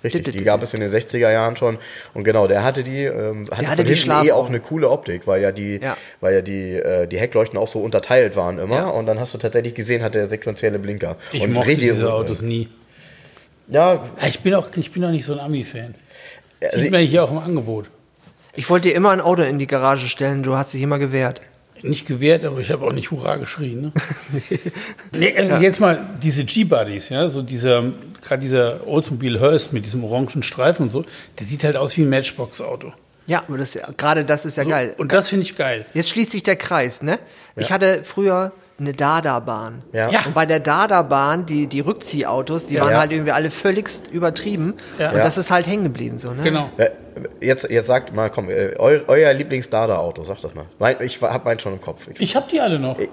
Richtig, 0.04 0.34
die 0.34 0.44
gab 0.44 0.64
es 0.64 0.74
in 0.74 0.80
den 0.82 0.90
60er 0.90 1.32
Jahren 1.32 1.56
schon. 1.56 1.78
Und 2.16 2.24
genau, 2.24 2.48
der 2.48 2.64
hatte 2.64 2.84
die, 2.84 3.04
ähm, 3.04 3.46
hatte, 3.52 3.68
hatte 3.68 3.76
von 3.78 3.86
die 3.86 3.94
hinten 3.94 4.26
eh 4.26 4.32
auch 4.32 4.50
eine 4.50 4.60
coole 4.60 4.90
Optik, 4.90 5.28
weil 5.28 5.44
ja 5.44 5.52
die, 5.52 5.80
Ja. 5.82 5.96
weil 6.22 6.34
ja 6.34 6.42
die, 6.42 6.74
äh, 6.74 7.06
die 7.08 7.20
Heckleuchten 7.20 7.58
auch 7.60 7.68
so 7.68 7.80
unterteilt 7.82 8.36
waren 8.36 8.58
immer. 8.58 8.78
Ja. 8.78 8.88
Und 8.88 9.06
dann 9.06 9.20
hast 9.20 9.36
du 9.36 9.38
tatsächlich 9.38 9.76
gesehen, 9.76 10.02
hat 10.02 10.16
der 10.16 10.28
sequentielle 10.28 10.80
Blinker. 10.80 11.18
Ich 11.32 11.44
und 11.44 11.54
mochte 11.54 11.76
diese 11.78 12.12
Autos 12.12 12.42
nie. 12.42 12.68
Ja, 13.72 14.04
Ich 14.28 14.42
bin 14.42 14.54
auch, 14.54 14.70
ich 14.76 14.92
bin 14.92 15.04
auch 15.04 15.10
nicht 15.10 15.26
so 15.26 15.34
ein 15.34 15.40
Ami-Fan. 15.40 15.96
Also 16.64 16.78
Sieht 16.78 16.92
man 16.92 17.02
hier 17.02 17.24
auch 17.24 17.32
im 17.32 17.40
Angebot. 17.40 17.90
Ich 18.56 18.70
wollte 18.70 18.90
dir 18.90 18.96
immer 18.96 19.12
ein 19.12 19.22
Auto 19.22 19.42
in 19.44 19.58
die 19.60 19.68
Garage 19.68 20.08
stellen, 20.10 20.44
du 20.44 20.58
hast 20.58 20.74
dich 20.74 20.82
immer 20.82 21.00
gewehrt. 21.00 21.42
Nicht 21.82 22.06
gewehrt, 22.06 22.46
aber 22.46 22.60
ich 22.60 22.70
habe 22.70 22.86
auch 22.86 22.92
nicht 22.92 23.10
Hurra 23.10 23.38
geschrien. 23.38 23.82
Ne? 23.82 23.92
nee, 25.14 25.36
also 25.36 25.56
Jetzt 25.56 25.80
mal 25.80 26.06
diese 26.22 26.44
G-Buddies, 26.44 27.10
ja, 27.10 27.28
so 27.28 27.42
dieser, 27.42 27.86
gerade 28.22 28.42
dieser 28.42 28.86
Oldsmobile 28.86 29.40
Hearst 29.40 29.74
mit 29.74 29.86
diesem 29.86 30.04
orangen 30.04 30.44
Streifen 30.44 30.84
und 30.84 30.92
so, 30.92 31.06
der 31.40 31.48
sieht 31.48 31.64
halt 31.64 31.78
aus 31.78 31.98
wie 31.98 32.02
ein 32.02 32.10
Matchbox-Auto. 32.10 32.94
Ja, 33.26 33.44
aber 33.48 33.58
das, 33.58 33.80
gerade 33.98 34.26
das 34.26 34.46
ist 34.46 34.58
ja 34.58 34.64
So, 34.64 34.70
geil. 34.70 34.94
Und 34.98 35.14
das 35.14 35.30
finde 35.30 35.46
ich 35.46 35.56
geil. 35.56 35.86
Jetzt 35.94 36.10
schließt 36.10 36.32
sich 36.32 36.44
der 36.44 36.56
Kreis, 36.56 37.02
ne? 37.02 37.18
Ich 37.56 37.72
hatte 37.72 38.02
früher 38.04 38.52
eine 38.82 38.94
Dada-Bahn. 38.94 39.82
Ja. 39.94 40.10
Ja. 40.10 40.20
Und 40.26 40.34
bei 40.34 40.46
der 40.46 40.60
Dada-Bahn, 40.60 41.46
die, 41.46 41.68
die 41.68 41.80
Rückziehautos, 41.80 42.68
die 42.68 42.76
Ja. 42.76 42.82
waren 42.84 42.92
Ja. 42.92 43.00
halt 43.00 43.12
irgendwie 43.12 43.32
alle 43.32 43.52
völligst 43.52 44.12
übertrieben. 44.12 44.74
Ja. 45.00 45.10
Und 45.12 45.18
Ja. 45.18 45.24
das 45.24 45.38
ist 45.38 45.52
halt 45.52 45.68
hängen 45.68 45.84
geblieben, 45.84 46.18
so, 46.18 46.32
ne? 46.32 46.44
Genau. 46.44 46.70
Äh, 46.78 46.90
Jetzt, 47.42 47.70
jetzt 47.70 47.88
sagt 47.88 48.16
mal, 48.16 48.30
komm, 48.30 48.50
äh, 48.50 48.74
eu, 48.80 49.00
euer 49.08 49.34
Lieblings-Dada-Auto, 49.34 50.24
sag 50.24 50.40
das 50.42 50.56
mal. 50.56 50.66
Mein, 50.80 50.96
ich 51.02 51.22
habe 51.22 51.44
meinen 51.44 51.60
schon 51.60 51.74
im 51.74 51.82
Kopf. 51.82 52.08
Ich, 52.10 52.22
Ich 52.22 52.36
habe 52.38 52.48
die 52.50 52.62
alle 52.62 52.80
noch. 52.80 52.98
ich 52.98 53.10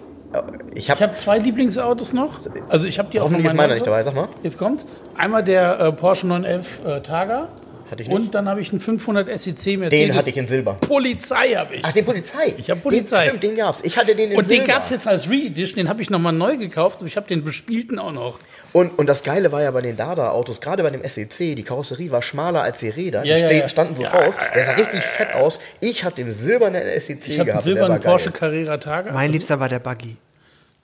Ich 0.74 0.90
habe 0.90 1.00
habe 1.02 1.16
zwei 1.16 1.38
Lieblingsautos 1.38 2.12
noch. 2.12 2.38
Also 2.68 2.86
ich 2.86 2.98
habe 3.00 3.10
die 3.10 3.18
auch 3.18 3.24
Hoffentlich 3.24 3.44
noch 3.46 3.52
ist 3.52 3.56
meiner 3.56 3.74
nicht 3.74 3.86
dabei, 3.86 4.02
sag 4.04 4.14
mal. 4.14 4.28
Jetzt 4.44 4.56
kommt's. 4.56 4.86
Einmal 5.16 5.42
der 5.42 5.80
äh, 5.80 5.92
Porsche 5.92 6.26
911 6.28 6.66
äh, 6.86 7.00
Targa. 7.00 7.48
Hatte 7.90 8.02
ich 8.02 8.08
nicht. 8.08 8.16
Und 8.18 8.34
dann 8.34 8.48
habe 8.48 8.60
ich 8.60 8.70
einen 8.70 8.80
500 8.80 9.28
SEC 9.40 9.78
Mercedes. 9.78 9.88
den 9.90 10.14
hatte 10.14 10.30
ich 10.30 10.36
in 10.36 10.46
Silber. 10.46 10.74
Polizei 10.80 11.54
habe 11.54 11.76
ich. 11.76 11.84
Ach, 11.84 11.92
den 11.92 12.04
Polizei. 12.04 12.54
Ich 12.58 12.70
hab 12.70 12.82
Polizei. 12.82 13.20
Den, 13.20 13.28
stimmt, 13.28 13.42
den 13.42 13.56
gab's. 13.56 13.80
Ich 13.82 13.96
hatte 13.96 14.14
den 14.14 14.30
in 14.32 14.36
und 14.38 14.44
den 14.46 14.58
Silber. 14.58 14.64
gab 14.72 14.84
es 14.84 14.90
jetzt 14.90 15.06
als 15.08 15.28
Re-Edition, 15.28 15.76
den 15.76 15.88
habe 15.88 16.02
ich 16.02 16.10
nochmal 16.10 16.32
neu 16.32 16.56
gekauft 16.56 17.00
und 17.00 17.06
ich 17.06 17.16
habe 17.16 17.26
den 17.26 17.44
bespielten 17.44 17.98
auch 17.98 18.12
noch. 18.12 18.38
Und, 18.72 18.98
und 18.98 19.08
das 19.08 19.22
Geile 19.22 19.50
war 19.52 19.62
ja 19.62 19.70
bei 19.70 19.80
den 19.80 19.96
Dada-Autos, 19.96 20.60
gerade 20.60 20.82
bei 20.82 20.90
dem 20.90 21.02
SEC, 21.08 21.56
die 21.56 21.62
Karosserie 21.62 22.10
war 22.10 22.20
schmaler 22.22 22.62
als 22.62 22.78
die 22.80 22.88
Räder. 22.90 23.24
Ja, 23.24 23.36
die 23.36 23.42
ja, 23.42 23.50
ja. 23.60 23.68
standen 23.68 23.96
so 23.96 24.02
Ja, 24.02 24.10
raus. 24.10 24.36
Der 24.54 24.64
sah 24.66 24.72
richtig 24.72 25.02
fett 25.02 25.32
aus. 25.34 25.58
Ich 25.80 26.04
hatte 26.04 26.22
den 26.22 26.32
silbernen 26.32 26.82
SEC 27.00 27.26
Ich 27.28 27.38
habe 27.38 27.40
einen 27.40 27.46
gehabt. 27.46 27.48
und 27.48 27.48
der 27.48 27.60
silbernen 27.62 27.90
war 27.92 27.98
geil. 27.98 28.10
Porsche 28.12 28.30
Carrera 28.30 28.76
Targa. 28.76 29.12
Mein 29.12 29.32
Liebster 29.32 29.58
war 29.58 29.68
der 29.68 29.78
Buggy. 29.78 30.16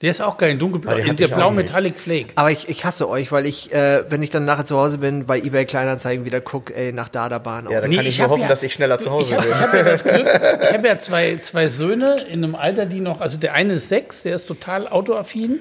Der 0.05 0.11
ist 0.11 0.21
auch 0.21 0.37
geil, 0.37 0.59
dunkelblau. 0.59 0.95
Der 0.97 1.07
ich 1.07 1.25
auch 1.33 1.37
blau. 1.37 1.51
Metallic 1.51 1.99
Flake. 1.99 2.27
Aber 2.35 2.51
ich, 2.51 2.69
ich 2.69 2.85
hasse 2.85 3.09
euch, 3.09 3.33
weil 3.33 3.47
ich, 3.47 3.73
äh, 3.73 4.05
wenn 4.11 4.23
ich 4.23 4.29
dann 4.29 4.45
nachher 4.45 4.67
zu 4.67 4.77
Hause 4.77 4.99
bin, 4.99 5.25
bei 5.25 5.39
eBay 5.39 5.65
Kleinanzeigen 5.65 6.27
wieder 6.27 6.43
gucke, 6.43 6.75
ey, 6.77 6.93
nach 6.93 7.09
Dada-Bahn. 7.09 7.71
Ja, 7.71 7.81
dann 7.81 7.89
Nee, 7.89 7.97
kann 7.97 8.05
ich, 8.05 8.11
ich 8.13 8.19
nur 8.19 8.25
hab 8.27 8.31
hoffen, 8.33 8.43
ja- 8.43 8.49
dass 8.49 8.63
ich 8.63 8.75
schneller 8.75 8.99
zu 8.99 9.11
Hause 9.11 9.33
Ich 9.33 9.39
habe 9.39 9.49
bin. 9.49 9.59
hab 9.61 9.73
ja 9.75 9.83
das 9.83 10.05
Glück, 10.05 10.27
ich 10.63 10.73
habe 10.75 10.87
ja 10.87 10.99
zwei, 10.99 11.39
zwei 11.41 11.69
Söhne 11.69 12.19
in 12.31 12.45
einem 12.45 12.55
Alter, 12.55 12.85
die 12.85 13.01
noch, 13.01 13.23
also 13.23 13.39
der 13.39 13.55
eine 13.55 13.73
ist 13.75 13.89
sechs, 13.89 14.23
der 14.23 14.35
ist 14.37 14.45
total 14.45 14.87
autoaffin 14.89 15.61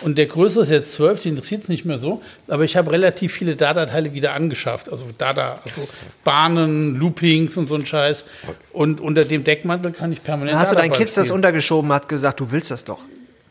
und 0.00 0.18
der 0.18 0.26
größere 0.26 0.64
ist 0.64 0.70
jetzt 0.70 0.92
zwölf, 0.92 1.22
den 1.22 1.34
interessiert 1.36 1.62
es 1.62 1.68
nicht 1.68 1.84
mehr 1.84 1.98
so. 1.98 2.20
Aber 2.48 2.64
ich 2.64 2.76
habe 2.76 2.90
relativ 2.90 3.32
viele 3.32 3.54
Dada-Teile 3.54 4.12
wieder 4.12 4.32
angeschafft. 4.32 4.90
Also 4.90 5.04
Dada, 5.16 5.60
also 5.64 5.82
Bahnen, 6.24 6.96
Loopings 6.96 7.56
und 7.56 7.68
so 7.68 7.76
ein 7.76 7.86
Scheiß. 7.86 8.24
Und 8.72 9.00
unter 9.00 9.24
dem 9.24 9.44
Deckmantel 9.44 9.92
kann 9.92 10.12
ich 10.12 10.20
permanent 10.24 10.54
Dann 10.54 10.60
hast 10.60 10.72
du 10.72 10.76
deinen 10.76 10.90
Kids 10.92 11.14
das 11.14 11.30
untergeschoben, 11.30 11.92
hat 11.92 12.08
gesagt, 12.08 12.40
du 12.40 12.50
willst 12.50 12.72
das 12.72 12.84
doch. 12.84 12.98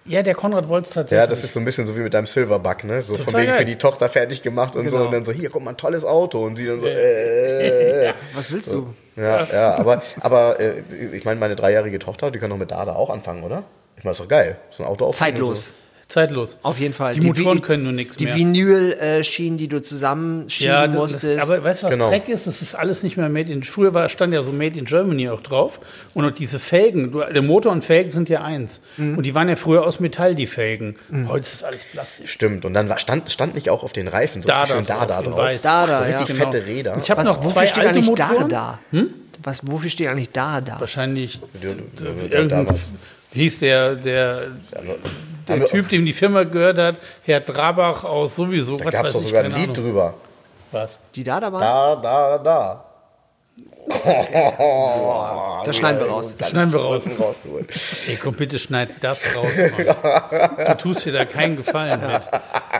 Ja, 0.05 0.21
der 0.21 0.35
Konrad 0.35 0.67
wollte 0.67 0.87
es 0.87 0.93
tatsächlich. 0.93 1.23
Ja, 1.23 1.27
das 1.27 1.43
ist 1.43 1.53
so 1.53 1.59
ein 1.59 1.65
bisschen 1.65 1.87
so 1.87 1.95
wie 1.95 2.01
mit 2.01 2.13
deinem 2.13 2.25
Silverbug, 2.25 2.83
ne? 2.83 3.01
So 3.01 3.15
von 3.15 3.25
Total 3.25 3.41
wegen 3.41 3.51
geil. 3.51 3.59
für 3.59 3.65
die 3.65 3.77
Tochter 3.77 4.09
fertig 4.09 4.41
gemacht 4.41 4.75
und 4.75 4.89
so. 4.89 4.97
Genau. 4.97 5.07
Und 5.07 5.13
dann 5.13 5.25
so, 5.25 5.31
hier, 5.31 5.49
guck 5.49 5.63
mal, 5.63 5.71
ein 5.71 5.77
tolles 5.77 6.03
Auto. 6.03 6.45
Und 6.45 6.57
sie 6.57 6.65
dann 6.65 6.81
so, 6.81 6.87
äh. 6.87 8.13
Was 8.35 8.51
willst 8.51 8.71
du? 8.71 8.93
Ja, 9.15 9.45
ja, 9.45 9.75
aber, 9.75 10.01
aber 10.19 10.59
äh, 10.59 10.81
ich 11.13 11.23
meine, 11.23 11.39
meine 11.39 11.55
dreijährige 11.55 11.99
Tochter, 11.99 12.31
die 12.31 12.39
kann 12.39 12.49
doch 12.49 12.57
mit 12.57 12.71
Dada 12.71 12.95
auch 12.95 13.09
anfangen, 13.09 13.43
oder? 13.43 13.63
Ich 13.95 14.03
meine, 14.03 14.11
ist 14.11 14.19
doch 14.19 14.27
geil. 14.27 14.57
So 14.69 14.83
ein 14.83 14.89
Auto 14.89 15.05
und 15.05 15.15
Zeitlos. 15.15 15.73
So. 16.13 16.19
zeitlos. 16.19 16.57
Auf 16.63 16.79
jeden 16.79 16.93
Fall. 16.93 17.13
Die 17.15 17.21
Motoren 17.21 17.57
Vi- 17.57 17.61
können 17.61 17.83
nur 17.83 17.91
nichts 17.91 18.17
Die 18.17 18.25
mehr. 18.25 18.35
Vinyl-Schienen, 18.35 19.57
die 19.57 19.67
du 19.67 19.81
zusammenschieben 19.81 20.71
Ja, 20.73 20.87
das, 20.87 20.95
musstest. 20.95 21.39
aber 21.41 21.63
weißt 21.63 21.81
du, 21.81 21.85
was 21.87 21.93
Genau. 21.93 22.09
Dreck 22.09 22.29
ist? 22.29 22.47
Das 22.47 22.61
ist 22.61 22.75
alles 22.75 23.03
nicht 23.03 23.17
mehr 23.17 23.29
Made 23.29 23.51
in. 23.51 23.63
Früher 23.63 23.93
war, 23.93 24.07
stand 24.09 24.33
ja 24.33 24.43
so 24.43 24.51
Made 24.51 24.77
in 24.77 24.85
Germany 24.85 25.29
auch 25.29 25.41
drauf. 25.41 25.79
Und 26.13 26.25
auch 26.25 26.31
diese 26.31 26.59
Felgen, 26.59 27.11
du, 27.11 27.19
der 27.21 27.41
Motor 27.41 27.71
und 27.71 27.83
Felgen 27.83 28.11
sind 28.11 28.29
ja 28.29 28.43
eins. 28.43 28.81
Mhm. 28.97 29.17
Und 29.17 29.23
die 29.25 29.33
waren 29.35 29.49
ja 29.49 29.55
früher 29.55 29.83
aus 29.85 29.99
Metall, 29.99 30.35
die 30.35 30.47
Felgen. 30.47 30.95
Heute 31.27 31.43
ist 31.43 31.53
das 31.53 31.63
alles 31.63 31.83
Plastisch. 31.83 32.31
Stimmt. 32.31 32.65
Und 32.65 32.73
dann 32.73 32.89
war, 32.89 32.99
stand, 32.99 33.31
stand 33.31 33.55
nicht 33.55 33.69
auch 33.69 33.83
auf 33.83 33.93
den 33.93 34.07
Reifen 34.07 34.41
so 34.43 34.47
Dada 34.47 34.67
schön 34.67 34.85
drauf, 34.85 35.07
Dada 35.07 35.19
in 35.19 35.25
drauf. 35.25 35.37
weiß. 35.37 35.61
Dada, 35.63 35.97
so 35.97 36.03
ja. 36.09 36.17
richtig 36.19 36.35
Genau. 36.37 36.51
fette 36.51 36.65
Räder. 36.65 36.97
Ich 37.01 37.09
habe 37.11 37.23
noch 37.23 37.37
wofür 37.39 37.51
zwei 37.51 37.67
steht 37.67 37.79
alte 37.85 37.89
eigentlich 37.99 38.05
Motoren. 38.09 38.49
da 38.49 38.79
da? 38.91 39.07
Was, 39.43 39.59
wofür 39.63 39.89
steht 39.89 40.07
eigentlich 40.07 40.29
da 40.31 40.61
da? 40.61 40.79
Wahrscheinlich 40.79 41.41
wie 43.31 43.41
hieß 43.41 43.59
der, 43.59 43.95
der, 43.95 44.51
der 45.47 45.55
Aber- 45.57 45.65
Typ, 45.65 45.89
dem 45.89 46.05
die 46.05 46.13
Firma 46.13 46.43
gehört 46.43 46.77
hat, 46.77 46.95
Herr 47.23 47.41
Drabach 47.41 48.03
aus 48.03 48.35
sowieso, 48.35 48.77
Da 48.77 48.85
was 48.85 48.91
gab 48.93 49.05
es 49.07 49.13
doch 49.13 49.21
sogar 49.23 49.43
ein 49.43 49.51
Lied 49.51 49.63
Ahnung. 49.63 49.73
drüber. 49.75 50.13
Was? 50.71 50.97
Die 51.15 51.23
Dada-Bahn? 51.23 51.61
Da, 51.61 51.95
da, 51.97 52.37
da. 52.39 52.85
Das 55.65 55.75
schneiden 55.77 55.99
wir 55.99 56.07
raus. 56.07 56.33
Das 56.37 56.49
schneiden 56.49 56.71
wir 56.71 56.79
raus. 56.79 57.05
Ey, 58.07 58.15
komm, 58.15 58.33
bitte 58.35 58.57
schneid 58.59 58.89
das 59.01 59.35
raus, 59.35 59.47
Mann. 59.57 60.67
Du 60.67 60.77
tust 60.77 61.05
dir 61.05 61.11
da 61.13 61.25
keinen 61.25 61.57
Gefallen 61.57 61.99
mit. 62.01 62.21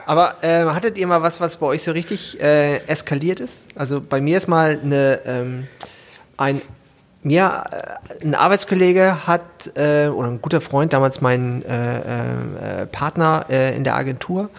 Aber 0.05 0.35
äh, 0.41 0.65
hattet 0.65 0.97
ihr 0.97 1.07
mal 1.07 1.21
was, 1.21 1.39
was 1.41 1.57
bei 1.57 1.65
euch 1.67 1.83
so 1.83 1.91
richtig 1.91 2.39
äh, 2.41 2.77
eskaliert 2.87 3.39
ist? 3.39 3.61
Also 3.75 4.01
bei 4.01 4.21
mir 4.21 4.37
ist 4.37 4.47
mal 4.47 4.79
eine, 4.81 5.19
ähm, 5.25 5.67
ein, 6.37 6.61
mir, 7.25 7.63
äh, 7.71 8.25
ein 8.25 8.35
Arbeitskollege 8.35 9.27
hat, 9.27 9.41
äh, 9.75 10.07
oder 10.07 10.29
ein 10.29 10.41
guter 10.41 10.61
Freund, 10.61 10.93
damals 10.93 11.21
mein 11.21 11.63
äh, 11.65 11.97
äh, 11.97 12.85
Partner 12.87 13.45
äh, 13.49 13.75
in 13.75 13.83
der 13.83 13.95
Agentur, 13.95 14.49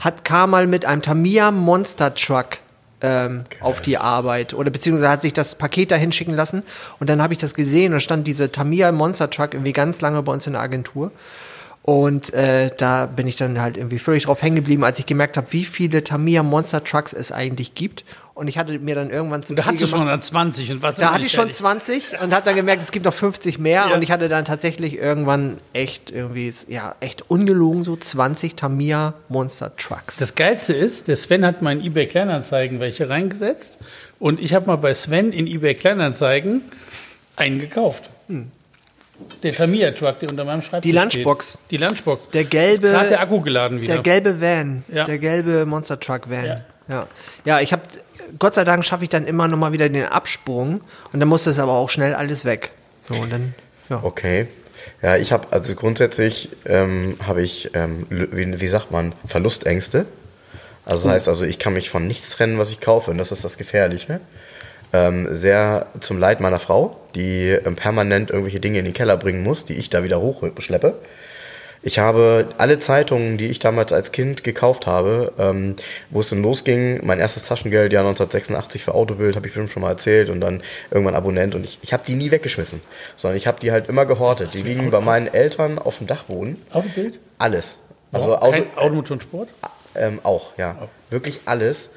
hat, 0.00 0.24
kam 0.24 0.50
mal 0.50 0.66
mit 0.66 0.84
einem 0.84 1.02
Tamiya 1.02 1.50
Monster 1.50 2.14
Truck 2.14 2.58
ähm, 3.02 3.44
auf 3.60 3.80
die 3.80 3.98
Arbeit. 3.98 4.54
Oder 4.54 4.70
beziehungsweise 4.70 5.10
hat 5.10 5.22
sich 5.22 5.32
das 5.32 5.54
Paket 5.54 5.90
dahin 5.90 6.12
schicken 6.12 6.34
lassen. 6.34 6.62
Und 6.98 7.10
dann 7.10 7.22
habe 7.22 7.32
ich 7.32 7.38
das 7.38 7.54
gesehen 7.54 7.92
und 7.92 8.00
stand 8.00 8.26
diese 8.26 8.50
Tamiya 8.50 8.92
Monster 8.92 9.30
Truck 9.30 9.54
irgendwie 9.54 9.72
ganz 9.72 10.00
lange 10.00 10.22
bei 10.22 10.32
uns 10.32 10.46
in 10.46 10.54
der 10.54 10.62
Agentur 10.62 11.10
und 11.86 12.34
äh, 12.34 12.72
da 12.76 13.06
bin 13.06 13.28
ich 13.28 13.36
dann 13.36 13.60
halt 13.60 13.76
irgendwie 13.76 14.00
völlig 14.00 14.24
drauf 14.24 14.42
hängen 14.42 14.56
geblieben, 14.56 14.82
als 14.82 14.98
ich 14.98 15.06
gemerkt 15.06 15.36
habe, 15.36 15.46
wie 15.52 15.64
viele 15.64 16.02
Tamiya 16.02 16.42
Monster 16.42 16.82
Trucks 16.82 17.12
es 17.12 17.30
eigentlich 17.30 17.74
gibt. 17.74 18.04
Und 18.34 18.48
ich 18.48 18.58
hatte 18.58 18.76
mir 18.80 18.96
dann 18.96 19.08
irgendwann 19.08 19.44
zum 19.44 19.54
Da 19.54 19.64
hattest 19.64 19.84
du 19.84 19.86
schon 19.86 20.04
dann 20.04 20.20
20 20.20 20.72
und 20.72 20.82
was 20.82 20.96
da 20.96 21.14
hatte 21.14 21.24
ich 21.24 21.30
schon 21.32 21.50
20 21.50 22.20
und 22.20 22.34
habe 22.34 22.44
dann 22.44 22.56
gemerkt, 22.56 22.82
es 22.82 22.90
gibt 22.90 23.06
noch 23.06 23.14
50 23.14 23.60
mehr 23.60 23.86
Ja. 23.88 23.94
und 23.94 24.02
ich 24.02 24.10
hatte 24.10 24.28
dann 24.28 24.44
tatsächlich 24.44 24.98
irgendwann 24.98 25.58
echt 25.72 26.10
irgendwie, 26.10 26.52
ja, 26.68 26.96
echt 26.98 27.30
ungelogen 27.30 27.84
so 27.84 27.96
20 27.96 28.56
Tamiya 28.56 29.14
Monster 29.28 29.74
Trucks. 29.76 30.16
Das 30.16 30.34
Geilste 30.34 30.72
ist, 30.74 31.06
der 31.06 31.16
Sven 31.16 31.46
hat 31.46 31.62
mal 31.62 31.70
in 31.70 31.84
eBay 31.84 32.06
Kleinanzeigen 32.08 32.80
welche 32.80 33.08
reingesetzt 33.08 33.78
und 34.18 34.40
ich 34.40 34.54
habe 34.54 34.66
mal 34.66 34.76
bei 34.76 34.92
Sven 34.94 35.32
in 35.32 35.46
eBay 35.46 35.74
Kleinanzeigen 35.74 36.62
einen 37.36 37.60
gekauft. 37.60 38.10
Der 39.42 39.52
Tamiya 39.54 39.92
Truck, 39.92 40.18
der 40.20 40.30
unter 40.30 40.44
meinem 40.44 40.62
Schreibtisch 40.62 40.90
Die 40.90 40.96
Lunchbox. 40.96 41.52
Steht. 41.52 41.70
Die 41.70 41.76
Lunchbox. 41.78 42.28
Der 42.30 42.44
gelbe- 42.44 42.90
gerade 42.90 43.08
der 43.10 43.20
Akku 43.20 43.40
geladen 43.40 43.80
wieder. 43.80 43.94
Der 43.94 44.02
gelbe 44.02 44.40
Van, 44.40 44.84
Ja. 44.92 45.04
der 45.04 45.18
gelbe 45.18 45.64
Monster 45.66 45.98
Truck 46.00 46.28
Van. 46.30 46.44
Ja. 46.44 46.62
Ja, 46.88 47.06
ja. 47.44 47.60
ich 47.60 47.72
habe, 47.72 47.82
Gott 48.38 48.54
sei 48.54 48.64
Dank 48.64 48.84
schaffe 48.84 49.04
ich 49.04 49.10
dann 49.10 49.26
immer 49.26 49.48
noch 49.48 49.56
mal 49.58 49.72
wieder 49.72 49.88
den 49.88 50.04
Absprung 50.04 50.80
und 51.12 51.20
dann 51.20 51.28
muss 51.28 51.44
das 51.44 51.58
aber 51.58 51.72
auch 51.72 51.90
schnell 51.90 52.14
alles 52.14 52.44
weg. 52.44 52.70
So 53.02 53.14
und 53.14 53.32
dann, 53.32 53.54
ja. 53.88 54.00
Okay. 54.02 54.46
Ja, 55.02 55.16
ich 55.16 55.32
habe, 55.32 55.48
also 55.50 55.74
grundsätzlich 55.74 56.50
ähm, 56.66 57.16
habe 57.26 57.42
ich, 57.42 57.70
ähm, 57.74 58.06
wie, 58.10 58.60
wie 58.60 58.68
sagt 58.68 58.90
man, 58.90 59.14
Verlustängste. 59.26 60.06
Also 60.84 61.04
das 61.08 61.14
heißt 61.14 61.28
also, 61.28 61.44
ich 61.44 61.58
kann 61.58 61.72
mich 61.72 61.90
von 61.90 62.06
nichts 62.06 62.30
trennen, 62.30 62.58
was 62.58 62.70
ich 62.70 62.80
kaufe 62.80 63.10
und 63.10 63.18
das 63.18 63.32
ist 63.32 63.44
das 63.44 63.56
Gefährliche. 63.56 64.20
Ähm, 64.92 65.34
sehr 65.34 65.86
zum 66.00 66.18
Leid 66.18 66.40
meiner 66.40 66.58
Frau, 66.58 66.96
die 67.14 67.48
ähm, 67.48 67.74
permanent 67.76 68.30
irgendwelche 68.30 68.60
Dinge 68.60 68.78
in 68.78 68.84
den 68.84 68.94
Keller 68.94 69.16
bringen 69.16 69.42
muss, 69.42 69.64
die 69.64 69.74
ich 69.74 69.90
da 69.90 70.04
wieder 70.04 70.20
hochschleppe. 70.20 70.94
Ich 71.82 72.00
habe 72.00 72.48
alle 72.58 72.78
Zeitungen, 72.80 73.36
die 73.36 73.46
ich 73.46 73.60
damals 73.60 73.92
als 73.92 74.10
Kind 74.10 74.42
gekauft 74.42 74.88
habe, 74.88 75.32
ähm, 75.38 75.76
wo 76.10 76.18
es 76.18 76.30
dann 76.30 76.42
losging, 76.42 77.04
mein 77.06 77.20
erstes 77.20 77.44
Taschengeld, 77.44 77.92
ja 77.92 78.00
1986 78.00 78.82
für 78.82 78.94
Autobild, 78.94 79.36
habe 79.36 79.46
ich 79.46 79.52
bestimmt 79.52 79.70
schon 79.70 79.82
mal 79.82 79.90
erzählt, 79.90 80.28
und 80.28 80.40
dann 80.40 80.62
irgendwann 80.90 81.14
Abonnent. 81.14 81.54
Und 81.54 81.64
ich, 81.64 81.78
ich 81.82 81.92
habe 81.92 82.02
die 82.04 82.14
nie 82.14 82.32
weggeschmissen, 82.32 82.80
sondern 83.14 83.36
ich 83.36 83.46
habe 83.46 83.60
die 83.60 83.70
halt 83.70 83.88
immer 83.88 84.04
gehortet. 84.04 84.54
Die 84.54 84.62
liegen 84.62 84.90
bei 84.90 85.00
meinen 85.00 85.32
Eltern 85.32 85.78
auf 85.78 85.98
dem 85.98 86.08
Dachboden. 86.08 86.60
Autobild? 86.72 87.20
Alles. 87.38 87.78
Also 88.10 88.36
Auto, 88.36 88.50
Kein 88.50 88.76
Automotor 88.76 89.14
und 89.14 89.22
Sport? 89.22 89.48
ähm, 89.94 90.20
auch, 90.24 90.56
ja. 90.58 90.88
Wirklich 91.10 91.40
alles. 91.44 91.90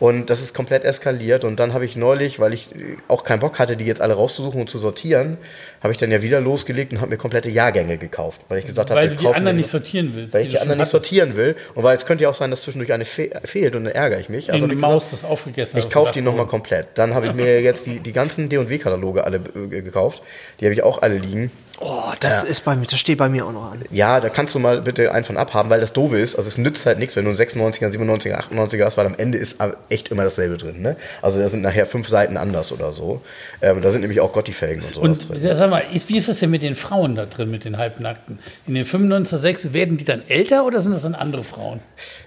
Und 0.00 0.28
das 0.28 0.42
ist 0.42 0.54
komplett 0.54 0.84
eskaliert. 0.84 1.44
Und 1.44 1.60
dann 1.60 1.72
habe 1.72 1.84
ich 1.84 1.94
neulich, 1.94 2.40
weil 2.40 2.52
ich 2.52 2.70
auch 3.06 3.22
keinen 3.22 3.38
Bock 3.38 3.58
hatte, 3.60 3.76
die 3.76 3.84
jetzt 3.84 4.00
alle 4.00 4.14
rauszusuchen 4.14 4.60
und 4.60 4.68
zu 4.68 4.78
sortieren, 4.78 5.38
habe 5.82 5.92
ich 5.92 5.98
dann 5.98 6.10
ja 6.10 6.20
wieder 6.20 6.40
losgelegt 6.40 6.92
und 6.92 7.00
habe 7.00 7.10
mir 7.10 7.16
komplette 7.16 7.48
Jahrgänge 7.48 7.96
gekauft. 7.96 8.40
Weil 8.48 8.58
ich 8.58 8.66
gesagt 8.66 8.90
habe, 8.90 9.00
Weil 9.00 9.10
wir 9.10 9.16
du 9.16 9.22
die 9.22 9.28
anderen 9.28 9.56
nicht 9.56 9.70
sortieren 9.70 10.12
willst. 10.14 10.34
weil 10.34 10.42
ich 10.42 10.48
die 10.48 10.58
anderen 10.58 10.80
nicht 10.80 10.90
sortieren 10.90 11.36
will. 11.36 11.54
Und 11.74 11.84
weil 11.84 11.96
es 11.96 12.06
könnte 12.06 12.24
ja 12.24 12.30
auch 12.30 12.34
sein, 12.34 12.50
dass 12.50 12.62
zwischendurch 12.62 12.92
eine 12.92 13.04
fe 13.04 13.30
fehlt 13.44 13.76
und 13.76 13.84
dann 13.84 13.94
ärgere 13.94 14.18
ich 14.18 14.28
mich. 14.28 14.52
Also 14.52 14.66
hab 14.66 14.72
ich 14.72 14.78
Maus 14.78 15.04
gesagt, 15.04 15.22
das 15.22 15.30
aufgegessen 15.30 15.78
ich 15.78 15.86
auf 15.86 15.92
kaufe 15.92 16.12
die 16.12 16.22
nochmal 16.22 16.46
komplett. 16.46 16.88
Dann 16.94 17.14
habe 17.14 17.28
ich 17.28 17.32
mir 17.32 17.60
jetzt 17.60 17.86
die, 17.86 18.00
die 18.00 18.12
ganzen 18.12 18.48
D&W-Kataloge 18.48 19.24
alle 19.24 19.36
äh, 19.36 19.80
gekauft. 19.82 20.22
Die 20.60 20.64
habe 20.64 20.74
ich 20.74 20.82
auch 20.82 21.02
alle 21.02 21.18
liegen. 21.18 21.52
Oh, 21.80 22.12
das 22.20 22.44
ist 22.44 22.64
bei 22.64 22.76
mir, 22.76 22.86
das 22.86 23.00
steht 23.00 23.18
bei 23.18 23.28
mir 23.28 23.44
auch 23.46 23.52
noch 23.52 23.72
an. 23.72 23.82
Ja, 23.90 24.20
da 24.20 24.28
kannst 24.28 24.54
du 24.54 24.58
mal 24.58 24.80
bitte 24.82 25.12
einen 25.12 25.24
von 25.24 25.36
abhaben, 25.36 25.70
weil 25.70 25.80
das 25.80 25.92
doofe 25.92 26.18
ist, 26.18 26.36
also 26.36 26.46
es 26.48 26.56
nützt 26.56 26.86
halt 26.86 26.98
nichts, 26.98 27.16
wenn 27.16 27.24
du 27.24 27.30
einen 27.30 27.38
96er, 27.38 27.88
97er, 27.90 28.48
98er 28.50 28.84
hast, 28.84 28.96
weil 28.96 29.06
am 29.06 29.14
Ende 29.16 29.38
ist 29.38 29.56
echt 29.88 30.08
immer 30.08 30.24
dasselbe 30.24 30.56
drin. 30.56 30.82
Ne? 30.82 30.96
Also 31.20 31.40
da 31.40 31.48
sind 31.48 31.62
nachher 31.62 31.86
fünf 31.86 32.08
Seiten 32.08 32.36
anders 32.36 32.70
oder 32.72 32.92
so. 32.92 33.22
Ähm, 33.60 33.82
da 33.82 33.90
sind 33.90 34.02
nämlich 34.02 34.20
auch 34.20 34.32
Gotti-Felgen 34.32 34.82
und 34.82 34.88
sowas 34.94 35.18
Und 35.26 35.28
drin. 35.42 35.56
sag 35.58 35.70
mal, 35.70 35.82
ist, 35.92 36.08
wie 36.08 36.16
ist 36.16 36.28
das 36.28 36.38
denn 36.38 36.50
mit 36.50 36.62
den 36.62 36.76
Frauen 36.76 37.16
da 37.16 37.26
drin, 37.26 37.50
mit 37.50 37.64
den 37.64 37.76
Halbnackten? 37.76 38.38
In 38.66 38.74
den 38.74 38.86
95er 38.86 39.36
6 39.38 39.72
werden 39.72 39.96
die 39.96 40.04
dann 40.04 40.22
älter 40.28 40.64
oder 40.66 40.80
sind 40.80 40.92
das 40.92 41.02
dann 41.02 41.14
andere 41.14 41.42
Frauen? 41.44 41.80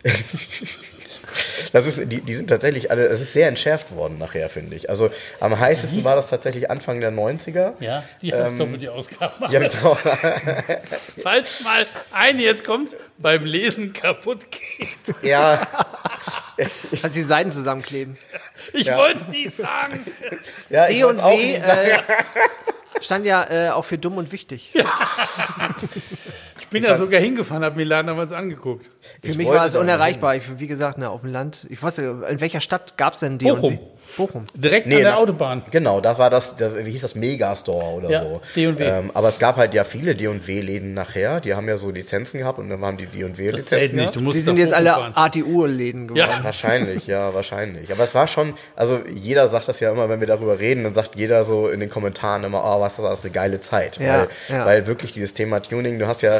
Das 1.74 1.86
ist, 1.86 2.00
die, 2.12 2.22
die 2.22 2.34
sind 2.34 2.50
tatsächlich 2.50 2.90
alle, 2.92 3.06
es 3.08 3.22
ist 3.22 3.34
sehr 3.34 3.48
entschärft 3.48 3.94
worden 3.96 4.18
nachher, 4.18 4.50
finde 4.50 4.76
ich. 4.76 4.90
Also 4.90 5.10
am 5.40 5.60
heißesten 5.60 6.04
war 6.04 6.16
das 6.16 6.30
tatsächlich 6.30 6.72
Anfang 6.72 7.00
der 7.00 7.12
90er. 7.12 7.74
Ja, 7.80 8.04
die 8.22 8.32
ähm, 8.32 8.58
doppelt 8.58 8.82
die 8.82 8.90
Ausgaben. 8.90 9.52
Ja, 9.52 9.60
genau. 9.60 9.96
Falls 11.22 11.64
mal 11.64 11.86
eine 12.12 12.42
jetzt 12.42 12.64
kommt, 12.66 12.96
beim 13.18 13.46
Lesen 13.46 13.94
kaputt 13.94 14.48
geht. 14.52 15.24
ja, 15.24 15.68
Als 17.04 17.14
die 17.14 17.24
Seiten 17.24 17.52
zusammenkleben. 17.52 18.18
Ich 18.74 18.86
Ja. 18.86 18.98
wollte 18.98 19.20
es 19.20 19.28
nicht 19.28 19.56
sagen. 19.56 20.06
ja, 20.70 20.88
ich 20.90 20.98
D 20.98 21.04
und 21.04 21.18
W 21.18 21.54
äh, 21.56 22.00
stand 23.02 23.26
ja 23.26 23.48
äh, 23.50 23.70
auch 23.70 23.86
für 23.86 23.98
dumm 23.98 24.18
und 24.18 24.32
wichtig. 24.32 24.74
Ich 26.68 26.72
bin 26.72 26.84
da 26.84 26.98
sogar 26.98 27.22
hingefahren, 27.22 27.64
habe 27.64 27.78
mir 27.78 27.84
den 27.86 27.90
Laden 27.90 28.08
damals 28.08 28.34
angeguckt. 28.34 28.90
Für 29.22 29.28
Ich 29.32 29.38
mich 29.38 29.48
war 29.48 29.66
es 29.66 29.76
unerreichbar. 29.76 30.36
Ich, 30.36 30.60
wie 30.60 30.68
gesagt, 30.68 30.98
ne, 30.98 31.10
auf 31.10 31.22
dem 31.22 31.32
Land. 31.32 31.66
Ich 31.70 31.82
weiß 31.82 31.98
nicht, 31.98 32.08
in 32.30 32.42
welcher 32.42 32.60
Stadt 32.60 32.98
gab 32.98 33.14
es 33.14 33.22
denn 33.22 33.38
D 33.38 33.46
Bochum. 33.46 33.64
und 33.64 33.80
W? 33.80 33.80
Bochum. 34.16 34.46
Direkt 34.54 34.88
Nee, 34.88 34.96
an 34.98 35.02
der 35.02 35.12
na- 35.12 35.18
Autobahn. 35.18 35.64
Genau, 35.72 36.00
da 36.02 36.18
war 36.18 36.30
das, 36.30 36.56
der, 36.56 36.86
wie 36.86 36.92
hieß 36.92 37.02
das, 37.02 37.16
Megastore 37.16 37.86
oder 37.98 38.10
Ja, 38.10 38.22
so. 38.24 38.42
D&W. 38.56 38.84
Ähm, 38.84 39.12
aber 39.14 39.30
es 39.30 39.40
gab 39.40 39.58
halt 39.58 39.74
ja 39.74 39.84
viele 39.84 40.16
D&W-Läden 40.16 40.94
nachher, 40.94 41.40
die 41.42 41.54
haben 41.54 41.68
ja 41.68 41.78
so 41.78 41.90
Lizenzen 41.92 42.38
gehabt 42.40 42.60
und 42.60 42.70
dann 42.70 42.82
haben 42.82 42.98
die 42.98 43.08
D&W-Lizenzen 43.08 43.96
nicht. 43.96 44.16
Du 44.16 44.22
musst 44.22 44.38
Die 44.38 44.42
sind 44.44 44.58
jetzt 44.58 44.74
alle. 44.74 44.94
ATU-Läden 45.16 46.08
geworden. 46.08 46.30
Ja. 46.32 46.44
Wahrscheinlich, 46.44 47.08
ja, 47.08 47.34
wahrscheinlich. 47.34 47.92
Aber 47.92 48.04
es 48.04 48.16
war 48.16 48.28
schon, 48.28 48.54
also 48.76 49.02
jeder 49.14 49.48
sagt 49.48 49.68
das 49.68 49.80
ja 49.80 49.92
immer, 49.92 50.10
wenn 50.10 50.20
wir 50.20 50.28
darüber 50.28 50.60
reden, 50.60 50.84
dann 50.84 50.94
sagt 50.94 51.16
jeder 51.16 51.44
so 51.44 51.68
in 51.70 51.80
den 51.80 51.90
Kommentaren 51.90 52.44
immer, 52.44 52.64
oh, 52.64 52.80
was 52.82 53.00
war 53.02 53.10
das 53.10 53.24
eine 53.24 53.32
geile 53.34 53.60
Zeit. 53.60 53.98
Ja, 54.00 54.20
weil, 54.20 54.28
ja. 54.50 54.66
weil 54.66 54.88
wirklich 54.88 55.12
dieses 55.12 55.34
Thema 55.34 55.62
Tuning, 55.62 56.00
du 56.00 56.08
hast 56.08 56.22
ja, 56.22 56.40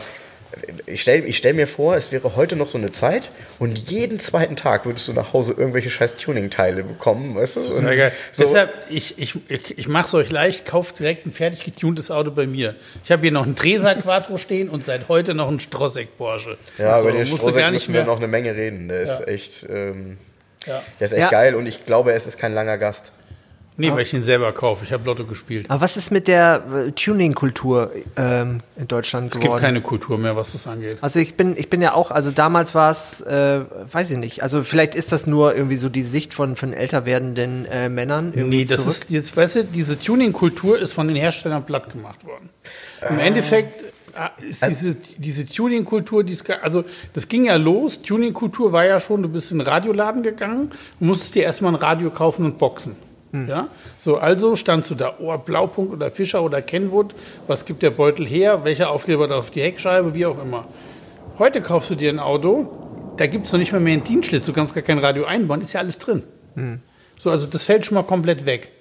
ich 0.86 1.02
stelle 1.02 1.24
ich 1.26 1.38
stell 1.38 1.54
mir 1.54 1.68
vor, 1.68 1.96
es 1.96 2.12
wäre 2.12 2.36
heute 2.36 2.56
noch 2.56 2.70
so 2.70 2.78
eine 2.78 2.92
Zeit 2.92 3.30
und 3.60 3.78
jeden 3.90 4.20
zweiten 4.20 4.56
Tag 4.56 4.86
würdest 4.86 5.08
du 5.08 5.14
nach 5.14 5.34
Hause 5.34 5.54
irgendwelche 5.58 5.90
scheiß 5.90 6.16
Tuning-Teile 6.16 6.84
bekommen, 6.84 7.36
weißt 7.36 7.58
du? 7.70 7.82
Geil. 7.82 8.12
so, 8.32 8.44
Deshalb, 8.44 8.74
ich, 8.90 9.18
ich, 9.20 9.36
ich, 9.50 9.88
mache 9.88 10.08
es 10.08 10.14
euch 10.14 10.32
leicht, 10.32 10.66
kauft 10.66 11.00
direkt 11.00 11.26
ein 11.26 11.34
fertig 11.34 11.64
getuntes 11.64 12.10
Auto 12.12 12.32
bei 12.32 12.48
mir. 12.48 12.76
Ich 13.04 13.12
habe 13.12 13.22
hier 13.22 13.32
noch 13.32 13.44
einen 13.44 13.56
Tresa 13.56 13.94
Quattro 13.96 14.38
stehen 14.38 14.70
und 14.70 14.84
seit 14.84 15.08
heute 15.10 15.34
noch 15.34 15.48
einen 15.48 15.60
Strosek 15.60 16.18
Porsche. 16.18 16.58
ja, 16.78 16.94
Also, 16.94 17.10
über 17.10 17.18
den 17.18 17.22
nicht 17.24 17.32
müssen 17.34 17.94
wir 17.94 18.02
mehr. 18.02 18.06
noch 18.06 18.18
eine 18.18 18.28
Menge 18.28 18.56
reden. 18.56 18.88
Der 18.88 19.02
ist 19.02 19.20
Ja. 19.20 19.26
echt, 19.26 19.66
ähm, 19.70 20.18
Ja. 20.66 20.82
der 21.00 21.06
ist 21.06 21.12
echt 21.14 21.22
Ja. 21.22 21.30
geil 21.30 21.56
und 21.56 21.66
ich 21.66 21.86
glaube, 21.86 22.14
es 22.14 22.26
ist 22.28 22.38
kein 22.40 22.54
langer 22.54 22.78
Gast. 22.78 23.12
Nee, 23.80 23.92
weil 23.92 24.02
ich 24.02 24.14
ihn 24.14 24.24
selber 24.24 24.52
kaufe. 24.54 24.84
Ich 24.86 24.92
habe 24.92 25.06
Lotto 25.06 25.24
gespielt. 25.24 25.70
Aber 25.70 25.82
was 25.82 25.98
ist 25.98 26.12
mit 26.12 26.28
der 26.28 26.64
äh, 26.88 26.92
Tuning-Kultur 26.92 27.92
ähm, 28.16 28.62
in 28.76 28.88
Deutschland 28.88 29.28
Es 29.28 29.32
gibt 29.34 29.46
geworden? 29.46 29.62
keine 29.62 29.82
Kultur 29.82 30.18
mehr, 30.18 30.36
was 30.36 30.54
das 30.54 30.66
angeht. 30.66 30.98
Also 31.02 31.20
ich 31.20 31.36
bin, 31.36 31.56
ich 31.58 31.70
bin 31.70 31.82
ja 31.82 31.94
auch, 31.94 32.10
also 32.10 32.32
damals 32.32 32.74
war 32.74 32.90
es, 32.92 33.22
äh, 33.22 33.62
weiß 33.92 34.10
ich 34.12 34.18
nicht, 34.18 34.42
also 34.42 34.64
vielleicht 34.64 34.96
ist 34.96 35.12
das 35.12 35.28
nur 35.28 35.56
irgendwie 35.56 35.76
so 35.76 35.90
die 35.90 36.04
Sicht 36.04 36.34
von, 36.34 36.56
von 36.56 36.74
älter 36.74 37.06
werdenden 37.06 37.66
äh, 37.66 37.88
Männern 37.90 38.34
irgendwie 38.36 38.58
Nee, 38.58 38.66
das 38.66 38.82
zurück. 38.82 38.96
ist 38.96 39.10
jetzt, 39.12 39.38
weißt 39.38 39.56
du, 39.58 39.64
diese 39.66 40.00
Tuning-Kultur 40.00 40.80
ist 40.80 40.94
von 40.94 41.08
den 41.08 41.16
Herstellern 41.16 41.64
platt 41.66 41.92
gemacht 41.92 42.26
worden. 42.26 42.50
Im 43.08 43.20
Endeffekt 43.20 43.84
äh, 44.16 44.48
ist 44.50 44.66
diese, 44.68 44.96
diese 44.96 45.46
Tuning-Kultur, 45.46 46.24
die 46.24 46.36
also 46.64 46.84
das 47.14 47.28
ging 47.28 47.46
ja 47.46 47.56
los. 47.58 48.02
Tuning-Kultur 48.02 48.72
war 48.72 48.86
ja 48.86 49.00
schon, 49.00 49.22
du 49.22 49.30
bist 49.30 49.52
in 49.52 49.60
den 49.60 49.68
Radioladen 49.68 50.24
gegangen, 50.24 50.72
musstest 51.00 51.36
dir 51.36 51.44
erstmal 51.44 51.74
ein 51.74 51.76
Radio 51.76 52.10
kaufen 52.10 52.44
und 52.44 52.58
boxen. 52.58 52.96
Ja, 53.48 53.68
so 53.98 54.18
also 54.18 54.56
standst 54.56 54.90
du 54.90 54.96
da, 54.96 55.16
oh, 55.20 55.38
Blaupunkt 55.38 55.94
oder 55.94 56.10
Fischer 56.10 56.44
oder 56.44 56.62
Kenwood, 56.62 57.14
was 57.48 57.66
gibt 57.66 57.84
der 57.84 57.92
Beutel 57.92 58.26
her, 58.26 58.64
welcher 58.64 58.90
Aufkleber 58.90 59.28
da 59.28 59.36
auf 59.36 59.52
die 59.52 59.62
Heckscheibe, 59.62 60.14
wie 60.14 60.26
auch 60.26 60.42
immer. 60.42 60.66
Heute 61.38 61.62
kaufst 61.62 61.90
du 61.90 61.96
dir 61.96 62.10
ein 62.10 62.20
Auto, 62.20 63.14
da 63.18 63.28
gibt 63.28 63.46
es 63.46 63.52
noch 63.52 63.60
nicht 63.60 63.74
mal 63.74 63.82
mehr 63.82 63.94
einen 63.94 64.04
Dienstschlitz, 64.04 64.46
du 64.46 64.54
kannst 64.54 64.74
gar 64.74 64.84
kein 64.84 65.00
Radio 65.00 65.26
einbauen, 65.26 65.62
ist 65.62 65.74
ja 65.74 65.82
alles 65.82 65.98
drin. 66.00 66.24
So, 67.18 67.30
also 67.32 67.48
das 67.48 67.64
fällt 67.64 67.86
schon 67.86 67.96
mal 67.96 68.04
komplett 68.04 68.46
weg. 68.46 68.72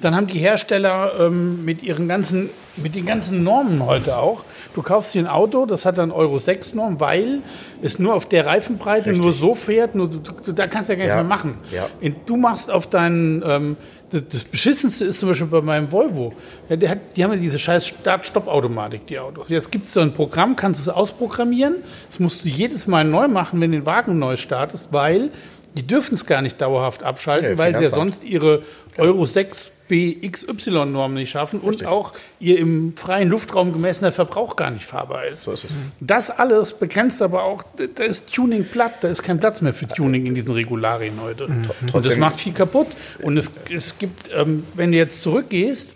Dann 0.00 0.14
haben 0.16 0.26
die 0.26 0.38
Hersteller 0.38 1.12
ähm, 1.20 1.64
mit 1.64 1.82
ihren 1.82 2.08
ganzen, 2.08 2.50
mit 2.76 2.94
den 2.94 3.04
ganzen 3.06 3.42
Normen 3.44 3.84
heute 3.84 4.16
auch. 4.16 4.44
Du 4.74 4.82
kaufst 4.82 5.14
dir 5.14 5.20
ein 5.22 5.26
Auto, 5.26 5.66
das 5.66 5.84
hat 5.84 5.98
dann 5.98 6.10
Euro 6.10 6.38
6 6.38 6.74
Norm, 6.74 7.00
weil 7.00 7.40
es 7.82 7.98
nur 7.98 8.14
auf 8.14 8.26
der 8.26 8.46
Reifenbreite 8.46 9.12
nur 9.12 9.32
so 9.32 9.54
fährt, 9.54 9.94
nur, 9.94 10.08
du, 10.08 10.18
du, 10.18 10.52
da 10.52 10.66
kannst 10.66 10.88
du 10.88 10.94
ja 10.94 10.96
gar 10.98 11.04
nichts 11.04 11.16
Ja. 11.16 11.22
mehr 11.22 11.28
machen. 11.28 11.58
Ja. 11.70 11.88
Du 12.26 12.36
machst 12.36 12.70
auf 12.70 12.86
deinen, 12.88 13.42
ähm, 13.46 13.76
das, 14.10 14.26
das 14.28 14.44
Beschissenste 14.44 15.04
ist 15.04 15.20
zum 15.20 15.28
Beispiel 15.28 15.48
bei 15.48 15.60
meinem 15.60 15.92
Volvo. 15.92 16.32
Ja, 16.68 16.76
der 16.76 16.90
hat, 16.90 16.98
die 17.16 17.22
haben 17.24 17.32
ja 17.32 17.38
diese 17.38 17.58
scheiß 17.58 17.86
Start-Stopp-Automatik, 17.86 19.06
die 19.06 19.18
Autos. 19.18 19.48
Jetzt 19.50 19.70
gibt 19.70 19.86
es 19.86 19.92
so 19.92 20.00
ein 20.00 20.12
Programm, 20.12 20.56
kannst 20.56 20.84
du 20.84 20.90
es 20.90 20.94
ausprogrammieren. 20.96 21.76
Das 22.08 22.20
musst 22.20 22.44
du 22.44 22.48
jedes 22.48 22.86
Mal 22.86 23.04
neu 23.04 23.28
machen, 23.28 23.60
wenn 23.60 23.72
du 23.72 23.78
den 23.78 23.86
Wagen 23.86 24.18
neu 24.18 24.36
startest, 24.36 24.92
weil 24.92 25.30
die 25.76 25.86
dürfen 25.86 26.14
es 26.14 26.26
gar 26.26 26.42
nicht 26.42 26.60
dauerhaft 26.60 27.02
abschalten, 27.04 27.52
Nee, 27.52 27.58
weil 27.58 27.76
sie 27.76 27.84
ja 27.84 27.90
sonst 27.90 28.24
ihre 28.24 28.62
Euro 28.98 29.24
6 29.26 29.70
BXY-Norm 29.90 31.14
nicht 31.14 31.30
schaffen 31.30 31.60
und 31.60 31.84
auch 31.84 32.12
ihr 32.38 32.58
im 32.58 32.96
freien 32.96 33.28
Luftraum 33.28 33.72
gemessener 33.72 34.12
Verbrauch 34.12 34.56
gar 34.56 34.70
nicht 34.70 34.84
fahrbar 34.84 35.26
ist. 35.26 35.42
So 35.42 35.52
ist. 35.52 35.66
Das 35.98 36.30
alles 36.30 36.72
begrenzt 36.72 37.20
aber 37.20 37.42
auch, 37.42 37.64
da 37.76 38.04
ist 38.04 38.32
Tuning 38.32 38.64
platt, 38.64 38.94
da 39.02 39.08
ist 39.08 39.22
kein 39.22 39.40
Platz 39.40 39.60
mehr 39.60 39.74
für 39.74 39.88
Tuning 39.88 40.26
in 40.26 40.34
diesen 40.34 40.54
Regularien 40.54 41.20
heute. 41.20 41.48
Und 41.92 42.06
das 42.06 42.16
macht 42.16 42.40
viel 42.40 42.52
kaputt. 42.52 42.86
Und 43.20 43.36
es, 43.36 43.52
es 43.68 43.98
gibt, 43.98 44.30
ähm, 44.34 44.64
wenn 44.74 44.92
du 44.92 44.98
jetzt 44.98 45.22
zurückgehst, 45.22 45.94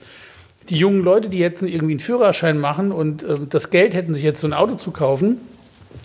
die 0.68 0.76
jungen 0.76 1.02
Leute, 1.04 1.28
die 1.28 1.38
jetzt 1.38 1.62
irgendwie 1.62 1.92
einen 1.92 2.00
Führerschein 2.00 2.58
machen 2.58 2.90
und 2.90 3.22
ähm, 3.22 3.48
das 3.48 3.70
Geld 3.70 3.94
hätten, 3.94 4.14
sich 4.14 4.24
jetzt 4.24 4.40
so 4.40 4.46
ein 4.46 4.52
Auto 4.52 4.74
zu 4.74 4.90
kaufen, 4.90 5.40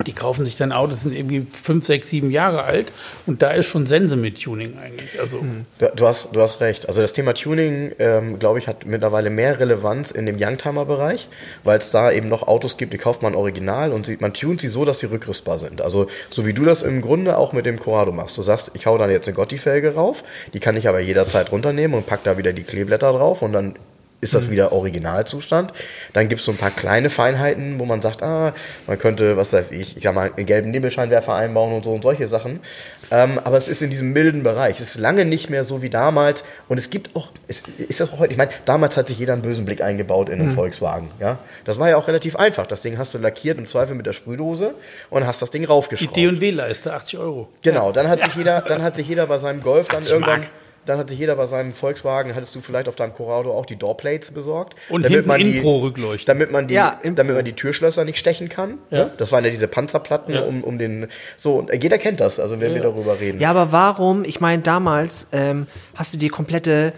die 0.06 0.14
kaufen 0.14 0.46
sich 0.46 0.56
dann 0.56 0.72
Autos, 0.72 1.04
sind 1.04 1.16
irgendwie 1.16 1.42
fünf, 1.42 1.86
sechs, 1.86 2.10
sieben 2.10 2.32
Jahre 2.32 2.64
alt 2.64 2.92
und 3.26 3.42
da 3.42 3.52
ist 3.52 3.68
schon 3.68 3.86
Sense 3.86 4.16
mit 4.16 4.42
Tuning 4.42 4.78
eigentlich. 4.78 5.20
Also 5.20 5.44
Du, 5.80 5.92
du, 5.96 6.08
hast, 6.08 6.36
du 6.36 6.42
hast 6.42 6.62
recht. 6.62 6.88
Also 6.88 7.02
das 7.02 7.14
Thema 7.14 7.34
Tuning, 7.34 7.92
ähm, 8.00 8.40
glaube 8.40 8.60
ich, 8.60 8.68
hat 8.68 8.86
mittlerweile 8.86 9.30
mehr 9.30 9.60
Relevanz 9.60 10.12
in 10.12 10.26
dem 10.26 10.38
Youngtimer-Bereich, 10.40 11.28
weil 11.64 11.80
es 11.80 11.92
da 11.92 12.12
eben 12.12 12.30
noch 12.30 12.48
Autos 12.48 12.78
gibt, 12.78 12.94
die 12.94 12.98
kauft 12.98 13.22
man 13.22 13.36
original 13.36 13.92
und 13.92 14.22
man 14.22 14.34
tunt 14.34 14.62
sie 14.62 14.68
so, 14.68 14.86
dass 14.86 15.00
sie 15.00 15.08
rückrüstbar 15.08 15.58
sind. 15.58 15.82
Also 15.82 16.08
so 16.30 16.46
wie 16.46 16.54
du 16.54 16.64
das 16.64 16.84
im 16.84 17.02
Grunde 17.02 17.38
auch 17.38 17.54
mit 17.54 17.66
dem 17.66 17.80
Corrado 17.80 18.12
machst. 18.12 18.38
Du 18.38 18.42
sagst, 18.42 18.72
ich 18.74 18.86
hau 18.86 18.98
dann 18.98 19.10
jetzt 19.10 19.28
eine 19.28 19.36
Gotti-Felge 19.36 19.96
rauf, 19.96 20.24
die 20.54 20.60
kann 20.60 20.78
ich 20.78 20.88
aber 20.88 21.00
jederzeit 21.00 21.52
runternehmen 21.52 21.98
und 21.98 22.06
pack 22.06 22.24
da 22.24 22.38
wieder 22.38 22.54
die 22.54 22.64
Kleeblätter 22.64 23.12
drauf 23.12 23.42
und 23.42 23.54
dann 23.54 23.76
ist 24.22 24.34
das 24.34 24.50
wieder 24.50 24.72
Originalzustand. 24.72 25.72
Dann 26.14 26.28
gibt 26.28 26.40
es 26.40 26.46
so 26.46 26.52
ein 26.52 26.58
paar 26.58 26.72
kleine 26.72 27.10
Feinheiten, 27.10 27.80
wo 27.80 27.86
man 27.86 28.02
sagt, 28.02 28.22
ah, 28.22 28.54
man 28.88 29.00
könnte, 29.00 29.38
was 29.38 29.54
weiß 29.54 29.72
ich, 29.72 29.98
ich 29.98 30.04
sag 30.04 30.14
mal, 30.14 30.32
einen 30.36 30.46
gelben 30.46 30.72
Nebelscheinwerfer 30.72 31.34
einbauen 31.34 31.74
und 31.74 31.86
so 31.86 31.94
und 31.94 32.04
solche 32.04 32.28
Sachen. 32.28 32.60
Ähm, 33.12 33.40
aber 33.44 33.58
es 33.58 33.68
ist 33.68 33.82
in 33.82 33.90
diesem 33.90 34.12
milden 34.12 34.44
Bereich. 34.44 34.80
Es 34.80 34.96
ist 34.96 35.00
lange 35.00 35.26
nicht 35.26 35.50
mehr 35.50 35.64
so 35.64 35.82
wie 35.82 35.90
damals. 35.90 36.44
Und 36.68 36.78
es 36.78 36.90
gibt 36.90 37.16
auch, 37.16 37.32
es 37.48 37.64
ist 37.78 38.02
auch 38.02 38.20
heute, 38.20 38.34
ich 38.34 38.38
meine, 38.38 38.52
damals 38.66 38.98
hat 38.98 39.08
sich 39.08 39.18
jeder 39.18 39.34
einen 39.34 39.42
bösen 39.42 39.66
Blick 39.66 39.82
eingebaut 39.82 40.30
in 40.30 40.42
einen 40.42 40.52
Volkswagen. 40.52 41.10
Ja? 41.20 41.40
Das 41.64 41.80
war 41.80 41.90
ja 41.90 41.98
auch 41.98 42.08
relativ 42.08 42.36
einfach. 42.36 42.68
Das 42.68 42.82
Ding 42.82 42.98
hast 42.98 43.14
du 43.14 43.18
lackiert, 43.18 43.58
im 43.58 43.68
Zweifel 43.68 43.96
mit 43.96 44.06
der 44.06 44.14
Sprühdose 44.14 44.76
und 45.10 45.26
hast 45.26 45.42
das 45.42 45.50
Ding 45.50 45.62
die 45.62 45.68
raufgeschraubt. 45.68 46.16
D&W-Leiste, 46.16 46.94
80 46.94 47.20
Euro. 47.20 47.50
Genau, 47.62 47.92
dann 47.92 48.08
hat 48.08 48.22
sich 48.22 48.36
jeder, 48.36 48.62
dann 48.62 48.82
hat 48.82 48.96
sich 48.96 49.08
jeder 49.08 49.28
bei 49.28 49.38
seinem 49.38 49.62
Golf 49.62 49.88
dann 49.88 50.00
80 50.00 50.12
irgendwann, 50.12 50.40
Mark. 50.42 50.52
Dann 50.86 50.98
hat 51.00 51.10
sich 51.10 51.20
jeder 51.20 51.36
bei 51.36 51.46
seinem 51.46 51.74
Volkswagen, 51.74 52.36
hattest 52.36 52.56
du 52.56 52.62
vielleicht 52.62 52.88
auf 52.88 52.96
deinem 52.96 53.14
Corrado 53.14 53.52
auch 53.52 53.66
die 53.66 53.76
Doorplates 53.76 54.32
besorgt, 54.32 54.76
Und 54.90 55.04
damit 55.04 55.14
hinten 55.18 55.28
man 55.28 55.40
die, 55.40 55.58
Impro-Rückleuchten. 55.58 56.26
damit 56.26 56.52
man 56.52 56.68
die, 56.68 56.74
Ja, 56.74 57.00
damit 57.04 57.36
man 57.36 57.46
die 57.46 57.54
Türschlösser 57.54 58.06
nicht 58.06 58.18
stechen 58.18 58.50
kann. 58.50 58.78
Ja. 58.90 59.06
Ne? 59.06 59.12
Das 59.18 59.32
waren 59.32 59.44
ja 59.44 59.52
diese 59.52 59.68
Panzerplatten 59.68 60.34
Ja. 60.34 60.42
um, 60.42 60.64
um 60.64 60.78
den, 60.78 61.08
so 61.38 61.56
und 61.56 61.72
jeder 61.84 61.98
kennt 61.98 62.20
das, 62.20 62.40
also 62.40 62.60
wenn 62.60 62.74
wir 62.74 62.82
darüber 62.82 63.20
reden. 63.20 63.40
Ja, 63.40 63.50
aber 63.52 63.72
warum? 63.72 64.24
Ich 64.26 64.40
meine, 64.40 64.62
damals 64.64 65.28
ähm, 65.32 65.68
hast 65.96 66.14
du 66.14 66.18
dir 66.18 66.30
komplette 66.32 66.94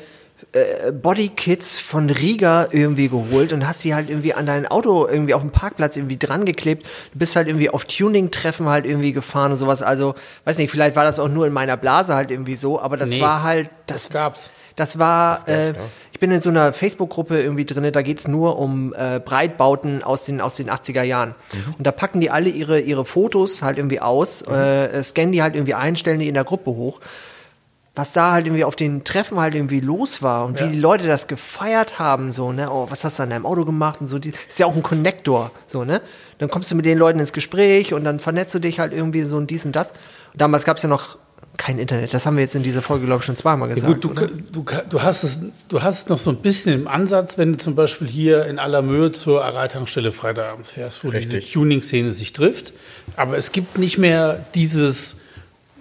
äh, 0.53 0.91
Bodykits 0.91 1.77
von 1.77 2.09
Riga 2.09 2.67
irgendwie 2.71 3.07
geholt 3.07 3.53
und 3.53 3.65
hast 3.65 3.81
sie 3.81 3.95
halt 3.95 4.09
irgendwie 4.09 4.33
an 4.33 4.45
dein 4.45 4.67
Auto 4.67 5.07
irgendwie 5.07 5.33
auf 5.33 5.41
dem 5.41 5.51
Parkplatz 5.51 5.95
irgendwie 5.95 6.17
dran 6.17 6.43
geklebt. 6.43 6.85
Du 7.13 7.19
bist 7.19 7.37
halt 7.37 7.47
irgendwie 7.47 7.69
auf 7.69 7.85
Tuning-Treffen 7.85 8.67
halt 8.67 8.85
irgendwie 8.85 9.13
gefahren 9.13 9.51
und 9.51 9.57
sowas. 9.57 9.81
Also, 9.81 10.13
weiß 10.43 10.57
nicht, 10.57 10.69
vielleicht 10.69 10.97
war 10.97 11.05
das 11.05 11.19
auch 11.19 11.29
nur 11.29 11.47
in 11.47 11.53
meiner 11.53 11.77
Blase 11.77 12.15
halt 12.15 12.31
irgendwie 12.31 12.55
so, 12.55 12.81
aber 12.81 12.97
das 12.97 13.11
Nee, 13.11 13.21
war 13.21 13.43
halt, 13.43 13.69
das, 13.87 14.03
das 14.03 14.13
gab's. 14.13 14.51
Das 14.75 14.99
war, 14.99 15.35
gab's, 15.35 15.47
äh, 15.47 15.73
ich 16.11 16.19
bin 16.19 16.31
in 16.31 16.41
so 16.41 16.49
einer 16.49 16.73
Facebook-Gruppe 16.73 17.41
irgendwie 17.41 17.65
drinne, 17.65 17.93
da 17.93 18.01
geht's 18.01 18.27
nur 18.27 18.59
um 18.59 18.93
äh, 18.93 19.19
Breitbauten 19.19 20.03
aus 20.03 20.25
den, 20.25 20.41
aus 20.41 20.55
den 20.55 20.69
80er 20.69 21.03
Jahren. 21.03 21.35
Mhm. 21.53 21.75
Und 21.77 21.87
da 21.87 21.91
packen 21.91 22.19
die 22.19 22.29
alle 22.29 22.49
ihre, 22.49 22.79
ihre 22.81 23.05
Fotos 23.05 23.61
halt 23.61 23.77
irgendwie 23.77 24.01
aus, 24.01 24.41
äh, 24.41 25.01
scannen 25.03 25.31
die 25.31 25.41
halt 25.41 25.55
irgendwie 25.55 25.75
ein, 25.75 25.95
stellen 25.95 26.19
die 26.19 26.27
in 26.27 26.33
der 26.33 26.43
Gruppe 26.43 26.71
hoch. 26.71 26.99
Was 27.93 28.13
da 28.13 28.31
halt 28.31 28.45
irgendwie 28.45 28.63
auf 28.63 28.77
den 28.77 29.03
Treffen 29.03 29.37
halt 29.39 29.53
irgendwie 29.53 29.81
los 29.81 30.21
war 30.21 30.45
und 30.45 30.59
Ja. 30.59 30.65
wie 30.67 30.73
die 30.73 30.79
Leute 30.79 31.07
das 31.07 31.27
gefeiert 31.27 31.99
haben, 31.99 32.31
so, 32.31 32.53
ne, 32.53 32.71
oh, 32.71 32.87
was 32.89 33.03
hast 33.03 33.19
du 33.19 33.23
an 33.23 33.29
deinem 33.31 33.45
Auto 33.45 33.65
gemacht 33.65 33.99
und 33.99 34.07
so, 34.07 34.17
die, 34.17 34.31
ist 34.47 34.59
ja 34.59 34.65
auch 34.65 34.75
ein 34.75 34.83
Connector, 34.83 35.51
so, 35.67 35.83
ne? 35.83 36.01
Dann 36.37 36.49
kommst 36.49 36.71
du 36.71 36.75
mit 36.75 36.85
den 36.85 36.97
Leuten 36.97 37.19
ins 37.19 37.33
Gespräch 37.33 37.93
und 37.93 38.03
dann 38.05 38.19
vernetzt 38.19 38.55
du 38.55 38.59
dich 38.59 38.79
halt 38.79 38.93
irgendwie 38.93 39.23
so 39.23 39.35
und 39.37 39.49
dies 39.51 39.65
und 39.65 39.75
das. 39.75 39.91
Und 39.91 40.39
damals 40.41 40.63
gab 40.63 40.77
es 40.77 40.83
ja 40.83 40.89
noch 40.89 41.17
kein 41.57 41.77
Internet, 41.77 42.13
das 42.13 42.25
haben 42.25 42.37
wir 42.37 42.43
jetzt 42.43 42.55
in 42.55 42.63
dieser 42.63 42.81
Folge, 42.81 43.05
glaube 43.05 43.19
ich, 43.19 43.25
schon 43.25 43.35
zweimal 43.35 43.67
Ja, 43.69 43.75
gesagt. 43.75 44.01
gut, 44.01 44.17
du, 44.17 44.63
du, 44.63 44.65
du, 44.89 45.01
hast 45.03 45.23
es, 45.23 45.41
du 45.67 45.83
hast 45.83 46.03
es 46.03 46.07
noch 46.09 46.17
so 46.17 46.29
ein 46.29 46.37
bisschen 46.37 46.73
im 46.73 46.87
Ansatz, 46.87 47.37
wenn 47.37 47.51
du 47.51 47.57
zum 47.57 47.75
Beispiel 47.75 48.07
hier 48.07 48.45
in 48.45 48.57
aller 48.57 48.81
Mühe 48.81 49.11
zur 49.11 49.43
Aral-Tankstelle 49.43 50.13
freitagabends 50.13 50.71
fährst, 50.71 51.03
wo 51.03 51.11
diese 51.11 51.33
Richtig. 51.35 51.51
Tuning-Szene 51.51 52.13
sich 52.13 52.31
trifft. 52.31 52.71
Aber 53.17 53.37
es 53.37 53.51
gibt 53.51 53.77
nicht 53.77 53.97
mehr 53.97 54.45
dieses, 54.55 55.17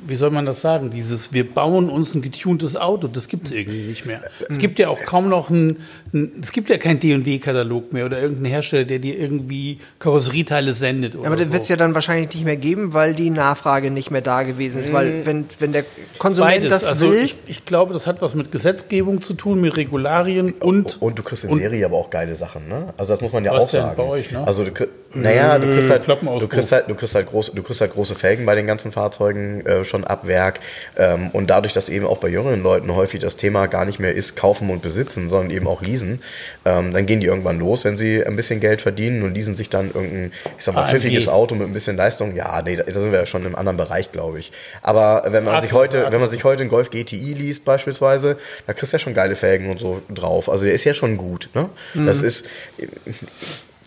wie 0.06 0.14
soll 0.14 0.30
man 0.30 0.46
das 0.46 0.60
sagen, 0.60 0.90
dieses, 0.90 1.32
wir 1.32 1.48
bauen 1.48 1.90
uns 1.90 2.14
ein 2.14 2.22
getuntes 2.22 2.76
Auto, 2.76 3.08
das 3.08 3.28
gibt 3.28 3.46
es 3.46 3.52
irgendwie 3.52 3.82
nicht 3.82 4.06
mehr. 4.06 4.22
Es 4.48 4.58
gibt 4.58 4.78
ja 4.78 4.88
auch 4.88 5.00
kaum 5.04 5.28
noch 5.28 5.50
ein, 5.50 5.76
ein 6.12 6.32
es 6.42 6.52
gibt 6.52 6.70
ja 6.70 6.78
kein 6.78 7.00
D&W-Katalog 7.00 7.92
mehr 7.92 8.06
oder 8.06 8.20
irgendeinen 8.20 8.52
Hersteller, 8.52 8.84
der 8.84 8.98
dir 8.98 9.18
irgendwie 9.18 9.78
Karosserieteile 9.98 10.72
sendet 10.72 11.16
oder 11.16 11.26
Aber 11.26 11.36
das 11.36 11.48
so. 11.48 11.52
wird 11.52 11.62
es 11.62 11.68
ja 11.68 11.76
dann 11.76 11.94
wahrscheinlich 11.94 12.32
nicht 12.34 12.44
mehr 12.44 12.56
geben, 12.56 12.94
weil 12.94 13.14
die 13.14 13.30
Nachfrage 13.30 13.90
nicht 13.90 14.10
mehr 14.10 14.22
da 14.22 14.42
gewesen 14.42 14.80
ist. 14.80 14.92
Weil 14.92 15.26
wenn, 15.26 15.44
wenn 15.58 15.72
der 15.72 15.84
Konsument 16.18 16.62
Beides. 16.62 16.70
das 16.70 16.84
also 16.84 17.10
will, 17.10 17.24
ich, 17.24 17.36
ich 17.46 17.64
glaube, 17.64 17.92
das 17.92 18.06
hat 18.06 18.22
was 18.22 18.34
mit 18.34 18.52
Gesetzgebung 18.52 19.20
zu 19.20 19.34
tun, 19.34 19.60
mit 19.60 19.76
Regularien 19.76 20.52
und 20.52 21.00
Und 21.00 21.18
du 21.18 21.22
kriegst 21.22 21.44
in 21.44 21.54
Serie 21.54 21.84
aber 21.84 21.96
auch 21.96 22.10
geile 22.10 22.34
Sachen, 22.34 22.68
ne? 22.68 22.94
Also 22.96 23.12
das 23.12 23.20
muss 23.20 23.32
man 23.32 23.44
ja 23.44 23.52
auch 23.52 23.68
sagen. 23.68 23.96
bei 23.96 24.02
euch, 24.04 24.30
ne? 24.32 24.46
Also 24.46 24.64
du, 24.64 24.72
naja, 25.14 25.58
du 25.58 25.72
kriegst 25.72 25.90
halt, 25.90 26.04
Klappenauspuff. 26.04 26.48
du 26.48 26.54
kriegst 26.54 26.72
halt, 26.72 26.88
du 26.88 26.94
kriegst 26.94 27.14
halt 27.14 27.26
große, 27.26 27.52
du 27.54 27.62
kriegst 27.62 27.80
halt 27.80 27.92
große 27.92 28.14
Felgen 28.14 28.46
bei 28.46 28.54
den 28.54 28.66
ganzen 28.66 28.92
Fahrzeugen 28.92 29.64
äh, 29.66 29.84
schon 29.90 30.04
ab 30.04 30.26
Werk. 30.26 30.60
Ähm, 30.96 31.30
und 31.32 31.50
dadurch, 31.50 31.72
dass 31.72 31.88
eben 31.88 32.06
auch 32.06 32.18
bei 32.18 32.28
jüngeren 32.28 32.62
Leuten 32.62 32.94
häufig 32.94 33.20
das 33.20 33.36
Thema 33.36 33.66
gar 33.66 33.84
nicht 33.84 33.98
mehr 33.98 34.14
ist, 34.14 34.36
kaufen 34.36 34.70
und 34.70 34.82
besitzen, 34.82 35.28
sondern 35.28 35.50
eben 35.50 35.66
auch 35.66 35.82
leasen, 35.82 36.20
ähm, 36.64 36.92
dann 36.92 37.06
gehen 37.06 37.20
die 37.20 37.26
irgendwann 37.26 37.58
los, 37.58 37.84
wenn 37.84 37.96
sie 37.96 38.24
ein 38.24 38.36
bisschen 38.36 38.60
Geld 38.60 38.80
verdienen 38.80 39.22
und 39.22 39.34
leasen 39.34 39.54
sich 39.54 39.68
dann 39.68 39.90
irgendein, 39.92 40.32
ich 40.58 40.64
sag 40.64 40.74
mal, 40.74 40.82
AMG. 40.82 40.90
pfiffiges 40.92 41.28
Auto 41.28 41.54
mit 41.54 41.66
ein 41.66 41.72
bisschen 41.72 41.96
Leistung. 41.96 42.36
Ja, 42.36 42.62
nee, 42.62 42.76
da 42.76 42.84
da 42.92 43.00
sind 43.00 43.12
wir 43.12 43.20
ja 43.20 43.26
schon 43.26 43.44
im 43.44 43.56
anderen 43.56 43.76
Bereich, 43.76 44.12
glaube 44.12 44.38
ich. 44.38 44.52
Aber 44.82 45.24
wenn 45.26 45.44
man 45.44 45.60
sich 45.60 45.72
A-Klasse, 45.72 45.98
heute, 45.98 46.12
wenn 46.12 46.20
man 46.20 46.30
sich 46.30 46.44
heute 46.44 46.62
einen 46.62 46.70
Golf 46.70 46.90
GTI 46.90 47.34
liest 47.34 47.64
beispielsweise, 47.64 48.36
da 48.66 48.72
kriegst 48.72 48.92
du 48.92 48.96
ja 48.96 48.98
schon 48.98 49.14
geile 49.14 49.36
Felgen 49.36 49.70
und 49.70 49.78
so 49.78 50.02
drauf. 50.08 50.48
Also 50.48 50.64
der 50.64 50.74
ist 50.74 50.84
ja 50.84 50.94
schon 50.94 51.16
gut. 51.16 51.48
Ne? 51.54 51.68
Das 51.94 52.22
ist 52.22 52.44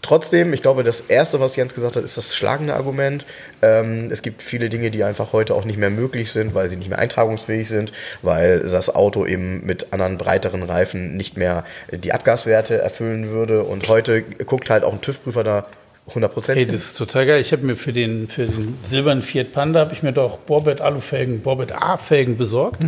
trotzdem, 0.03 0.53
ich 0.53 0.61
glaube, 0.61 0.83
das 0.83 1.01
erste, 1.01 1.39
was 1.39 1.55
Jens 1.55 1.73
gesagt 1.73 1.95
hat, 1.95 2.03
ist 2.03 2.17
das 2.17 2.35
schlagende 2.35 2.75
Argument. 2.75 3.25
Ähm, 3.63 4.09
es 4.11 4.21
gibt 4.21 4.43
viele 4.43 4.69
Dinge, 4.69 4.91
die 4.91 5.03
einfach 5.03 5.33
heute 5.33 5.55
auch 5.55 5.65
nicht 5.65 5.77
mehr 5.77 5.89
möglich 5.89 6.31
sind, 6.31 6.53
weil 6.53 6.69
sie 6.69 6.75
nicht 6.75 6.89
mehr 6.89 6.99
eintragungsfähig 6.99 7.67
sind, 7.67 7.91
weil 8.21 8.59
das 8.59 8.93
Auto 8.93 9.25
eben 9.25 9.65
mit 9.65 9.91
anderen 9.91 10.17
breiteren 10.17 10.61
Reifen 10.61 11.17
nicht 11.17 11.37
mehr 11.37 11.63
die 11.91 12.13
Abgaswerte 12.13 12.79
erfüllen 12.79 13.29
würde. 13.29 13.63
Und 13.63 13.87
heute 13.89 14.21
guckt 14.21 14.69
halt 14.69 14.83
auch 14.83 14.93
ein 14.93 15.01
TÜV-Prüfer 15.01 15.43
da 15.43 15.65
100 16.09 16.33
Prozent. 16.33 16.57
Hey, 16.57 16.65
das 16.65 16.75
ist 16.75 16.97
total 16.97 17.25
geil. 17.25 17.41
Ich 17.41 17.53
habe 17.53 17.65
mir 17.65 17.77
für 17.77 17.93
den, 17.93 18.27
für 18.27 18.45
den 18.45 18.77
silbernen 18.83 19.23
Fiat 19.23 19.53
Panda 19.53 19.79
habe 19.79 19.93
ich 19.93 20.03
mir 20.03 20.11
doch 20.11 20.37
Borbett 20.37 20.81
Alufelgen, 20.81 21.39
Borbett 21.39 21.71
A-Felgen 21.71 22.35
besorgt. 22.35 22.83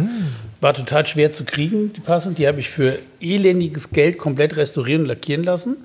War 0.60 0.74
total 0.74 1.08
schwer 1.08 1.32
zu 1.32 1.46
kriegen, 1.46 1.94
die 1.94 2.02
passend. 2.02 2.40
Die 2.40 2.48
habe 2.48 2.60
ich 2.60 2.70
für 2.70 3.00
elendiges 3.22 3.92
Geld 3.92 4.18
komplett 4.18 4.58
restaurieren 4.58 5.04
und 5.04 5.08
lackieren 5.08 5.44
lassen. 5.44 5.78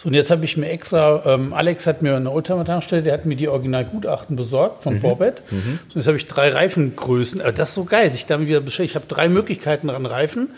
So, 0.00 0.06
und 0.08 0.14
jetzt 0.14 0.30
habe 0.30 0.44
ich 0.44 0.56
mir 0.56 0.68
extra, 0.68 1.22
ähm, 1.26 1.52
Alex 1.52 1.84
hat 1.88 2.02
mir 2.02 2.14
eine 2.14 2.30
Oldtimer-Tankstelle, 2.30 3.02
der 3.02 3.12
hat 3.12 3.26
mir 3.26 3.34
die 3.34 3.48
Originalgutachten 3.48 4.36
besorgt 4.36 4.84
von 4.84 5.00
Borbett. 5.00 5.42
So, 5.88 5.98
jetzt 5.98 6.06
habe 6.06 6.16
ich 6.16 6.26
drei 6.26 6.50
Reifengrößen. 6.50 7.40
Aber 7.40 7.50
das 7.50 7.70
ist 7.70 7.74
so 7.74 7.84
geil, 7.84 8.12
sich 8.12 8.24
damit 8.26 8.46
wieder 8.46 8.60
beschäftigt. 8.60 8.92
Ich 8.92 8.94
habe 8.94 9.06
drei 9.08 9.28
Möglichkeiten 9.28 9.90
an 9.90 10.06
Reifen. 10.06 10.50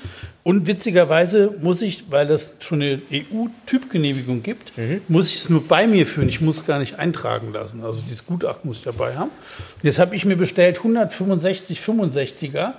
Und 0.43 0.67
witzigerweise 0.67 1.55
muss 1.61 1.81
ich, 1.81 2.11
weil 2.11 2.27
das 2.27 2.57
schon 2.61 2.83
eine 2.83 3.01
EU-Typgenehmigung 3.11 4.43
gibt, 4.43 4.73
muss 5.09 5.31
ich 5.31 5.37
es 5.37 5.49
nur 5.49 5.67
bei 5.67 5.87
mir 5.87 6.07
führen. 6.07 6.29
Ich 6.29 6.43
muss 6.43 6.57
es 6.57 6.67
gar 6.67 6.79
nicht 6.79 6.99
eintragen 6.99 7.53
lassen. 7.53 7.83
Also 7.83 8.03
dieses 8.03 8.27
Gutachten 8.27 8.69
muss 8.69 8.79
ich 8.79 8.85
dabei 8.85 9.17
haben. 9.17 9.31
Und 9.31 9.85
jetzt 9.85 9.99
habe 9.99 10.15
ich 10.17 10.27
mir 10.27 10.37
bestellt 10.37 10.79
165 10.79 11.81
65er. 11.81 12.75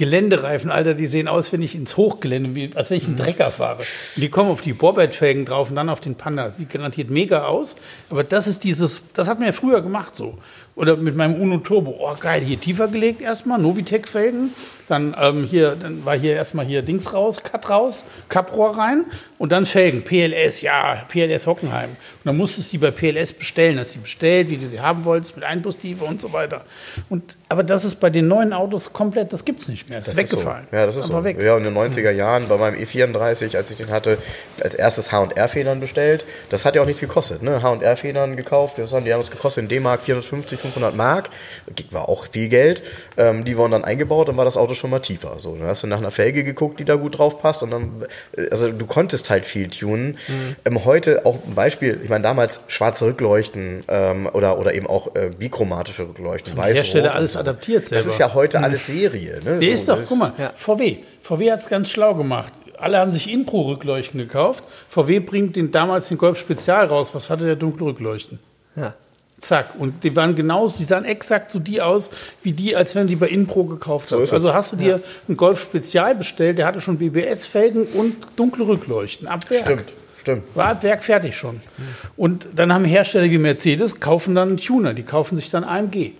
Geländereifen, 0.00 0.70
Alter, 0.70 0.94
die 0.94 1.06
sehen 1.06 1.28
aus, 1.28 1.52
wenn 1.52 1.60
ich 1.60 1.74
ins 1.74 1.98
Hochgelände, 1.98 2.54
wie, 2.54 2.70
als 2.74 2.88
wenn 2.88 2.96
ich 2.96 3.06
einen 3.06 3.16
Drecker 3.16 3.50
fahre. 3.50 3.80
Und 4.16 4.22
die 4.22 4.30
kommen 4.30 4.50
auf 4.50 4.62
die 4.62 4.72
Borbett-Felgen 4.72 5.44
drauf 5.44 5.68
und 5.68 5.76
dann 5.76 5.90
auf 5.90 6.00
den 6.00 6.14
Panda. 6.14 6.44
Das 6.44 6.56
sieht 6.56 6.70
garantiert 6.70 7.10
mega 7.10 7.44
aus. 7.44 7.76
Aber 8.08 8.24
das 8.24 8.46
ist 8.46 8.64
dieses, 8.64 9.04
das 9.12 9.28
hat 9.28 9.38
man 9.40 9.48
ja 9.48 9.52
früher 9.52 9.82
gemacht 9.82 10.16
so. 10.16 10.38
Oder 10.80 10.96
mit 10.96 11.14
meinem 11.14 11.34
Uno 11.38 11.58
Turbo. 11.58 11.94
Oh, 11.98 12.14
geil, 12.18 12.40
hier 12.40 12.58
tiefer 12.58 12.88
gelegt 12.88 13.20
erstmal, 13.20 13.58
Novitec-Felgen. 13.58 14.54
Dann 14.88 15.14
ähm, 15.20 15.44
hier, 15.44 15.76
dann 15.78 16.06
war 16.06 16.18
hier 16.18 16.34
erstmal 16.34 16.64
hier 16.64 16.80
Dings 16.80 17.12
raus, 17.12 17.42
Cut 17.42 17.68
raus, 17.68 18.04
Kaprohr 18.30 18.78
rein 18.78 19.04
und 19.38 19.52
dann 19.52 19.66
Felgen. 19.66 20.02
PLS, 20.02 20.62
ja, 20.62 21.04
PLS 21.06 21.46
Hockenheim. 21.46 21.90
Und 21.90 21.96
dann 22.24 22.36
musstest 22.36 22.72
du 22.72 22.78
die 22.78 22.78
bei 22.78 22.90
PLS 22.90 23.34
bestellen. 23.34 23.76
Du 23.76 23.84
die 23.84 23.98
bestellt, 23.98 24.48
wie 24.48 24.56
du 24.56 24.64
sie 24.64 24.80
haben 24.80 25.04
wolltest, 25.04 25.36
mit 25.36 25.44
Einbusstiefe 25.44 26.02
und 26.02 26.20
so 26.20 26.32
weiter. 26.32 26.64
Und, 27.10 27.36
aber 27.50 27.62
das 27.62 27.84
ist 27.84 27.96
bei 28.00 28.08
den 28.08 28.26
neuen 28.26 28.54
Autos 28.54 28.92
komplett, 28.92 29.34
das 29.34 29.44
gibt's 29.44 29.68
nicht 29.68 29.90
mehr. 29.90 29.98
Das, 29.98 30.08
ist 30.08 30.16
weggefallen. 30.16 30.66
So. 30.70 30.76
Ja, 30.76 30.86
das 30.86 30.96
ist 30.96 31.04
Einfach 31.04 31.18
so. 31.18 31.24
weg. 31.24 31.42
Ja, 31.42 31.56
und 31.56 31.66
in 31.66 31.74
den 31.74 31.92
90er 31.92 32.10
Jahren 32.10 32.48
bei 32.48 32.56
meinem 32.56 32.80
E34, 32.80 33.54
als 33.54 33.70
ich 33.70 33.76
den 33.76 33.90
hatte, 33.90 34.16
als 34.60 34.74
erstes 34.74 35.12
H&R-Federn 35.12 35.78
bestellt. 35.78 36.24
Das 36.48 36.64
hat 36.64 36.74
ja 36.74 36.80
auch 36.80 36.86
nichts 36.86 37.02
gekostet. 37.02 37.42
Ne? 37.42 37.62
H&R-Federn 37.62 38.34
gekauft, 38.34 38.78
das 38.78 38.92
haben, 38.92 39.04
die 39.04 39.12
haben 39.12 39.20
uns 39.20 39.30
gekostet 39.30 39.62
in 39.62 39.68
D-Mark 39.68 40.00
450, 40.02 40.58
500 40.58 40.69
Mark. 40.96 41.30
War 41.90 42.08
auch 42.08 42.26
viel 42.30 42.48
Geld. 42.48 42.82
Ähm, 43.16 43.44
die 43.44 43.56
wurden 43.56 43.72
dann 43.72 43.84
eingebaut 43.84 44.28
und 44.28 44.36
war 44.36 44.44
das 44.44 44.56
Auto 44.56 44.74
schon 44.74 44.90
mal 44.90 45.00
tiefer. 45.00 45.34
So, 45.38 45.56
dann 45.56 45.66
hast 45.68 45.82
du 45.82 45.86
nach 45.86 45.98
einer 45.98 46.10
Felge 46.10 46.44
geguckt, 46.44 46.80
die 46.80 46.84
da 46.84 46.96
gut 46.96 47.18
drauf 47.18 47.40
passt. 47.40 47.62
Und 47.62 47.70
dann, 47.70 48.04
also 48.50 48.70
du 48.70 48.86
konntest 48.86 49.30
halt 49.30 49.44
viel 49.46 49.68
tunen. 49.68 50.18
Ähm, 50.64 50.84
heute 50.84 51.26
auch 51.26 51.36
ein 51.46 51.54
Beispiel, 51.54 52.00
ich 52.02 52.08
meine 52.08 52.22
damals 52.22 52.60
schwarze 52.68 53.06
Rückleuchten 53.06 53.84
ähm, 53.88 54.28
oder, 54.32 54.58
oder 54.58 54.74
eben 54.74 54.86
auch 54.86 55.14
äh, 55.14 55.30
bichromatische 55.36 56.08
Rückleuchten. 56.08 56.56
weiß, 56.56 56.76
Hersteller 56.76 57.14
alles 57.14 57.32
so. 57.32 57.38
adaptiert 57.38 57.82
Das 57.84 57.88
selber. 57.90 58.08
ist 58.10 58.18
ja 58.18 58.34
heute 58.34 58.60
alles 58.62 58.86
Serie. 58.86 59.40
Ne? 59.44 59.58
Der 59.58 59.68
So, 59.68 59.72
ist 59.74 59.88
doch, 59.88 59.98
das 59.98 60.08
guck 60.08 60.18
mal, 60.18 60.32
Ja. 60.38 60.52
VW. 60.56 60.98
VW 61.22 61.52
hat 61.52 61.60
es 61.60 61.68
ganz 61.68 61.88
schlau 61.90 62.14
gemacht. 62.14 62.52
Alle 62.78 62.96
haben 62.98 63.12
sich 63.12 63.30
Impro-Rückleuchten 63.30 64.18
gekauft. 64.18 64.64
VW 64.88 65.20
bringt 65.20 65.54
den 65.56 65.70
damals 65.70 66.08
den 66.08 66.16
Golf 66.16 66.38
Spezial 66.38 66.86
raus. 66.86 67.14
Was 67.14 67.28
hatte 67.28 67.44
der 67.44 67.56
dunkle 67.56 67.86
Rückleuchten? 67.86 68.38
ja. 68.76 68.94
Zack. 69.40 69.74
Und 69.78 70.04
die 70.04 70.14
waren 70.14 70.34
genauso, 70.34 70.78
die 70.78 70.84
sahen 70.84 71.04
exakt 71.04 71.50
so 71.50 71.58
die 71.58 71.80
aus, 71.80 72.10
wie 72.42 72.52
die, 72.52 72.76
als 72.76 72.94
wenn 72.94 73.02
du 73.02 73.08
die 73.08 73.16
bei 73.16 73.28
Impro 73.28 73.64
gekauft 73.64 74.10
So 74.10 74.20
hast. 74.20 74.32
also 74.32 74.54
hast 74.54 74.72
du 74.72 74.76
dir 74.76 75.00
einen 75.26 75.36
Golf 75.36 75.60
Spezial 75.60 76.14
bestellt, 76.14 76.58
der 76.58 76.66
hatte 76.66 76.80
schon 76.80 76.98
BBS-Felgen 76.98 77.86
und 77.94 78.16
dunkle 78.36 78.66
Rückleuchten. 78.66 79.26
Ab 79.26 79.48
Werk. 79.50 79.64
Stimmt, 79.64 79.92
stimmt. 80.18 80.42
War 80.54 80.68
ab 80.68 80.82
Werk 80.82 81.02
fertig 81.02 81.36
schon. 81.36 81.60
Und 82.16 82.46
dann 82.54 82.72
haben 82.72 82.84
Hersteller 82.84 83.30
wie 83.30 83.38
Mercedes, 83.38 83.98
kaufen 84.00 84.34
dann 84.34 84.48
einen 84.48 84.56
Tuner, 84.58 84.94
die 84.94 85.02
kaufen 85.02 85.36
sich 85.36 85.50
dann 85.50 85.64
AMG. 85.64 86.12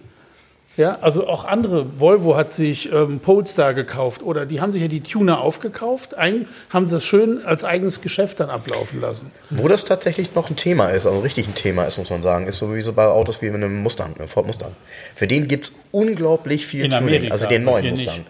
Ja, 0.81 0.97
also 1.03 1.28
auch 1.28 1.45
andere, 1.45 2.01
Volvo 2.01 2.39
hat 2.39 2.55
sich 2.55 2.91
ähm, 2.91 3.20
Polestar 3.20 3.74
gekauft 3.74 4.22
oder 4.22 4.47
die 4.47 4.62
haben 4.62 4.72
sich 4.72 4.81
ja 4.81 4.89
die 4.89 5.03
Tuner 5.03 5.43
aufgekauft, 5.43 6.16
ein, 6.16 6.49
haben 6.70 6.89
sie 6.89 6.95
das 6.95 7.05
schön 7.05 7.45
als 7.45 7.64
eigenes 7.64 8.01
Geschäft 8.01 8.41
dann 8.41 8.49
ablaufen 8.49 8.99
lassen. 8.99 9.31
Wo 9.51 9.68
das 9.68 9.85
tatsächlich 9.85 10.35
noch 10.35 10.49
ein 10.49 10.57
Thema 10.57 10.89
ist, 10.89 11.07
also 11.07 11.20
richtig 11.20 11.47
ein 11.49 11.55
Thema 11.55 11.85
ist, 11.85 11.99
muss 11.99 12.09
man 12.09 12.22
sagen, 12.22 12.47
ist 12.47 12.57
sowieso 12.57 12.95
bei 12.95 13.05
Autos 13.05 13.43
wie 13.43 13.51
mit 13.51 13.57
einem 13.57 13.83
Mustang, 13.83 14.14
einem 14.16 14.26
Ford 14.26 14.47
Mustang. 14.47 14.72
Für 15.14 15.26
den 15.26 15.49
gibt 15.49 15.66
es 15.66 15.72
unglaublich 15.93 16.66
viel 16.66 16.87
In 16.87 16.93
Tuning, 16.93 17.09
Amerika, 17.09 17.33
also 17.35 17.47
den 17.47 17.64
neuen 17.64 17.91
Mustang. 17.91 18.16
nicht. 18.16 18.26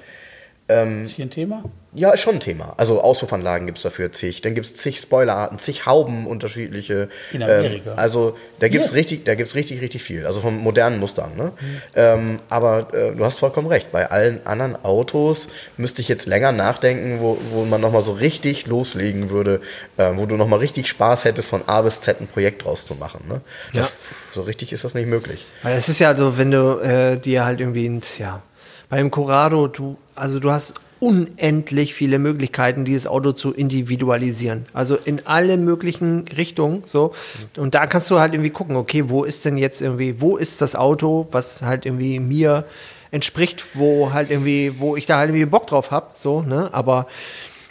Ist 1.02 1.12
hier 1.12 1.26
ein 1.26 1.30
Thema? 1.30 1.64
Ja, 1.92 2.12
ist 2.12 2.20
schon 2.20 2.34
ein 2.34 2.40
Thema. 2.40 2.74
Also 2.76 3.00
Auspuffanlagen 3.00 3.66
gibt 3.66 3.78
es 3.78 3.82
dafür 3.82 4.12
zig. 4.12 4.42
Dann 4.42 4.54
gibt 4.54 4.64
es 4.66 4.76
zig 4.76 5.00
Spoilerarten, 5.00 5.58
zig 5.58 5.86
Hauben 5.86 6.28
unterschiedliche. 6.28 7.08
In 7.32 7.42
Amerika. 7.42 7.90
Ähm, 7.92 7.98
also 7.98 8.36
da 8.60 8.68
gibt 8.68 8.84
es 8.84 8.94
richtig, 8.94 9.24
da 9.24 9.34
gibt's 9.34 9.56
richtig, 9.56 9.80
richtig 9.80 10.02
viel. 10.02 10.24
Also 10.24 10.40
vom 10.40 10.58
modernen 10.58 11.00
Mustang. 11.00 11.36
Ne? 11.36 11.52
Ähm, 11.96 12.38
aber 12.48 12.94
äh, 12.94 13.16
du 13.16 13.24
hast 13.24 13.40
vollkommen 13.40 13.66
recht. 13.66 13.90
Bei 13.90 14.08
allen 14.08 14.46
anderen 14.46 14.84
Autos 14.84 15.48
müsste 15.78 16.00
ich 16.00 16.08
jetzt 16.08 16.26
länger 16.26 16.52
nachdenken, 16.52 17.18
wo, 17.18 17.36
wo 17.50 17.64
man 17.64 17.80
nochmal 17.80 18.04
so 18.04 18.12
richtig 18.12 18.68
loslegen 18.68 19.30
würde, 19.30 19.60
äh, 19.96 20.12
wo 20.14 20.26
du 20.26 20.36
nochmal 20.36 20.60
richtig 20.60 20.86
Spaß 20.86 21.24
hättest, 21.24 21.48
von 21.48 21.62
A 21.66 21.82
bis 21.82 22.00
Z 22.00 22.20
ein 22.20 22.28
Projekt 22.28 22.64
draus 22.64 22.86
zu 22.86 22.94
machen. 22.94 23.24
Ne? 23.28 23.40
Das, 23.74 23.86
Ja. 23.86 23.92
So 24.32 24.42
richtig 24.42 24.72
ist 24.72 24.84
das 24.84 24.94
nicht 24.94 25.08
möglich. 25.08 25.44
Weil 25.64 25.76
es 25.76 25.88
ist 25.88 25.98
ja 25.98 26.16
so, 26.16 26.38
wenn 26.38 26.52
du 26.52 26.78
äh, 26.78 27.18
dir 27.18 27.44
halt 27.44 27.58
irgendwie, 27.60 27.88
ein, 27.88 28.00
ja, 28.18 28.42
bei 28.88 28.98
dem 28.98 29.10
Corrado, 29.10 29.66
du, 29.66 29.96
also 30.20 30.38
du 30.38 30.50
hast 30.50 30.74
unendlich 31.00 31.94
viele 31.94 32.18
Möglichkeiten, 32.18 32.84
dieses 32.84 33.06
Auto 33.06 33.32
zu 33.32 33.52
individualisieren. 33.52 34.66
Also 34.74 34.96
in 34.96 35.26
alle 35.26 35.56
möglichen 35.56 36.26
Richtungen, 36.36 36.82
so. 36.84 37.14
Und 37.56 37.74
da 37.74 37.86
kannst 37.86 38.10
du 38.10 38.20
halt 38.20 38.34
irgendwie 38.34 38.50
gucken, 38.50 38.76
okay, 38.76 39.08
wo 39.08 39.24
ist 39.24 39.46
denn 39.46 39.56
jetzt 39.56 39.80
irgendwie, 39.80 40.20
wo 40.20 40.36
ist 40.36 40.60
das 40.60 40.76
Auto, 40.76 41.26
was 41.30 41.62
halt 41.62 41.86
irgendwie 41.86 42.20
mir 42.20 42.64
entspricht, 43.10 43.64
wo 43.74 44.12
halt 44.12 44.30
irgendwie, 44.30 44.78
wo 44.78 44.94
ich 44.94 45.06
da 45.06 45.16
halt 45.16 45.30
irgendwie 45.30 45.46
Bock 45.46 45.66
drauf 45.66 45.90
habe, 45.90 46.08
so, 46.14 46.42
ne? 46.42 46.68
Aber 46.72 47.06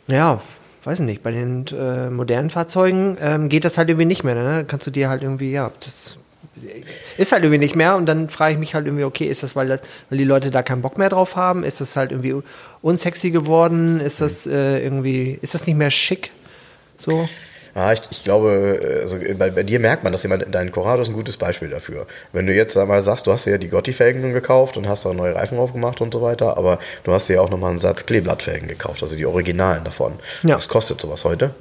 ja, 0.08 0.42
weiß 0.84 1.02
nicht, 1.02 1.22
bei 1.22 1.32
den 1.32 1.66
äh, 1.68 2.10
modernen 2.10 2.50
Fahrzeugen 2.50 3.18
ähm, 3.22 3.48
geht 3.48 3.64
das 3.64 3.78
halt 3.78 3.90
irgendwie 3.90 4.06
nicht 4.06 4.24
mehr, 4.24 4.36
ne? 4.36 4.44
Dann 4.44 4.68
kannst 4.68 4.88
du 4.88 4.92
dir 4.92 5.08
halt 5.08 5.22
irgendwie, 5.22 5.52
ja, 5.52 5.72
das 5.86 6.19
ist 7.18 7.32
halt 7.32 7.44
irgendwie 7.44 7.60
nicht 7.60 7.76
mehr 7.76 7.96
und 7.96 8.06
dann 8.06 8.30
frage 8.30 8.54
ich 8.54 8.60
mich 8.60 8.74
halt 8.76 8.86
irgendwie, 8.86 9.04
okay, 9.04 9.26
ist 9.26 9.44
das, 9.44 9.56
weil, 9.56 9.68
das, 9.68 9.82
weil 10.10 10.18
die 10.18 10.24
Leute 10.24 10.50
da 10.50 10.64
keinen 10.64 10.82
Bock 10.82 10.98
mehr 10.98 11.10
drauf 11.10 11.36
haben? 11.36 11.64
Ist 11.64 11.82
das 11.82 11.96
halt 11.96 12.12
irgendwie 12.12 12.36
unsexy 12.82 13.32
geworden? 13.32 14.00
Ist 14.00 14.22
das 14.22 14.46
äh, 14.46 14.80
irgendwie, 14.80 15.38
ist 15.42 15.54
das 15.54 15.66
nicht 15.66 15.76
mehr 15.76 15.92
schick? 15.92 16.32
So? 16.98 17.28
Ja, 17.76 17.94
ich, 17.94 18.02
ich 18.10 18.24
glaube, 18.24 19.00
also 19.02 19.18
bei, 19.38 19.52
bei 19.52 19.64
dir 19.64 19.80
merkt 19.80 20.04
man, 20.04 20.12
dass 20.12 20.24
jemand, 20.24 20.46
dein 20.52 20.72
Corrado 20.72 21.02
ist 21.02 21.10
ein 21.10 21.14
gutes 21.14 21.38
Beispiel 21.38 21.70
dafür. 21.70 22.08
Wenn 22.34 22.48
du 22.48 22.54
jetzt 22.54 22.76
einmal 22.78 23.02
sagst, 23.02 23.28
du 23.28 23.32
hast 23.32 23.46
ja 23.46 23.58
die 23.58 23.70
Gotti-Felgen 23.70 24.34
gekauft 24.34 24.76
und 24.76 24.88
hast 24.88 25.06
da 25.06 25.14
neue 25.14 25.36
Reifen 25.36 25.58
drauf 25.58 25.74
gemacht 25.74 26.02
und 26.02 26.14
so 26.14 26.22
weiter, 26.22 26.58
aber 26.58 26.80
du 27.04 27.14
hast 27.14 27.30
ja 27.30 27.40
auch 27.42 27.50
nochmal 27.50 27.70
einen 27.70 27.80
Satz 27.80 28.06
Kleeblattfelgen 28.06 28.68
gekauft, 28.68 29.04
also 29.04 29.16
die 29.16 29.26
Originalen 29.26 29.84
davon. 29.84 30.14
Ja. 30.44 30.58
Was 30.58 30.68
kostet 30.68 31.00
sowas 31.00 31.26
heute? 31.26 31.52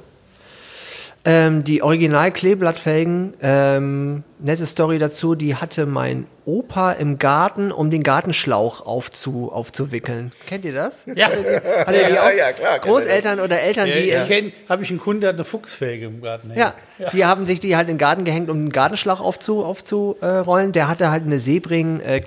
Ähm, 1.25 1.63
die 1.63 1.83
Original-Kleeblattfelgen, 1.83 3.33
ähm, 3.41 4.23
nette 4.39 4.65
Story 4.65 4.99
dazu, 4.99 5.35
die 5.35 5.55
hatte 5.55 5.85
mein 5.85 6.25
Opa 6.45 6.93
im 6.93 7.19
Garten, 7.19 7.71
um 7.71 7.91
den 7.91 8.01
Gartenschlauch 8.01 8.85
aufzu, 8.85 9.51
aufzuwickeln. 9.53 10.31
Kennt 10.47 10.65
ihr 10.65 10.73
das? 10.73 11.05
Ja. 11.13 11.27
Hattet 11.27 11.45
ihr, 11.45 11.61
hattet 11.85 11.95
ihr 11.95 12.09
Ja, 12.15 12.23
auch 12.27 12.31
ja, 12.35 12.51
klar, 12.53 12.79
Großeltern 12.79 13.39
oder 13.39 13.59
Eltern, 13.61 13.87
Ja, 13.87 13.93
die... 13.93 13.99
ich 13.99 14.13
äh, 14.13 14.25
kenn, 14.27 14.51
habe 14.67 14.81
ich 14.81 14.89
einen 14.89 14.99
Kunde, 14.99 15.19
der 15.21 15.29
hat 15.29 15.35
eine 15.35 15.43
Fuchsfelge 15.45 16.05
im 16.07 16.21
Garten. 16.21 16.49
hängen. 16.49 16.59
Ja, 16.59 16.73
die 17.11 17.23
haben 17.25 17.45
sich 17.45 17.59
die 17.59 17.75
halt 17.75 17.87
in 17.87 17.95
den 17.95 17.99
Garten 17.99 18.23
gehängt, 18.25 18.49
um 18.49 18.57
den 18.65 18.71
Gartenschlauch 18.71 19.21
aufzu, 19.21 19.63
aufzurollen. 19.63 20.71
Der 20.71 20.87
hatte 20.87 21.11
halt 21.11 21.23
eine 21.23 21.39
Sebring 21.39 21.99
äh, 22.01 22.19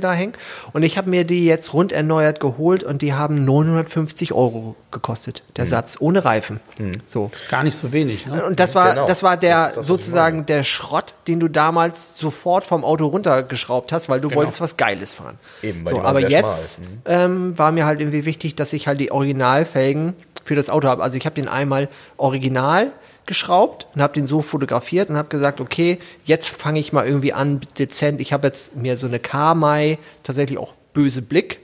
da 0.00 0.12
hängen. 0.12 0.32
Und 0.72 0.82
ich 0.82 0.98
habe 0.98 1.08
mir 1.08 1.24
die 1.24 1.46
jetzt 1.46 1.72
rund 1.72 1.92
erneuert 1.92 2.40
geholt 2.40 2.84
und 2.84 3.00
die 3.02 3.14
haben 3.14 3.44
950 3.44 4.32
Euro 4.32 4.76
gekostet, 4.90 5.42
der 5.56 5.64
Hm. 5.64 5.70
Satz, 5.70 5.96
ohne 6.00 6.24
Reifen. 6.24 6.60
So. 7.06 7.30
Gar 7.50 7.64
nicht 7.64 7.76
so 7.76 7.92
wenig. 7.92 8.26
Ne? 8.26 8.44
Und 8.44 8.60
das 8.60 8.74
war, 8.74 8.90
Genau. 8.90 9.06
das 9.06 9.22
war 9.22 9.36
der 9.36 9.64
Das 9.64 9.74
das, 9.74 9.84
ich 9.84 9.88
sozusagen 9.88 10.46
der 10.46 10.62
Schrott, 10.62 11.14
den 11.26 11.35
du 11.40 11.48
damals 11.48 12.18
sofort 12.18 12.66
vom 12.66 12.84
Auto 12.84 13.06
runtergeschraubt 13.06 13.92
hast, 13.92 14.08
weil 14.08 14.20
du 14.20 14.28
Genau. 14.28 14.40
wolltest 14.40 14.60
was 14.60 14.76
Geiles 14.76 15.14
fahren. 15.14 15.38
Eben, 15.62 15.84
weil 15.84 15.94
so, 15.94 16.00
aber 16.02 16.20
jetzt. 16.20 16.80
Mhm. 16.80 16.84
ähm, 17.06 17.58
war 17.58 17.72
mir 17.72 17.86
halt 17.86 18.00
irgendwie 18.00 18.24
wichtig, 18.24 18.54
dass 18.56 18.72
ich 18.72 18.88
halt 18.88 19.00
die 19.00 19.10
Originalfelgen 19.12 20.14
für 20.44 20.54
das 20.54 20.70
Auto 20.70 20.88
habe. 20.88 21.02
Also 21.02 21.16
ich 21.16 21.26
habe 21.26 21.34
den 21.34 21.48
einmal 21.48 21.88
original 22.16 22.92
geschraubt 23.26 23.88
und 23.94 24.02
habe 24.02 24.12
den 24.14 24.26
so 24.28 24.40
fotografiert 24.40 25.10
und 25.10 25.16
habe 25.16 25.28
gesagt, 25.28 25.60
okay, 25.60 25.98
jetzt 26.24 26.48
fange 26.48 26.78
ich 26.78 26.92
mal 26.92 27.06
irgendwie 27.06 27.32
an, 27.32 27.60
dezent. 27.78 28.20
Ich 28.20 28.32
habe 28.32 28.46
jetzt 28.46 28.76
mir 28.76 28.96
so 28.96 29.06
eine 29.08 29.18
Kamai, 29.18 29.98
tatsächlich 30.22 30.58
auch 30.58 30.74
böse 30.94 31.22
Blick. 31.22 31.58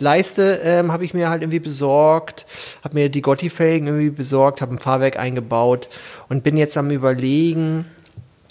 Leiste 0.00 0.60
ähm, 0.64 0.92
habe 0.92 1.04
ich 1.04 1.14
mir 1.14 1.30
halt 1.30 1.42
irgendwie 1.42 1.58
besorgt, 1.60 2.46
habe 2.84 2.94
mir 2.94 3.08
die 3.08 3.22
Gotti-Felgen 3.22 3.86
irgendwie 3.86 4.10
besorgt, 4.10 4.60
habe 4.60 4.74
ein 4.74 4.78
Fahrwerk 4.78 5.18
eingebaut 5.18 5.88
und 6.28 6.42
bin 6.42 6.58
jetzt 6.58 6.76
am 6.76 6.90
überlegen, 6.90 7.86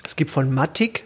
es 0.06 0.16
gibt 0.16 0.32
von 0.32 0.54
Matic 0.54 1.06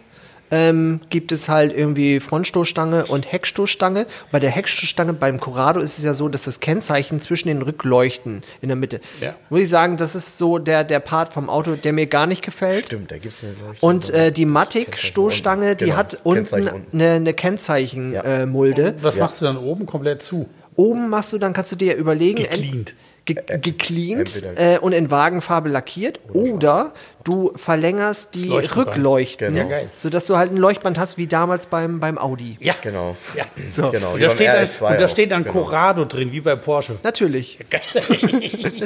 ähm, 0.50 1.00
gibt 1.10 1.32
es 1.32 1.48
halt 1.48 1.76
irgendwie 1.76 2.20
Frontstoßstange 2.20 3.06
und 3.06 3.30
Heckstoßstange. 3.30 4.06
Bei 4.30 4.38
der 4.38 4.50
Heckstoßstange 4.50 5.12
beim 5.12 5.40
Corrado 5.40 5.80
ist 5.80 5.98
es 5.98 6.04
ja 6.04 6.14
so, 6.14 6.28
dass 6.28 6.44
das 6.44 6.60
Kennzeichen 6.60 7.20
zwischen 7.20 7.48
den 7.48 7.62
Rückleuchten 7.62 8.42
in 8.60 8.68
der 8.68 8.76
Mitte. 8.76 9.00
Ja. 9.20 9.34
Muss 9.50 9.60
ich 9.60 9.68
sagen, 9.68 9.96
das 9.96 10.14
ist 10.14 10.38
so 10.38 10.58
der, 10.58 10.84
der 10.84 11.00
Part 11.00 11.32
vom 11.32 11.50
Auto, 11.50 11.74
der 11.74 11.92
mir 11.92 12.06
gar 12.06 12.26
nicht 12.26 12.42
gefällt. 12.42 12.86
Stimmt, 12.86 13.10
da 13.10 13.18
gibt 13.18 13.34
es 13.34 13.42
eine 13.42 13.52
Leuchte. 13.54 13.84
Und 13.84 14.10
äh, 14.10 14.32
die 14.32 14.46
Matic-Stoßstange, 14.46 15.74
die 15.74 15.86
Genau, 15.86 15.96
hat 15.96 16.18
unten 16.22 16.44
Kennzeichen 16.44 16.68
unten. 16.68 17.00
eine, 17.00 17.10
eine 17.12 17.34
Kennzeichenmulde. 17.34 18.82
Ja. 18.82 18.88
Äh. 18.88 18.94
Was 19.02 19.16
machst 19.16 19.40
du 19.40 19.46
dann 19.46 19.56
oben 19.56 19.86
komplett 19.86 20.22
zu? 20.22 20.48
Oben 20.76 21.08
machst 21.08 21.32
du, 21.32 21.38
dann 21.38 21.52
kannst 21.54 21.72
du 21.72 21.76
dir 21.76 21.96
überlegen, 21.96 22.42
Gecleant. 22.42 22.94
Ge 23.26 23.42
gecleant 23.60 24.42
äh, 24.56 24.78
und 24.78 24.92
in 24.92 25.10
Wagenfarbe 25.10 25.68
lackiert 25.68 26.20
oder 26.32 26.92
du 27.24 27.52
verlängerst 27.56 28.34
die 28.34 28.48
Das. 28.48 28.76
Rückleuchten, 28.76 29.54
Genau. 29.54 29.68
Ja, 29.68 29.80
sodass 29.96 30.26
du 30.26 30.36
halt 30.36 30.52
ein 30.52 30.56
Leuchtband 30.56 30.96
hast 30.96 31.18
wie 31.18 31.26
damals 31.26 31.66
beim, 31.66 31.98
beim 31.98 32.18
Audi. 32.18 32.56
Ja. 32.60 32.74
Genau. 32.80 33.16
Ja. 33.34 33.44
So. 33.68 33.90
genau. 33.90 34.14
Und 34.14 34.22
da 34.22 34.30
steht, 34.30 34.46
dann, 34.48 34.64
RS2 34.64 34.90
und 34.92 35.00
da 35.00 35.08
steht 35.08 35.32
dann 35.32 35.42
genau. 35.42 35.54
Corrado 35.54 36.04
drin, 36.04 36.30
wie 36.30 36.40
bei 36.40 36.54
Porsche. 36.56 36.96
Natürlich. 37.02 37.58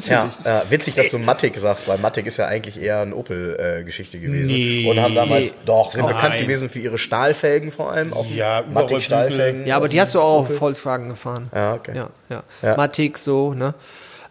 Ja, 0.03 0.33
äh, 0.45 0.71
witzig, 0.71 0.95
dass 0.95 1.11
du 1.11 1.19
Matic 1.19 1.57
sagst, 1.57 1.87
weil 1.87 1.99
Matic 1.99 2.27
ist 2.27 2.39
ja 2.39 2.47
eigentlich 2.47 2.81
eher 2.81 3.01
eine 3.01 3.15
Opel-Geschichte 3.15 4.19
gewesen. 4.19 4.53
Nee. 4.53 4.89
Und 4.89 4.99
haben 4.99 5.15
damals, 5.15 5.55
doch, 5.67 5.93
sind 5.93 6.05
Nein. 6.05 6.15
bekannt 6.15 6.39
gewesen 6.39 6.69
für 6.69 6.79
ihre 6.79 6.97
Stahlfelgen 6.99 7.71
vor 7.71 7.93
allem. 7.93 8.13
Auch 8.13 8.27
Ja, 8.31 8.63
Matic-Stahlfelgen. 8.73 9.67
Ja, 9.67 9.77
aber 9.77 9.89
die 9.89 10.01
hast 10.01 10.15
du 10.15 10.21
auch 10.21 10.41
auf 10.41 10.57
Volkswagen 10.57 11.11
gefahren. 11.11 11.51
Ja, 11.55 11.75
okay. 11.75 11.93
Ja, 11.95 12.11
ja. 12.29 12.43
Ja. 12.63 12.77
Matic 12.77 13.19
so, 13.19 13.53
ne? 13.53 13.75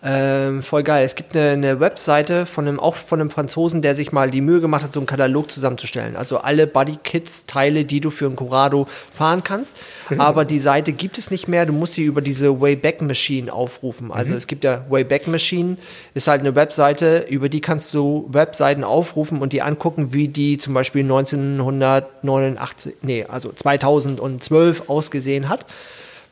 Ähm, 0.01 0.63
voll 0.63 0.83
geil. 0.83 1.03
Es 1.03 1.15
gibt 1.15 1.35
eine, 1.35 1.49
eine 1.51 1.79
Webseite 1.81 2.45
von 2.45 2.65
einem, 2.67 2.79
auch 2.79 2.95
von 2.95 3.19
einem 3.19 3.29
Franzosen, 3.29 3.81
der 3.81 3.95
sich 3.95 4.13
mal 4.13 4.31
die 4.31 4.39
Mühe 4.39 4.61
gemacht 4.61 4.83
hat, 4.83 4.93
so 4.93 4.99
einen 5.01 5.07
Katalog 5.07 5.51
zusammenzustellen. 5.51 6.15
Also 6.15 6.37
alle 6.37 6.67
Bodykits-Teile, 6.67 7.83
die 7.83 7.99
du 7.99 8.09
für 8.09 8.25
ein 8.27 8.37
Corrado 8.37 8.87
fahren 9.13 9.43
kannst. 9.43 9.75
Aber 10.17 10.45
die 10.45 10.61
Seite 10.61 10.93
gibt 10.93 11.17
es 11.17 11.31
nicht 11.31 11.49
mehr. 11.49 11.65
Du 11.65 11.73
musst 11.73 11.95
sie 11.95 12.03
über 12.03 12.21
diese 12.21 12.61
Wayback 12.61 13.01
Machine 13.01 13.51
aufrufen. 13.51 14.11
Also 14.11 14.35
es 14.35 14.47
gibt 14.47 14.63
ja 14.63 14.85
Wayback 14.89 15.27
Machine, 15.27 15.75
ist 16.13 16.29
halt 16.29 16.41
eine 16.41 16.55
Webseite, 16.55 17.25
über 17.29 17.49
die 17.49 17.59
kannst 17.59 17.93
du 17.93 18.25
Webseiten 18.29 18.85
aufrufen 18.85 19.41
und 19.41 19.51
die 19.51 19.61
angucken, 19.61 20.13
wie 20.13 20.29
die 20.29 20.57
zum 20.57 20.73
Beispiel 20.73 21.01
1989, 21.01 22.93
nee, 23.01 23.25
also 23.27 23.51
2012 23.51 24.83
ausgesehen 24.87 25.49
hat 25.49 25.65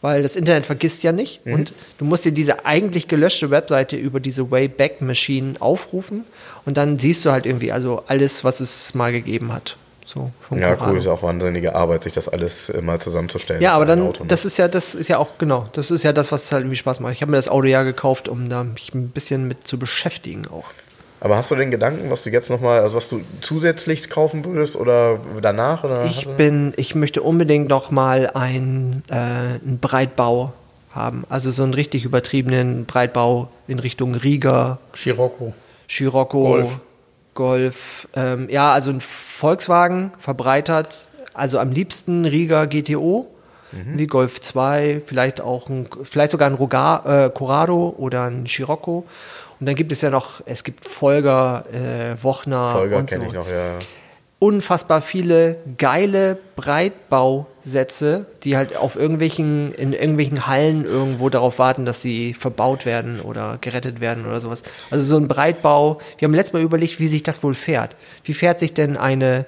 weil 0.01 0.23
das 0.23 0.35
Internet 0.35 0.65
vergisst 0.65 1.03
ja 1.03 1.11
nicht. 1.11 1.45
Mhm. 1.45 1.53
Und 1.53 1.73
du 1.97 2.05
musst 2.05 2.25
dir 2.25 2.31
diese 2.31 2.65
eigentlich 2.65 3.07
gelöschte 3.07 3.49
Webseite 3.49 3.95
über 3.97 4.19
diese 4.19 4.51
Wayback 4.51 5.01
Machine 5.01 5.55
aufrufen 5.59 6.23
und 6.65 6.77
dann 6.77 6.99
siehst 6.99 7.25
du 7.25 7.31
halt 7.31 7.45
irgendwie 7.45 7.71
also 7.71 8.03
alles, 8.07 8.43
was 8.43 8.59
es 8.59 8.93
mal 8.93 9.11
gegeben 9.11 9.53
hat. 9.53 9.77
So 10.05 10.31
vom 10.39 10.57
Ja, 10.57 10.73
Corrado. 10.75 10.91
cool, 10.91 10.97
ist 10.99 11.05
ja 11.05 11.11
auch 11.11 11.21
wahnsinnige 11.23 11.75
Arbeit, 11.75 12.03
sich 12.03 12.13
das 12.13 12.29
alles 12.29 12.71
mal 12.81 12.99
zusammenzustellen. 12.99 13.61
Ja, 13.61 13.73
aber 13.73 13.85
dann, 13.85 14.13
das 14.27 14.45
ist 14.45 14.55
ja, 14.55 14.69
das 14.69 14.95
ist 14.95 15.09
ja 15.09 15.17
auch, 15.17 15.37
genau, 15.37 15.65
das 15.73 15.91
ist 15.91 16.03
ja 16.03 16.13
das, 16.13 16.31
was 16.31 16.49
halt 16.53 16.61
irgendwie 16.63 16.77
Spaß 16.77 17.01
macht. 17.01 17.13
Ich 17.13 17.21
habe 17.21 17.31
mir 17.31 17.37
das 17.37 17.49
Auto 17.49 17.67
ja 17.67 17.83
gekauft, 17.83 18.29
um 18.29 18.49
da 18.49 18.63
mich 18.63 18.93
ein 18.93 19.09
bisschen 19.09 19.49
mit 19.49 19.67
zu 19.67 19.77
beschäftigen 19.77 20.47
auch. 20.47 20.65
Aber 21.19 21.35
hast 21.35 21.49
du 21.49 21.55
den 21.55 21.71
Gedanken, 21.71 22.11
was 22.11 22.23
du 22.23 22.29
jetzt 22.29 22.49
nochmal, 22.49 22.81
also 22.81 22.97
was 22.97 23.09
du 23.09 23.21
zusätzlich 23.41 24.09
kaufen 24.09 24.45
würdest 24.45 24.75
oder 24.75 25.19
danach? 25.41 25.83
Oder 25.83 26.05
Ich 26.05 26.27
bin, 26.27 26.73
ich 26.77 26.93
möchte 26.93 27.23
unbedingt 27.23 27.69
noch 27.69 27.89
mal 27.89 28.29
ein, 28.33 29.03
äh, 29.09 29.13
einen 29.13 29.79
Breitbau 29.81 30.53
haben. 30.91 31.25
Also 31.29 31.49
so 31.51 31.63
einen 31.63 31.73
richtig 31.73 32.05
übertriebenen 32.05 32.85
Breitbau 32.85 33.49
in 33.67 33.79
Richtung 33.79 34.15
Riga, 34.15 34.79
Scirocco. 34.95 35.53
Scirocco, 35.89 36.41
Golf. 36.41 36.79
Golf. 37.33 38.07
Ähm, 38.15 38.47
ja, 38.49 38.73
also 38.73 38.89
ein 38.89 39.01
Volkswagen 39.01 40.11
verbreitert, 40.19 41.07
also 41.33 41.59
am 41.59 41.71
liebsten 41.71 42.25
Riga 42.25 42.65
GTO, 42.65 43.27
wie 43.71 44.07
Golf 44.07 44.41
2, 44.41 45.01
vielleicht 45.05 45.41
auch 45.41 45.69
ein, 45.69 45.87
vielleicht 46.03 46.31
sogar 46.31 46.49
ein 46.49 46.55
Roga, 46.55 47.25
äh, 47.25 47.29
Corrado 47.29 47.93
oder 47.97 48.23
ein 48.23 48.47
Scirocco. 48.47 49.05
Und 49.59 49.65
dann 49.65 49.75
gibt 49.75 49.91
es 49.91 50.01
ja 50.01 50.09
noch, 50.09 50.41
es 50.45 50.63
gibt 50.63 50.85
Folger, 50.85 51.65
äh, 51.73 52.21
Wochner 52.23 52.71
Folger 52.71 53.03
kenne 53.03 53.23
so 53.23 53.27
ich 53.27 53.33
noch, 53.33 53.49
ja. 53.49 53.79
unfassbar 54.39 55.01
viele 55.01 55.57
geile 55.77 56.37
Breitbausätze, 56.55 58.27
die 58.43 58.55
halt 58.55 58.77
auf 58.77 58.95
irgendwelchen, 58.95 59.71
in 59.73 59.93
irgendwelchen 59.93 60.45
Hallen 60.45 60.85
irgendwo 60.85 61.29
darauf 61.29 61.57
warten, 61.57 61.85
dass 61.85 62.01
sie 62.03 62.35
verbaut 62.35 62.85
werden 62.85 63.19
oder 63.19 63.57
gerettet 63.59 63.99
werden 63.99 64.27
oder 64.27 64.39
sowas. 64.39 64.61
Also 64.91 65.05
so 65.05 65.17
ein 65.17 65.27
Breitbau. 65.27 65.99
Wir 66.19 66.27
haben 66.27 66.35
letztes 66.35 66.53
Mal 66.53 66.61
überlegt, 66.61 66.99
wie 66.99 67.07
sich 67.07 67.23
das 67.23 67.41
wohl 67.41 67.55
fährt. 67.55 67.95
Wie 68.23 68.35
fährt 68.35 68.59
sich 68.59 68.75
denn 68.75 68.95
eine, 68.95 69.45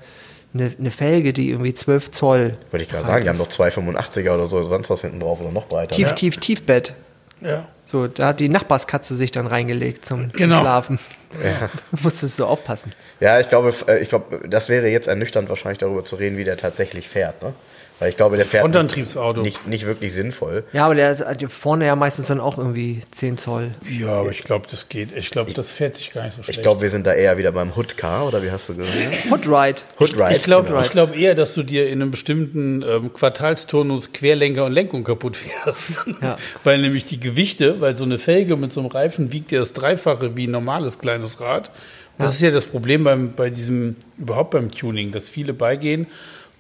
eine, 0.56 0.72
eine 0.80 0.90
Felge, 0.90 1.34
die 1.34 1.52
irgendwie 1.52 1.76
12 1.76 2.10
Zoll 2.10 2.54
Wollte 2.72 2.84
ich 2.84 2.90
gerade 2.90 3.06
sagen, 3.06 3.24
die 3.24 3.30
haben 3.30 3.40
ist? 3.40 3.60
doch 3.60 3.66
285er 3.66 4.34
oder 4.34 4.48
so, 4.48 4.64
sonst 4.64 4.90
was 4.90 5.02
hinten 5.02 5.20
drauf 5.20 5.40
oder 5.40 5.52
noch 5.52 5.68
breiter. 5.68 5.96
Tief, 5.96 6.10
ne? 6.10 6.16
tief, 6.16 6.38
Tiefbett. 6.38 6.96
Ja. 7.42 7.66
So, 7.86 8.08
da 8.08 8.28
hat 8.28 8.40
die 8.40 8.50
Nachbarskatze 8.50 9.16
sich 9.16 9.32
dann 9.32 9.48
reingelegt 9.48 10.06
zum, 10.06 10.32
Genau. 10.32 10.56
zum 10.56 10.62
Schlafen. 10.64 11.00
Ja. 11.44 11.70
Musstest 12.04 12.38
du 12.40 12.46
aufpassen. 12.46 12.92
Ja, 13.20 13.40
ich 13.40 13.50
glaube, 13.50 13.74
äh, 13.88 14.00
ich 14.00 14.10
glaube, 14.10 14.48
das 14.48 14.70
wäre 14.70 14.88
jetzt 14.90 15.08
ernüchternd 15.08 15.50
wahrscheinlich 15.50 15.80
darüber 15.80 16.06
zu 16.06 16.16
reden, 16.16 16.38
wie 16.38 16.44
der 16.44 16.58
tatsächlich 16.58 17.08
fährt, 17.10 17.42
ne? 17.42 17.54
Weil 18.00 18.10
ich 18.10 18.16
glaube, 18.16 18.38
der 18.38 18.46
fährt 18.46 18.62
Frontantriebsauto. 18.62 19.42
nicht, 19.42 19.68
nicht 19.68 19.86
wirklich 19.86 20.14
sinnvoll. 20.14 20.64
Ja, 20.72 20.86
aber 20.86 20.96
der 20.96 21.18
hat 21.18 21.44
vorne 21.52 21.86
ja 21.86 21.98
meistens 21.98 22.28
dann 22.28 22.40
auch 22.40 22.58
irgendwie 22.58 23.02
10 23.12 23.38
Zoll. 23.38 23.72
Ja, 23.90 24.20
aber 24.20 24.32
ich 24.32 24.44
glaube, 24.44 24.68
das 24.72 24.88
geht. 24.88 25.16
Ich 25.18 25.32
glaube, 25.32 25.52
das 25.52 25.74
fährt 25.74 25.98
sich 25.98 26.14
gar 26.14 26.24
nicht 26.24 26.36
so 26.36 26.44
schlecht. 26.44 26.60
Ich 26.60 26.64
glaube, 26.64 26.82
wir 26.82 26.90
sind 26.90 27.06
da 27.06 27.14
eher 27.14 27.38
wieder 27.38 27.52
beim 27.52 27.76
Hood-Car, 27.76 28.28
oder 28.28 28.42
wie 28.42 28.52
hast 28.52 28.70
du 28.70 28.76
gesagt? 28.76 28.96
Hoodride. 29.30 29.82
Hood 30.00 30.18
Ride. 30.18 30.36
Ich 30.36 30.44
glaube 30.44 30.70
genau. 30.70 30.82
ich 30.82 30.90
glaub 30.92 31.16
eher, 31.16 31.36
dass 31.36 31.54
du 31.54 31.64
dir 31.64 31.90
in 31.90 32.02
einem 32.02 32.12
bestimmten 32.12 32.84
ähm, 32.84 33.14
Quartalsturnus 33.14 34.14
Querlenker 34.14 34.66
und 34.66 34.72
Lenkung 34.72 35.04
kaputt 35.04 35.36
fährst. 35.36 36.06
Ja. 36.22 36.38
weil 36.64 36.80
nämlich 36.80 37.04
die 37.04 37.20
Gewichte, 37.20 37.82
weil 37.82 37.98
so 37.98 38.06
eine 38.06 38.18
Felge 38.18 38.56
mit 38.56 38.72
so 38.72 38.80
einem 38.80 38.90
Reifen 38.90 39.34
wiegt 39.34 39.52
ja 39.52 39.60
das 39.60 39.74
Dreifache 39.74 40.38
wie 40.38 40.48
ein 40.48 40.52
normales 40.52 41.00
kleines 41.00 41.42
Rad. 41.42 41.70
Und 42.18 42.26
Das 42.26 42.36
ist 42.36 42.42
ja 42.42 42.52
das 42.52 42.66
Problem 42.66 43.04
beim, 43.04 43.34
bei 43.34 43.50
diesem, 43.50 43.98
überhaupt 44.18 44.52
beim 44.52 44.72
Tuning, 44.72 45.12
dass 45.12 45.28
viele 45.28 45.54
beigehen 45.54 46.08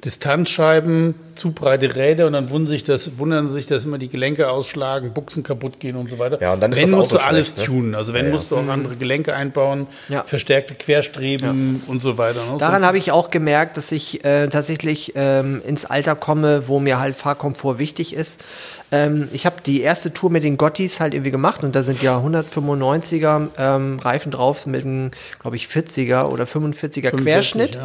Distanzscheiben, 0.06 1.16
zu 1.36 1.52
breite 1.52 1.95
Räder 1.95 2.28
und 2.28 2.34
dann 2.34 2.50
wundern 2.50 2.70
sich, 2.70 2.84
das, 2.84 3.18
wundern 3.18 3.50
sich, 3.50 3.68
dass 3.68 3.84
immer 3.86 3.97
die 3.97 4.08
Gelenke 4.10 4.50
ausschlagen, 4.50 5.13
Buchsen 5.13 5.43
kaputt 5.43 5.80
gehen 5.80 5.96
und 5.96 6.09
so 6.09 6.20
weiter. 6.20 6.42
Ja, 6.42 6.54
und 6.54 6.62
dann 6.62 6.71
ist 6.71 6.78
wenn 6.82 6.86
das 6.92 6.96
musst 6.96 7.13
Auto 7.13 7.21
du 7.21 7.28
alles 7.28 7.58
ne? 7.58 7.63
tunen. 7.63 7.96
Also 7.96 8.13
wenn 8.13 8.21
Ja, 8.24 8.28
ja. 8.28 8.32
musst 8.32 8.51
du 8.51 8.58
auch 8.58 8.67
andere 8.67 8.96
Gelenke 8.96 9.34
einbauen, 9.34 9.88
Ja. 10.09 10.24
verstärkte 10.24 10.76
Querstreben 10.76 11.84
und 11.88 12.01
so 12.01 12.17
weiter. 12.17 12.39
ne? 12.46 12.58
Daran 12.59 12.84
habe 12.86 12.97
ich 12.97 13.12
auch 13.12 13.30
gemerkt, 13.30 13.78
dass 13.78 13.92
ich 13.92 14.24
äh, 14.26 14.47
tatsächlich 14.47 15.13
ähm, 15.16 15.62
ins 15.66 15.86
Alter 15.86 16.16
komme, 16.16 16.67
wo 16.67 16.80
mir 16.80 17.00
halt 17.00 17.16
Fahrkomfort 17.16 17.80
wichtig 17.80 18.13
ist. 18.13 18.43
Ähm, 18.92 19.30
ich 19.34 19.46
habe 19.46 19.58
die 19.66 19.82
erste 19.82 20.13
Tour 20.13 20.30
mit 20.30 20.43
den 20.43 20.58
Gottis 20.58 21.00
halt 21.00 21.13
irgendwie 21.13 21.32
gemacht 21.32 21.63
und 21.63 21.76
da 21.76 21.84
sind 21.84 22.01
ja 22.01 22.17
195er 22.17 23.47
ähm, 23.58 24.00
Reifen 24.00 24.32
drauf 24.32 24.66
mit 24.66 24.84
einem, 24.84 25.12
glaube 25.42 25.55
ich, 25.55 25.67
40er 25.67 26.24
oder 26.26 26.46
45er 26.46 26.47
45, 26.50 27.04
Querschnitt. 27.24 27.80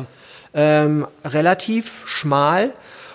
Ähm, 0.54 1.06
relativ 1.24 2.02
schmal. 2.06 2.72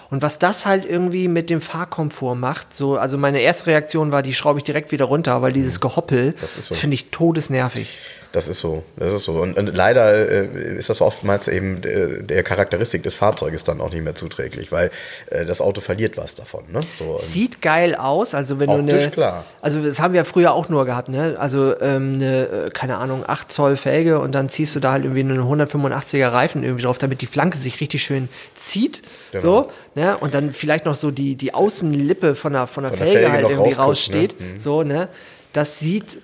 Und 0.10 0.24
was 0.24 0.40
das 0.40 0.66
halt 0.66 0.86
irgendwie 0.86 1.28
mit 1.28 1.50
dem 1.50 1.62
Fahrkomfort 1.62 2.36
macht, 2.36 2.76
so, 2.76 2.98
also 2.98 3.18
meine 3.18 3.42
erste 3.42 3.68
Reaktion 3.68 4.12
war, 4.12 4.24
die 4.24 4.34
schraube 4.34 4.58
ich 4.58 4.64
direkt 4.64 4.92
wieder 4.92 5.06
runter, 5.06 5.42
weil 5.44 5.54
dieses 5.54 5.80
Gehoppel, 5.80 6.34
das, 6.42 6.58
ist 6.58 6.68
so. 6.70 6.76
finde 6.76 6.96
ich 6.96 7.12
todesnervig. 7.12 8.00
Das 8.32 8.48
ist 8.48 8.60
so, 8.60 8.84
das 8.96 9.12
ist 9.12 9.24
so. 9.24 9.42
Und, 9.42 9.58
und 9.58 9.76
leider 9.76 10.14
äh, 10.14 10.78
ist 10.78 10.90
das 10.90 11.02
oftmals 11.02 11.48
eben 11.48 11.84
äh, 11.84 12.22
der 12.22 12.44
Charakteristik 12.44 13.02
des 13.02 13.16
Fahrzeuges 13.16 13.64
dann 13.64 13.82
auch 13.82 13.92
nicht 13.92 14.04
mehr 14.04 14.14
zuträglich, 14.14 14.72
weil 14.72 14.92
äh, 15.32 15.46
das 15.46 15.62
Auto 15.62 15.82
verliert 15.82 16.16
was 16.16 16.36
davon. 16.36 16.64
Ne? 16.72 16.82
So, 16.98 17.18
Sieht 17.20 17.60
geil 17.62 17.96
aus, 17.96 18.36
also 18.36 18.60
wenn 18.60 18.70
Optisch 18.70 18.86
du 18.94 19.02
eine, 19.02 19.12
klar. 19.12 19.46
also 19.62 19.82
das 19.82 20.00
haben 20.00 20.14
wir 20.14 20.26
früher 20.26 20.54
auch 20.54 20.70
nur 20.70 20.86
gehabt, 20.86 21.10
ne? 21.10 21.38
Also 21.40 21.74
ähm, 21.82 22.16
eine, 22.16 22.48
äh, 22.68 22.70
keine 22.70 22.98
Ahnung, 22.98 23.24
8 23.26 23.52
Zoll 23.52 23.78
Felge 23.78 24.20
und 24.20 24.34
dann 24.34 24.48
ziehst 24.50 24.76
du 24.76 24.80
da 24.80 24.92
halt 24.92 25.06
irgendwie 25.06 25.22
einen 25.22 25.42
185er 25.42 26.32
Reifen 26.32 26.64
irgendwie 26.64 26.84
drauf, 26.84 27.00
damit 27.00 27.22
die 27.22 27.28
Flanke 27.28 27.58
sich 27.58 27.82
richtig 27.82 28.04
schön 28.04 28.30
zieht, 28.56 29.02
Genau. 29.32 29.44
so, 29.44 29.72
ne? 29.96 30.18
Und 30.18 30.34
dann 30.36 30.54
vielleicht 30.54 30.86
noch 30.86 30.96
so 30.96 31.10
die 31.10 31.36
die 31.36 31.54
Außenlippe 31.56 32.36
von 32.36 32.54
der 32.54 32.68
von 32.68 32.84
der, 32.84 32.92
Von 32.92 33.00
der 33.00 33.08
Felge, 33.08 33.20
Felge 33.22 33.32
halt 33.34 33.50
irgendwie 33.50 33.70
rausguckt, 33.74 33.88
raussteht, 33.90 34.40
ne? 34.40 34.46
Mhm. 34.46 34.60
so, 34.60 34.84
ne? 34.84 35.08
Das 35.54 35.80
sieht 35.80 36.20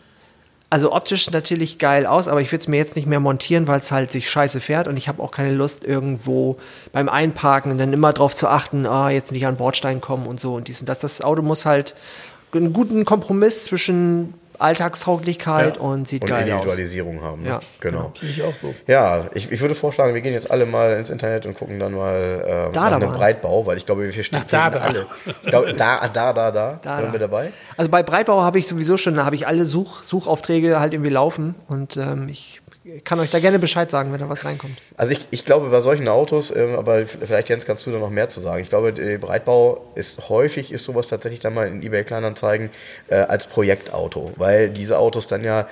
also 0.70 0.92
optisch 0.92 1.30
natürlich 1.32 1.78
geil 1.78 2.06
aus, 2.06 2.28
aber 2.28 2.42
ich 2.42 2.52
würde 2.52 2.62
es 2.62 2.68
mir 2.68 2.78
jetzt 2.78 2.96
nicht 2.96 3.08
mehr 3.08 3.20
montieren, 3.20 3.68
weil 3.68 3.80
es 3.80 3.92
halt 3.92 4.12
sich 4.12 4.30
scheiße 4.30 4.60
fährt 4.60 4.88
und 4.88 4.98
ich 4.98 5.08
habe 5.08 5.22
auch 5.22 5.32
keine 5.32 5.54
Lust 5.54 5.84
irgendwo 5.84 6.58
beim 6.92 7.08
Einparken 7.08 7.78
dann 7.78 7.94
immer 7.94 8.14
drauf 8.14 8.36
zu 8.36 8.48
achten, 8.48 8.86
ah, 8.86 9.10
jetzt 9.10 9.32
nicht 9.32 9.46
an 9.46 9.58
Bordstein 9.58 10.02
kommen 10.02 10.26
und 10.26 10.40
so 10.40 10.56
und 10.56 10.68
dies 10.68 10.80
und 10.82 10.90
das. 10.90 11.00
Das 11.00 11.22
Auto 11.22 11.42
muss 11.42 11.66
halt 11.66 11.96
einen 12.54 12.74
guten 12.74 13.06
Kompromiss 13.06 13.66
zwischen 13.66 14.34
Alltagstauglichkeit 14.60 15.76
Ja. 15.78 15.82
und 15.82 16.08
sieht 16.08 16.24
und 16.24 16.30
geil 16.30 16.44
aus. 16.44 16.50
Individualisierung 16.50 17.22
haben. 17.22 17.44
Ne? 17.44 17.50
Ja, 17.50 17.60
genau. 17.80 18.12
Sehe 18.16 18.30
ich 18.30 18.44
auch 18.44 18.54
so. 18.54 18.74
Ja, 18.88 19.26
ich, 19.34 19.52
ich 19.52 19.62
würde 19.62 19.76
vorschlagen, 19.76 20.14
wir 20.14 20.22
gehen 20.22 20.34
jetzt 20.34 20.50
alle 20.50 20.66
mal 20.66 20.98
ins 20.98 21.10
Internet 21.10 21.46
und 21.46 21.56
gucken 21.58 21.80
dann 21.80 21.94
mal 21.94 22.44
ähm, 22.48 22.72
nach 22.74 22.92
einem. 22.92 23.12
Breitbau, 23.14 23.66
weil 23.66 23.78
ich 23.78 23.86
glaube, 23.86 24.04
wir 24.14 24.24
stehen 24.24 24.40
Nach 24.40 24.46
Dada. 24.46 24.80
alle. 24.80 25.06
Ich 25.26 25.42
glaube, 25.50 25.74
da, 25.74 26.08
da, 26.08 26.34
da, 26.34 26.52
da, 26.52 26.80
Da, 26.82 26.98
Sind 26.98 27.08
da. 27.08 27.12
wir 27.14 27.20
dabei? 27.20 27.52
Also 27.78 27.90
bei 27.90 28.04
Breitbau 28.04 28.42
habe 28.42 28.60
ich 28.60 28.68
sowieso 28.68 28.98
schon, 28.98 29.16
da 29.16 29.26
habe 29.26 29.36
ich 29.36 29.48
alle 29.48 29.66
Such, 29.66 30.04
Suchaufträge 30.04 30.80
halt 30.80 30.94
irgendwie 30.94 31.12
laufen 31.12 31.56
und 31.68 31.98
ähm, 31.98 32.28
ich 32.30 32.62
kann 33.04 33.20
euch 33.20 33.32
da 33.32 33.40
gerne 33.40 33.60
Bescheid 33.60 33.90
sagen, 33.90 34.14
wenn 34.14 34.20
da 34.20 34.30
was 34.30 34.46
reinkommt. 34.46 34.78
Also 34.96 35.14
ich, 35.14 35.28
ich 35.32 35.46
glaube 35.46 35.70
bei 35.70 35.80
solchen 35.80 36.08
Autos, 36.08 36.56
ähm, 36.56 36.76
aber 36.76 37.06
vielleicht 37.08 37.50
Jens 37.50 37.66
kannst 37.66 37.86
du 37.86 37.92
da 37.92 37.98
noch 37.98 38.10
mehr 38.10 38.30
zu 38.30 38.42
sagen. 38.42 38.62
Ich 38.62 38.70
glaube, 38.70 38.94
der 38.94 39.18
Breitbau 39.18 39.92
ist 39.96 40.30
häufig 40.30 40.72
ist 40.72 40.86
sowas 40.86 41.08
tatsächlich 41.08 41.40
dann 41.40 41.54
mal 41.54 41.68
in 41.68 41.82
eBay 41.82 42.04
Kleinanzeigen 42.04 42.70
äh, 43.08 43.16
als 43.16 43.48
Projektauto, 43.48 44.34
weil 44.36 44.70
diese 44.70 45.00
Autos 45.00 45.28
dann 45.28 45.44
ja 45.44 45.68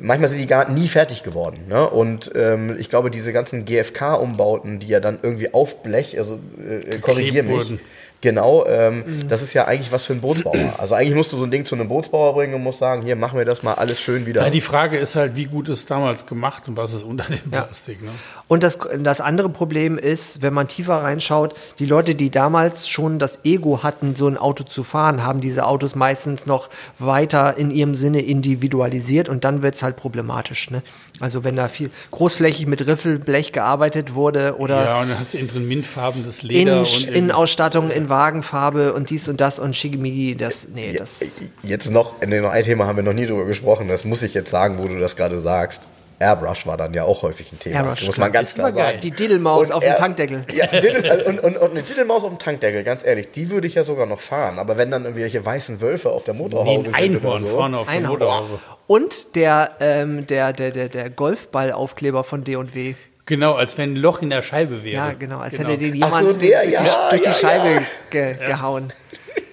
manchmal 0.00 0.28
sind 0.28 0.38
die 0.38 0.46
gar 0.46 0.68
nie 0.68 0.88
fertig 0.88 1.22
geworden. 1.22 1.66
Ne? 1.68 1.88
Und 1.88 2.32
ähm, 2.34 2.76
ich 2.78 2.90
glaube, 2.90 3.10
diese 3.10 3.32
ganzen 3.32 3.64
GFK-Umbauten, 3.64 4.80
die 4.80 4.88
ja 4.88 5.00
dann 5.00 5.18
irgendwie 5.22 5.54
auf 5.54 5.82
Blech, 5.82 6.18
also 6.18 6.38
äh, 6.58 6.98
korrigier 6.98 7.44
mich. 7.44 7.52
wurden. 7.52 7.80
Genau, 8.24 8.64
ähm, 8.66 9.04
das 9.28 9.42
ist 9.42 9.52
ja 9.52 9.66
eigentlich 9.66 9.92
was 9.92 10.06
für 10.06 10.14
ein 10.14 10.22
Bootsbauer. 10.22 10.54
Also 10.78 10.94
eigentlich 10.94 11.14
musst 11.14 11.30
du 11.32 11.36
so 11.36 11.44
ein 11.44 11.50
Ding 11.50 11.66
zu 11.66 11.74
einem 11.74 11.88
Bootsbauer 11.88 12.32
bringen 12.34 12.54
und 12.54 12.62
musst 12.62 12.78
sagen, 12.78 13.02
hier 13.02 13.16
machen 13.16 13.38
wir 13.38 13.44
das 13.44 13.62
mal 13.62 13.74
alles 13.74 14.00
schön 14.00 14.24
wieder. 14.24 14.40
Also 14.40 14.52
die 14.52 14.62
Frage 14.62 14.96
ist 14.96 15.14
halt, 15.14 15.36
wie 15.36 15.44
gut 15.44 15.68
ist 15.68 15.78
es 15.80 15.86
damals 15.86 16.24
gemacht 16.26 16.62
und 16.68 16.76
was 16.78 16.94
ist 16.94 17.02
unter 17.02 17.24
dem 17.24 17.52
Ja. 17.52 17.62
Plastik. 17.62 18.02
Ne? 18.02 18.08
Und 18.48 18.62
das, 18.62 18.78
das 18.98 19.20
andere 19.20 19.50
Problem 19.50 19.98
ist, 19.98 20.40
wenn 20.40 20.54
man 20.54 20.68
tiefer 20.68 21.02
reinschaut, 21.02 21.54
die 21.78 21.84
Leute, 21.86 22.14
die 22.14 22.30
damals 22.30 22.88
schon 22.88 23.18
das 23.18 23.40
Ego 23.44 23.82
hatten, 23.82 24.14
so 24.14 24.26
ein 24.26 24.38
Auto 24.38 24.64
zu 24.64 24.84
fahren, 24.84 25.22
haben 25.24 25.40
diese 25.42 25.66
Autos 25.66 25.94
meistens 25.94 26.46
noch 26.46 26.70
weiter 26.98 27.56
in 27.58 27.70
ihrem 27.70 27.94
Sinne 27.94 28.20
individualisiert 28.22 29.28
und 29.28 29.44
dann 29.44 29.62
wird 29.62 29.74
es 29.74 29.82
halt 29.82 29.96
problematisch. 29.96 30.70
Ne? 30.70 30.82
Also 31.20 31.44
wenn 31.44 31.56
da 31.56 31.68
viel 31.68 31.90
großflächig 32.10 32.66
mit 32.66 32.86
Riffelblech 32.86 33.52
gearbeitet 33.52 34.14
wurde 34.14 34.56
oder 34.58 34.84
Ja, 34.84 35.00
und 35.02 35.10
dann 35.10 35.18
hast 35.18 35.34
du 35.34 35.38
innen 35.38 35.48
drin 35.48 35.68
mintfarbenes 35.68 36.42
Leder 36.42 36.72
in, 36.72 36.78
und 36.78 37.04
Innenausstattung 37.04 37.90
in 37.90 38.08
Wagenfarbe 38.14 38.92
und 38.92 39.10
dies 39.10 39.28
und 39.28 39.40
das 39.40 39.58
und 39.58 39.74
Schickimicki, 39.74 40.36
das, 40.36 40.68
nee, 40.72 40.92
das... 40.96 41.40
Jetzt 41.64 41.90
noch, 41.90 42.14
nee, 42.24 42.40
noch 42.40 42.50
ein 42.50 42.62
Thema 42.62 42.86
haben 42.86 42.94
wir 42.94 43.02
noch 43.02 43.12
nie 43.12 43.26
drüber 43.26 43.44
gesprochen, 43.44 43.88
das 43.88 44.04
muss 44.04 44.22
ich 44.22 44.34
jetzt 44.34 44.50
sagen, 44.50 44.78
wo 44.78 44.86
du 44.86 45.00
das 45.00 45.16
gerade 45.16 45.40
sagst. 45.40 45.82
Airbrush 46.20 46.64
war 46.64 46.76
dann 46.76 46.94
ja 46.94 47.02
auch 47.02 47.22
häufig 47.22 47.52
ein 47.52 47.58
Thema. 47.58 47.76
Airbrush, 47.76 48.06
muss 48.06 48.18
man 48.18 48.30
ganz 48.30 48.54
klar 48.54 48.72
sagen. 48.72 49.00
Die 49.02 49.10
Diddelmaus 49.10 49.66
Und 49.66 49.72
auf 49.72 49.84
dem 49.84 49.96
Tankdeckel. 49.96 50.44
Ja, 50.54 50.66
Diddle, 50.68 51.10
also 51.10 51.24
und, 51.26 51.40
und, 51.40 51.56
und 51.56 51.70
eine 51.72 51.82
Diddelmaus 51.82 52.22
auf 52.22 52.30
dem 52.30 52.38
Tankdeckel, 52.38 52.84
ganz 52.84 53.04
ehrlich, 53.04 53.32
die 53.32 53.50
würde 53.50 53.66
ich 53.66 53.74
ja 53.74 53.82
sogar 53.82 54.06
noch 54.06 54.20
fahren. 54.20 54.60
Aber 54.60 54.76
wenn 54.76 54.92
dann 54.92 55.04
irgendwelche 55.04 55.44
weißen 55.44 55.80
Wölfe 55.80 56.10
auf 56.10 56.22
der 56.22 56.34
nee, 56.34 56.42
Motorhaube 56.42 56.94
ein 56.94 57.12
sind 57.12 57.16
oder 57.16 57.34
Einhorn 57.34 57.42
so, 57.42 57.48
vorne 57.48 57.78
auf 57.78 57.88
der. 57.90 58.00
Motorhaube. 58.00 58.60
Und 58.86 59.34
der, 59.34 59.70
ähm, 59.80 60.26
der, 60.28 60.52
der, 60.52 60.70
der, 60.70 60.88
der 60.88 61.10
Golfballaufkleber 61.10 62.22
von 62.22 62.44
D&W. 62.44 62.94
Genau, 63.26 63.54
als 63.54 63.78
wenn 63.78 63.94
ein 63.94 63.96
Loch 63.96 64.20
in 64.20 64.30
der 64.30 64.42
Scheibe 64.42 64.84
wäre. 64.84 64.94
Ja, 64.94 65.12
genau, 65.12 65.38
als 65.38 65.58
hätte 65.58 65.78
den 65.78 65.94
jemand 65.94 66.26
so, 66.26 66.32
der, 66.34 66.62
durch, 66.62 66.76
die, 66.76 66.84
ja, 66.84 67.08
durch 67.08 67.22
die 67.22 67.28
ja, 67.28 67.34
Scheibe 67.34 67.74
ja. 67.74 67.82
Ge 68.10 68.36
gehauen. 68.46 68.92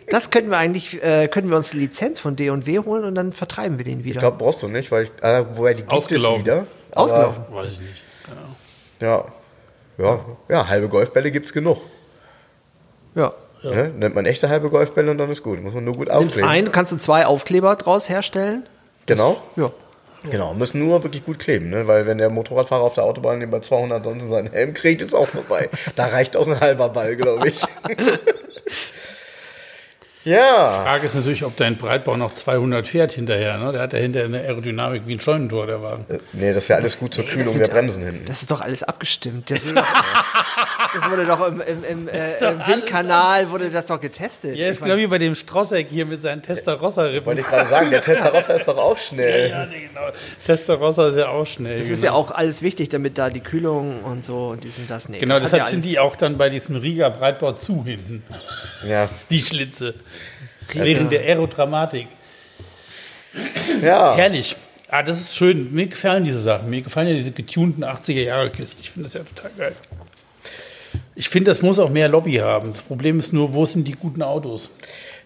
Das 0.10 0.30
könnten 0.30 0.50
wir 0.50 0.58
eigentlich, 0.58 1.02
äh, 1.02 1.30
könnten 1.30 1.50
wir 1.50 1.56
uns 1.56 1.72
eine 1.72 1.80
Lizenz 1.80 2.20
von 2.20 2.36
D&W 2.36 2.80
holen 2.80 3.06
und 3.06 3.16
dann 3.16 3.32
vertreiben 3.32 3.78
wir 3.78 3.86
den 3.86 4.04
wieder. 4.04 4.16
ich 4.16 4.20
glaube, 4.20 4.38
brauchst 4.38 4.62
du 4.62 4.68
nicht, 4.68 4.92
weil 4.92 5.06
ich, 5.06 5.12
äh, 5.22 5.46
woher 5.54 5.74
die 5.74 5.84
gibt 5.84 5.94
Ausgelaufen. 5.94 6.42
es 6.42 6.42
wieder. 6.42 6.68
Aber, 6.92 7.02
Ausgelaufen. 7.02 7.44
Weiß 7.50 7.74
ich 7.76 7.82
nicht. 7.82 8.02
Ja. 9.00 9.26
Ja, 9.98 10.20
ja, 10.50 10.68
halbe 10.68 10.90
Golfbälle 10.90 11.32
gibt's 11.32 11.54
genug. 11.54 11.82
Ja. 13.16 13.34
Ne? 13.64 13.92
Nennt 13.96 14.16
man 14.16 14.26
echte 14.26 14.50
halbe 14.50 14.70
Golfbälle 14.70 15.12
und 15.12 15.18
dann 15.18 15.30
ist 15.30 15.44
gut. 15.44 15.62
Muss 15.62 15.74
man 15.74 15.84
nur 15.84 15.96
gut 15.96 16.08
Nimmst 16.08 16.38
aufkleben. 16.38 16.50
ein, 16.50 16.72
kannst 16.72 16.92
du 16.92 16.98
zwei 16.98 17.26
Aufkleber 17.26 17.76
draus 17.76 18.10
herstellen. 18.10 18.68
Genau. 19.06 19.42
Ja. 19.56 19.72
Genau, 20.30 20.54
müssen 20.54 20.80
nur 20.80 21.04
wirklich 21.04 21.26
gut 21.26 21.40
kleben, 21.40 21.70
ne? 21.70 21.88
weil 21.88 22.06
wenn 22.06 22.20
der 22.20 22.30
Motorradfahrer 22.30 22.84
auf 22.84 22.94
der 22.94 23.06
Autobahn 23.06 23.40
den 23.40 23.50
bei 23.50 23.60
200 23.60 24.04
sonst 24.04 24.30
seinen 24.30 24.52
Helm 24.52 24.74
kriegt, 24.74 25.02
ist 25.02 25.16
auch 25.16 25.28
vorbei. 25.28 25.70
da 25.96 26.08
reicht 26.08 26.38
auch 26.38 26.48
ein 26.48 26.60
halber 26.60 26.90
Ball, 26.90 27.16
glaube 27.16 27.50
ich. 27.50 27.62
ja, 30.24 30.84
Frage 30.84 31.06
ist 31.06 31.16
natürlich, 31.16 31.44
ob 31.44 31.56
dein 31.58 31.78
Breitbau 31.78 32.16
noch 32.16 32.32
200 32.32 32.88
fährt 32.88 33.12
hinterher. 33.14 33.58
Ne? 33.58 33.72
Der 33.72 33.82
hat 33.82 33.94
ja 33.94 34.00
hinterher 34.00 34.28
eine 34.28 34.40
Aerodynamik 34.40 35.04
wie 35.08 35.16
ein 35.16 35.22
Scheunentor, 35.22 35.68
der 35.68 35.82
Wagen. 35.82 36.06
nee, 36.34 36.54
das 36.54 36.64
ist 36.64 36.68
ja 36.70 36.76
alles 36.76 37.00
gut 37.00 37.14
zur 37.14 37.24
Das 37.24 37.34
Kühlung 37.34 37.58
der 37.58 37.68
Bremsen 37.68 38.04
hinten. 38.04 38.26
Das 38.26 38.42
ist 38.42 38.52
doch 38.52 38.62
alles 38.62 38.84
abgestimmt. 38.84 39.50
Das, 39.50 39.64
doch, 39.74 39.74
das 40.94 41.10
wurde 41.10 41.26
doch 41.26 41.48
im, 41.48 41.62
im, 41.62 41.84
im, 41.84 42.08
äh, 42.08 42.38
im 42.38 42.60
Windkanal 42.68 43.50
wurde 43.50 43.72
das 43.72 43.88
doch 43.88 44.00
getestet. 44.00 44.56
Ja, 44.56 44.68
ist 44.68 44.76
Ich 44.78 44.82
mein, 44.82 44.92
genau 44.92 45.02
wie 45.02 45.08
bei 45.08 45.18
dem 45.18 45.34
Strosseck 45.36 45.88
hier 45.90 46.06
mit 46.06 46.22
seinen 46.22 46.42
Testarossa-Rippen. 46.42 47.26
Wollte 47.26 47.42
ich 47.42 47.48
gerade 47.48 47.68
sagen, 47.70 47.90
der 47.90 48.02
Testarossa 48.02 48.54
ist 48.54 48.68
doch 48.68 48.78
auch 48.78 48.98
schnell. 48.98 49.50
Ja, 49.50 49.66
nee, 49.66 49.88
genau. 49.88 50.08
Testarossa 50.46 51.08
ist 51.08 51.16
ja 51.16 51.30
auch 51.30 51.46
schnell. 51.46 51.80
das 51.80 51.88
genau. 51.88 51.98
ist 51.98 52.04
ja 52.04 52.12
auch 52.14 52.32
alles 52.32 52.62
wichtig, 52.62 52.90
damit 52.90 53.18
da 53.18 53.30
die 53.30 53.40
Kühlung 53.40 54.04
und 54.04 54.24
so 54.24 54.50
und 54.50 54.64
dies 54.64 54.78
und 54.78 54.90
das. 54.90 55.10
Nee, 55.10 55.18
Genau, 55.18 55.36
das 55.36 55.44
deshalb 55.44 55.64
ja 55.64 55.70
sind 55.70 55.84
die 55.84 56.00
auch 56.00 56.16
dann 56.16 56.38
bei 56.38 56.50
diesem 56.50 56.76
Riga-Breitbau 56.76 57.54
zu 57.54 57.84
hinten. 57.86 58.24
Ja, 58.88 59.10
Die 59.30 59.40
Schlitze. 59.40 59.94
Während 60.74 61.12
der 61.12 61.22
Aerodramatik. 61.22 62.08
ja. 63.82 64.16
Herrlich. 64.16 64.56
Ah, 64.90 65.04
das 65.04 65.22
ist 65.22 65.36
schön. 65.38 65.74
Mir 65.74 65.88
gefallen 65.88 66.26
diese 66.26 66.42
Sachen. 66.42 66.70
Mir 66.70 66.82
gefallen 66.82 67.08
ja 67.08 67.14
diese 67.16 67.32
getunten 67.32 67.84
80er-Jahre-Kisten. 67.84 68.82
Ich 68.82 68.92
finde 68.92 69.06
das 69.08 69.14
ja 69.14 69.22
total 69.24 69.52
geil. 69.58 69.76
Ich 71.16 71.30
finde, 71.30 71.52
das 71.52 71.62
muss 71.62 71.80
auch 71.80 71.90
mehr 71.90 72.10
Lobby 72.10 72.36
haben. 72.36 72.72
Das 72.72 72.82
Problem 72.82 73.20
ist 73.20 73.32
nur, 73.32 73.54
wo 73.54 73.66
sind 73.66 73.88
die 73.88 73.94
guten 73.94 74.22
Autos? 74.22 74.70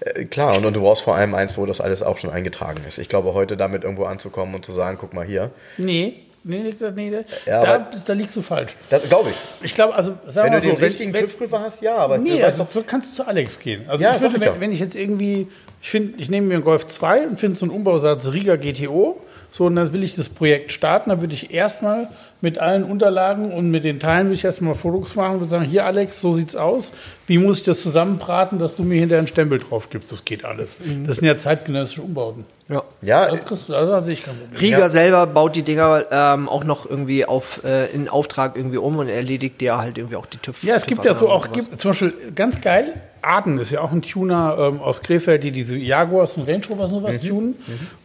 Äh, 0.02 0.26
Klar, 0.26 0.58
und, 0.58 0.66
und 0.66 0.76
du 0.76 0.82
brauchst 0.82 1.04
vor 1.04 1.16
allem 1.16 1.34
eins, 1.34 1.58
wo 1.58 1.66
das 1.66 1.82
alles 1.82 2.04
auch 2.04 2.18
schon 2.18 2.30
eingetragen 2.30 2.82
ist. 2.88 3.00
Ich 3.00 3.10
glaube, 3.10 3.34
heute 3.34 3.58
damit 3.58 3.84
irgendwo 3.84 4.06
anzukommen 4.06 4.54
und 4.54 4.66
zu 4.66 4.72
sagen, 4.72 4.98
guck 5.00 5.14
mal 5.14 5.26
hier, 5.26 5.52
Nee, 5.78 6.14
nee, 6.46 6.60
nee, 6.64 6.92
nee, 6.96 7.10
nee. 7.10 7.26
Ja, 7.46 7.62
da, 7.64 7.90
da 8.06 8.14
liegst 8.14 8.36
du 8.36 8.42
falsch. 8.42 8.76
das 8.90 9.04
glaube 9.04 9.32
ich. 9.32 9.36
Ich 9.66 9.74
glaube, 9.74 9.94
also, 9.96 10.16
sagen 10.28 10.52
Wenn 10.52 10.54
wir 10.54 10.62
du 10.62 10.68
mal 10.68 10.72
den 10.74 10.80
so, 10.80 10.86
richtigen 10.86 11.14
wenn, 11.14 11.22
TÜV-Prüfer 11.22 11.60
hast, 11.60 11.82
ja, 11.82 11.98
aber 11.98 12.18
Nee, 12.18 12.42
also, 12.42 12.66
so 12.70 12.84
kannst 12.84 13.12
du 13.12 13.24
zu 13.24 13.28
Alex 13.28 13.60
gehen. 13.60 13.84
Also 13.88 14.04
Ja, 14.04 14.16
ich 14.16 14.22
würde, 14.22 14.40
wenn, 14.40 14.60
wenn 14.62 14.72
ich 14.72 14.80
jetzt 14.80 14.96
irgendwie, 14.96 15.48
ich 15.82 15.94
ich 15.94 16.30
nehme 16.30 16.48
mir 16.48 16.54
einen 16.56 16.64
Golf 16.64 16.88
2 16.88 17.28
und 17.28 17.40
finde 17.40 17.60
so 17.60 17.66
einen 17.66 17.74
Umbausatz 17.74 18.32
Riga 18.32 18.56
GTO, 18.56 19.22
so 19.52 19.66
und 19.66 19.76
dann 19.76 19.92
will 19.94 20.04
ich 20.04 20.16
das 20.16 20.30
Projekt 20.30 20.72
starten, 20.72 21.10
dann 21.10 21.22
würde 21.22 21.34
ich 21.34 21.54
erstmal 21.54 22.10
mit 22.42 22.58
allen 22.60 22.84
Unterlagen 22.84 23.52
und 23.52 23.72
mit 23.72 23.84
den 23.84 24.00
Teilen 24.00 24.28
will 24.28 24.36
ich 24.36 24.46
erstmal 24.46 24.76
Fotos 24.76 25.16
machen 25.16 25.40
und 25.40 25.48
sagen, 25.48 25.66
hier 25.66 25.86
Alex, 25.86 26.22
so 26.22 26.34
sieht's 26.34 26.56
aus. 26.56 26.94
Wie 27.28 27.38
muss 27.38 27.60
ich 27.60 27.64
das 27.64 27.82
zusammenbraten, 27.82 28.60
dass 28.60 28.76
du 28.76 28.84
mir 28.84 29.00
hinterher 29.00 29.20
einen 29.20 29.28
Stempel 29.28 29.60
drauf 29.60 29.90
gibst? 29.90 30.12
Das 30.12 30.26
geht 30.26 30.46
alles. 30.46 30.78
Das 31.06 31.18
sind 31.18 31.28
ja 31.28 31.38
zeitgenössische 31.38 32.02
Umbauten. 32.02 32.46
Ja. 32.70 32.84
Ja, 33.02 33.30
Das 33.30 33.46
kriegst 33.46 33.70
du, 33.70 33.76
also 33.76 33.92
da 33.92 34.02
sehe 34.02 34.14
ich 34.14 34.24
kein 34.24 34.36
Problem. 34.36 34.60
Rieger 34.60 34.90
selber 34.90 35.28
baut 35.28 35.56
die 35.56 35.64
Dinger 35.64 36.06
ähm, 36.12 36.50
auch 36.50 36.64
noch 36.64 36.90
irgendwie 36.90 37.26
auf 37.26 37.64
äh, 37.64 37.86
in 37.94 38.10
Auftrag 38.10 38.56
irgendwie 38.56 38.78
um 38.78 38.98
und 38.98 39.08
erledigt 39.08 39.62
dir 39.62 39.78
halt 39.78 39.98
irgendwie 39.98 40.16
auch 40.16 40.26
die 40.26 40.38
TÜV. 40.38 40.64
Ja, 40.64 40.76
es 40.76 40.86
gibt 40.86 41.06
ja 41.06 41.14
so 41.14 41.30
auch, 41.30 41.52
gibt, 41.52 41.80
zum 41.80 41.92
Beispiel 41.92 42.14
ganz 42.34 42.62
geil, 42.62 42.94
Aden 43.22 43.58
ist 43.60 43.72
ja 43.72 43.82
auch 43.82 43.92
ein 43.92 44.02
Tuner 44.02 44.58
ähm, 44.60 44.80
aus 44.82 45.02
Krefeld, 45.02 45.44
die 45.44 45.52
diese 45.52 45.76
Jaguars 45.76 46.38
und 46.38 46.48
Range 46.48 46.62
Rovers 46.70 46.92
und 46.92 47.00
sowas 47.00 47.20
tunen. 47.20 47.56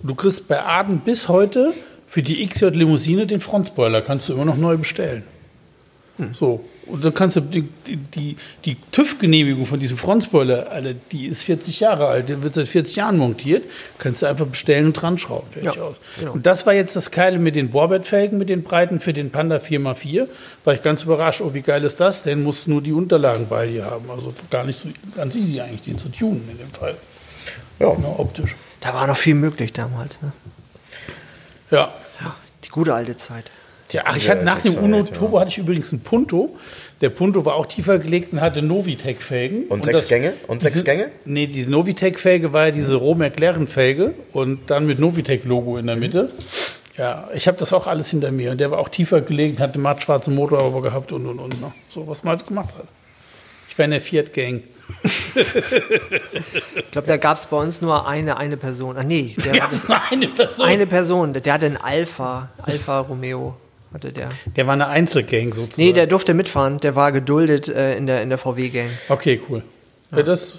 Und 0.02 0.08
du 0.08 0.14
kriegst 0.14 0.48
bei 0.48 0.62
Aden 0.62 1.00
bis 1.00 1.28
heute 1.28 1.72
für 2.10 2.22
die 2.22 2.46
XJ 2.46 2.66
Limousine 2.66 3.26
den 3.26 3.40
Frontspoiler, 3.40 4.02
kannst 4.02 4.28
du 4.28 4.34
immer 4.34 4.44
noch 4.44 4.56
neu 4.58 4.76
bestellen. 4.76 5.22
So. 6.32 6.62
Und 6.84 7.02
dann 7.02 7.14
kannst 7.14 7.36
du 7.36 7.40
die, 7.40 7.62
die, 7.86 8.36
die, 8.66 8.76
TÜV-Genehmigung 8.92 9.64
von 9.64 9.80
diesem 9.80 9.96
Frontspoiler, 9.96 10.70
Alter, 10.70 10.92
die 11.12 11.24
ist 11.24 11.44
40 11.44 11.80
Jahre 11.80 12.08
alt, 12.08 12.28
der 12.28 12.42
wird 12.42 12.52
seit 12.52 12.66
40 12.66 12.96
Jahren 12.96 13.16
montiert, 13.16 13.62
kannst 13.96 14.20
du 14.20 14.26
einfach 14.26 14.44
bestellen 14.44 14.84
und 14.86 14.92
dran 14.92 15.16
schrauben. 15.16 15.46
Fertig 15.50 15.76
Ja, 15.76 15.82
aus. 15.82 15.98
genau. 16.18 16.32
Und 16.32 16.44
das 16.44 16.66
war 16.66 16.74
jetzt 16.74 16.94
das 16.94 17.10
Geile 17.10 17.38
mit 17.38 17.56
den 17.56 17.70
Bohrbettfelgen, 17.70 18.36
mit 18.36 18.50
den 18.50 18.64
Breiten 18.64 19.00
für 19.00 19.14
den 19.14 19.30
Panda 19.30 19.56
4x4. 19.58 20.26
War 20.64 20.74
ich 20.74 20.82
ganz 20.82 21.04
überrascht, 21.04 21.40
oh, 21.40 21.54
wie 21.54 21.62
geil 21.62 21.82
ist 21.84 22.00
das 22.00 22.22
denn? 22.22 22.42
Musst 22.42 22.68
nur 22.68 22.82
die 22.82 22.92
Unterlagen 22.92 23.46
bei 23.48 23.66
dir 23.68 23.86
haben. 23.86 24.10
Also 24.10 24.34
gar 24.50 24.64
nicht 24.64 24.78
so 24.78 24.88
ganz 25.16 25.36
easy 25.36 25.58
eigentlich, 25.60 25.82
den 25.82 25.96
zu 25.98 26.10
tunen 26.10 26.46
in 26.52 26.58
dem 26.58 26.70
Fall. 26.70 26.96
ja. 27.78 27.96
Na, 27.98 28.08
optisch. 28.18 28.56
Da 28.80 28.92
war 28.92 29.06
noch 29.06 29.16
viel 29.16 29.36
möglich 29.36 29.72
damals, 29.72 30.20
ne? 30.20 30.32
Ja. 31.70 31.92
Ja, 32.20 32.34
die 32.64 32.68
gute 32.68 32.94
alte 32.94 33.16
Zeit. 33.16 33.50
Tja, 33.88 34.02
ach, 34.04 34.16
ich 34.16 34.24
Ja, 34.26 34.32
hatte 34.32 34.44
nach 34.44 34.60
dem 34.60 34.74
Zeit, 34.74 34.82
Uno 34.82 34.98
ja. 34.98 35.02
Turbo 35.04 35.40
hatte 35.40 35.50
ich 35.50 35.58
übrigens 35.58 35.92
einen 35.92 36.02
Punto. 36.02 36.56
Der 37.00 37.10
Punto 37.10 37.44
war 37.44 37.54
auch 37.54 37.66
tiefer 37.66 37.98
gelegt 37.98 38.32
und 38.32 38.40
hatte 38.40 38.62
Novitec-Felgen. 38.62 39.64
Und 39.68 39.84
sechs 39.86 40.06
Gänge? 40.08 40.34
Und 40.46 40.62
sechs 40.62 40.74
diese, 40.74 40.84
Gänge? 40.84 41.10
Nee, 41.24 41.46
die 41.46 41.64
Novitec-Felge 41.66 42.52
war 42.52 42.66
ja 42.66 42.70
diese 42.72 42.94
Roh-McLaren-Felge 42.96 44.14
und 44.32 44.70
dann 44.70 44.86
mit 44.86 44.98
Novitec-Logo 44.98 45.78
in 45.78 45.86
der 45.86 45.96
Mhm. 45.96 46.00
Mitte. 46.02 46.30
Ja, 46.96 47.28
ich 47.34 47.48
habe 47.48 47.56
das 47.56 47.72
auch 47.72 47.86
alles 47.86 48.10
hinter 48.10 48.30
mir. 48.30 48.50
Und 48.50 48.60
der 48.60 48.70
war 48.70 48.78
auch 48.78 48.90
tiefer 48.90 49.22
gelegt, 49.22 49.58
hatte 49.60 49.78
mattschwarzen 49.78 50.34
Motor 50.34 50.62
aber 50.62 50.82
gehabt 50.82 51.10
und 51.12 51.26
und 51.26 51.38
und. 51.38 51.60
Ne? 51.60 51.72
So, 51.88 52.06
was 52.06 52.22
man 52.22 52.36
halt 52.36 52.46
gemacht 52.46 52.74
hat. 52.76 52.84
Ich 53.70 53.78
war 53.78 53.86
in 53.86 53.92
der 53.92 54.00
Fiat-Gang. 54.02 54.62
Ich 55.34 56.90
glaube, 56.90 57.06
da 57.08 57.16
gab 57.16 57.36
es 57.38 57.46
bei 57.46 57.56
uns 57.56 57.80
nur 57.80 58.06
eine, 58.06 58.36
eine 58.36 58.56
Person. 58.56 58.96
Ah, 58.96 59.02
nee, 59.02 59.34
der 59.44 59.54
Ja, 59.54 59.62
hatte 59.64 59.88
war 59.88 60.02
eine 60.10 60.28
Person. 60.28 60.66
eine 60.66 60.86
Person. 60.86 61.32
Der 61.32 61.52
hatte 61.52 61.66
einen 61.66 61.76
Alpha, 61.76 62.50
Alpha 62.62 63.00
Romeo 63.00 63.56
hatte 63.92 64.12
der. 64.12 64.30
Der 64.56 64.66
war 64.66 64.74
eine 64.74 64.86
Einzelgang 64.88 65.52
sozusagen. 65.52 65.82
Nee, 65.86 65.92
der 65.92 66.06
durfte 66.06 66.34
mitfahren. 66.34 66.78
Der 66.78 66.94
war 66.94 67.12
geduldet 67.12 67.68
äh, 67.68 67.96
in 67.96 68.06
der, 68.06 68.22
in 68.22 68.28
der 68.28 68.38
VW-Gang. 68.38 68.88
Okay, 69.08 69.40
cool. 69.48 69.62
Ja, 70.12 70.22
das, 70.22 70.58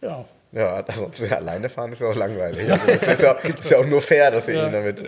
ja. 0.00 0.24
Ja, 0.54 0.84
also 0.86 1.10
ja, 1.30 1.36
alleine 1.38 1.70
fahren 1.70 1.92
ist 1.92 2.02
ja 2.02 2.08
auch 2.08 2.14
langweilig. 2.14 2.68
Also, 2.70 2.86
das 2.86 3.02
ist 3.14 3.22
ja, 3.22 3.32
ist 3.32 3.70
ja 3.70 3.78
auch 3.78 3.86
nur 3.86 4.02
fair, 4.02 4.30
dass 4.30 4.48
ihr 4.48 4.54
Ja. 4.54 4.66
ihn 4.66 4.72
damit 4.72 5.02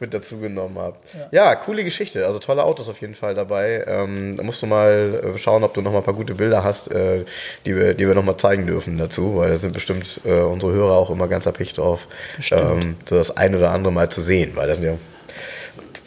mit 0.00 0.14
dazu 0.14 0.38
genommen 0.38 0.78
habt. 0.78 0.98
Ja. 1.30 1.54
coole 1.56 1.84
Geschichte. 1.84 2.26
Also 2.26 2.38
tolle 2.38 2.64
Autos 2.64 2.88
auf 2.88 3.00
jeden 3.00 3.14
Fall 3.14 3.34
dabei. 3.34 3.84
Ähm, 3.86 4.36
da 4.36 4.42
musst 4.42 4.62
du 4.62 4.66
mal 4.66 5.34
äh, 5.34 5.38
schauen, 5.38 5.64
ob 5.64 5.74
du 5.74 5.82
noch 5.82 5.92
mal 5.92 5.98
ein 5.98 6.04
paar 6.04 6.14
gute 6.14 6.34
Bilder 6.34 6.64
hast, 6.64 6.90
äh, 6.90 7.24
die 7.66 7.76
wir, 7.76 7.94
die 7.94 8.06
wir 8.06 8.14
noch 8.14 8.24
mal 8.24 8.38
zeigen 8.38 8.66
dürfen 8.66 8.98
dazu, 8.98 9.36
weil 9.36 9.50
da 9.50 9.56
sind 9.56 9.72
bestimmt 9.72 10.20
äh, 10.24 10.40
unsere 10.40 10.72
Hörer 10.72 10.94
auch 10.94 11.10
immer 11.10 11.28
ganz 11.28 11.46
erpicht 11.46 11.78
drauf, 11.78 12.08
ähm, 12.50 12.96
das 13.06 13.36
ein 13.36 13.54
oder 13.54 13.70
andere 13.70 13.92
mal 13.92 14.08
zu 14.08 14.20
sehen, 14.20 14.52
weil 14.54 14.68
das 14.68 14.78
sind 14.78 14.86
ja 14.86 14.96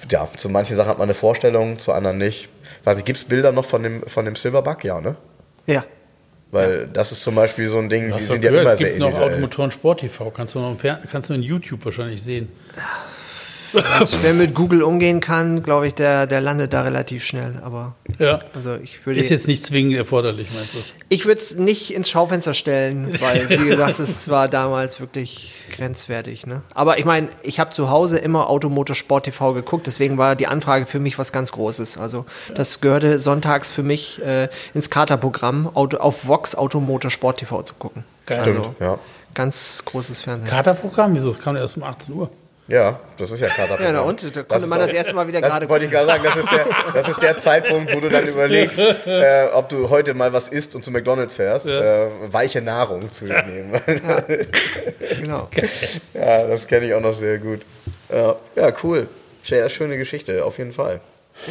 ja, 0.10 0.30
zu 0.36 0.50
manchen 0.50 0.76
Sachen 0.76 0.90
hat 0.90 0.98
man 0.98 1.06
eine 1.06 1.14
Vorstellung, 1.14 1.80
zu 1.80 1.94
anderen 1.94 2.18
nicht. 2.18 2.50
Weiß 2.84 2.98
ich, 2.98 3.06
gibt 3.06 3.18
es 3.18 3.26
Bilder 3.26 3.52
noch 3.52 3.66
von 3.66 3.84
dem, 3.84 4.06
von 4.08 4.26
dem 4.26 4.36
Silverback? 4.36 4.84
Ja, 4.84 5.00
ne? 5.00 5.16
Ja. 5.68 5.86
Weil 6.52 6.88
das 6.88 7.14
ist 7.14 7.24
zum 7.24 7.36
Beispiel 7.36 7.68
so 7.70 7.78
ein 7.78 7.88
Ding, 7.88 8.14
die 8.14 8.22
sind 8.22 8.44
ja 8.44 8.52
immer 8.52 8.74
es 8.74 8.80
sehr 8.80 8.90
gibt 8.90 9.00
noch 9.00 9.08
individuell. 9.08 9.34
Automotoren 9.36 9.72
Sport 9.72 10.02
TV. 10.02 10.32
Kannst 10.32 10.56
du, 10.56 10.60
noch 10.60 10.76
kannst 11.10 11.30
du 11.30 11.34
in 11.34 11.42
YouTube 11.42 11.86
wahrscheinlich 11.86 12.22
sehen. 12.22 12.50
Wer 14.22 14.34
mit 14.34 14.54
Google 14.54 14.84
umgehen 14.84 15.20
kann, 15.20 15.64
glaube 15.64 15.88
ich, 15.88 15.94
der, 15.94 16.28
der 16.28 16.42
landet 16.42 16.74
da 16.74 16.82
relativ 16.82 17.24
schnell. 17.24 17.62
Aber 17.64 17.96
Ja. 18.20 18.40
also 18.54 18.76
ich 18.76 19.06
würde 19.06 19.20
Ist 19.20 19.30
jetzt 19.30 19.48
nicht 19.48 19.66
zwingend 19.66 19.96
erforderlich, 19.96 20.50
meinst 20.54 20.74
du? 20.74 20.80
ich 21.10 21.26
würde 21.26 21.42
es 21.42 21.56
nicht 21.56 21.94
ins 21.94 22.10
Schaufenster 22.10 22.54
stellen, 22.54 23.14
weil 23.22 23.50
wie 23.62 23.68
gesagt, 23.70 24.00
es 24.00 24.30
war 24.30 24.48
damals 24.48 25.00
wirklich 25.00 25.54
grenzwertig. 25.72 26.46
Ne? 26.48 26.62
Aber 26.74 26.98
ich 27.00 27.06
meine, 27.06 27.30
ich 27.44 27.60
habe 27.60 27.72
zu 27.72 27.90
Hause 27.90 28.18
immer 28.18 28.50
Automotor 28.50 28.96
Sport 28.96 29.26
TV 29.26 29.54
geguckt, 29.54 29.88
deswegen 29.88 30.18
war 30.18 30.36
die 30.36 30.48
Anfrage 30.48 30.86
für 30.86 31.00
mich 31.00 31.18
was 31.18 31.32
ganz 31.32 31.52
Großes. 31.52 31.98
Also 31.98 32.26
das 32.56 32.82
gehörte 32.82 33.20
sonntags 33.20 33.72
für 33.72 33.84
mich 33.84 34.22
äh, 34.22 34.50
ins 34.74 34.90
Katerprogramm, 34.90 35.70
Auto, 35.76 35.98
auf 35.98 36.28
Vox 36.28 36.56
Automotor 36.56 37.12
Sport 37.12 37.40
TV 37.40 37.64
zu 37.64 37.74
gucken. 37.76 38.04
Geil. 38.26 38.40
Also, 38.40 38.52
Stimmt, 38.52 38.80
ja. 38.80 39.00
Ganz 39.34 39.84
großes 39.86 40.22
Fernsehen. 40.22 40.50
Katerprogramm? 40.50 41.16
Wieso? 41.16 41.30
Das 41.30 41.40
kam 41.40 41.56
erst 41.56 41.78
um 41.78 41.84
18 41.84 42.14
Uhr. 42.16 42.30
Ja, 42.72 43.02
das 43.18 43.32
ist 43.32 43.42
ja 43.42 43.50
Kater. 43.50 43.82
Ja, 43.82 43.92
na 43.92 44.00
und? 44.00 44.34
Da 44.34 44.44
konnte 44.44 44.68
man 44.68 44.80
das 44.80 44.94
erste 44.94 45.14
Mal 45.14 45.28
wieder 45.28 45.42
das 45.42 45.52
gerade 45.52 45.68
wollte 45.68 45.86
ich 45.86 45.92
gerade 45.92 46.08
sagen, 46.08 46.24
das 46.24 46.38
ist, 46.38 46.50
der, 46.50 46.66
das 46.94 47.08
ist 47.10 47.22
der 47.22 47.38
Zeitpunkt, 47.38 47.94
wo 47.94 48.00
du 48.00 48.08
dann 48.08 48.26
überlegst, 48.26 48.80
äh, 48.80 49.48
ob 49.52 49.68
du 49.68 49.90
heute 49.90 50.14
mal 50.14 50.32
was 50.32 50.48
isst 50.48 50.74
und 50.74 50.86
zu 50.86 50.90
McDonalds 50.90 51.36
fährst, 51.36 51.66
äh, 51.66 52.08
weiche 52.32 52.62
Nahrung 52.62 53.12
zu 53.12 53.26
dir 53.26 53.44
nehmen. 53.44 53.82
genau. 55.20 55.50
ja, 56.14 56.48
das 56.48 56.66
kenne 56.66 56.86
ich 56.86 56.94
auch 56.94 57.02
noch 57.02 57.14
sehr 57.14 57.40
gut. 57.40 57.60
Ja, 58.10 58.36
ja 58.56 58.74
cool. 58.84 59.10
Sehr 59.44 59.68
schöne 59.70 59.98
Geschichte, 59.98 60.46
auf 60.46 60.58
jeden 60.58 60.72
Fall. 60.72 61.02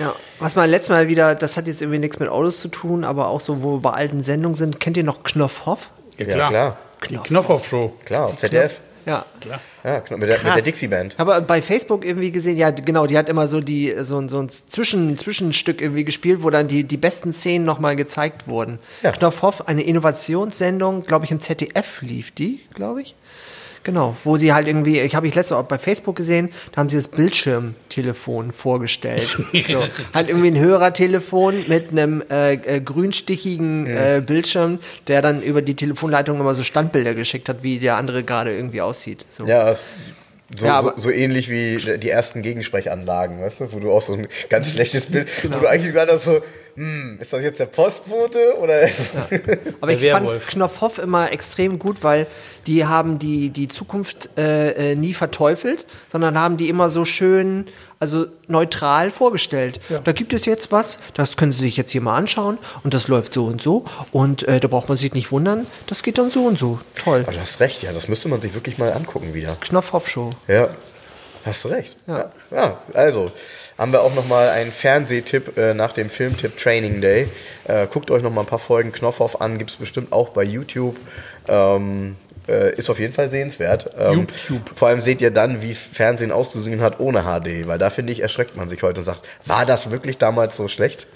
Ja, 0.01 0.15
was 0.39 0.57
mal 0.57 0.71
letztes 0.71 0.89
Mal 0.89 1.09
wieder, 1.09 1.35
das 1.35 1.59
hat 1.59 1.67
jetzt 1.67 1.83
irgendwie 1.83 1.99
nichts 1.99 2.19
mit 2.19 2.31
Autos 2.31 2.61
zu 2.61 2.69
tun, 2.69 3.05
aber 3.05 3.29
auch 3.29 3.43
so, 3.43 3.63
wo 3.63 3.75
wir 3.75 3.83
bei 3.83 3.91
alten 3.91 4.23
Sendungen 4.23 4.55
sind. 4.55 4.81
Kennt 4.81 4.97
ihr 4.97 5.05
noch 5.05 5.23
Knopfhoff? 5.23 5.91
Ja, 6.17 6.47
klar. 6.47 6.79
Die 7.11 7.17
Knopfhoff-Show. 7.19 7.93
Klar, 8.07 8.27
auf 8.27 8.37
ZDF. 8.37 8.81
Ja. 9.11 9.61
Ja, 9.83 10.03
mit 10.11 10.29
der, 10.29 10.39
mit 10.39 10.45
der. 10.45 10.63
Dixie-Band. 10.63 11.15
Aber 11.19 11.41
bei 11.41 11.63
Facebook 11.63 12.05
irgendwie 12.05 12.31
gesehen, 12.31 12.57
ja, 12.59 12.71
genau, 12.71 13.07
die 13.07 13.17
hat 13.19 13.29
immer 13.29 13.49
so 13.49 13.61
die 13.61 13.95
so, 14.01 14.19
ein- 14.19 14.29
so 14.29 14.39
ein 14.41 14.49
Zwischen, 14.49 15.17
Zwischenstück 15.17 15.81
irgendwie 15.81 16.05
gespielt, 16.05 16.43
wo 16.43 16.51
dann 16.51 16.69
die, 16.69 16.85
die 16.85 16.97
besten 16.99 17.33
Szenen 17.33 17.65
nochmal 17.65 17.97
gezeigt 17.97 18.47
wurden. 18.47 18.79
Ja. 19.03 19.13
Knopfhoff, 19.13 19.67
eine 19.69 19.83
Innovationssendung, 19.83 21.05
glaube 21.05 21.25
ich, 21.25 21.31
im 21.31 21.41
ZDF 21.41 22.03
lief 22.03 22.31
die, 22.31 22.61
glaube 22.75 23.03
ich. 23.03 23.15
Genau, 23.83 24.15
wo 24.25 24.37
sie 24.37 24.53
halt 24.53 24.69
irgendwie, 24.69 25.01
ich 25.01 25.15
habe 25.15 25.27
ich 25.27 25.35
letztes 25.35 25.53
Mal 25.53 25.61
auch 25.63 25.67
bei 25.69 25.79
Facebook 25.79 26.17
gesehen, 26.17 26.51
da 26.73 26.81
haben 26.81 26.91
sie 26.91 26.97
das 26.99 27.09
Bildschirmtelefon 27.09 28.53
vorgestellt. 28.53 29.29
so, 29.69 29.85
halt 30.13 30.29
irgendwie 30.29 30.49
ein 30.49 30.59
Hörertelefon 30.59 31.65
mit 31.69 31.91
einem 31.91 32.23
äh, 32.31 32.55
äh, 32.55 32.81
grünstichigen 32.81 33.87
äh, 33.87 34.23
Bildschirm, 34.25 34.79
der 35.07 35.23
dann 35.23 35.43
über 35.43 35.63
die 35.63 35.75
Telefonleitung 35.77 36.39
immer 36.41 36.55
so 36.55 36.63
Standbilder 36.63 37.15
geschickt 37.15 37.49
hat, 37.49 37.63
wie 37.63 37.79
der 37.79 37.97
andere 37.97 38.23
gerade 38.23 38.55
irgendwie 38.55 38.83
aussieht. 38.83 39.25
So. 39.31 39.47
Ja, 39.47 39.77
so, 40.57 40.67
Ja, 40.67 40.81
so, 40.83 40.93
so 40.97 41.11
ähnlich 41.11 41.49
wie 41.49 41.79
die 41.99 42.11
ersten 42.11 42.43
Gegensprechanlagen, 42.43 43.41
weißt 43.41 43.61
du, 43.61 43.73
wo 43.73 43.79
du 43.79 43.91
auch 43.91 44.03
so 44.03 44.15
ein 44.15 44.27
ganz 44.49 44.73
schlechtes 44.73 45.07
Bild, 45.07 45.29
Genau. 45.43 45.57
wo 45.57 45.61
du 45.61 45.69
eigentlich 45.69 45.93
gesagt 45.93 46.11
hast, 46.13 46.25
so, 46.25 46.41
hm, 46.75 47.19
ist 47.21 47.33
das 47.33 47.43
jetzt 47.43 47.61
der 47.61 47.67
Postbote 47.67 48.57
oder 48.59 48.83
ist 48.89 49.13
Aber 49.81 49.93
ich 49.93 50.11
fand. 50.11 50.47
Knopfhoff 50.47 50.99
immer 50.99 51.33
extrem 51.33 51.79
gut, 51.79 52.03
weil 52.03 52.27
die 52.67 52.87
haben 52.87 53.19
die, 53.19 53.51
die 53.51 53.69
Zukunft 53.69 54.31
äh, 54.39 54.93
äh, 54.93 54.95
nie 54.95 55.15
verteufelt, 55.15 55.87
sondern 56.11 56.39
haben 56.39 56.57
die 56.57 56.69
immer 56.69 56.91
so 56.91 57.05
schön, 57.05 57.67
also 57.99 58.27
neutral 58.49 59.11
vorgestellt. 59.11 59.81
Da 60.05 60.13
gibt 60.13 60.33
es 60.33 60.47
jetzt 60.47 60.73
was, 60.73 60.99
das 61.15 61.37
können 61.37 61.53
Sie 61.53 61.61
sich 61.61 61.77
jetzt 61.77 61.93
hier 61.93 62.01
mal 62.01 62.17
anschauen 62.17 62.59
und 62.83 62.95
das 62.95 63.09
läuft 63.09 63.35
so 63.35 63.45
und 63.45 63.61
so 63.61 63.85
und 64.13 64.47
äh, 64.49 64.61
da 64.61 64.69
braucht 64.69 64.89
man 64.89 64.97
sich 64.97 65.13
nicht 65.13 65.31
wundern, 65.33 65.67
das 65.87 66.03
geht 66.03 66.19
dann 66.19 66.31
so 66.31 66.45
und 66.45 66.59
so. 66.59 66.81
Toll. 66.97 67.23
Aber 67.23 67.33
du 67.33 67.41
hast 67.41 67.61
recht, 67.61 67.83
ja, 67.83 67.93
das 67.93 68.09
müsste 68.09 68.29
man 68.29 68.41
sich 68.41 68.55
wirklich 68.55 68.79
mal 68.79 68.93
angucken 68.93 69.35
wieder. 69.35 69.57
Knopfhoff-Show. 69.61 70.31
Ja, 70.49 70.71
hast 71.45 71.65
du 71.65 71.69
recht. 71.69 71.97
Ja. 72.07 72.33
Ja, 72.51 72.57
ja 72.57 72.79
also 72.95 73.31
haben 73.81 73.93
wir 73.93 74.03
auch 74.03 74.15
noch 74.15 74.29
mal 74.29 74.51
einen 74.51 74.73
Fernsehtipp 74.73 75.57
äh, 75.57 75.73
nach 75.73 75.93
dem 75.93 76.11
Filmtipp 76.11 76.59
Training 76.59 77.01
Day. 77.01 77.29
Äh, 77.65 77.87
guckt 77.87 78.11
euch 78.11 78.23
noch 78.23 78.31
mal 78.31 78.43
ein 78.43 78.47
paar 78.47 78.59
Folgen 78.59 78.93
Knopfhoff 78.93 79.41
an, 79.41 79.57
gibt 79.57 79.71
es 79.71 79.77
bestimmt 79.77 80.13
auch 80.13 80.29
bei 80.29 80.43
YouTube. 80.43 80.99
Ähm, 81.49 82.17
äh, 82.47 82.75
ist 82.77 82.91
auf 82.91 82.99
jeden 82.99 83.15
Fall 83.15 83.31
sehenswert. 83.31 83.91
Ähm, 83.99 84.27
YouTube. 84.49 84.71
Vor 84.75 84.89
allem 84.89 85.01
seht 85.01 85.23
ihr 85.23 85.31
dann, 85.31 85.63
wie 85.63 85.73
Fernsehen 85.73 86.31
ausgesehen 86.31 86.83
hat 86.83 87.01
ohne 87.01 87.23
HD, 87.23 87.67
weil 87.67 87.79
da 87.79 87.89
finde 87.89 88.13
ich, 88.13 88.21
erschreckt 88.21 88.55
man 88.55 88.69
sich 88.69 88.83
heute 88.83 89.01
und 89.01 89.05
sagt, 89.07 89.23
war 89.47 89.65
das 89.65 89.91
wirklich 89.91 90.19
damals 90.19 90.59
so 90.59 90.69
schlecht? 90.69 91.07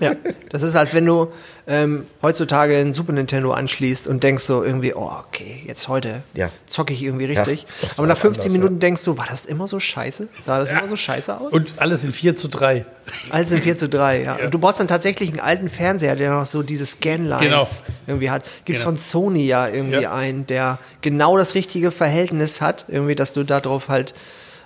Ja, 0.00 0.14
das 0.50 0.62
ist, 0.62 0.74
als 0.74 0.94
wenn 0.94 1.04
du 1.04 1.32
ähm, 1.66 2.06
heutzutage 2.22 2.76
ein 2.76 2.92
Super 2.92 3.12
Nintendo 3.12 3.52
anschließt 3.52 4.08
und 4.08 4.22
denkst 4.24 4.42
so 4.44 4.64
irgendwie, 4.64 4.94
oh, 4.94 5.10
okay, 5.28 5.62
jetzt 5.66 5.86
heute 5.86 6.22
Ja. 6.34 6.50
zocke 6.66 6.92
ich 6.92 7.02
irgendwie 7.04 7.26
richtig. 7.26 7.66
das 7.82 7.98
Aber 7.98 8.08
nach 8.08 8.18
15 8.18 8.42
anders, 8.46 8.52
Minuten 8.52 8.80
denkst 8.80 9.04
du, 9.04 9.16
war 9.16 9.26
das 9.30 9.46
immer 9.46 9.68
so 9.68 9.78
scheiße? 9.78 10.26
Sah 10.44 10.58
das 10.58 10.72
immer 10.72 10.88
so 10.88 10.96
scheiße 10.96 11.38
aus? 11.38 11.52
Und 11.52 11.74
alles 11.76 12.04
in 12.04 12.12
4 12.12 12.34
zu 12.34 12.48
3. 12.48 12.84
Alles 13.30 13.52
in 13.52 13.62
4 13.62 13.78
zu 13.78 13.88
3, 13.88 14.22
ja. 14.22 14.36
Und 14.44 14.52
du 14.52 14.58
brauchst 14.58 14.80
dann 14.80 14.88
tatsächlich 14.88 15.28
einen 15.30 15.38
alten 15.40 15.68
Fernseher, 15.68 16.16
der 16.16 16.32
noch 16.32 16.46
so 16.46 16.62
diese 16.64 16.84
Scanlines 16.86 17.40
Genau. 17.40 17.66
irgendwie 18.08 18.30
hat. 18.30 18.42
Gibt 18.64 18.78
Genau. 18.78 18.90
von 18.90 18.96
Sony 18.96 19.46
ja 19.46 19.68
irgendwie 19.68 20.02
Ja. 20.02 20.12
einen, 20.14 20.46
der 20.48 20.78
genau 21.00 21.36
das 21.38 21.54
richtige 21.54 21.90
Verhältnis 21.92 22.60
hat, 22.60 22.86
irgendwie, 22.88 23.14
dass 23.14 23.32
du 23.34 23.44
darauf 23.44 23.88
halt 23.88 24.14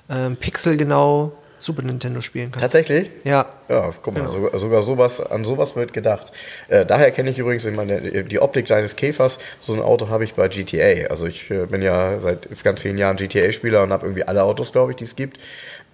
ähm, 0.08 0.36
pixelgenau 0.36 1.32
Super 1.66 1.82
Nintendo 1.82 2.20
spielen 2.20 2.52
kannst. 2.52 2.62
Tatsächlich? 2.62 3.10
Ja. 3.24 3.46
Ja, 3.68 3.92
guck 4.00 4.16
mal, 4.16 4.28
sogar, 4.28 4.56
sogar 4.58 4.82
sowas, 4.82 5.20
an 5.20 5.44
sowas 5.44 5.74
wird 5.74 5.92
gedacht. 5.92 6.32
Äh, 6.68 6.86
daher 6.86 7.10
kenne 7.10 7.30
ich 7.30 7.38
übrigens 7.38 7.66
meine, 7.66 8.24
die 8.24 8.40
Optik 8.40 8.66
deines 8.66 8.94
Käfers. 8.94 9.40
So 9.60 9.74
ein 9.74 9.80
Auto 9.80 10.08
habe 10.08 10.22
ich 10.22 10.34
bei 10.34 10.46
GTA. 10.48 11.08
Also 11.10 11.26
ich 11.26 11.50
äh, 11.50 11.66
bin 11.66 11.82
ja 11.82 12.20
seit 12.20 12.48
ganz 12.62 12.82
vielen 12.82 12.96
Jahren 12.96 13.16
GTA-Spieler 13.16 13.82
und 13.82 13.92
habe 13.92 14.06
irgendwie 14.06 14.22
alle 14.22 14.44
Autos, 14.44 14.70
glaube 14.70 14.92
ich, 14.92 14.96
die 14.96 15.04
es 15.04 15.16
gibt. 15.16 15.40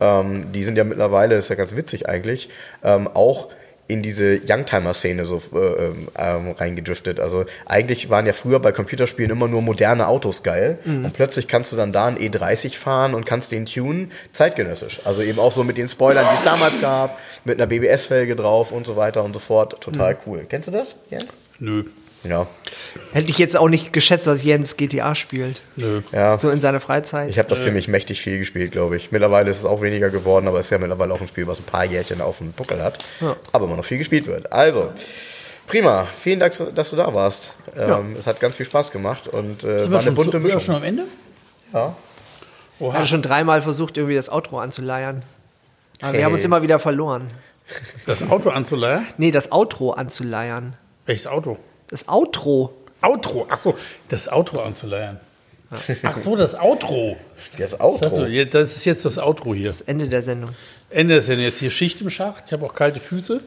Ähm, 0.01 0.53
die 0.53 0.63
sind 0.63 0.77
ja 0.77 0.85
mittlerweile, 0.85 1.37
ist 1.37 1.49
ja 1.49 1.57
ganz 1.57 1.75
witzig 1.75 2.09
eigentlich, 2.09 2.51
ähm, 2.85 3.09
auch 3.09 3.49
in 3.89 4.03
diese 4.03 4.41
Youngtimer-Szene 4.49 5.25
so 5.25 5.43
äh, 5.55 5.59
ähm, 5.59 6.09
ähm, 6.17 6.51
reingedriftet. 6.53 7.21
Also 7.21 7.45
eigentlich 7.67 8.11
waren 8.11 8.27
ja 8.27 8.33
früher 8.33 8.61
bei 8.61 8.73
Computerspielen 8.73 9.31
immer 9.31 9.49
nur 9.49 9.63
moderne 9.63 10.07
Autos 10.07 10.43
geil 10.43 10.79
und 10.85 11.13
plötzlich 11.13 11.49
kannst 11.49 11.73
du 11.73 11.77
dann 11.77 11.93
da 11.93 12.07
einen 12.07 12.17
E30 12.17 12.77
fahren 12.77 13.15
und 13.15 13.27
kannst 13.27 13.53
den 13.53 13.67
tunen 13.67 14.13
zeitgenössisch. 14.33 15.01
Also 15.05 15.23
eben 15.23 15.39
auch 15.39 15.53
so 15.53 15.65
mit 15.65 15.79
den 15.79 15.89
Spoilern, 15.89 16.27
die 16.31 16.37
es 16.37 16.43
damals 16.43 16.81
gab, 16.81 17.19
mit 17.45 17.61
einer 17.61 17.67
BBS-Felge 17.67 18.37
drauf 18.37 18.73
und 18.73 18.87
so 18.87 18.97
weiter 18.97 19.25
und 19.25 19.35
so 19.35 19.41
fort. 19.41 19.81
Total 19.81 20.17
cool. 20.27 20.47
Kennst 20.49 20.69
du 20.69 20.73
das, 20.73 20.95
Jens? 21.11 21.33
Nö. 21.59 21.85
Ja. 22.25 22.47
Hätte 23.13 23.31
ich 23.31 23.39
jetzt 23.39 23.57
auch 23.57 23.69
nicht 23.69 23.93
geschätzt, 23.93 24.27
dass 24.27 24.43
Jens 24.45 24.77
GTA 24.77 25.15
spielt. 25.15 25.61
Nö. 25.77 26.03
Ja. 26.13 26.37
So 26.37 26.51
in 26.51 26.61
seiner 26.61 26.81
Freizeit. 26.81 27.29
Ich 27.31 27.39
habe 27.39 27.49
das 27.49 27.65
ziemlich 27.65 27.89
mächtig 27.89 28.21
viel 28.23 28.39
gespielt, 28.39 28.71
glaube 28.73 28.97
ich. 28.97 29.11
Mittlerweile 29.11 29.51
ist 29.51 29.59
es 29.59 29.65
auch 29.67 29.81
weniger 29.81 30.09
geworden, 30.11 30.47
aber 30.47 30.61
es 30.61 30.67
ist 30.67 30.71
ja 30.71 30.79
mittlerweile 30.79 31.13
auch 31.13 31.21
ein 31.21 31.27
Spiel, 31.29 31.47
was 31.49 31.59
ein 31.59 31.65
paar 31.65 31.85
Jährchen 31.85 32.21
auf 32.21 32.39
dem 32.39 32.53
Buckel 32.53 32.83
hat, 32.83 33.05
Ja. 33.21 33.35
aber 33.53 33.65
immer 33.67 33.77
noch 33.77 33.85
viel 33.85 33.99
gespielt 33.99 34.27
wird. 34.29 34.53
Also, 34.53 34.93
prima. 35.67 36.07
Vielen 36.21 36.39
Dank, 36.41 36.55
dass 36.75 36.91
du 36.91 36.97
da 36.97 37.13
warst. 37.13 37.53
Ähm, 37.77 38.15
Es 38.19 38.27
hat 38.27 38.39
ganz 38.39 38.57
viel 38.57 38.67
Spaß 38.67 38.93
gemacht 38.93 39.27
und 39.29 39.65
äh, 39.65 39.67
war 39.67 39.91
wir 39.91 39.99
eine 39.99 40.03
schon, 40.05 40.15
bunte 40.15 40.31
zu, 40.33 40.41
Mischung. 40.41 40.61
schon 40.61 40.75
am 40.77 40.85
Ende? 40.85 41.05
Ja. 41.73 41.97
Ich 42.79 42.93
hatte 42.93 43.07
schon 43.07 43.23
dreimal 43.23 43.63
versucht, 43.63 43.97
irgendwie 43.97 44.15
das 44.17 44.31
Outro 44.31 44.59
anzuleiern. 44.59 45.23
Aber 46.01 46.13
wir 46.15 46.25
haben 46.25 46.33
uns 46.33 46.43
Hey. 46.43 46.47
immer 46.47 46.63
wieder 46.63 46.79
verloren. 46.79 47.31
Das 48.07 48.29
Auto 48.29 48.51
anzuleiern? 48.51 49.07
Nee, 49.19 49.31
das 49.31 49.51
Outro 49.53 49.93
anzuleiern. 49.93 50.75
Welches 51.07 51.27
Auto? 51.29 51.59
Das 51.93 52.09
Outro. 52.09 52.73
Outro. 53.03 53.47
Ach 53.51 53.59
so, 53.59 53.77
das 54.09 54.27
Outro 54.33 54.63
anzuleiern. 54.63 55.21
Ach 56.03 56.17
so, 56.17 56.37
das 56.37 56.55
Outro. 56.59 57.17
Das 57.59 57.73
Das, 57.73 57.81
Outro. 57.81 58.17
so, 58.17 58.45
das 58.45 58.77
ist 58.77 58.85
jetzt 58.87 59.05
das 59.05 59.19
Outro 59.19 59.55
hier. 59.55 59.69
Das 59.69 59.83
Ende 59.83 60.09
der 60.09 60.23
Sendung. 60.23 60.51
Ende 60.89 61.17
ist 61.17 61.29
denn 61.29 61.39
jetzt 61.39 61.59
hier 61.59 61.71
Schicht 61.71 62.01
im 62.01 62.09
Schacht. 62.09 62.45
Ich 62.47 62.53
habe 62.55 62.65
auch 62.65 62.75
kalte 62.75 62.99
Füße. 62.99 63.41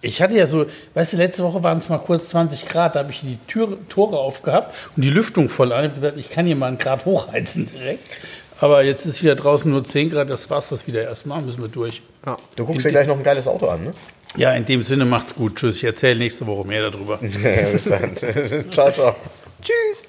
Ich 0.00 0.20
hatte 0.20 0.34
ja 0.34 0.48
so, 0.48 0.66
weißt 0.94 1.12
du, 1.12 1.16
letzte 1.16 1.44
Woche 1.44 1.62
waren 1.62 1.78
es 1.78 1.88
mal 1.88 1.98
kurz 1.98 2.28
20 2.30 2.68
Grad, 2.68 2.94
da 2.94 3.00
habe 3.00 3.10
ich 3.12 3.20
die 3.20 3.38
Tür, 3.46 3.78
Tore 3.88 4.18
aufgehabt 4.18 4.74
und 4.96 5.02
die 5.04 5.10
Lüftung 5.10 5.48
voll 5.48 5.72
an. 5.72 5.84
Ich 5.84 5.90
habe 5.92 6.00
gedacht, 6.00 6.18
ich 6.18 6.28
kann 6.28 6.44
hier 6.44 6.56
mal 6.56 6.66
einen 6.66 6.78
Grad 6.78 7.04
hochheizen 7.04 7.70
direkt. 7.72 8.16
Aber 8.58 8.82
jetzt 8.82 9.06
ist 9.06 9.22
wieder 9.22 9.34
draußen 9.34 9.70
nur 9.70 9.82
10 9.82 10.10
Grad, 10.10 10.28
das 10.28 10.50
war's 10.50 10.68
das 10.68 10.86
wieder 10.86 11.02
erstmal, 11.02 11.40
müssen 11.40 11.62
wir 11.62 11.68
durch. 11.68 12.02
Ja. 12.26 12.36
Du 12.56 12.66
guckst 12.66 12.84
dir 12.84 12.90
gleich 12.90 13.06
noch 13.06 13.16
ein 13.16 13.22
geiles 13.22 13.46
Auto 13.48 13.68
an, 13.68 13.84
ne? 13.84 13.94
Ja, 14.36 14.52
in 14.52 14.64
dem 14.64 14.82
Sinne 14.82 15.04
macht's 15.04 15.34
gut. 15.34 15.56
Tschüss, 15.56 15.76
ich 15.78 15.84
erzähle 15.84 16.18
nächste 16.18 16.46
Woche 16.46 16.66
mehr 16.66 16.90
darüber. 16.90 17.16
Bis 17.18 17.84
dann. 17.84 18.16
ciao, 18.70 18.90
ciao. 18.90 19.14
Tschüss. 19.62 20.02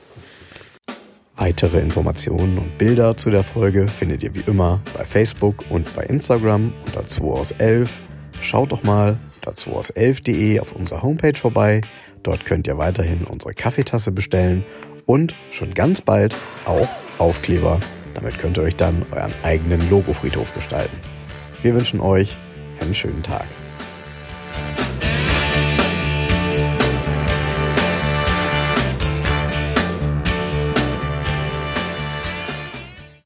Weitere 1.37 1.79
Informationen 1.79 2.57
und 2.57 2.77
Bilder 2.77 3.17
zu 3.17 3.29
der 3.29 3.43
Folge 3.43 3.87
findet 3.87 4.23
ihr 4.23 4.33
wie 4.33 4.43
immer 4.47 4.81
bei 4.97 5.03
Facebook 5.03 5.65
und 5.69 5.93
bei 5.95 6.03
Instagram 6.03 6.73
unter 6.85 7.05
2 7.05 7.23
aus 7.25 7.51
11. 7.51 8.01
Schaut 8.41 8.71
doch 8.71 8.83
mal 8.83 9.17
unter 9.35 9.53
2 9.53 9.71
aus 9.71 9.93
11.de 9.93 10.59
auf 10.59 10.71
unserer 10.71 11.03
Homepage 11.03 11.37
vorbei. 11.37 11.81
Dort 12.23 12.45
könnt 12.45 12.67
ihr 12.67 12.77
weiterhin 12.77 13.25
unsere 13.25 13.53
Kaffeetasse 13.53 14.11
bestellen 14.11 14.65
und 15.05 15.35
schon 15.51 15.73
ganz 15.73 16.01
bald 16.01 16.33
auch 16.65 16.87
Aufkleber. 17.19 17.79
Damit 18.15 18.39
könnt 18.39 18.57
ihr 18.57 18.63
euch 18.63 18.75
dann 18.75 19.05
euren 19.11 19.33
eigenen 19.43 19.87
Logofriedhof 19.89 20.53
gestalten. 20.53 20.97
Wir 21.61 21.75
wünschen 21.75 21.99
euch 21.99 22.37
einen 22.79 22.95
schönen 22.95 23.21
Tag. 23.21 23.45
Bye. 24.55 25.04